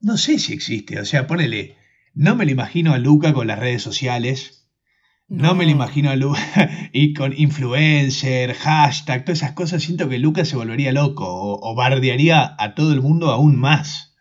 no 0.08 0.18
sé 0.18 0.34
si 0.40 0.54
existe, 0.54 1.00
o 1.00 1.06
sea, 1.06 1.28
ponele, 1.28 1.62
no 2.14 2.36
me 2.36 2.46
lo 2.46 2.52
imagino 2.52 2.94
a 2.94 2.98
Luca 3.00 3.34
con 3.34 3.48
las 3.48 3.60
redes 3.60 3.82
sociales, 3.84 4.68
no, 5.28 5.56
me 5.56 5.66
lo 5.66 5.72
imagino 5.72 6.10
a 6.12 6.16
Luca 6.16 6.42
y 6.94 7.14
con 7.14 7.34
influencer, 7.38 8.54
hashtag, 8.56 9.26
todas 9.26 9.40
esas 9.40 9.54
cosas, 9.54 9.84
siento 9.84 10.10
que 10.10 10.20
Luca 10.20 10.46
se 10.46 10.56
volvería 10.58 10.92
loco 10.94 11.26
o, 11.28 11.60
o 11.72 11.76
bardearía 11.76 12.56
a 12.60 12.76
todo 12.76 12.94
el 12.94 13.02
mundo 13.02 13.32
aún 13.32 13.58
más. 13.58 14.16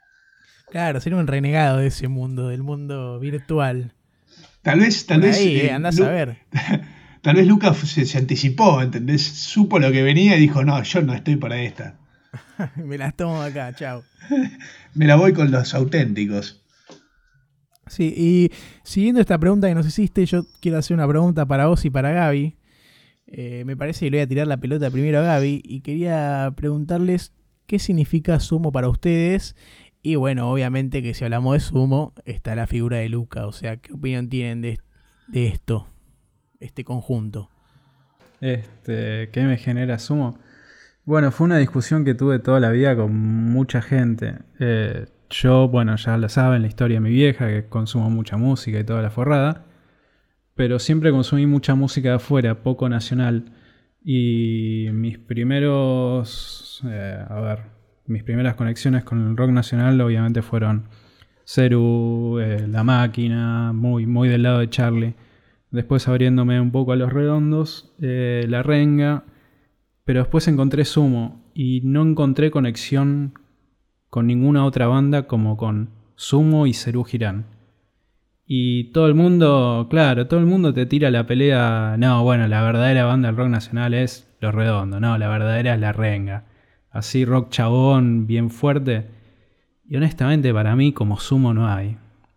Claro, 0.70 1.00
sería 1.00 1.18
un 1.18 1.26
renegado 1.26 1.78
de 1.78 1.86
ese 1.86 2.08
mundo, 2.08 2.48
del 2.48 2.62
mundo 2.62 3.18
virtual. 3.20 3.94
Tal 4.62 4.80
vez, 4.80 5.06
tal 5.06 5.20
Por 5.20 5.28
vez. 5.28 5.36
ahí, 5.36 5.56
eh, 5.56 5.66
eh, 5.66 5.70
andás 5.70 5.98
Lu- 5.98 6.04
a 6.04 6.10
ver. 6.10 6.36
Tal 7.22 7.36
vez 7.36 7.46
Lucas 7.46 7.78
se, 7.78 8.04
se 8.04 8.18
anticipó, 8.18 8.82
¿entendés? 8.82 9.22
Supo 9.22 9.78
lo 9.78 9.90
que 9.92 10.02
venía 10.02 10.36
y 10.36 10.40
dijo, 10.40 10.62
no, 10.62 10.82
yo 10.82 11.00
no 11.02 11.14
estoy 11.14 11.36
para 11.36 11.62
esta. 11.62 11.98
Me 12.76 12.98
las 12.98 13.16
tomo 13.16 13.40
acá, 13.40 13.72
chao. 13.74 14.02
Me 14.94 15.06
la 15.06 15.16
voy 15.16 15.32
con 15.32 15.50
los 15.50 15.74
auténticos. 15.74 16.60
Sí, 17.86 18.14
y 18.16 18.50
siguiendo 18.82 19.20
esta 19.20 19.38
pregunta 19.38 19.68
que 19.68 19.74
nos 19.74 19.86
hiciste, 19.86 20.24
yo 20.24 20.46
quiero 20.60 20.78
hacer 20.78 20.94
una 20.94 21.06
pregunta 21.06 21.44
para 21.46 21.66
vos 21.66 21.84
y 21.84 21.90
para 21.90 22.12
Gaby. 22.12 22.56
Eh, 23.26 23.64
me 23.66 23.76
parece 23.76 24.06
que 24.06 24.10
le 24.10 24.18
voy 24.18 24.22
a 24.22 24.28
tirar 24.28 24.46
la 24.46 24.56
pelota 24.56 24.90
primero 24.90 25.18
a 25.18 25.22
Gaby 25.22 25.62
y 25.64 25.80
quería 25.80 26.52
preguntarles 26.56 27.32
qué 27.66 27.78
significa 27.78 28.40
sumo 28.40 28.72
para 28.72 28.88
ustedes. 28.88 29.54
Y 30.02 30.16
bueno, 30.16 30.50
obviamente 30.50 31.02
que 31.02 31.14
si 31.14 31.24
hablamos 31.24 31.54
de 31.54 31.60
sumo, 31.60 32.12
está 32.24 32.54
la 32.54 32.66
figura 32.66 32.98
de 32.98 33.08
Luca. 33.08 33.46
O 33.46 33.52
sea, 33.52 33.76
¿qué 33.76 33.92
opinión 33.92 34.28
tienen 34.28 34.60
de, 34.60 34.80
de 35.28 35.48
esto, 35.48 35.86
este 36.60 36.84
conjunto? 36.84 37.50
Este, 38.40 39.30
¿Qué 39.30 39.42
me 39.42 39.56
genera 39.56 39.98
sumo? 39.98 40.38
Bueno, 41.06 41.30
fue 41.32 41.44
una 41.44 41.58
discusión 41.58 42.02
que 42.06 42.14
tuve 42.14 42.38
toda 42.38 42.60
la 42.60 42.70
vida 42.70 42.96
con 42.96 43.14
mucha 43.14 43.82
gente. 43.82 44.36
Eh, 44.58 45.04
yo, 45.28 45.68
bueno, 45.68 45.96
ya 45.96 46.16
lo 46.16 46.30
saben, 46.30 46.62
la 46.62 46.68
historia 46.68 46.96
de 46.96 47.00
mi 47.02 47.10
vieja, 47.10 47.46
que 47.48 47.66
consumo 47.66 48.08
mucha 48.08 48.38
música 48.38 48.78
y 48.78 48.84
toda 48.84 49.02
la 49.02 49.10
forrada. 49.10 49.66
Pero 50.54 50.78
siempre 50.78 51.10
consumí 51.10 51.46
mucha 51.46 51.74
música 51.74 52.08
de 52.10 52.14
afuera, 52.16 52.62
poco 52.62 52.88
nacional. 52.88 53.52
Y 54.02 54.88
mis 54.92 55.18
primeros, 55.18 56.82
eh, 56.86 57.22
a 57.28 57.40
ver, 57.40 57.58
mis 58.06 58.22
primeras 58.22 58.54
conexiones 58.54 59.04
con 59.04 59.28
el 59.28 59.36
rock 59.36 59.50
nacional 59.50 60.00
obviamente 60.00 60.40
fueron 60.40 60.88
Ceru, 61.44 62.38
eh, 62.40 62.66
La 62.66 62.82
Máquina, 62.82 63.72
muy, 63.74 64.06
muy 64.06 64.28
del 64.28 64.42
lado 64.44 64.60
de 64.60 64.70
Charlie. 64.70 65.14
Después 65.70 66.08
abriéndome 66.08 66.60
un 66.60 66.70
poco 66.70 66.92
a 66.92 66.96
los 66.96 67.12
redondos, 67.12 67.94
La 67.98 68.62
Renga. 68.62 69.24
Pero 70.04 70.20
después 70.20 70.46
encontré 70.48 70.84
Sumo 70.84 71.50
y 71.54 71.80
no 71.82 72.02
encontré 72.02 72.50
conexión 72.50 73.34
con 74.10 74.26
ninguna 74.26 74.64
otra 74.64 74.86
banda 74.86 75.26
como 75.26 75.56
con 75.56 75.90
Sumo 76.14 76.66
y 76.66 76.74
Cerú 76.74 77.04
Girán. 77.04 77.46
Y 78.46 78.92
todo 78.92 79.06
el 79.06 79.14
mundo, 79.14 79.86
claro, 79.88 80.26
todo 80.26 80.40
el 80.40 80.46
mundo 80.46 80.74
te 80.74 80.84
tira 80.86 81.10
la 81.10 81.26
pelea. 81.26 81.96
No, 81.98 82.22
bueno, 82.22 82.46
la 82.46 82.62
verdadera 82.62 83.06
banda 83.06 83.28
del 83.28 83.36
rock 83.36 83.48
nacional 83.48 83.94
es 83.94 84.30
Los 84.40 84.54
Redondos, 84.54 85.00
no, 85.00 85.16
la 85.16 85.28
verdadera 85.28 85.74
es 85.74 85.80
La 85.80 85.92
Renga. 85.92 86.44
Así, 86.90 87.24
rock 87.24 87.50
chabón, 87.50 88.26
bien 88.26 88.50
fuerte. 88.50 89.06
Y 89.88 89.96
honestamente, 89.96 90.52
para 90.52 90.76
mí, 90.76 90.92
como 90.92 91.18
Sumo 91.18 91.54
no 91.54 91.68
hay. 91.68 91.96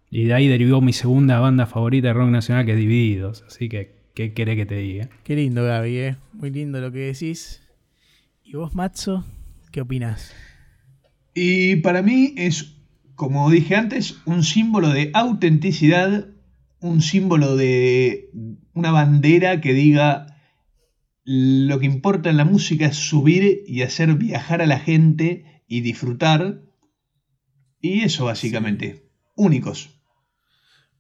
Y 0.10 0.26
de 0.26 0.34
ahí 0.34 0.48
derivó 0.48 0.81
mi 0.81 0.94
segunda 0.94 1.39
banda 1.39 1.65
favorita 1.65 2.07
de 2.07 2.14
rock 2.14 2.30
nacional, 2.30 2.65
que 2.65 2.72
es 2.72 2.77
Divididos. 2.77 3.44
Así 3.45 3.69
que, 3.69 3.97
¿qué 4.18 4.34
querés 4.34 4.56
que 4.56 4.65
te 4.65 4.77
diga? 4.77 5.10
Qué 5.23 5.35
lindo, 5.35 5.64
Gaby, 5.64 5.98
¿eh? 5.99 6.15
Muy 6.34 6.49
lindo 6.49 6.81
lo 6.81 6.91
que 6.91 7.14
decís. 7.14 7.61
¿Y 8.44 8.53
vos, 8.53 8.73
Matzo, 8.73 9.23
qué 9.72 9.81
opinás? 9.81 10.34
Y 11.35 11.76
para 11.77 12.02
mí 12.02 12.34
es, 12.35 12.77
como 13.14 13.52
dije 13.52 13.76
antes, 13.76 14.18
un 14.26 14.44
símbolo 14.44 14.89
de 14.89 15.11
autenticidad, 15.14 16.30
un 16.80 17.03
símbolo 17.03 17.56
de 17.56 18.31
una 18.73 18.89
bandera 18.89 19.61
que 19.61 19.73
diga 19.73 20.26
lo 21.23 21.77
que 21.77 21.85
importa 21.85 22.31
en 22.31 22.38
la 22.38 22.45
música 22.45 22.88
es 22.88 22.98
subir 22.98 23.65
y 23.68 23.84
hacer 23.84 24.15
viajar 24.15 24.64
a 24.64 24.65
la 24.65 24.80
gente 24.80 25.61
y 25.68 25.81
disfrutar. 25.81 26.64
Y 27.80 28.02
eso 28.02 28.26
básicamente, 28.26 29.11
únicos. 29.35 29.97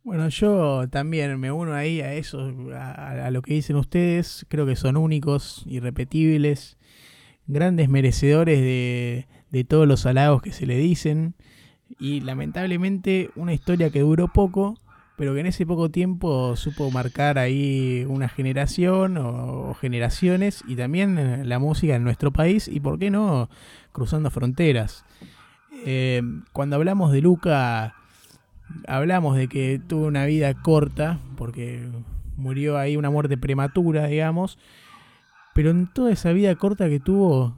Bueno, 0.07 0.29
yo 0.29 0.87
también 0.89 1.37
me 1.37 1.51
uno 1.51 1.73
ahí 1.73 1.99
a 1.99 2.13
eso, 2.13 2.53
a, 2.73 3.29
lo 3.29 3.41
que 3.41 3.55
dicen 3.55 3.75
ustedes. 3.75 4.45
Creo 4.47 4.65
que 4.65 4.77
son 4.77 4.95
únicos, 4.95 5.65
irrepetibles, 5.67 6.77
grandes 7.45 7.89
merecedores 7.89 8.61
de, 8.61 9.27
de 9.51 9.63
todos 9.65 9.85
los 9.85 10.05
halagos 10.05 10.41
que 10.41 10.53
se 10.53 10.65
le 10.65 10.77
dicen. 10.77 11.35
Y 11.99 12.21
lamentablemente 12.21 13.31
una 13.35 13.53
historia 13.53 13.89
que 13.89 13.99
duró 13.99 14.29
poco, 14.29 14.79
pero 15.17 15.33
que 15.33 15.41
en 15.41 15.47
ese 15.47 15.65
poco 15.65 15.91
tiempo 15.91 16.55
supo 16.55 16.89
marcar 16.89 17.37
ahí 17.37 18.05
una 18.07 18.29
generación 18.29 19.17
o, 19.17 19.73
generaciones 19.73 20.63
y 20.69 20.77
también 20.77 21.49
la 21.49 21.59
música 21.59 21.95
en 21.95 22.05
nuestro 22.05 22.31
país 22.31 22.69
y, 22.69 22.79
¿por 22.79 22.97
qué 22.97 23.09
no?, 23.09 23.49
cruzando 23.91 24.31
fronteras. 24.31 25.03
Eh, 25.85 26.21
cuando 26.53 26.77
hablamos 26.77 27.11
de 27.11 27.19
Luca 27.19 27.96
hablamos 28.87 29.35
de 29.37 29.47
que 29.47 29.79
tuvo 29.85 30.07
una 30.07 30.25
vida 30.25 30.53
corta, 30.61 31.19
porque 31.37 31.87
murió 32.35 32.77
ahí 32.77 32.97
una 32.97 33.09
muerte 33.09 33.37
prematura, 33.37 34.07
digamos, 34.07 34.57
pero 35.53 35.71
en 35.71 35.87
toda 35.87 36.11
esa 36.11 36.31
vida 36.33 36.55
corta 36.55 36.87
que 36.89 36.99
tuvo 36.99 37.55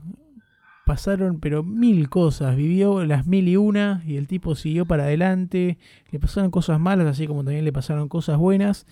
pasaron 0.86 1.38
pero 1.38 1.62
mil 1.62 2.08
cosas, 2.08 2.56
vivió 2.56 3.04
las 3.04 3.24
mil 3.24 3.46
y 3.46 3.56
una 3.56 4.02
y 4.06 4.16
el 4.16 4.26
tipo 4.26 4.56
siguió 4.56 4.86
para 4.86 5.04
adelante, 5.04 5.78
le 6.10 6.18
pasaron 6.18 6.50
cosas 6.50 6.80
malas 6.80 7.06
así 7.06 7.28
como 7.28 7.44
también 7.44 7.64
le 7.64 7.72
pasaron 7.72 8.08
cosas 8.08 8.38
buenas, 8.38 8.86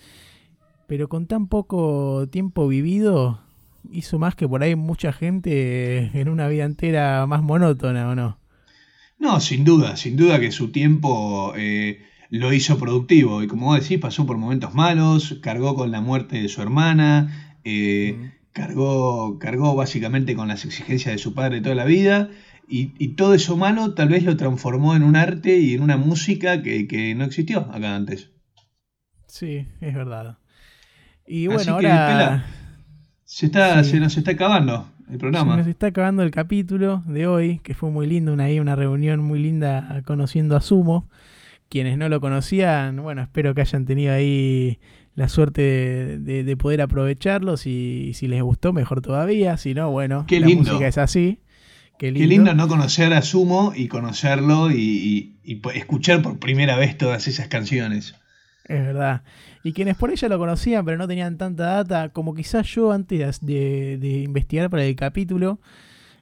pero 0.87 1.09
con 1.09 1.27
tan 1.27 1.47
poco 1.47 2.27
tiempo 2.31 2.67
vivido 2.67 3.41
hizo 3.91 4.17
más 4.17 4.35
que 4.35 4.47
por 4.47 4.63
ahí 4.63 4.75
mucha 4.75 5.11
gente 5.11 6.09
en 6.17 6.29
una 6.29 6.47
vida 6.47 6.63
entera 6.63 7.25
más 7.27 7.41
monótona, 7.41 8.09
¿o 8.09 8.15
no? 8.15 8.37
No, 9.17 9.41
sin 9.41 9.65
duda, 9.65 9.97
sin 9.97 10.15
duda 10.15 10.39
que 10.39 10.51
su 10.51 10.71
tiempo 10.71 11.53
eh, 11.57 12.01
lo 12.29 12.53
hizo 12.53 12.77
productivo. 12.77 13.43
Y 13.43 13.47
como 13.47 13.67
vos 13.67 13.79
decís, 13.81 13.99
pasó 13.99 14.25
por 14.25 14.37
momentos 14.37 14.73
malos, 14.73 15.39
cargó 15.41 15.75
con 15.75 15.91
la 15.91 16.01
muerte 16.01 16.41
de 16.41 16.47
su 16.49 16.61
hermana, 16.61 17.57
eh, 17.63 18.31
cargó, 18.51 19.39
cargó 19.39 19.75
básicamente 19.75 20.35
con 20.35 20.47
las 20.47 20.65
exigencias 20.65 21.13
de 21.13 21.17
su 21.19 21.33
padre 21.33 21.61
toda 21.61 21.75
la 21.75 21.85
vida. 21.85 22.29
Y, 22.67 22.93
y 22.99 23.09
todo 23.15 23.33
eso 23.33 23.57
malo 23.57 23.93
tal 23.95 24.09
vez 24.09 24.23
lo 24.23 24.37
transformó 24.37 24.95
en 24.95 25.01
un 25.03 25.15
arte 25.15 25.57
y 25.57 25.73
en 25.73 25.81
una 25.81 25.97
música 25.97 26.61
que, 26.61 26.87
que 26.87 27.15
no 27.15 27.23
existió 27.25 27.61
acá 27.71 27.95
antes. 27.95 28.31
Sí, 29.27 29.67
es 29.81 29.93
verdad. 29.95 30.37
Y 31.25 31.47
Así 31.47 31.71
bueno, 31.71 31.77
que, 31.79 31.87
ahora 31.87 32.07
Pela, 32.07 32.45
se, 33.23 33.45
está, 33.47 33.83
Sí. 33.83 33.91
se 33.91 33.99
nos 33.99 34.17
está 34.17 34.31
acabando 34.31 34.91
el 35.11 35.19
se 35.19 35.19
programa. 35.19 35.57
nos 35.57 35.67
está 35.67 35.87
acabando 35.87 36.23
el 36.23 36.31
capítulo 36.31 37.03
de 37.07 37.27
hoy, 37.27 37.59
que 37.59 37.73
fue 37.73 37.91
muy 37.91 38.07
lindo, 38.07 38.33
una, 38.33 38.47
una 38.61 38.75
reunión 38.75 39.19
muy 39.21 39.39
linda 39.39 40.01
conociendo 40.05 40.55
a 40.55 40.61
Sumo. 40.61 41.09
Quienes 41.69 41.97
no 41.97 42.09
lo 42.09 42.19
conocían, 42.19 42.97
bueno, 43.01 43.21
espero 43.21 43.53
que 43.53 43.61
hayan 43.61 43.85
tenido 43.85 44.13
ahí 44.13 44.79
la 45.15 45.29
suerte 45.29 45.61
de, 45.61 46.17
de- 46.19 46.43
de 46.43 46.57
poder 46.57 46.81
aprovecharlo. 46.81 47.57
Si, 47.57 48.11
si 48.15 48.27
les 48.27 48.41
gustó, 48.41 48.73
mejor 48.73 49.01
todavía. 49.01 49.55
Si 49.57 49.73
no, 49.73 49.91
bueno, 49.91 50.25
Qué 50.27 50.39
la 50.39 50.47
lindo. 50.47 50.63
música 50.71 50.87
es 50.87 50.97
así. 50.97 51.39
Qué 51.99 52.07
lindo. 52.11 52.19
Qué 52.21 52.27
lindo 52.27 52.53
no 52.55 52.67
conocer 52.67 53.13
a 53.13 53.21
Sumo 53.21 53.73
y 53.75 53.87
conocerlo 53.87 54.71
y, 54.71 54.75
y- 54.75 55.39
y 55.43 55.61
escuchar 55.75 56.21
por 56.21 56.39
primera 56.39 56.75
vez 56.77 56.97
todas 56.97 57.27
esas 57.27 57.47
canciones. 57.49 58.15
Es 58.65 58.79
verdad. 58.85 59.23
Y 59.63 59.73
quienes 59.73 59.95
por 59.97 60.09
ella 60.11 60.27
lo 60.29 60.37
conocían, 60.39 60.85
pero 60.85 60.97
no 60.97 61.07
tenían 61.07 61.37
tanta 61.37 61.63
data, 61.83 62.09
como 62.09 62.33
quizás 62.33 62.65
yo 62.67 62.91
antes 62.93 63.39
de, 63.45 63.97
de 63.99 64.21
investigar 64.21 64.69
para 64.69 64.85
el 64.85 64.95
capítulo, 64.95 65.59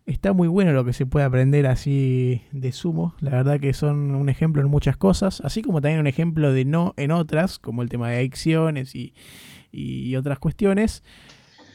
está 0.07 0.31
muy 0.33 0.47
bueno 0.47 0.71
lo 0.71 0.85
que 0.85 0.93
se 0.93 1.05
puede 1.05 1.25
aprender 1.25 1.67
así 1.67 2.41
de 2.51 2.71
sumo. 2.71 3.13
La 3.19 3.31
verdad 3.31 3.59
que 3.59 3.73
son 3.73 4.15
un 4.15 4.29
ejemplo 4.29 4.61
en 4.61 4.69
muchas 4.69 4.97
cosas, 4.97 5.41
así 5.41 5.61
como 5.61 5.81
también 5.81 5.99
un 5.99 6.07
ejemplo 6.07 6.51
de 6.51 6.65
no 6.65 6.93
en 6.97 7.11
otras, 7.11 7.59
como 7.59 7.83
el 7.83 7.89
tema 7.89 8.09
de 8.09 8.17
adicciones 8.17 8.95
y, 8.95 9.13
otras 10.15 10.39
cuestiones. 10.39 11.03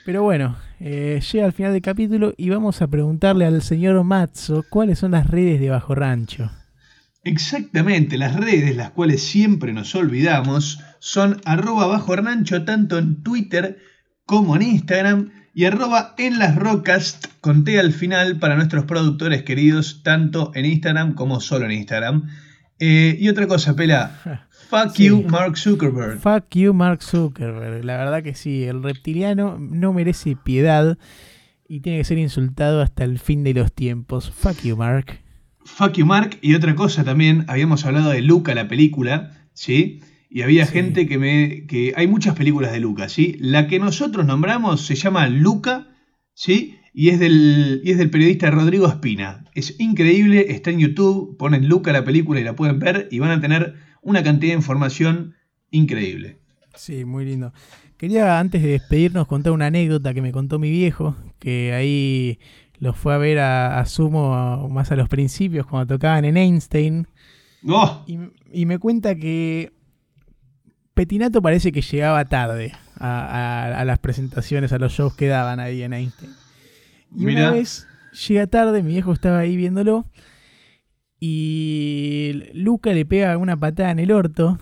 Pero 0.05 0.23
bueno, 0.23 0.57
eh, 0.81 1.21
llega 1.31 1.45
al 1.45 1.53
final 1.53 1.73
del 1.73 1.83
capítulo 1.83 2.35
y 2.37 2.49
vamos 2.49 2.83
a 2.83 2.89
preguntarle 2.89 3.45
al 3.45 3.63
señor 3.63 4.03
Matzo 4.03 4.65
cuáles 4.69 4.99
son 4.99 5.13
las 5.13 5.29
redes 5.29 5.61
de 5.61 5.71
Bajo 5.71 5.95
Rancho. 5.95 6.51
Exactamente, 7.23 8.19
las 8.19 8.35
redes, 8.35 8.75
las 8.75 8.91
cuales 8.91 9.23
siempre 9.23 9.73
nos 9.73 9.95
olvidamos, 9.95 10.81
son 10.99 11.41
arroba 11.45 11.87
bajo 11.87 12.15
Hernancho 12.15 12.65
tanto 12.65 12.99
en 12.99 13.23
Twitter 13.23 13.79
como 14.25 14.57
en 14.57 14.63
Instagram 14.63 15.31
y 15.55 15.65
arroba 15.65 16.15
en 16.19 16.39
las 16.39 16.57
rocas 16.57 17.21
con 17.41 17.65
T 17.65 17.79
al 17.79 17.93
final 17.93 18.39
para 18.39 18.57
nuestros 18.57 18.85
productores 18.85 19.43
queridos 19.43 20.03
tanto 20.03 20.51
en 20.55 20.65
Instagram 20.67 21.15
como 21.15 21.41
solo 21.41 21.67
en 21.67 21.73
Instagram. 21.73 22.29
Eh, 22.79 23.17
y 23.21 23.29
otra 23.29 23.47
cosa, 23.47 23.77
Pela, 23.77 24.47
fuck 24.71 24.95
Sí. 24.95 25.05
you 25.07 25.23
Mark 25.29 25.57
Zuckerberg. 25.57 26.19
Fuck 26.21 26.47
you, 26.57 26.73
Mark 26.75 27.03
Zuckerberg. 27.03 27.85
La 27.85 27.97
verdad 27.97 28.23
que 28.23 28.35
sí, 28.35 28.65
el 28.65 28.83
reptiliano 28.83 29.57
no 29.61 29.93
merece 29.93 30.37
piedad 30.37 30.99
y 31.69 31.81
tiene 31.81 31.99
que 31.99 32.05
ser 32.05 32.19
insultado 32.19 32.81
hasta 32.83 33.05
el 33.05 33.19
fin 33.19 33.45
de 33.45 33.55
los 33.55 33.73
tiempos. 33.73 34.31
Fuck 34.31 34.63
you, 34.63 34.77
Mark. 34.77 35.21
Fuck 35.65 35.93
you 35.95 36.07
Mark. 36.07 36.39
Y 36.43 36.55
otra 36.55 36.75
cosa 36.75 37.05
también, 37.05 37.45
habíamos 37.47 37.85
hablado 37.87 38.11
de 38.11 38.21
Luca, 38.23 38.55
la 38.55 38.67
película, 38.69 39.31
¿sí? 39.53 40.01
Y 40.35 40.43
había 40.43 40.65
Sí. 40.67 40.73
gente 40.73 41.07
que 41.07 41.19
me... 41.19 41.67
que 41.67 41.93
hay 41.97 42.07
muchas 42.07 42.35
películas 42.37 42.73
de 42.73 42.81
Luca, 42.81 43.09
¿sí? 43.09 43.37
La 43.39 43.67
que 43.69 43.79
nosotros 43.79 44.25
nombramos 44.27 44.87
se 44.87 44.95
llama 44.95 45.29
Luca, 45.29 45.89
¿sí? 46.35 46.79
Y 46.95 47.11
es 47.11 47.19
del, 47.21 47.81
y 47.85 47.91
es 47.91 47.99
del 47.99 48.11
periodista 48.11 48.51
Rodrigo 48.51 48.87
Espina. 48.89 49.45
Es 49.55 49.79
increíble, 49.79 50.47
está 50.51 50.71
en 50.71 50.79
YouTube, 50.79 51.37
ponen 51.39 51.69
Luca 51.69 51.93
la 51.93 52.05
película 52.05 52.41
y 52.41 52.45
la 52.45 52.57
pueden 52.57 52.79
ver 52.79 53.09
y 53.11 53.19
van 53.19 53.31
a 53.31 53.41
tener 53.41 53.75
una 54.03 54.23
cantidad 54.23 54.53
de 54.53 54.57
información 54.59 55.35
increíble. 55.71 56.39
Sí, 56.75 57.05
muy 57.05 57.25
lindo. 57.27 57.53
Quería 57.99 58.39
antes 58.41 58.63
de 58.63 58.71
despedirnos 58.71 59.27
contar 59.27 59.53
una 59.53 59.67
anécdota 59.67 60.13
que 60.15 60.23
me 60.23 60.33
contó 60.33 60.59
mi 60.59 60.71
viejo, 60.71 61.15
que 61.39 61.73
ahí 61.75 62.39
los 62.79 62.97
fue 62.97 63.15
a 63.15 63.19
ver 63.19 63.39
a, 63.39 63.79
a 63.79 63.87
Sumo 63.87 64.69
más 64.71 64.91
a 64.91 64.97
los 64.97 65.09
principios 65.09 65.67
cuando 65.67 65.95
tocaban 65.95 66.25
en 66.25 66.37
Einstein. 66.37 67.07
¡Oh! 67.69 68.03
Y, 68.07 68.19
y 68.53 68.67
me 68.67 68.79
cuenta 68.79 69.15
que 69.15 69.73
Petinato 70.95 71.41
parece 71.43 71.73
que 71.73 71.81
llegaba 71.83 72.25
tarde 72.27 72.73
a, 72.99 73.25
a- 73.27 73.81
a 73.81 73.85
las 73.85 73.99
presentaciones, 73.99 74.73
a 74.73 74.79
los 74.79 74.93
shows 74.93 75.15
que 75.15 75.29
daban 75.29 75.59
ahí 75.61 75.83
en 75.83 75.93
Einstein. 75.93 76.31
Y 77.17 77.25
Mirá. 77.27 77.49
una 77.49 77.51
vez 77.53 77.87
llega 78.29 78.47
tarde, 78.47 78.83
mi 78.83 78.93
viejo 78.93 79.13
estaba 79.13 79.39
ahí 79.39 79.57
viéndolo 79.57 80.07
y 81.21 82.51
Luca 82.55 82.93
le 82.93 83.05
pega 83.07 83.37
una 83.39 83.57
patada 83.57 83.91
en 83.91 83.99
el 84.01 84.11
orto. 84.13 84.59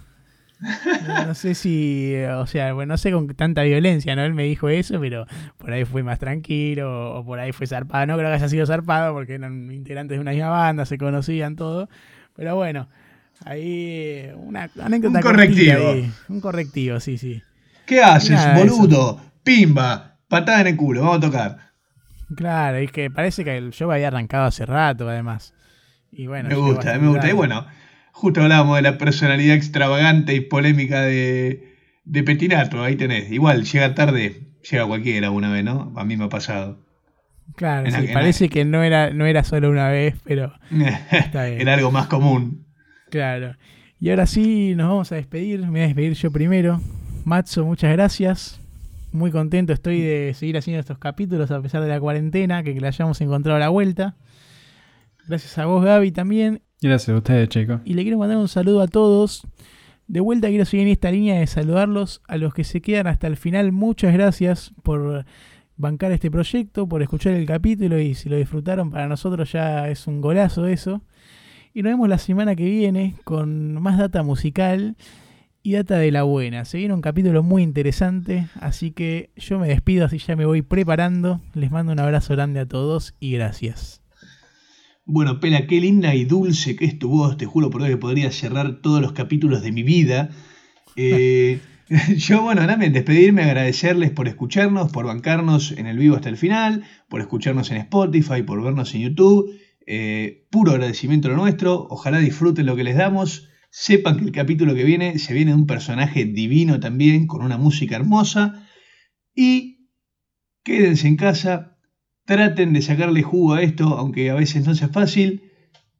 No, 1.09 1.27
no 1.29 1.35
sé 1.35 1.55
si, 1.55 2.15
o 2.37 2.47
sea, 2.47 2.75
bueno, 2.75 2.93
no 2.93 2.99
sé 2.99 3.11
con 3.13 3.27
tanta 3.29 3.63
violencia, 3.63 4.15
¿no? 4.15 4.23
Él 4.23 4.35
me 4.35 4.45
dijo 4.45 4.69
eso, 4.69 5.01
pero 5.01 5.27
por 5.57 5.73
ahí 5.73 5.87
fue 5.87 6.03
más 6.03 6.19
tranquilo 6.19 7.15
o 7.19 7.25
por 7.25 7.39
ahí 7.39 7.53
fue 7.53 7.67
zarpado. 7.67 8.05
No 8.07 8.17
creo 8.19 8.29
que 8.29 8.35
haya 8.35 8.49
sido 8.51 8.67
zarpado 8.67 9.15
porque 9.15 9.37
eran 9.37 9.71
integrantes 9.73 10.17
de 10.19 10.21
una 10.21 10.33
misma 10.33 10.51
banda, 10.51 10.85
se 10.85 10.99
conocían 10.99 11.57
todo. 11.57 11.89
Pero 12.37 12.57
bueno, 12.57 12.89
ahí 13.45 14.31
una 14.37 14.71
anécdota 14.81 15.19
Un 15.19 15.23
correctivo. 15.23 15.91
ahí. 15.91 16.11
Un 16.29 16.41
correctivo, 16.41 17.01
sí, 17.01 17.19
sí. 17.19 17.43
¿Qué 17.87 18.03
haces, 18.03 18.31
Nada 18.31 18.59
boludo? 18.59 19.21
Pimba, 19.43 20.19
patada 20.29 20.61
en 20.63 20.67
el 20.69 20.77
culo, 20.77 21.01
vamos 21.03 21.19
a 21.19 21.21
tocar. 21.21 21.59
Claro, 22.37 22.77
es 22.79 22.93
que 22.93 23.11
parece 23.11 23.43
que 23.45 23.57
el 23.57 23.71
show 23.73 23.91
había 23.91 24.09
arrancado 24.09 24.45
hace 24.45 24.65
rato, 24.67 25.09
además. 25.09 25.53
Y 26.13 26.27
bueno, 26.27 26.49
me 26.49 26.55
gusta, 26.55 26.99
me 26.99 27.09
gusta. 27.09 27.29
Y 27.29 27.33
bueno, 27.33 27.67
justo 28.13 28.43
hablábamos 28.43 28.77
de 28.77 28.83
la 28.83 28.99
personalidad 28.99 29.57
extravagante 29.57 30.35
y 30.35 30.41
polémica 30.41 31.01
de, 31.03 31.75
de 32.05 32.23
Petinato, 32.23 32.83
ahí 32.83 32.97
tenés. 32.97 33.31
Igual, 33.33 33.65
llega 33.65 33.95
tarde, 33.95 34.53
llega 34.71 34.87
cualquiera 34.87 35.27
alguna 35.29 35.51
vez, 35.51 35.65
¿no? 35.65 35.93
A 35.97 36.05
mí 36.05 36.17
me 36.17 36.25
ha 36.25 36.29
pasado. 36.29 36.85
Claro, 37.57 37.91
sí, 37.91 38.07
la- 38.07 38.13
parece 38.13 38.49
que 38.49 38.65
no 38.65 38.85
era, 38.85 39.11
no 39.11 39.27
era 39.27 39.43
solo 39.43 39.69
una 39.71 39.89
vez, 39.89 40.15
pero 40.25 40.53
Está 41.11 41.47
bien. 41.47 41.61
Era 41.61 41.75
algo 41.75 41.91
más 41.91 42.07
común. 42.07 42.67
Claro. 43.11 43.57
Y 43.99 44.11
ahora 44.11 44.27
sí, 44.27 44.75
nos 44.75 44.89
vamos 44.89 45.13
a 45.13 45.17
despedir. 45.17 45.61
Me 45.61 45.69
voy 45.69 45.81
a 45.81 45.87
despedir 45.87 46.15
yo 46.15 46.31
primero. 46.31 46.81
Matzo, 47.25 47.65
muchas 47.65 47.93
gracias. 47.93 48.61
Muy 49.13 49.31
contento 49.31 49.73
estoy 49.73 50.01
de 50.01 50.33
seguir 50.35 50.57
haciendo 50.57 50.81
estos 50.81 50.99
capítulos 50.99 51.51
a 51.51 51.61
pesar 51.61 51.83
de 51.83 51.89
la 51.89 52.01
cuarentena, 52.01 52.63
que, 52.63 52.81
le 52.81 52.87
hayamos 52.87 53.21
encontrado 53.21 53.59
la 53.59 53.69
vuelta. 53.69 54.17
Gracias 55.29 55.59
a 55.59 55.67
vos, 55.67 55.85
Gaby, 55.85 56.13
también. 56.13 56.63
Gracias 56.81 57.15
a 57.15 57.19
ustedes, 57.19 57.49
chicos. 57.49 57.81
Y 57.85 57.95
le 57.95 58.03
quiero 58.03 58.19
mandar 58.19 58.39
un 58.39 58.49
saludo 58.49 58.81
a 58.81 58.89
todos. 58.89 59.47
De 60.07 60.21
vuelta 60.21 60.49
quiero 60.49 60.65
seguir 60.65 60.87
en 60.87 60.93
esta 60.93 61.11
línea 61.11 61.39
de 61.39 61.47
saludarlos 61.47 62.23
a 62.27 62.37
los 62.37 62.55
que 62.55 62.65
se 62.65 62.81
quedan 62.81 63.07
hasta 63.07 63.27
el 63.27 63.37
final. 63.37 63.71
Muchas 63.71 64.13
gracias 64.13 64.73
por 64.83 65.27
bancar 65.77 66.13
este 66.13 66.31
proyecto, 66.31 66.89
por 66.89 67.03
escuchar 67.03 67.35
el 67.35 67.47
capítulo 67.47 67.99
y 67.99 68.15
si 68.15 68.29
lo 68.29 68.37
disfrutaron 68.37 68.91
para 68.91 69.09
nosotros 69.09 69.53
ya 69.53 69.89
es 69.89 70.07
un 70.07 70.21
golazo 70.21 70.67
eso. 70.67 71.03
Y 71.73 71.83
nos 71.83 71.93
vemos 71.93 72.09
la 72.09 72.19
semana 72.19 72.57
que 72.57 72.65
viene 72.65 73.15
con 73.23 73.81
más 73.81 73.97
data 73.97 74.25
musical 74.25 74.97
y 75.63 75.73
data 75.73 75.99
de 75.99 76.11
la 76.11 76.25
buena. 76.25 76.65
Se 76.65 76.79
viene 76.79 76.95
un 76.95 77.01
capítulo 77.01 77.45
muy 77.45 77.63
interesante, 77.63 78.49
así 78.61 78.91
que 78.91 79.31
yo 79.37 79.61
me 79.61 79.69
despido, 79.69 80.05
así 80.05 80.19
ya 80.19 80.35
me 80.35 80.47
voy 80.47 80.63
preparando. 80.63 81.41
Les 81.55 81.71
mando 81.71 81.93
un 81.93 82.01
abrazo 82.01 82.35
grande 82.35 82.59
a 82.59 82.67
todos 82.67 83.15
y 83.21 83.33
gracias. 83.33 84.03
Bueno, 85.05 85.39
Pela, 85.39 85.69
qué 85.69 85.81
linda 85.81 86.13
y 86.17 86.25
dulce 86.25 86.75
que 86.75 86.87
es 86.87 86.99
tu 86.99 87.09
voz. 87.09 87.37
Te 87.37 87.47
juro 87.47 87.71
por 87.71 87.83
Dios 87.83 87.91
que 87.91 88.01
podría 88.01 88.33
cerrar 88.33 88.81
todos 88.81 89.01
los 89.01 89.13
capítulos 89.13 89.63
de 89.63 89.71
mi 89.71 89.85
vida. 89.85 90.31
Eh, 90.97 91.61
yo, 92.17 92.43
bueno, 92.43 92.67
también 92.67 92.93
despedirme, 92.93 93.45
agradecerles 93.45 94.11
por 94.11 94.27
escucharnos, 94.27 94.91
por 94.91 95.07
bancarnos 95.07 95.71
en 95.71 95.87
el 95.87 95.99
vivo 95.99 96.17
hasta 96.17 96.31
el 96.31 96.37
final, 96.37 96.83
por 97.09 97.21
escucharnos 97.21 97.71
en 97.71 97.77
Spotify, 97.77 98.43
por 98.43 98.61
vernos 98.61 98.93
en 98.97 99.03
YouTube. 99.03 99.53
Eh, 99.93 100.47
puro 100.51 100.71
agradecimiento 100.71 101.29
lo 101.29 101.37
nuestro. 101.37 101.89
Ojalá 101.91 102.19
disfruten 102.21 102.65
lo 102.65 102.77
que 102.77 102.85
les 102.85 102.97
damos. 102.97 103.49
Sepan 103.71 104.19
que 104.19 104.25
el 104.25 104.31
capítulo 104.31 104.77
que 104.77 104.85
viene 104.85 105.19
se 105.19 105.35
viene 105.35 105.51
de 105.51 105.57
un 105.57 105.67
personaje 105.67 106.25
divino 106.25 106.79
también, 106.79 107.27
con 107.27 107.43
una 107.43 107.59
música 107.59 107.97
hermosa. 107.97 108.69
Y 109.35 109.89
quédense 110.63 111.09
en 111.09 111.17
casa, 111.17 111.77
traten 112.25 112.73
de 112.73 112.83
sacarle 112.83 113.25
jugo 113.25 113.55
a 113.55 113.63
esto, 113.63 113.99
aunque 113.99 114.31
a 114.31 114.35
veces 114.35 114.65
no 114.65 114.77
sea 114.77 114.91
fácil, 114.91 115.51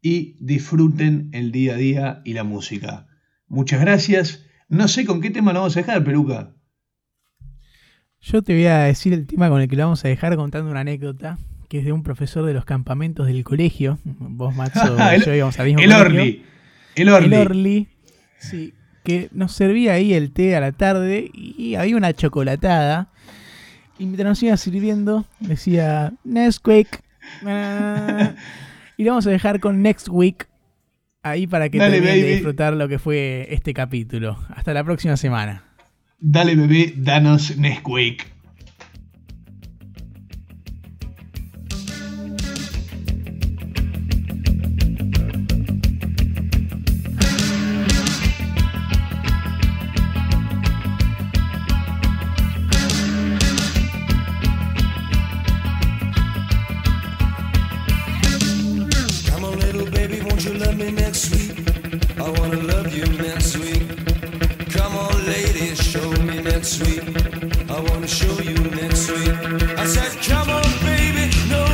y 0.01 0.37
disfruten 0.39 1.29
el 1.33 1.51
día 1.51 1.75
a 1.75 1.77
día 1.77 2.23
y 2.25 2.35
la 2.35 2.45
música. 2.45 3.09
Muchas 3.49 3.81
gracias. 3.81 4.47
No 4.69 4.87
sé 4.87 5.05
con 5.05 5.21
qué 5.21 5.31
tema 5.31 5.53
lo 5.53 5.63
vamos 5.63 5.77
a 5.77 5.81
dejar, 5.81 6.05
Peluca. 6.05 6.55
Yo 8.21 8.43
te 8.43 8.53
voy 8.53 8.67
a 8.67 8.85
decir 8.85 9.15
el 9.15 9.27
tema 9.27 9.49
con 9.49 9.61
el 9.61 9.67
que 9.67 9.75
lo 9.75 9.83
vamos 9.83 10.05
a 10.05 10.09
dejar 10.09 10.37
contando 10.37 10.71
una 10.71 10.81
anécdota, 10.81 11.39
que 11.71 11.79
es 11.79 11.85
de 11.85 11.93
un 11.93 12.03
profesor 12.03 12.45
de 12.45 12.53
los 12.53 12.65
campamentos 12.65 13.29
del 13.29 13.45
colegio. 13.45 14.01
Vos, 14.05 14.55
Matzo, 14.57 14.99
El- 15.13 15.25
yo 15.25 15.33
íbamos 15.35 15.59
al 15.61 15.67
mismo 15.67 15.81
El 15.81 15.91
colegio. 15.93 16.07
Orly. 16.07 16.43
El 16.97 17.09
Orly. 17.09 17.27
El 17.27 17.35
Orly, 17.35 17.89
sí, 18.39 18.75
que 19.05 19.29
nos 19.33 19.53
servía 19.53 19.93
ahí 19.93 20.13
el 20.13 20.33
té 20.33 20.57
a 20.57 20.61
la 20.61 20.73
tarde 20.73 21.31
y 21.33 21.77
había 21.77 21.97
una 21.97 22.13
chocolatada. 22.13 23.13
Y 24.01 24.05
mientras 24.07 24.29
nos 24.31 24.43
iba 24.43 24.57
sirviendo, 24.57 25.27
decía 25.39 26.13
Nesquik. 26.25 27.03
Ah. 27.47 28.33
y 28.97 29.05
lo 29.05 29.13
vamos 29.13 29.29
a 29.29 29.31
dejar 29.31 29.61
con 29.61 29.81
Next 29.81 30.09
Week 30.11 30.49
ahí 31.23 31.47
para 31.47 31.69
que 31.69 31.79
Dale, 31.79 32.01
terminen 32.01 32.21
de 32.21 32.33
disfrutar 32.33 32.73
lo 32.75 32.89
que 32.89 32.99
fue 32.99 33.47
este 33.51 33.75
capítulo. 33.75 34.39
Hasta 34.57 34.75
la 34.75 34.83
próxima 34.83 35.17
semana. 35.17 35.63
Dale, 36.19 36.57
bebé, 36.57 36.95
danos 36.97 37.57
Nesquik. 37.57 38.27
me 60.77 60.91
next 60.91 61.31
week. 61.31 61.53
I 62.19 62.29
wanna 62.39 62.61
love 62.63 62.95
you 62.95 63.05
next 63.23 63.57
week. 63.59 63.87
Come 64.73 64.97
on, 64.97 65.27
lady, 65.27 65.75
show 65.75 66.11
me 66.23 66.43
next 66.43 66.81
week. 66.85 67.03
I 67.71 67.81
wanna 67.81 68.07
show 68.07 68.39
you 68.41 68.59
next 68.81 69.11
week. 69.11 69.35
I 69.79 69.85
said, 69.87 70.13
come 70.23 70.51
on, 70.51 70.71
baby, 70.85 71.31
no. 71.49 71.70